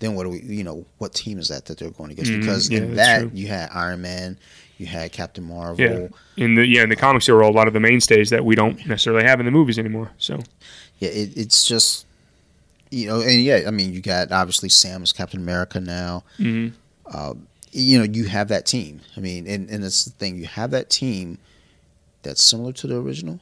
then 0.01 0.15
what 0.15 0.25
do 0.25 0.31
we? 0.31 0.41
You 0.41 0.65
know, 0.65 0.85
what 0.99 1.13
team 1.15 1.39
is 1.39 1.49
that 1.49 1.67
that 1.67 1.79
they're 1.79 1.91
going 1.91 2.11
against? 2.13 2.31
Mhm, 2.33 2.41
Because 2.41 2.71
yeah, 2.71 2.79
in 2.79 2.95
that 2.97 3.21
true. 3.21 3.31
you 3.35 3.47
had 3.49 3.71
Iron 3.73 4.03
Man, 4.03 4.37
you 4.79 4.87
had 4.87 5.11
Captain 5.13 5.45
Marvel. 5.45 5.85
Yeah. 5.85 6.09
In 6.45 6.55
the 6.55 6.67
yeah 6.67 6.83
in 6.83 6.89
the 6.89 6.97
comics, 6.97 7.27
there 7.27 7.35
were 7.35 7.43
a 7.43 7.51
lot 7.51 7.67
of 7.67 7.73
the 7.75 7.81
mainstays 7.81 8.31
that 8.31 8.45
we 8.45 8.55
don't 8.55 8.85
necessarily 8.87 9.25
have 9.25 9.41
in 9.41 9.47
the 9.47 9.53
movies 9.53 9.79
anymore. 9.79 10.11
So 10.19 10.39
Yeah, 10.99 11.11
it, 11.11 11.37
it's 11.37 11.65
just 11.65 12.07
you 12.91 13.07
know, 13.09 13.21
and 13.21 13.43
yeah, 13.43 13.65
I 13.67 13.71
mean, 13.71 13.93
you 13.93 14.01
got 14.01 14.33
obviously 14.33 14.69
Sam 14.71 15.03
is 15.03 15.13
Captain 15.13 15.41
America 15.41 15.81
now. 15.81 16.25
mhm. 16.39 16.73
You 17.71 17.99
know, 17.99 18.05
you 18.05 18.25
have 18.25 18.49
that 18.49 18.65
team. 18.65 19.01
I 19.17 19.21
mean, 19.21 19.47
and 19.47 19.69
and 19.69 19.85
it's 19.85 20.05
the 20.07 20.11
thing, 20.13 20.39
you 20.39 20.47
have 20.47 20.71
that 20.71 20.89
team 20.89 21.39
that's 22.23 22.43
similar 22.43 22.73
to 22.73 22.87
the 22.87 22.97
original, 22.97 23.41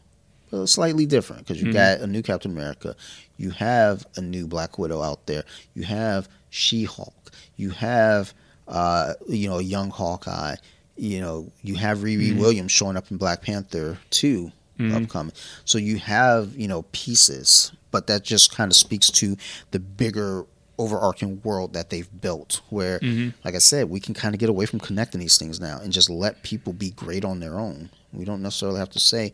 but 0.50 0.66
slightly 0.66 1.06
different 1.06 1.46
because 1.46 1.62
you 1.62 1.68
Mhm. 1.68 1.72
got 1.72 2.00
a 2.00 2.06
new 2.08 2.22
Captain 2.22 2.50
America, 2.50 2.96
you 3.36 3.50
have 3.50 4.04
a 4.16 4.20
new 4.20 4.46
Black 4.48 4.78
Widow 4.78 5.00
out 5.00 5.26
there, 5.26 5.44
you 5.74 5.84
have 5.84 6.28
She 6.56 6.84
Hulk, 6.84 7.30
you 7.56 7.70
have 7.70 8.32
uh, 8.66 9.12
you 9.28 9.48
know 9.48 9.58
a 9.58 9.62
young 9.62 9.90
Hawkeye, 9.90 10.56
you 10.96 11.20
know, 11.20 11.52
you 11.62 11.74
have 11.76 11.98
Riri 11.98 12.32
Mhm. 12.32 12.38
Williams 12.38 12.72
showing 12.72 12.96
up 12.96 13.10
in 13.10 13.16
Black 13.18 13.42
Panther 13.42 13.98
two 14.10 14.50
Mhm. 14.78 15.04
upcoming. 15.04 15.32
So 15.64 15.78
you 15.78 15.98
have 15.98 16.56
you 16.56 16.66
know 16.66 16.82
pieces, 16.92 17.72
but 17.90 18.06
that 18.08 18.24
just 18.24 18.54
kind 18.54 18.70
of 18.72 18.76
speaks 18.76 19.10
to 19.10 19.36
the 19.70 19.78
bigger 19.78 20.46
overarching 20.78 21.40
world 21.42 21.72
that 21.72 21.88
they've 21.90 22.08
built 22.20 22.60
where 22.68 22.98
Mhm. 23.00 23.32
like 23.46 23.54
i 23.54 23.58
said 23.58 23.88
we 23.88 23.98
can 23.98 24.12
kind 24.12 24.34
of 24.34 24.38
get 24.38 24.50
away 24.50 24.66
from 24.66 24.78
connecting 24.78 25.20
these 25.22 25.38
things 25.38 25.58
now 25.58 25.78
and 25.82 25.90
just 25.90 26.10
let 26.10 26.42
people 26.42 26.74
be 26.74 26.90
great 26.90 27.24
on 27.24 27.40
their 27.40 27.58
own 27.58 27.88
we 28.12 28.26
don't 28.26 28.42
necessarily 28.42 28.78
have 28.78 28.90
to 28.90 28.98
say 29.00 29.32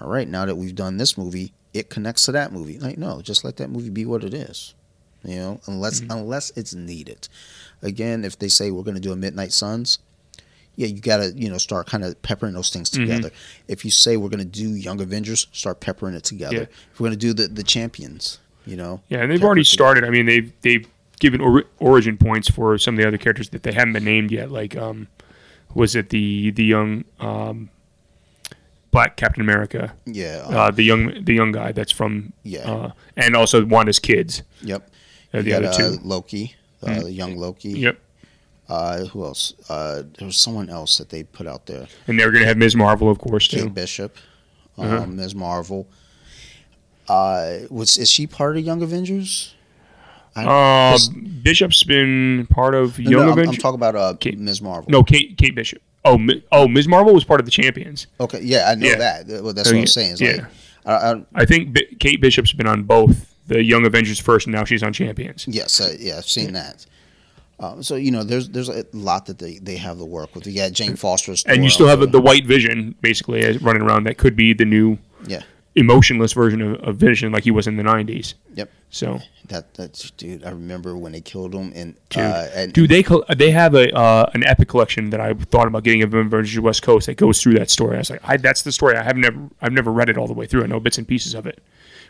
all 0.00 0.06
right 0.08 0.28
now 0.28 0.46
that 0.46 0.54
we've 0.54 0.76
done 0.76 0.96
this 0.96 1.18
movie 1.18 1.52
it 1.72 1.90
connects 1.90 2.26
to 2.26 2.30
that 2.32 2.52
movie 2.52 2.78
like 2.78 2.96
no 2.96 3.20
just 3.22 3.42
let 3.42 3.56
that 3.56 3.70
movie 3.70 3.90
be 3.90 4.06
what 4.06 4.22
it 4.22 4.32
is 4.32 4.74
you 5.24 5.36
know 5.36 5.60
unless 5.66 6.00
unless 6.00 6.50
it's 6.56 6.74
needed 6.74 7.28
again 7.82 8.24
if 8.24 8.38
they 8.38 8.48
say 8.48 8.70
we're 8.70 8.82
going 8.82 8.94
to 8.94 9.00
do 9.00 9.12
a 9.12 9.16
midnight 9.16 9.52
suns 9.52 9.98
yeah 10.76 10.86
you 10.86 11.00
got 11.00 11.18
to 11.18 11.32
you 11.36 11.48
know 11.48 11.58
start 11.58 11.86
kind 11.86 12.04
of 12.04 12.20
peppering 12.22 12.52
those 12.54 12.70
things 12.70 12.90
together 12.90 13.30
if 13.68 13.84
you 13.84 13.90
say 13.90 14.16
we're 14.16 14.28
going 14.28 14.38
to 14.38 14.44
do 14.44 14.70
young 14.70 15.00
avengers 15.00 15.46
start 15.52 15.80
peppering 15.80 16.14
it 16.14 16.24
together 16.24 16.54
Yeah. 16.56 16.62
if 16.92 17.00
we're 17.00 17.08
going 17.08 17.18
to 17.18 17.26
do 17.26 17.32
the 17.32 17.48
the 17.48 17.62
champions 17.62 18.38
you 18.66 18.76
know 18.76 19.00
yeah, 19.08 19.18
and 19.20 19.30
they've 19.30 19.42
already 19.44 19.60
it 19.60 19.64
together. 19.66 19.74
started. 19.76 20.04
I 20.04 20.10
mean, 20.10 20.24
they've 20.26 20.50
they've 20.62 20.86
given 21.20 21.40
or- 21.42 21.64
origin 21.78 22.16
points 22.16 22.50
for 22.50 22.78
some 22.78 22.94
of 22.94 22.98
the 22.98 23.06
other 23.06 23.18
characters 23.18 23.50
that 23.50 23.62
they 23.62 23.72
haven't 23.72 23.92
been 23.92 24.04
named 24.04 24.30
yet. 24.32 24.50
Like, 24.50 24.74
um, 24.74 25.08
was 25.74 25.94
it 25.94 26.08
the 26.08 26.50
the 26.50 26.64
young 26.64 27.04
um, 27.20 27.68
Black 28.90 29.16
Captain 29.16 29.42
America, 29.42 29.92
yeah 30.06 30.44
um, 30.46 30.54
uh, 30.56 30.70
the 30.70 30.82
young 30.82 31.24
the 31.24 31.34
young 31.34 31.52
guy 31.52 31.72
that's 31.72 31.92
from 31.92 32.32
yeah 32.42 32.70
uh, 32.70 32.90
and 33.16 33.36
also 33.36 33.66
Wanda's 33.66 33.98
kids. 33.98 34.42
yep 34.62 34.88
the 35.42 35.50
you 35.50 35.56
other 35.56 35.66
got, 35.66 35.74
two. 35.76 35.84
uh, 35.84 35.96
loki 36.02 36.54
uh, 36.82 36.86
Mm. 36.86 37.14
young 37.14 37.36
loki 37.36 37.70
Yep. 37.70 37.98
Uh, 38.68 39.04
who 39.06 39.24
else? 39.24 39.52
Uh, 39.68 40.02
there 40.18 40.26
was 40.26 40.36
someone 40.38 40.70
else 40.70 40.96
that 40.98 41.10
they 41.10 41.22
put 41.22 41.46
out 41.46 41.66
there. 41.66 41.86
And 42.06 42.18
they're 42.18 42.30
going 42.30 42.40
to 42.42 42.48
have 42.48 42.56
Ms. 42.56 42.74
Marvel, 42.74 43.10
of 43.10 43.18
course, 43.18 43.46
Kate 43.46 43.60
too. 43.64 43.68
Bishop, 43.68 44.16
um, 44.78 44.86
Uh-huh. 44.86 45.06
Ms. 45.06 45.34
Marvel. 45.34 45.86
Uh, 47.08 47.58
was 47.70 47.98
is 47.98 48.08
she 48.10 48.26
part 48.26 48.56
of 48.56 48.64
Young 48.64 48.82
Avengers? 48.82 49.54
I- 50.34 50.44
Uh, 50.94 50.98
Bishop's 51.42 51.82
been 51.82 52.46
part 52.50 52.74
of 52.74 52.98
no, 52.98 53.10
Young 53.10 53.26
no, 53.26 53.32
I'm, 53.42 53.48
I'm 53.50 53.54
talking 53.56 53.74
about 53.74 53.94
uh, 53.96 54.14
Kate- 54.18 54.38
Ms. 54.38 54.62
Marvel. 54.62 54.90
no, 54.90 55.02
Kate 55.02 55.36
Kate 55.36 55.54
Bishop. 55.54 55.82
Oh, 56.06 56.18
Mi- 56.18 56.42
oh, 56.52 56.66
Ms. 56.68 56.88
Marvel 56.88 57.14
was 57.14 57.24
part 57.24 57.40
of 57.40 57.46
the 57.46 57.52
Champions. 57.52 58.06
Okay, 58.20 58.40
yeah, 58.42 58.68
I 58.70 58.74
know 58.74 58.86
Yeah. 58.88 58.96
that. 58.96 59.26
Well, 59.42 59.52
that's 59.52 59.68
Oh, 59.68 59.72
what 59.72 59.76
yeah, 59.76 59.80
I'm 59.82 59.86
saying. 59.86 60.12
It's 60.12 60.20
yeah. 60.20 60.32
like, 60.32 60.46
I, 60.86 61.12
I, 61.12 61.24
I 61.34 61.44
think 61.44 61.74
Bi- 61.74 61.86
Kate 62.00 62.20
Bishop's 62.20 62.52
been 62.52 62.66
on 62.66 62.82
both 62.82 63.33
the 63.46 63.62
Young 63.62 63.84
Avengers 63.84 64.18
first, 64.18 64.46
and 64.46 64.54
now 64.54 64.64
she's 64.64 64.82
on 64.82 64.92
Champions. 64.92 65.46
yes, 65.48 65.80
I, 65.80 65.96
yeah, 65.98 66.18
I've 66.18 66.28
seen 66.28 66.52
that. 66.52 66.86
Um, 67.60 67.82
so 67.82 67.94
you 67.94 68.10
know, 68.10 68.24
there's 68.24 68.48
there's 68.48 68.68
a 68.68 68.84
lot 68.92 69.26
that 69.26 69.38
they, 69.38 69.58
they 69.58 69.76
have 69.76 69.98
to 69.98 70.04
work 70.04 70.34
with. 70.34 70.46
Yeah, 70.46 70.70
Jane 70.70 70.96
Foster's, 70.96 71.44
And 71.44 71.62
you 71.62 71.70
still 71.70 71.86
have 71.86 72.10
the 72.10 72.20
White 72.20 72.46
Vision, 72.46 72.94
basically, 73.00 73.58
running 73.58 73.82
around. 73.82 74.04
That 74.04 74.18
could 74.18 74.34
be 74.34 74.54
the 74.54 74.64
new 74.64 74.98
yeah, 75.26 75.42
emotionless 75.76 76.32
version 76.32 76.60
of, 76.60 76.80
of 76.80 76.96
Vision, 76.96 77.30
like 77.32 77.44
he 77.44 77.52
was 77.52 77.66
in 77.66 77.76
the 77.76 77.84
'90s. 77.84 78.34
yep. 78.54 78.70
So, 78.90 79.20
That 79.48 79.74
that's 79.74 80.10
dude. 80.12 80.44
I 80.44 80.50
remember 80.50 80.96
when 80.96 81.12
they 81.12 81.20
killed 81.20 81.52
him 81.52 81.72
and 81.74 81.94
dude, 82.10 82.22
uh, 82.22 82.46
and 82.54 82.72
dude, 82.72 82.90
they 82.90 83.04
they 83.36 83.50
have 83.50 83.74
a 83.74 83.92
uh, 83.96 84.30
an 84.34 84.44
epic 84.44 84.68
collection 84.68 85.10
that 85.10 85.20
I 85.20 85.34
thought 85.34 85.66
about 85.66 85.84
getting 85.84 86.02
of 86.02 86.14
Avengers 86.14 86.58
West 86.60 86.82
Coast 86.82 87.06
that 87.06 87.16
goes 87.16 87.40
through 87.40 87.54
that 87.54 87.70
story. 87.70 87.96
I 87.96 87.98
was 87.98 88.10
like, 88.10 88.20
I, 88.24 88.36
that's 88.36 88.62
the 88.62 88.72
story. 88.72 88.96
I 88.96 89.02
have 89.02 89.16
never 89.16 89.48
I've 89.60 89.72
never 89.72 89.92
read 89.92 90.08
it 90.08 90.18
all 90.18 90.26
the 90.26 90.32
way 90.32 90.46
through. 90.46 90.64
I 90.64 90.66
know 90.66 90.80
bits 90.80 90.98
and 90.98 91.06
pieces 91.06 91.34
of 91.34 91.46
it. 91.46 91.60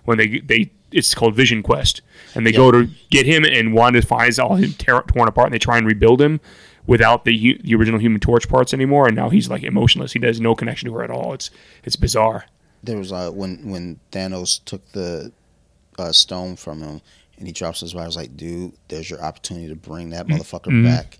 When 0.05 0.19
they 0.19 0.41
they 0.41 0.71
it's 0.93 1.15
called 1.15 1.35
Vision 1.35 1.63
Quest, 1.63 2.03
and 2.35 2.47
they 2.47 2.53
go 2.53 2.71
to 2.71 2.89
get 3.11 3.27
him, 3.27 3.45
and 3.45 3.73
Wanda 3.75 4.01
finds 4.03 4.39
all 4.39 4.55
him 4.57 4.73
tear, 4.73 5.03
torn 5.03 5.29
apart, 5.29 5.47
and 5.47 5.55
they 5.55 5.59
try 5.59 5.77
and 5.79 5.87
rebuild 5.87 6.21
him 6.21 6.41
without 6.87 7.25
the 7.25 7.59
the 7.65 7.75
original 7.75 7.99
Human 8.01 8.21
Torch 8.21 8.49
parts 8.49 8.73
anymore. 8.75 9.07
And 9.07 9.17
now 9.17 9.31
he's 9.31 9.49
like 9.49 9.63
emotionless. 9.63 10.13
He 10.13 10.21
has 10.21 10.41
no 10.41 10.55
connection 10.55 10.89
to 10.89 10.95
her 10.97 11.03
at 11.05 11.11
all. 11.11 11.33
It's 11.33 11.51
it's 11.85 11.97
bizarre. 11.97 12.45
there 12.83 12.99
was 12.99 13.11
uh, 13.13 13.31
when 13.31 13.69
when 13.71 13.99
Thanos 14.13 14.61
took 14.65 14.87
the 14.93 15.33
uh, 15.99 16.13
stone 16.13 16.55
from 16.57 16.83
him 16.83 17.01
and 17.39 17.47
he 17.47 17.53
drops 17.53 17.81
his 17.81 17.95
body. 17.95 18.05
I 18.05 18.07
was 18.07 18.17
like, 18.17 18.37
dude, 18.37 18.73
there's 18.89 19.09
your 19.11 19.21
opportunity 19.23 19.69
to 19.69 19.75
bring 19.77 20.11
that 20.11 20.27
motherfucker 20.27 20.85
back. 20.85 21.19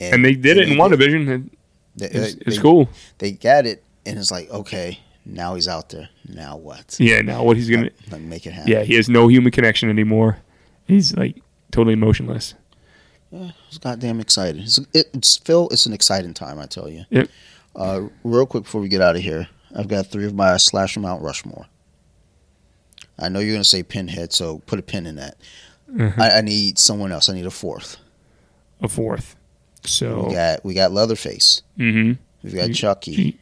Mm-hmm. 0.00 0.14
And 0.14 0.24
they 0.24 0.34
did 0.34 0.58
it 0.58 0.68
in. 0.68 0.76
WandaVision. 0.78 1.28
and 1.32 1.50
It's, 1.96 2.12
they- 2.34 2.40
it's 2.46 2.56
they- 2.56 2.62
cool. 2.62 2.88
They 3.18 3.32
got 3.32 3.64
it, 3.66 3.82
and 4.04 4.18
it's 4.18 4.30
like, 4.30 4.50
okay, 4.50 4.98
now 5.28 5.54
he's 5.54 5.68
out 5.68 5.90
there. 5.90 6.08
Now 6.26 6.56
what? 6.56 6.96
Yeah. 6.98 7.20
Now 7.20 7.44
what 7.44 7.56
he's 7.56 7.70
gonna? 7.70 7.90
Like, 8.10 8.22
make 8.22 8.46
it 8.46 8.52
happen. 8.52 8.72
Yeah, 8.72 8.82
he 8.82 8.94
has 8.94 9.08
no 9.08 9.28
human 9.28 9.52
connection 9.52 9.88
anymore. 9.90 10.38
He's 10.86 11.14
like 11.16 11.40
totally 11.70 11.92
emotionless. 11.92 12.54
It's 13.30 13.76
goddamn 13.78 14.20
exciting. 14.20 14.62
It's, 14.62 14.78
it, 14.94 15.08
it's 15.12 15.36
Phil. 15.36 15.68
It's 15.70 15.84
an 15.84 15.92
exciting 15.92 16.32
time, 16.32 16.58
I 16.58 16.64
tell 16.64 16.88
you. 16.88 17.04
Yep. 17.10 17.28
Uh, 17.76 18.00
real 18.24 18.46
quick 18.46 18.64
before 18.64 18.80
we 18.80 18.88
get 18.88 19.02
out 19.02 19.16
of 19.16 19.22
here, 19.22 19.48
I've 19.76 19.86
got 19.86 20.06
three 20.06 20.24
of 20.24 20.34
my 20.34 20.56
slasher 20.56 21.00
Mount 21.00 21.22
Rushmore. 21.22 21.66
I 23.18 23.28
know 23.28 23.40
you're 23.40 23.54
gonna 23.54 23.64
say 23.64 23.82
Pinhead, 23.82 24.32
so 24.32 24.60
put 24.60 24.78
a 24.78 24.82
pin 24.82 25.04
in 25.06 25.16
that. 25.16 25.36
Mm-hmm. 25.92 26.20
I, 26.20 26.38
I 26.38 26.40
need 26.40 26.78
someone 26.78 27.12
else. 27.12 27.28
I 27.28 27.34
need 27.34 27.46
a 27.46 27.50
fourth. 27.50 27.98
A 28.80 28.88
fourth. 28.88 29.36
So. 29.84 30.26
We 30.28 30.34
got 30.34 30.64
we 30.64 30.74
got 30.74 30.92
Leatherface. 30.92 31.62
mm-hmm. 31.78 32.12
We've 32.42 32.54
got 32.54 32.72
Chucky. 32.72 33.38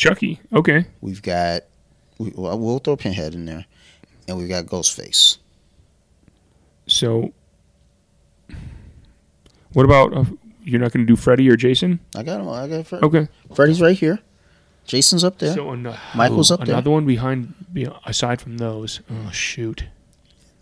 Chucky. 0.00 0.40
Okay. 0.50 0.86
We've 1.02 1.20
got 1.20 1.64
we, 2.16 2.32
well, 2.34 2.58
we'll 2.58 2.78
throw 2.78 2.96
Pinhead 2.96 3.34
in 3.34 3.44
there, 3.44 3.66
and 4.26 4.38
we've 4.38 4.48
got 4.48 4.64
Ghostface. 4.64 5.36
So. 6.86 7.34
What 9.74 9.84
about 9.84 10.16
uh, 10.16 10.24
you're 10.64 10.80
not 10.80 10.92
going 10.92 11.06
to 11.06 11.12
do 11.12 11.16
Freddy 11.16 11.48
or 11.50 11.56
Jason? 11.56 12.00
I 12.16 12.22
got 12.22 12.40
him. 12.40 12.48
I 12.48 12.66
got 12.66 12.86
Fred. 12.86 13.02
Okay. 13.04 13.28
Freddy's 13.54 13.82
right 13.82 13.96
here. 13.96 14.18
Jason's 14.86 15.22
up 15.22 15.38
there. 15.38 15.52
So 15.52 15.70
an- 15.70 15.94
Michael's 16.14 16.50
oh, 16.50 16.54
up 16.54 16.64
there. 16.64 16.74
Another 16.74 16.90
one 16.90 17.04
behind, 17.04 17.54
be- 17.70 17.86
aside 18.06 18.40
from 18.40 18.56
those. 18.56 19.00
Oh 19.10 19.30
shoot, 19.30 19.84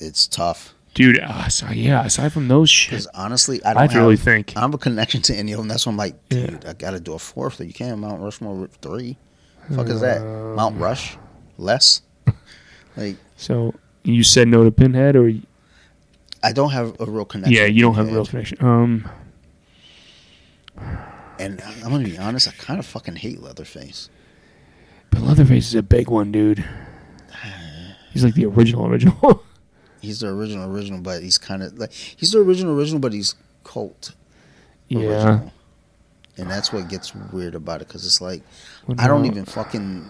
it's 0.00 0.26
tough 0.26 0.74
dude. 0.94 1.20
Uh, 1.20 1.48
so, 1.48 1.68
yeah, 1.70 2.04
aside 2.04 2.32
from 2.32 2.48
those 2.48 2.68
shit, 2.68 2.90
because 2.90 3.06
honestly, 3.14 3.62
I 3.64 3.70
I 3.70 3.74
don't 3.74 3.82
have 3.82 3.90
to 3.90 3.96
have, 3.98 4.02
really 4.02 4.16
think. 4.16 4.50
I 4.56 4.60
don't 4.60 4.72
have 4.72 4.74
a 4.74 4.82
connection 4.82 5.22
to 5.22 5.34
any 5.34 5.52
of 5.52 5.58
them. 5.58 5.68
That's 5.68 5.86
why 5.86 5.92
I'm 5.92 5.96
like, 5.96 6.16
Yeah. 6.30 6.46
dude, 6.46 6.64
I 6.66 6.72
got 6.72 6.90
to 6.90 7.00
do 7.00 7.14
a 7.14 7.18
fourth. 7.18 7.60
You 7.60 7.72
can't 7.72 7.98
Mount 7.98 8.20
Rushmore 8.20 8.54
with 8.56 8.74
three. 8.76 9.16
Fuck 9.74 9.88
is 9.88 10.00
that? 10.00 10.20
Mount 10.22 10.78
Rush 10.80 11.16
less? 11.58 12.02
like 12.96 13.16
So 13.36 13.74
you 14.02 14.22
said 14.22 14.48
no 14.48 14.64
to 14.64 14.70
Pinhead, 14.70 15.16
or 15.16 15.32
I 16.42 16.52
don't 16.52 16.70
have 16.70 16.98
a 17.00 17.04
real 17.06 17.24
connection. 17.24 17.54
yeah, 17.54 17.66
you 17.66 17.82
don't 17.82 17.94
have 17.94 18.08
a 18.08 18.12
real 18.12 18.26
connection. 18.26 18.58
Um, 18.60 19.08
And 21.38 21.60
I'm 21.84 21.90
gonna 21.90 22.04
be 22.04 22.18
honest. 22.18 22.48
I 22.48 22.52
kind 22.52 22.78
of 22.78 22.86
fucking 22.86 23.16
hate 23.16 23.40
Leatherface. 23.40 24.08
but 25.10 25.20
Leatherface 25.20 25.68
is 25.68 25.74
a 25.74 25.82
big 25.82 26.08
one, 26.08 26.32
dude. 26.32 26.64
He's 28.12 28.24
like 28.24 28.34
the 28.34 28.46
original 28.46 28.86
original. 28.86 29.44
He's 30.00 30.20
the 30.20 30.28
original 30.28 30.70
original, 30.70 31.00
but 31.00 31.22
he's 31.22 31.38
kind 31.38 31.60
of 31.60 31.76
like 31.76 31.90
he's 31.92 32.30
the 32.30 32.38
original 32.38 32.72
original, 32.78 33.00
but 33.00 33.12
he's 33.12 33.34
cult. 33.64 34.14
yeah. 34.86 35.00
original. 35.00 35.52
And 36.38 36.48
that's 36.50 36.72
what 36.72 36.88
gets 36.88 37.14
weird 37.14 37.54
about 37.54 37.82
it 37.82 37.88
because 37.88 38.06
it's 38.06 38.20
like 38.20 38.42
What 38.86 39.00
I 39.00 39.06
don't 39.08 39.20
about- 39.22 39.32
even 39.32 39.44
fucking 39.44 40.08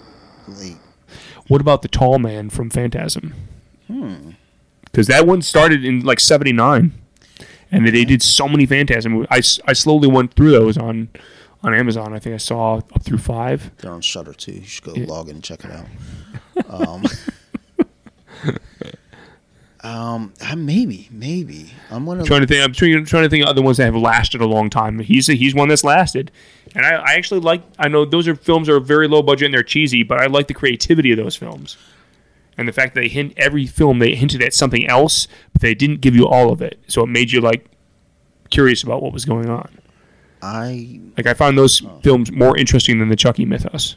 like. 0.49 0.77
What 1.49 1.61
about 1.61 1.81
the 1.83 1.89
tall 1.89 2.19
man 2.19 2.51
from 2.51 2.69
Phantasm? 2.71 3.35
Hmm. 3.87 4.31
Because 4.85 5.07
that 5.07 5.27
one 5.27 5.41
started 5.43 5.85
in 5.85 6.01
like 6.01 6.21
'79, 6.21 6.93
and 7.73 7.87
they 7.89 8.05
did 8.05 8.23
so 8.23 8.47
many 8.49 8.67
Phantasm 8.67 9.27
I, 9.31 9.37
I 9.67 9.73
slowly 9.73 10.09
went 10.09 10.35
through 10.35 10.51
those 10.51 10.77
on 10.79 11.09
on 11.63 11.75
Amazon. 11.75 12.13
I 12.15 12.19
think 12.19 12.35
I 12.35 12.39
saw 12.39 12.77
up 12.77 13.03
through 13.03 13.19
five. 13.19 13.71
They're 13.79 13.91
on 13.93 14.01
Shudder 14.03 14.33
too. 14.35 14.53
You 14.53 14.65
should 14.65 14.85
go 14.85 14.95
Yeah. 14.95 15.07
log 15.07 15.29
in 15.31 15.37
and 15.37 15.45
check 15.45 15.65
it 15.65 15.71
out. 15.71 15.87
Um, 16.69 17.05
um, 19.85 20.33
I- 20.41 20.55
maybe, 20.55 21.09
maybe 21.11 21.73
I'm 21.91 22.05
gonna. 22.05 22.25
trying 22.25 22.41
to 22.41 22.47
think. 22.47 22.65
I'm 22.65 22.73
trying, 22.73 23.05
trying 23.05 23.23
to 23.25 23.29
think 23.29 23.45
of 23.45 23.49
other 23.51 23.63
ones 23.63 23.77
that 23.77 23.85
have 23.85 23.97
lasted 23.97 24.41
a 24.41 24.47
long 24.47 24.71
time. 24.71 24.99
He's 24.99 25.29
a, 25.29 25.35
he's 25.35 25.55
one 25.55 25.69
that's 25.69 25.85
lasted, 25.85 26.31
and 26.75 26.85
I, 26.85 26.95
I 26.97 27.13
actually 27.15 27.41
like. 27.41 27.63
I 27.79 27.89
know 27.89 28.05
those 28.05 28.27
are 28.27 28.35
films 28.35 28.67
that 28.67 28.75
are 28.75 28.81
very 28.81 29.07
low 29.09 29.23
budget 29.23 29.47
and 29.47 29.55
they're 29.55 29.63
cheesy, 29.63 30.03
but 30.03 30.19
I 30.19 30.27
like 30.27 30.49
the 30.49 30.55
creativity 30.55 31.13
of 31.13 31.17
those 31.19 31.37
films, 31.37 31.77
and 32.57 32.67
the 32.67 32.73
fact 32.73 32.95
that 32.95 33.03
they 33.03 33.09
hint 33.09 33.35
every 33.37 33.67
film 33.67 33.99
they 34.01 34.15
hinted 34.15 34.43
at 34.43 34.53
something 34.55 34.87
else, 34.89 35.29
but 35.53 35.63
they 35.63 35.75
didn't 35.75 36.01
give 36.01 36.17
you 36.17 36.27
all 36.27 36.51
of 36.53 36.61
it, 36.61 36.79
so 36.89 37.03
it 37.03 37.07
made 37.07 37.31
you 37.31 37.41
like 37.41 37.67
curious 38.51 38.83
about 38.83 39.03
what 39.03 39.13
was 39.13 39.25
going 39.25 39.49
on. 39.49 39.79
I, 40.41 41.01
Like 41.17 41.27
I 41.27 41.35
found 41.35 41.59
those 41.59 41.83
films 42.03 42.31
more 42.33 42.57
interesting 42.57 42.99
than 43.01 43.09
the 43.09 43.17
Chucky 43.17 43.45
mythos. 43.45 43.97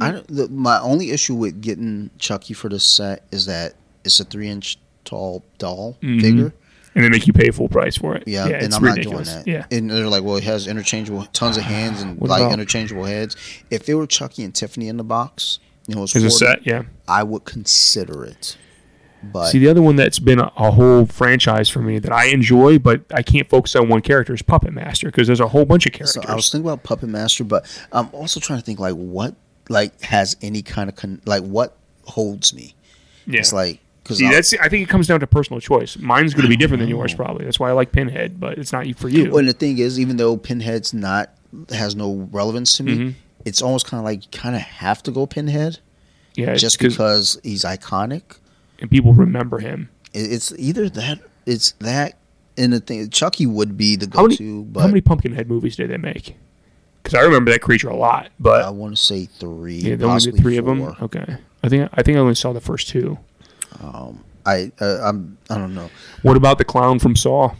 I 0.00 0.22
the, 0.28 0.48
my 0.48 0.78
only 0.80 1.10
issue 1.10 1.34
with 1.34 1.60
getting 1.60 2.10
Chucky 2.18 2.54
for 2.54 2.68
this 2.68 2.84
set 2.84 3.24
is 3.30 3.46
that 3.46 3.74
it's 4.04 4.18
a 4.20 4.24
three 4.24 4.48
inch 4.48 4.78
tall 5.04 5.44
doll 5.58 5.96
Mhm. 6.02 6.20
figure. 6.20 6.54
and 6.94 7.02
they 7.04 7.08
make 7.08 7.26
you 7.26 7.32
pay 7.32 7.50
full 7.50 7.68
price 7.70 7.96
for 7.96 8.14
it. 8.16 8.24
Yeah, 8.26 8.44
and 8.44 8.66
it's 8.66 8.76
I'm 8.76 8.84
ridiculous. 8.84 9.28
not 9.34 9.44
doing 9.46 9.56
that. 9.56 9.68
Yeah, 9.70 9.78
and 9.78 9.90
they're 9.90 10.08
like, 10.08 10.22
well, 10.24 10.36
it 10.36 10.44
has 10.44 10.66
interchangeable, 10.66 11.24
tons 11.32 11.56
of 11.56 11.62
hands 11.62 12.02
and 12.02 12.18
What 12.20 12.28
like 12.28 12.40
about- 12.42 12.52
interchangeable 12.52 13.04
heads. 13.04 13.34
If 13.70 13.88
it 13.88 13.94
were 13.94 14.06
Chucky 14.06 14.44
and 14.44 14.54
Tiffany 14.54 14.88
in 14.88 14.98
the 14.98 15.04
box, 15.04 15.58
you 15.86 15.94
know, 15.94 16.02
it's 16.02 16.14
a 16.14 16.30
set. 16.30 16.66
Yeah. 16.66 16.82
I 17.08 17.22
would 17.22 17.44
consider 17.46 18.24
it. 18.24 18.56
But 19.24 19.50
See, 19.50 19.58
the 19.60 19.68
other 19.68 19.80
one 19.80 19.96
that's 19.96 20.18
been 20.18 20.38
a, 20.40 20.52
a 20.56 20.70
whole 20.72 21.06
franchise 21.06 21.68
for 21.70 21.78
me 21.80 21.98
that 22.00 22.12
I 22.12 22.26
enjoy, 22.26 22.78
but 22.78 23.02
I 23.14 23.22
can't 23.22 23.48
focus 23.48 23.74
on 23.76 23.88
one 23.88 24.02
character 24.02 24.34
is 24.34 24.42
Puppet 24.42 24.72
Master 24.74 25.06
because 25.06 25.28
there's 25.28 25.40
a 25.40 25.46
whole 25.48 25.64
bunch 25.64 25.86
of 25.86 25.92
characters. 25.92 26.22
So 26.24 26.28
I 26.30 26.34
was 26.34 26.50
thinking 26.50 26.68
about 26.68 26.82
Puppet 26.82 27.08
Master, 27.08 27.44
but 27.44 27.64
I'm 27.92 28.08
also 28.12 28.38
trying 28.40 28.58
to 28.58 28.64
think 28.64 28.80
like 28.80 28.94
what 28.94 29.34
like 29.68 29.98
has 30.02 30.36
any 30.42 30.60
kind 30.60 30.90
of 30.90 30.96
con- 30.96 31.22
like 31.24 31.42
what 31.44 31.76
holds 32.04 32.52
me. 32.52 32.74
yeah. 33.26 33.38
It's 33.40 33.52
like 33.52 33.78
See, 34.10 34.28
that's 34.28 34.52
I 34.54 34.68
think 34.68 34.82
it 34.82 34.88
comes 34.90 35.06
down 35.06 35.20
to 35.20 35.26
personal 35.26 35.60
choice. 35.60 35.96
Mine's 35.98 36.34
going 36.34 36.42
to 36.42 36.48
be 36.48 36.56
different 36.56 36.80
than 36.80 36.88
yours, 36.88 37.14
probably. 37.14 37.44
That's 37.44 37.60
why 37.60 37.68
I 37.70 37.72
like 37.72 37.92
Pinhead, 37.92 38.40
but 38.40 38.58
it's 38.58 38.72
not 38.72 38.84
for 38.96 39.08
you. 39.08 39.36
and 39.38 39.48
the 39.48 39.52
thing 39.52 39.78
is, 39.78 39.98
even 40.00 40.16
though 40.16 40.36
Pinhead's 40.36 40.92
not 40.92 41.30
has 41.70 41.94
no 41.94 42.28
relevance 42.32 42.76
to 42.78 42.82
me, 42.82 42.96
Mhm. 42.96 43.14
it's 43.44 43.62
almost 43.62 43.86
kind 43.86 44.00
of 44.00 44.04
like 44.04 44.24
you 44.24 44.30
kind 44.38 44.56
of 44.56 44.62
have 44.62 45.02
to 45.04 45.10
go 45.10 45.26
Pinhead 45.26 45.78
yeah, 46.34 46.54
just 46.54 46.78
because 46.78 47.38
he's 47.42 47.64
iconic. 47.64 48.22
and 48.80 48.90
people 48.90 49.12
remember 49.12 49.58
him. 49.60 49.88
It's 50.12 50.52
either 50.58 50.88
that 50.90 51.20
it's 51.46 51.72
that 51.78 52.18
and 52.58 52.72
the 52.72 52.80
thing 52.80 53.08
Chucky 53.10 53.46
would 53.46 53.76
be 53.76 53.96
the 53.96 54.08
How 54.14 54.22
many- 54.22 54.36
go-to, 54.36 54.62
but 54.64 54.80
How 54.80 54.86
many 54.88 55.00
Pumpkinhead 55.00 55.48
movies 55.48 55.76
did 55.76 55.90
they 55.90 55.96
make? 55.96 56.34
Because 57.02 57.14
I 57.18 57.22
remember 57.22 57.50
that 57.50 57.60
creature 57.62 57.88
a 57.88 57.96
lot, 57.96 58.30
but 58.38 58.62
I 58.64 58.70
want 58.70 58.96
to 58.96 59.02
say 59.02 59.26
three. 59.26 59.76
yeah, 59.76 59.96
they 59.96 60.04
only 60.04 60.20
did 60.20 60.36
three 60.36 60.56
of 60.56 60.66
them. 60.66 60.82
Okay, 61.02 61.36
I 61.62 61.68
think 61.68 61.88
I 61.94 62.02
think 62.02 62.16
I 62.16 62.20
only 62.20 62.34
saw 62.34 62.52
the 62.52 62.60
first 62.60 62.88
two. 62.88 63.18
Um, 63.82 64.24
I 64.46 64.72
uh, 64.80 65.00
I'm 65.02 65.38
I 65.50 65.58
don't 65.58 65.74
know. 65.74 65.90
What 66.22 66.36
about 66.36 66.58
the 66.58 66.64
clown 66.64 66.98
from 66.98 67.16
Saw? 67.16 67.54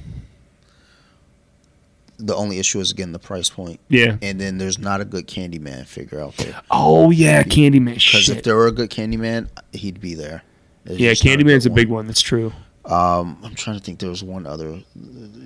The 2.19 2.35
only 2.35 2.59
issue 2.59 2.79
is 2.79 2.93
again 2.93 3.13
the 3.13 3.19
price 3.19 3.51
point. 3.51 3.81
Yeah. 3.89 4.17
and 4.23 4.41
then 4.41 4.59
there's 4.59 4.79
not 4.79 5.01
a 5.01 5.05
good 5.05 5.27
Candyman 5.27 5.87
figure 5.87 6.21
out 6.21 6.37
there. 6.37 6.61
Oh 6.71 7.11
yeah, 7.11 7.43
Candyman. 7.43 7.95
Because 7.95 8.29
if 8.29 8.45
there 8.45 8.55
were 8.55 8.69
a 8.69 8.73
good 8.73 8.91
Candyman, 8.91 9.49
he'd 9.73 10.01
be 10.01 10.15
there. 10.15 10.43
There's 10.85 11.01
Yeah, 11.01 11.13
Candyman's 11.13 11.67
a 11.67 11.69
good 11.69 11.77
big 11.77 11.89
one. 11.89 12.07
That's 12.07 12.23
true. 12.23 12.53
Um, 12.85 13.39
I'm 13.45 13.55
trying 13.55 13.79
to 13.79 13.85
think. 13.85 14.01
There 14.01 14.09
was 14.09 14.25
one 14.25 14.45
other. 14.45 14.81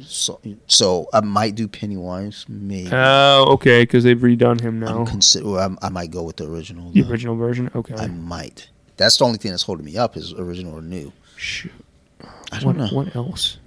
So, 0.03 0.41
so 0.67 1.07
I 1.13 1.21
might 1.21 1.55
do 1.55 1.69
Pennywise. 1.69 2.47
Maybe. 2.49 2.89
Oh, 2.91 3.45
okay, 3.51 3.83
because 3.83 4.05
they've 4.05 4.19
redone 4.19 4.61
him 4.61 4.81
now. 4.81 5.01
I'm 5.01 5.07
consider. 5.07 5.51
well, 5.51 5.77
I 5.83 5.89
might 5.91 6.11
go 6.11 6.23
with 6.23 6.37
the 6.37 6.49
original. 6.49 6.91
the 6.91 7.03
though. 7.03 7.11
original 7.11 7.37
version. 7.37 7.71
Okay. 7.75 7.95
I 7.95 8.07
might. 8.07 8.69
That's 8.97 9.17
the 9.19 9.25
only 9.25 9.39
thing 9.39 9.51
that's 9.51 9.63
holding 9.65 9.85
me 9.85 9.97
up 9.97 10.17
is 10.17 10.33
original 10.33 10.75
or 10.75 10.83
new. 10.83 11.13
Shoot. 11.37 11.73
I 12.53 12.59
don't 12.61 12.65
What, 12.65 12.77
know. 12.77 12.87
what 12.97 13.15
else? 13.17 13.59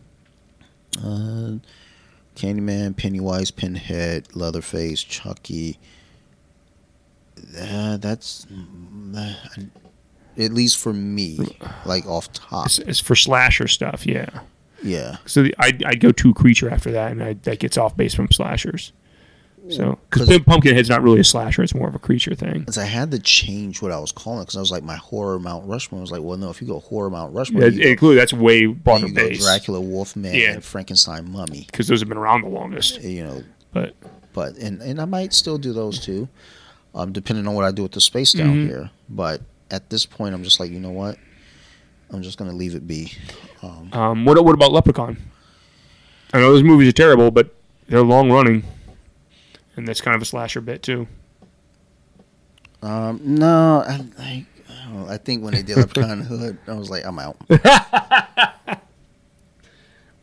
Uh, 0.97 1.57
Candyman, 2.35 2.95
Pennywise, 2.97 3.51
Pinhead, 3.51 4.35
Leatherface, 4.35 5.03
Chucky. 5.03 5.77
Uh, 7.59 7.97
that's 7.97 8.47
uh, 9.15 9.33
at 10.37 10.51
least 10.51 10.77
for 10.77 10.93
me, 10.93 11.37
like 11.85 12.05
off 12.05 12.31
top. 12.33 12.65
It's, 12.65 12.79
it's 12.79 12.99
for 12.99 13.15
slasher 13.15 13.67
stuff, 13.67 14.05
yeah. 14.05 14.29
Yeah, 14.81 15.17
So 15.25 15.43
the, 15.43 15.53
I 15.59 15.77
I 15.85 15.95
go 15.95 16.13
to 16.13 16.33
creature 16.33 16.69
after 16.69 16.89
that, 16.91 17.11
and 17.11 17.21
I, 17.21 17.33
that 17.33 17.59
gets 17.59 17.77
off 17.77 17.97
base 17.97 18.13
from 18.13 18.31
slashers. 18.31 18.93
So 19.71 19.99
because 20.09 20.39
Pumpkinhead's 20.39 20.89
not 20.89 21.01
really 21.03 21.19
a 21.19 21.23
slasher; 21.23 21.61
it's 21.61 21.75
more 21.75 21.87
of 21.87 21.95
a 21.95 21.99
creature 21.99 22.33
thing. 22.35 22.59
because 22.59 22.77
I 22.77 22.85
had 22.85 23.11
to 23.11 23.19
change 23.19 23.81
what 23.81 23.91
I 23.91 23.99
was 23.99 24.11
calling 24.11 24.41
because 24.41 24.57
I 24.57 24.59
was 24.59 24.71
like 24.71 24.83
my 24.83 24.95
horror 24.95 25.37
Mount 25.39 25.67
Rushmore. 25.67 25.99
I 25.99 26.01
was 26.01 26.11
like, 26.11 26.21
well, 26.21 26.37
no, 26.37 26.49
if 26.49 26.61
you 26.61 26.67
go 26.67 26.79
horror 26.79 27.09
Mount 27.09 27.33
Rushmore, 27.33 27.63
Yeah, 27.63 27.69
you 27.69 27.89
include 27.91 28.17
that's 28.17 28.33
way 28.33 28.65
broader 28.65 29.07
you 29.07 29.13
go 29.13 29.27
base 29.27 29.43
Dracula, 29.43 29.79
Wolfman, 29.79 30.33
Yeah. 30.33 30.53
and 30.53 30.63
Frankenstein, 30.63 31.31
Mummy. 31.31 31.65
because 31.67 31.87
those 31.87 31.99
have 31.99 32.09
been 32.09 32.17
around 32.17 32.41
the 32.41 32.49
longest. 32.49 33.01
You 33.03 33.23
know, 33.23 33.43
But 33.73 33.93
but 34.33 34.55
and 34.57 34.81
and 34.81 34.99
I 34.99 35.05
might 35.05 35.33
still 35.33 35.57
do 35.57 35.71
those 35.73 35.99
too, 35.99 36.27
um, 36.95 37.11
depending 37.11 37.47
on 37.47 37.53
what 37.53 37.65
I 37.65 37.71
do 37.71 37.83
with 37.83 37.91
the 37.91 38.01
space 38.01 38.33
down 38.33 38.55
Mhm. 38.55 38.67
here. 38.67 38.89
But 39.09 39.41
at 39.71 39.89
this 39.91 40.05
point, 40.05 40.33
I'm 40.33 40.43
just 40.43 40.59
like, 40.59 40.71
you 40.71 40.79
know 40.79 40.91
what? 40.91 41.17
I'm 42.11 42.23
just 42.23 42.37
gonna 42.39 42.53
leave 42.53 42.73
it 42.73 42.87
be. 42.87 43.11
Um, 43.61 43.89
um, 43.93 44.25
what 44.25 44.43
what 44.43 44.55
about 44.55 44.71
Leprechaun? 44.71 45.17
I 46.33 46.39
know 46.39 46.51
those 46.51 46.63
movies 46.63 46.89
are 46.89 46.93
terrible, 46.93 47.29
but 47.31 47.53
they're 47.87 48.01
long 48.03 48.31
running, 48.31 48.63
and 49.79 49.87
that's 49.87 50.01
kind 50.01 50.15
of 50.15 50.21
a 50.21 50.25
slasher 50.25 50.61
bit 50.61 50.83
too. 50.83 51.07
um, 52.83 53.19
no, 53.23 53.83
I, 53.87 54.05
I, 54.19 54.45
I, 54.69 54.83
don't 54.85 55.05
know. 55.07 55.11
I 55.11 55.17
think 55.17 55.43
when 55.43 55.53
they 55.53 55.63
did 55.63 55.77
Leprechaun 55.77 56.21
Hood, 56.21 56.57
I 56.67 56.73
was 56.73 56.89
like, 56.89 57.05
I'm 57.05 57.17
out. 57.17 57.37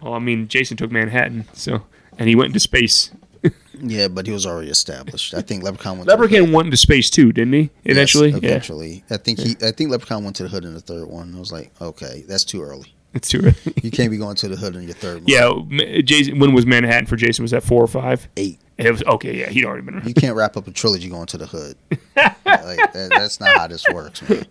Well, 0.00 0.14
I 0.14 0.18
mean, 0.20 0.46
Jason 0.46 0.76
took 0.76 0.92
Manhattan, 0.92 1.46
so 1.52 1.82
and 2.16 2.28
he 2.28 2.36
went 2.36 2.48
into 2.48 2.60
space. 2.60 3.10
Yeah, 3.78 4.08
but 4.08 4.26
he 4.26 4.32
was 4.32 4.46
already 4.46 4.70
established. 4.70 5.34
I 5.34 5.42
think 5.42 5.62
Leprechaun 5.62 5.98
went. 5.98 6.08
to 6.08 6.42
went 6.50 6.66
into 6.66 6.78
space 6.78 7.10
too, 7.10 7.30
didn't 7.30 7.52
he? 7.52 7.60
Yes, 7.60 7.70
Eventually, 7.84 8.30
yeah. 8.30 8.36
eventually. 8.38 9.04
I 9.10 9.18
think 9.18 9.38
he. 9.38 9.54
I 9.62 9.70
think 9.70 9.90
Leprechaun 9.90 10.24
went 10.24 10.34
to 10.36 10.44
the 10.44 10.48
hood 10.48 10.64
in 10.64 10.72
the 10.72 10.80
third 10.80 11.06
one. 11.08 11.34
I 11.36 11.38
was 11.38 11.52
like, 11.52 11.70
okay, 11.78 12.24
that's 12.26 12.42
too 12.44 12.62
early. 12.62 12.94
It's 13.12 13.28
too 13.28 13.40
early. 13.40 13.54
You 13.82 13.90
can't 13.90 14.10
be 14.10 14.16
going 14.16 14.34
to 14.36 14.48
the 14.48 14.56
hood 14.56 14.76
in 14.76 14.84
your 14.84 14.94
third. 14.94 15.20
Movie. 15.28 15.32
yeah, 15.32 16.00
Jason. 16.00 16.38
When 16.38 16.54
was 16.54 16.64
Manhattan 16.64 17.04
for 17.04 17.16
Jason? 17.16 17.42
Was 17.42 17.50
that 17.50 17.64
four 17.64 17.82
or 17.82 17.86
five? 17.86 18.26
eight. 18.38 18.58
It 18.78 18.90
was 18.90 19.02
okay. 19.04 19.36
Yeah, 19.36 19.48
he'd 19.48 19.64
already 19.64 19.82
been. 19.82 20.02
You 20.06 20.12
can't 20.12 20.36
wrap 20.36 20.56
up 20.56 20.68
a 20.68 20.70
trilogy 20.70 21.08
going 21.08 21.26
to 21.26 21.38
the 21.38 21.46
hood. 21.46 21.76
like, 21.90 22.92
that, 22.92 23.08
that's 23.10 23.40
not 23.40 23.56
how 23.56 23.66
this 23.66 23.84
works, 23.92 24.28
man. 24.28 24.46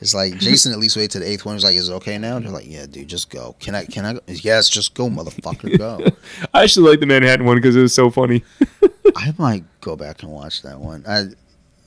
It's 0.00 0.14
like 0.14 0.36
Jason 0.38 0.72
at 0.72 0.78
least 0.78 0.96
wait 0.96 1.10
to 1.12 1.18
the 1.18 1.28
eighth 1.28 1.44
one. 1.44 1.54
He's 1.56 1.64
like, 1.64 1.74
"Is 1.74 1.88
it 1.88 1.92
okay 1.94 2.18
now?" 2.18 2.38
They're 2.38 2.50
like, 2.50 2.68
"Yeah, 2.68 2.86
dude, 2.86 3.08
just 3.08 3.30
go." 3.30 3.56
Can 3.58 3.74
I? 3.74 3.86
Can 3.86 4.04
I? 4.04 4.12
Go? 4.14 4.20
Yes, 4.26 4.68
just 4.68 4.94
go, 4.94 5.08
motherfucker, 5.08 5.76
go. 5.78 6.06
I 6.54 6.64
actually 6.64 6.90
like 6.90 7.00
the 7.00 7.06
Manhattan 7.06 7.46
one 7.46 7.56
because 7.56 7.74
it 7.74 7.82
was 7.82 7.94
so 7.94 8.10
funny. 8.10 8.44
I 9.16 9.34
might 9.38 9.64
go 9.80 9.96
back 9.96 10.22
and 10.22 10.30
watch 10.30 10.62
that 10.62 10.78
one. 10.78 11.04
I 11.08 11.28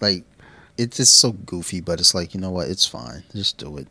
like 0.02 0.24
it's 0.78 0.98
just 0.98 1.16
so 1.18 1.34
goofy, 1.34 1.82
but 1.82 2.00
it's 2.00 2.16
like 2.16 2.34
you 2.34 2.40
know 2.40 2.52
what? 2.52 2.68
It's 2.70 2.86
fine. 2.86 3.24
Just 3.34 3.58
do 3.58 3.78
it. 3.78 3.88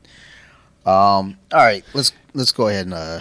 Um. 0.87 1.39
All 1.53 1.65
right. 1.65 1.85
Let's 1.95 2.13
let's 2.35 2.53
go 2.53 2.69
ahead 2.69 2.87
and 2.87 2.95
uh, 2.95 3.21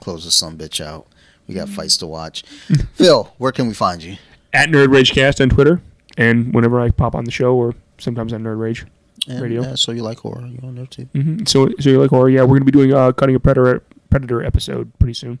close 0.00 0.24
this 0.24 0.34
some 0.34 0.56
bitch 0.56 0.84
out. 0.84 1.06
We 1.48 1.54
got 1.54 1.68
fights 1.68 1.96
to 1.98 2.06
watch. 2.06 2.42
Phil, 2.94 3.32
where 3.38 3.50
can 3.52 3.66
we 3.66 3.74
find 3.74 4.02
you? 4.02 4.16
At 4.52 4.68
Nerd 4.68 4.88
Ragecast 4.88 5.40
on 5.40 5.48
Twitter, 5.48 5.80
and 6.16 6.54
whenever 6.54 6.80
I 6.80 6.90
pop 6.90 7.14
on 7.14 7.24
the 7.24 7.30
show, 7.30 7.54
or 7.56 7.74
sometimes 7.98 8.32
on 8.32 8.42
Nerd 8.44 8.58
Rage. 8.60 8.86
And, 9.28 9.42
Radio. 9.42 9.62
uh, 9.62 9.76
so 9.76 9.92
you 9.92 10.02
like 10.02 10.18
horror? 10.18 10.46
You 10.46 10.58
on 10.62 10.74
there 10.76 10.86
too? 10.86 11.04
hmm 11.12 11.44
So, 11.44 11.68
so 11.80 11.90
you 11.90 12.00
like 12.00 12.10
horror? 12.10 12.28
Yeah, 12.30 12.42
we're 12.42 12.56
gonna 12.58 12.64
be 12.64 12.70
doing 12.72 12.94
uh, 12.94 13.12
cutting 13.12 13.34
a 13.34 13.40
predator 13.40 13.82
predator 14.10 14.42
episode 14.44 14.90
pretty 14.98 15.14
soon. 15.14 15.38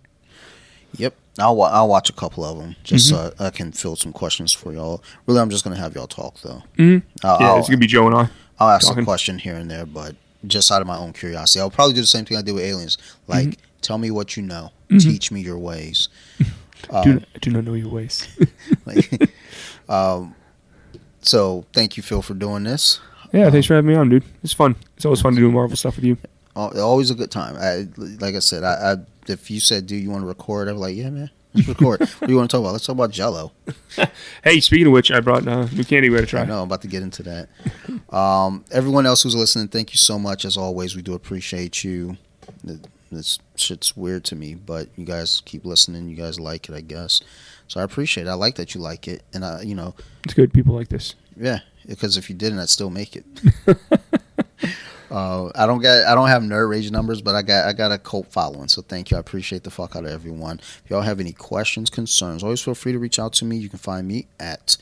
Yep. 0.96 1.14
I'll 1.38 1.60
I'll 1.62 1.88
watch 1.88 2.10
a 2.10 2.12
couple 2.12 2.44
of 2.44 2.58
them 2.58 2.76
just 2.82 3.10
Mm-hmm. 3.12 3.38
so 3.38 3.44
I 3.46 3.50
can 3.50 3.72
field 3.72 3.98
some 3.98 4.12
questions 4.12 4.52
for 4.52 4.72
y'all. 4.72 5.02
Really, 5.26 5.40
I'm 5.40 5.48
just 5.50 5.62
gonna 5.64 5.76
have 5.76 5.94
y'all 5.94 6.06
talk 6.08 6.40
though. 6.42 6.62
Mhm. 6.76 7.02
I'll, 7.22 7.40
Yeah, 7.40 7.48
I'll, 7.52 7.58
it's 7.60 7.68
gonna 7.68 7.78
be 7.78 7.86
Joe 7.86 8.06
and 8.06 8.14
I. 8.16 8.28
I'll 8.58 8.68
ask 8.70 8.88
talking. 8.88 9.02
a 9.04 9.06
question 9.06 9.38
here 9.38 9.54
and 9.54 9.70
there, 9.70 9.86
but 9.86 10.16
just 10.46 10.70
out 10.72 10.80
of 10.82 10.86
my 10.88 10.96
own 10.98 11.12
curiosity, 11.12 11.60
I'll 11.60 11.70
probably 11.70 11.94
do 11.94 12.00
the 12.00 12.06
same 12.06 12.24
thing 12.24 12.36
I 12.36 12.42
did 12.42 12.52
with 12.54 12.64
aliens. 12.64 12.98
Like, 13.28 13.46
Mm-hmm. 13.50 13.60
tell 13.82 13.98
me 13.98 14.10
what 14.10 14.36
you 14.36 14.42
know, 14.42 14.72
teach 14.88 15.30
me 15.30 15.40
your 15.40 15.58
ways. 15.58 16.08
do, 17.02 17.14
not, 17.14 17.22
do 17.40 17.50
not 17.50 17.64
know 17.64 17.74
your 17.74 17.90
ways. 17.90 18.26
Like, 18.84 19.30
um, 19.88 20.34
so 21.20 21.64
thank 21.72 21.96
you, 21.96 22.02
Phil, 22.02 22.22
for 22.22 22.34
doing 22.34 22.64
this. 22.64 23.00
yeah, 23.32 23.50
thanks 23.50 23.66
for 23.66 23.74
having 23.74 23.90
me 23.90 23.96
on, 23.96 24.08
dude. 24.08 24.24
It's 24.42 24.52
fun. 24.52 24.76
It's 24.96 25.04
always 25.04 25.20
fun 25.20 25.34
to 25.34 25.40
do 25.40 25.50
Marvel 25.50 25.76
stuff 25.76 25.96
with 25.96 26.04
you. 26.04 26.16
Always 26.54 27.10
a 27.10 27.14
good 27.14 27.30
time. 27.30 27.56
I, 27.56 27.86
like 28.18 28.34
I 28.34 28.40
said, 28.40 28.64
I, 28.64 28.92
I 28.92 28.96
if 29.30 29.50
you 29.50 29.60
said, 29.60 29.86
"Do 29.86 29.94
you 29.94 30.10
want 30.10 30.22
to 30.22 30.26
record?" 30.26 30.68
I'm 30.68 30.78
like, 30.78 30.96
"Yeah, 30.96 31.10
man, 31.10 31.30
let's 31.54 31.68
record." 31.68 32.00
what 32.00 32.26
do 32.26 32.32
you 32.32 32.36
want 32.36 32.50
to 32.50 32.56
talk 32.56 32.62
about? 32.62 32.72
Let's 32.72 32.86
talk 32.86 32.94
about 32.94 33.10
Jello. 33.10 33.52
Hey, 34.42 34.60
speaking 34.60 34.86
of 34.86 34.92
which, 34.92 35.10
I 35.10 35.20
brought 35.20 35.46
uh, 35.46 35.66
new 35.66 35.84
candy 35.84 36.08
we 36.08 36.16
had 36.16 36.24
to 36.24 36.26
try. 36.26 36.42
I 36.42 36.44
know 36.46 36.58
I'm 36.58 36.68
about 36.68 36.82
to 36.82 36.88
get 36.88 37.02
into 37.02 37.22
that. 37.24 37.48
Um, 38.14 38.64
everyone 38.70 39.06
else 39.06 39.22
who's 39.22 39.36
listening, 39.36 39.68
thank 39.68 39.92
you 39.92 39.98
so 39.98 40.18
much. 40.18 40.44
As 40.44 40.56
always, 40.56 40.96
we 40.96 41.02
do 41.02 41.14
appreciate 41.14 41.84
you. 41.84 42.16
Th- 43.10 43.18
This 43.18 43.38
shit's 43.56 43.96
weird 43.96 44.24
to 44.24 44.36
me, 44.36 44.54
but 44.54 44.88
you 44.96 45.04
guys 45.04 45.42
keep 45.44 45.64
listening. 45.64 46.08
You 46.08 46.16
guys 46.16 46.38
like 46.40 46.68
it, 46.68 46.74
I 46.74 46.80
guess. 46.80 47.20
So 47.68 47.80
I 47.80 47.82
appreciate 47.84 48.26
it. 48.26 48.30
I 48.30 48.34
like 48.34 48.54
that 48.56 48.74
you 48.74 48.80
like 48.80 49.06
it, 49.08 49.22
and 49.34 49.44
I, 49.44 49.62
you 49.62 49.74
know, 49.74 49.94
It's 50.24 50.34
good. 50.34 50.52
People 50.52 50.74
like 50.74 50.88
this. 50.88 51.14
yeah, 51.38 51.60
because 51.86 52.16
if 52.16 52.28
you 52.30 52.36
didn't, 52.36 52.58
I'd 52.60 52.68
still 52.68 52.90
make 52.90 53.14
it. 53.16 53.24
uh, 55.10 55.50
I 55.54 55.66
don't 55.66 55.80
get, 55.80 56.06
I 56.06 56.14
don't 56.14 56.28
have 56.28 56.42
nerd 56.42 56.68
rage 56.70 56.90
numbers, 56.90 57.22
but 57.22 57.34
I 57.34 57.42
got, 57.42 57.66
I 57.66 57.72
got 57.72 57.92
a 57.92 57.98
cult 57.98 58.26
following. 58.32 58.68
So 58.68 58.82
thank 58.82 59.10
you. 59.10 59.16
I 59.16 59.20
appreciate 59.20 59.64
the 59.64 59.70
fuck 59.70 59.96
out 59.96 60.04
of 60.04 60.10
everyone. 60.10 60.60
If 60.84 60.90
y'all 60.90 61.02
have 61.02 61.20
any 61.20 61.32
questions, 61.32 61.90
concerns, 61.90 62.42
always 62.42 62.60
feel 62.60 62.74
free 62.74 62.92
to 62.92 62.98
reach 62.98 63.18
out 63.18 63.32
to 63.34 63.44
me. 63.44 63.56
You 63.56 63.68
can 63.68 63.78
find 63.78 64.06
me 64.06 64.26
at 64.38 64.76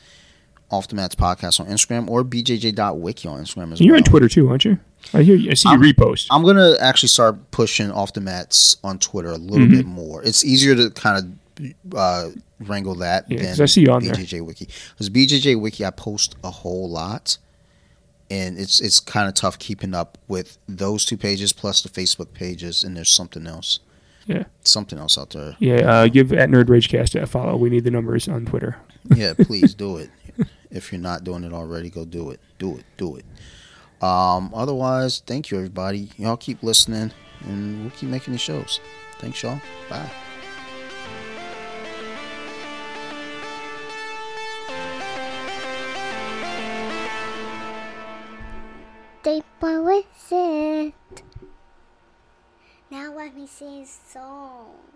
Off 0.69 0.87
the 0.87 0.95
Mats 0.95 1.15
Podcast 1.15 1.59
on 1.59 1.67
Instagram 1.67 2.09
or 2.09 2.23
bjj.wiki 2.23 3.27
on 3.27 3.41
Instagram 3.41 3.73
as 3.73 3.79
well. 3.79 3.85
You're 3.87 3.95
on 3.97 4.03
Twitter 4.03 4.27
too, 4.29 4.49
aren't 4.49 4.65
you? 4.65 4.77
I 5.13 5.23
hear. 5.23 5.35
You, 5.35 5.51
I 5.51 5.53
see 5.53 5.69
you 5.69 5.73
I'm- 5.73 5.81
repost. 5.81 6.27
I'm 6.31 6.43
gonna 6.43 6.75
actually 6.79 7.09
start 7.09 7.51
pushing 7.51 7.91
off 7.91 8.13
the 8.13 8.21
mats 8.21 8.77
on 8.83 8.99
Twitter 8.99 9.29
a 9.31 9.37
little 9.37 9.65
Mm-hmm. 9.67 9.75
bit 9.77 9.85
more. 9.85 10.23
It's 10.23 10.43
easier 10.45 10.75
to 10.75 10.89
kind 10.91 11.17
of 11.59 11.95
uh, 11.97 12.29
wrangle 12.59 12.95
that 12.95 13.29
Yeah, 13.29 13.41
than 13.53 13.61
I 13.61 13.65
see 13.65 13.81
you 13.81 13.91
on 13.91 14.03
there. 14.03 14.13
BJJ 14.13 14.45
Wiki. 14.45 14.67
Because 14.93 15.09
BJJ 15.09 15.59
Wiki, 15.59 15.85
I 15.85 15.89
post 15.91 16.35
a 16.43 16.51
whole 16.51 16.89
lot, 16.89 17.37
and 18.29 18.57
it's 18.59 18.79
it's 18.79 18.99
kind 18.99 19.27
of 19.27 19.33
tough 19.33 19.57
keeping 19.59 19.93
up 19.95 20.17
with 20.27 20.57
those 20.67 21.05
two 21.05 21.17
pages 21.17 21.53
plus 21.53 21.81
the 21.81 21.89
Facebook 21.89 22.33
pages. 22.33 22.83
And 22.83 22.95
there's 22.95 23.09
something 23.09 23.47
else, 23.47 23.79
Yeah. 24.27 24.43
something 24.63 24.99
else 24.99 25.17
out 25.17 25.31
there. 25.31 25.55
Yeah. 25.59 25.75
Uh, 25.91 26.07
give 26.07 26.31
at 26.33 26.49
Nerd 26.49 26.65
Ragecast 26.65 27.19
a 27.19 27.25
follow. 27.25 27.55
We 27.55 27.69
need 27.69 27.83
the 27.85 27.91
numbers 27.91 28.27
on 28.27 28.45
Twitter. 28.45 28.77
Yeah, 29.15 29.33
please 29.33 29.73
do 29.85 29.97
it. 29.97 30.09
If 30.69 30.91
you're 30.91 30.99
not 31.01 31.23
doing 31.23 31.43
it 31.45 31.53
already, 31.53 31.89
go 31.89 32.03
do 32.05 32.29
it. 32.29 32.41
Do 32.59 32.75
it. 32.77 32.83
Do 32.97 33.15
it. 33.15 33.25
Um, 34.01 34.51
otherwise, 34.53 35.23
thank 35.25 35.49
you 35.49 35.57
everybody. 35.57 36.11
Y'all 36.17 36.37
keep 36.37 36.61
listening, 36.61 37.11
and 37.45 37.81
we'll 37.81 37.91
keep 37.91 38.09
making 38.09 38.33
the 38.33 38.39
shows. 38.39 38.79
Thanks, 39.19 39.41
y'all. 39.41 39.59
Bye. 39.89 40.09
They 49.23 49.41
it. 50.31 50.93
Now 52.89 53.13
let 53.13 53.35
me 53.35 53.47
sing 53.47 53.81
a 53.81 53.85
song. 53.85 54.86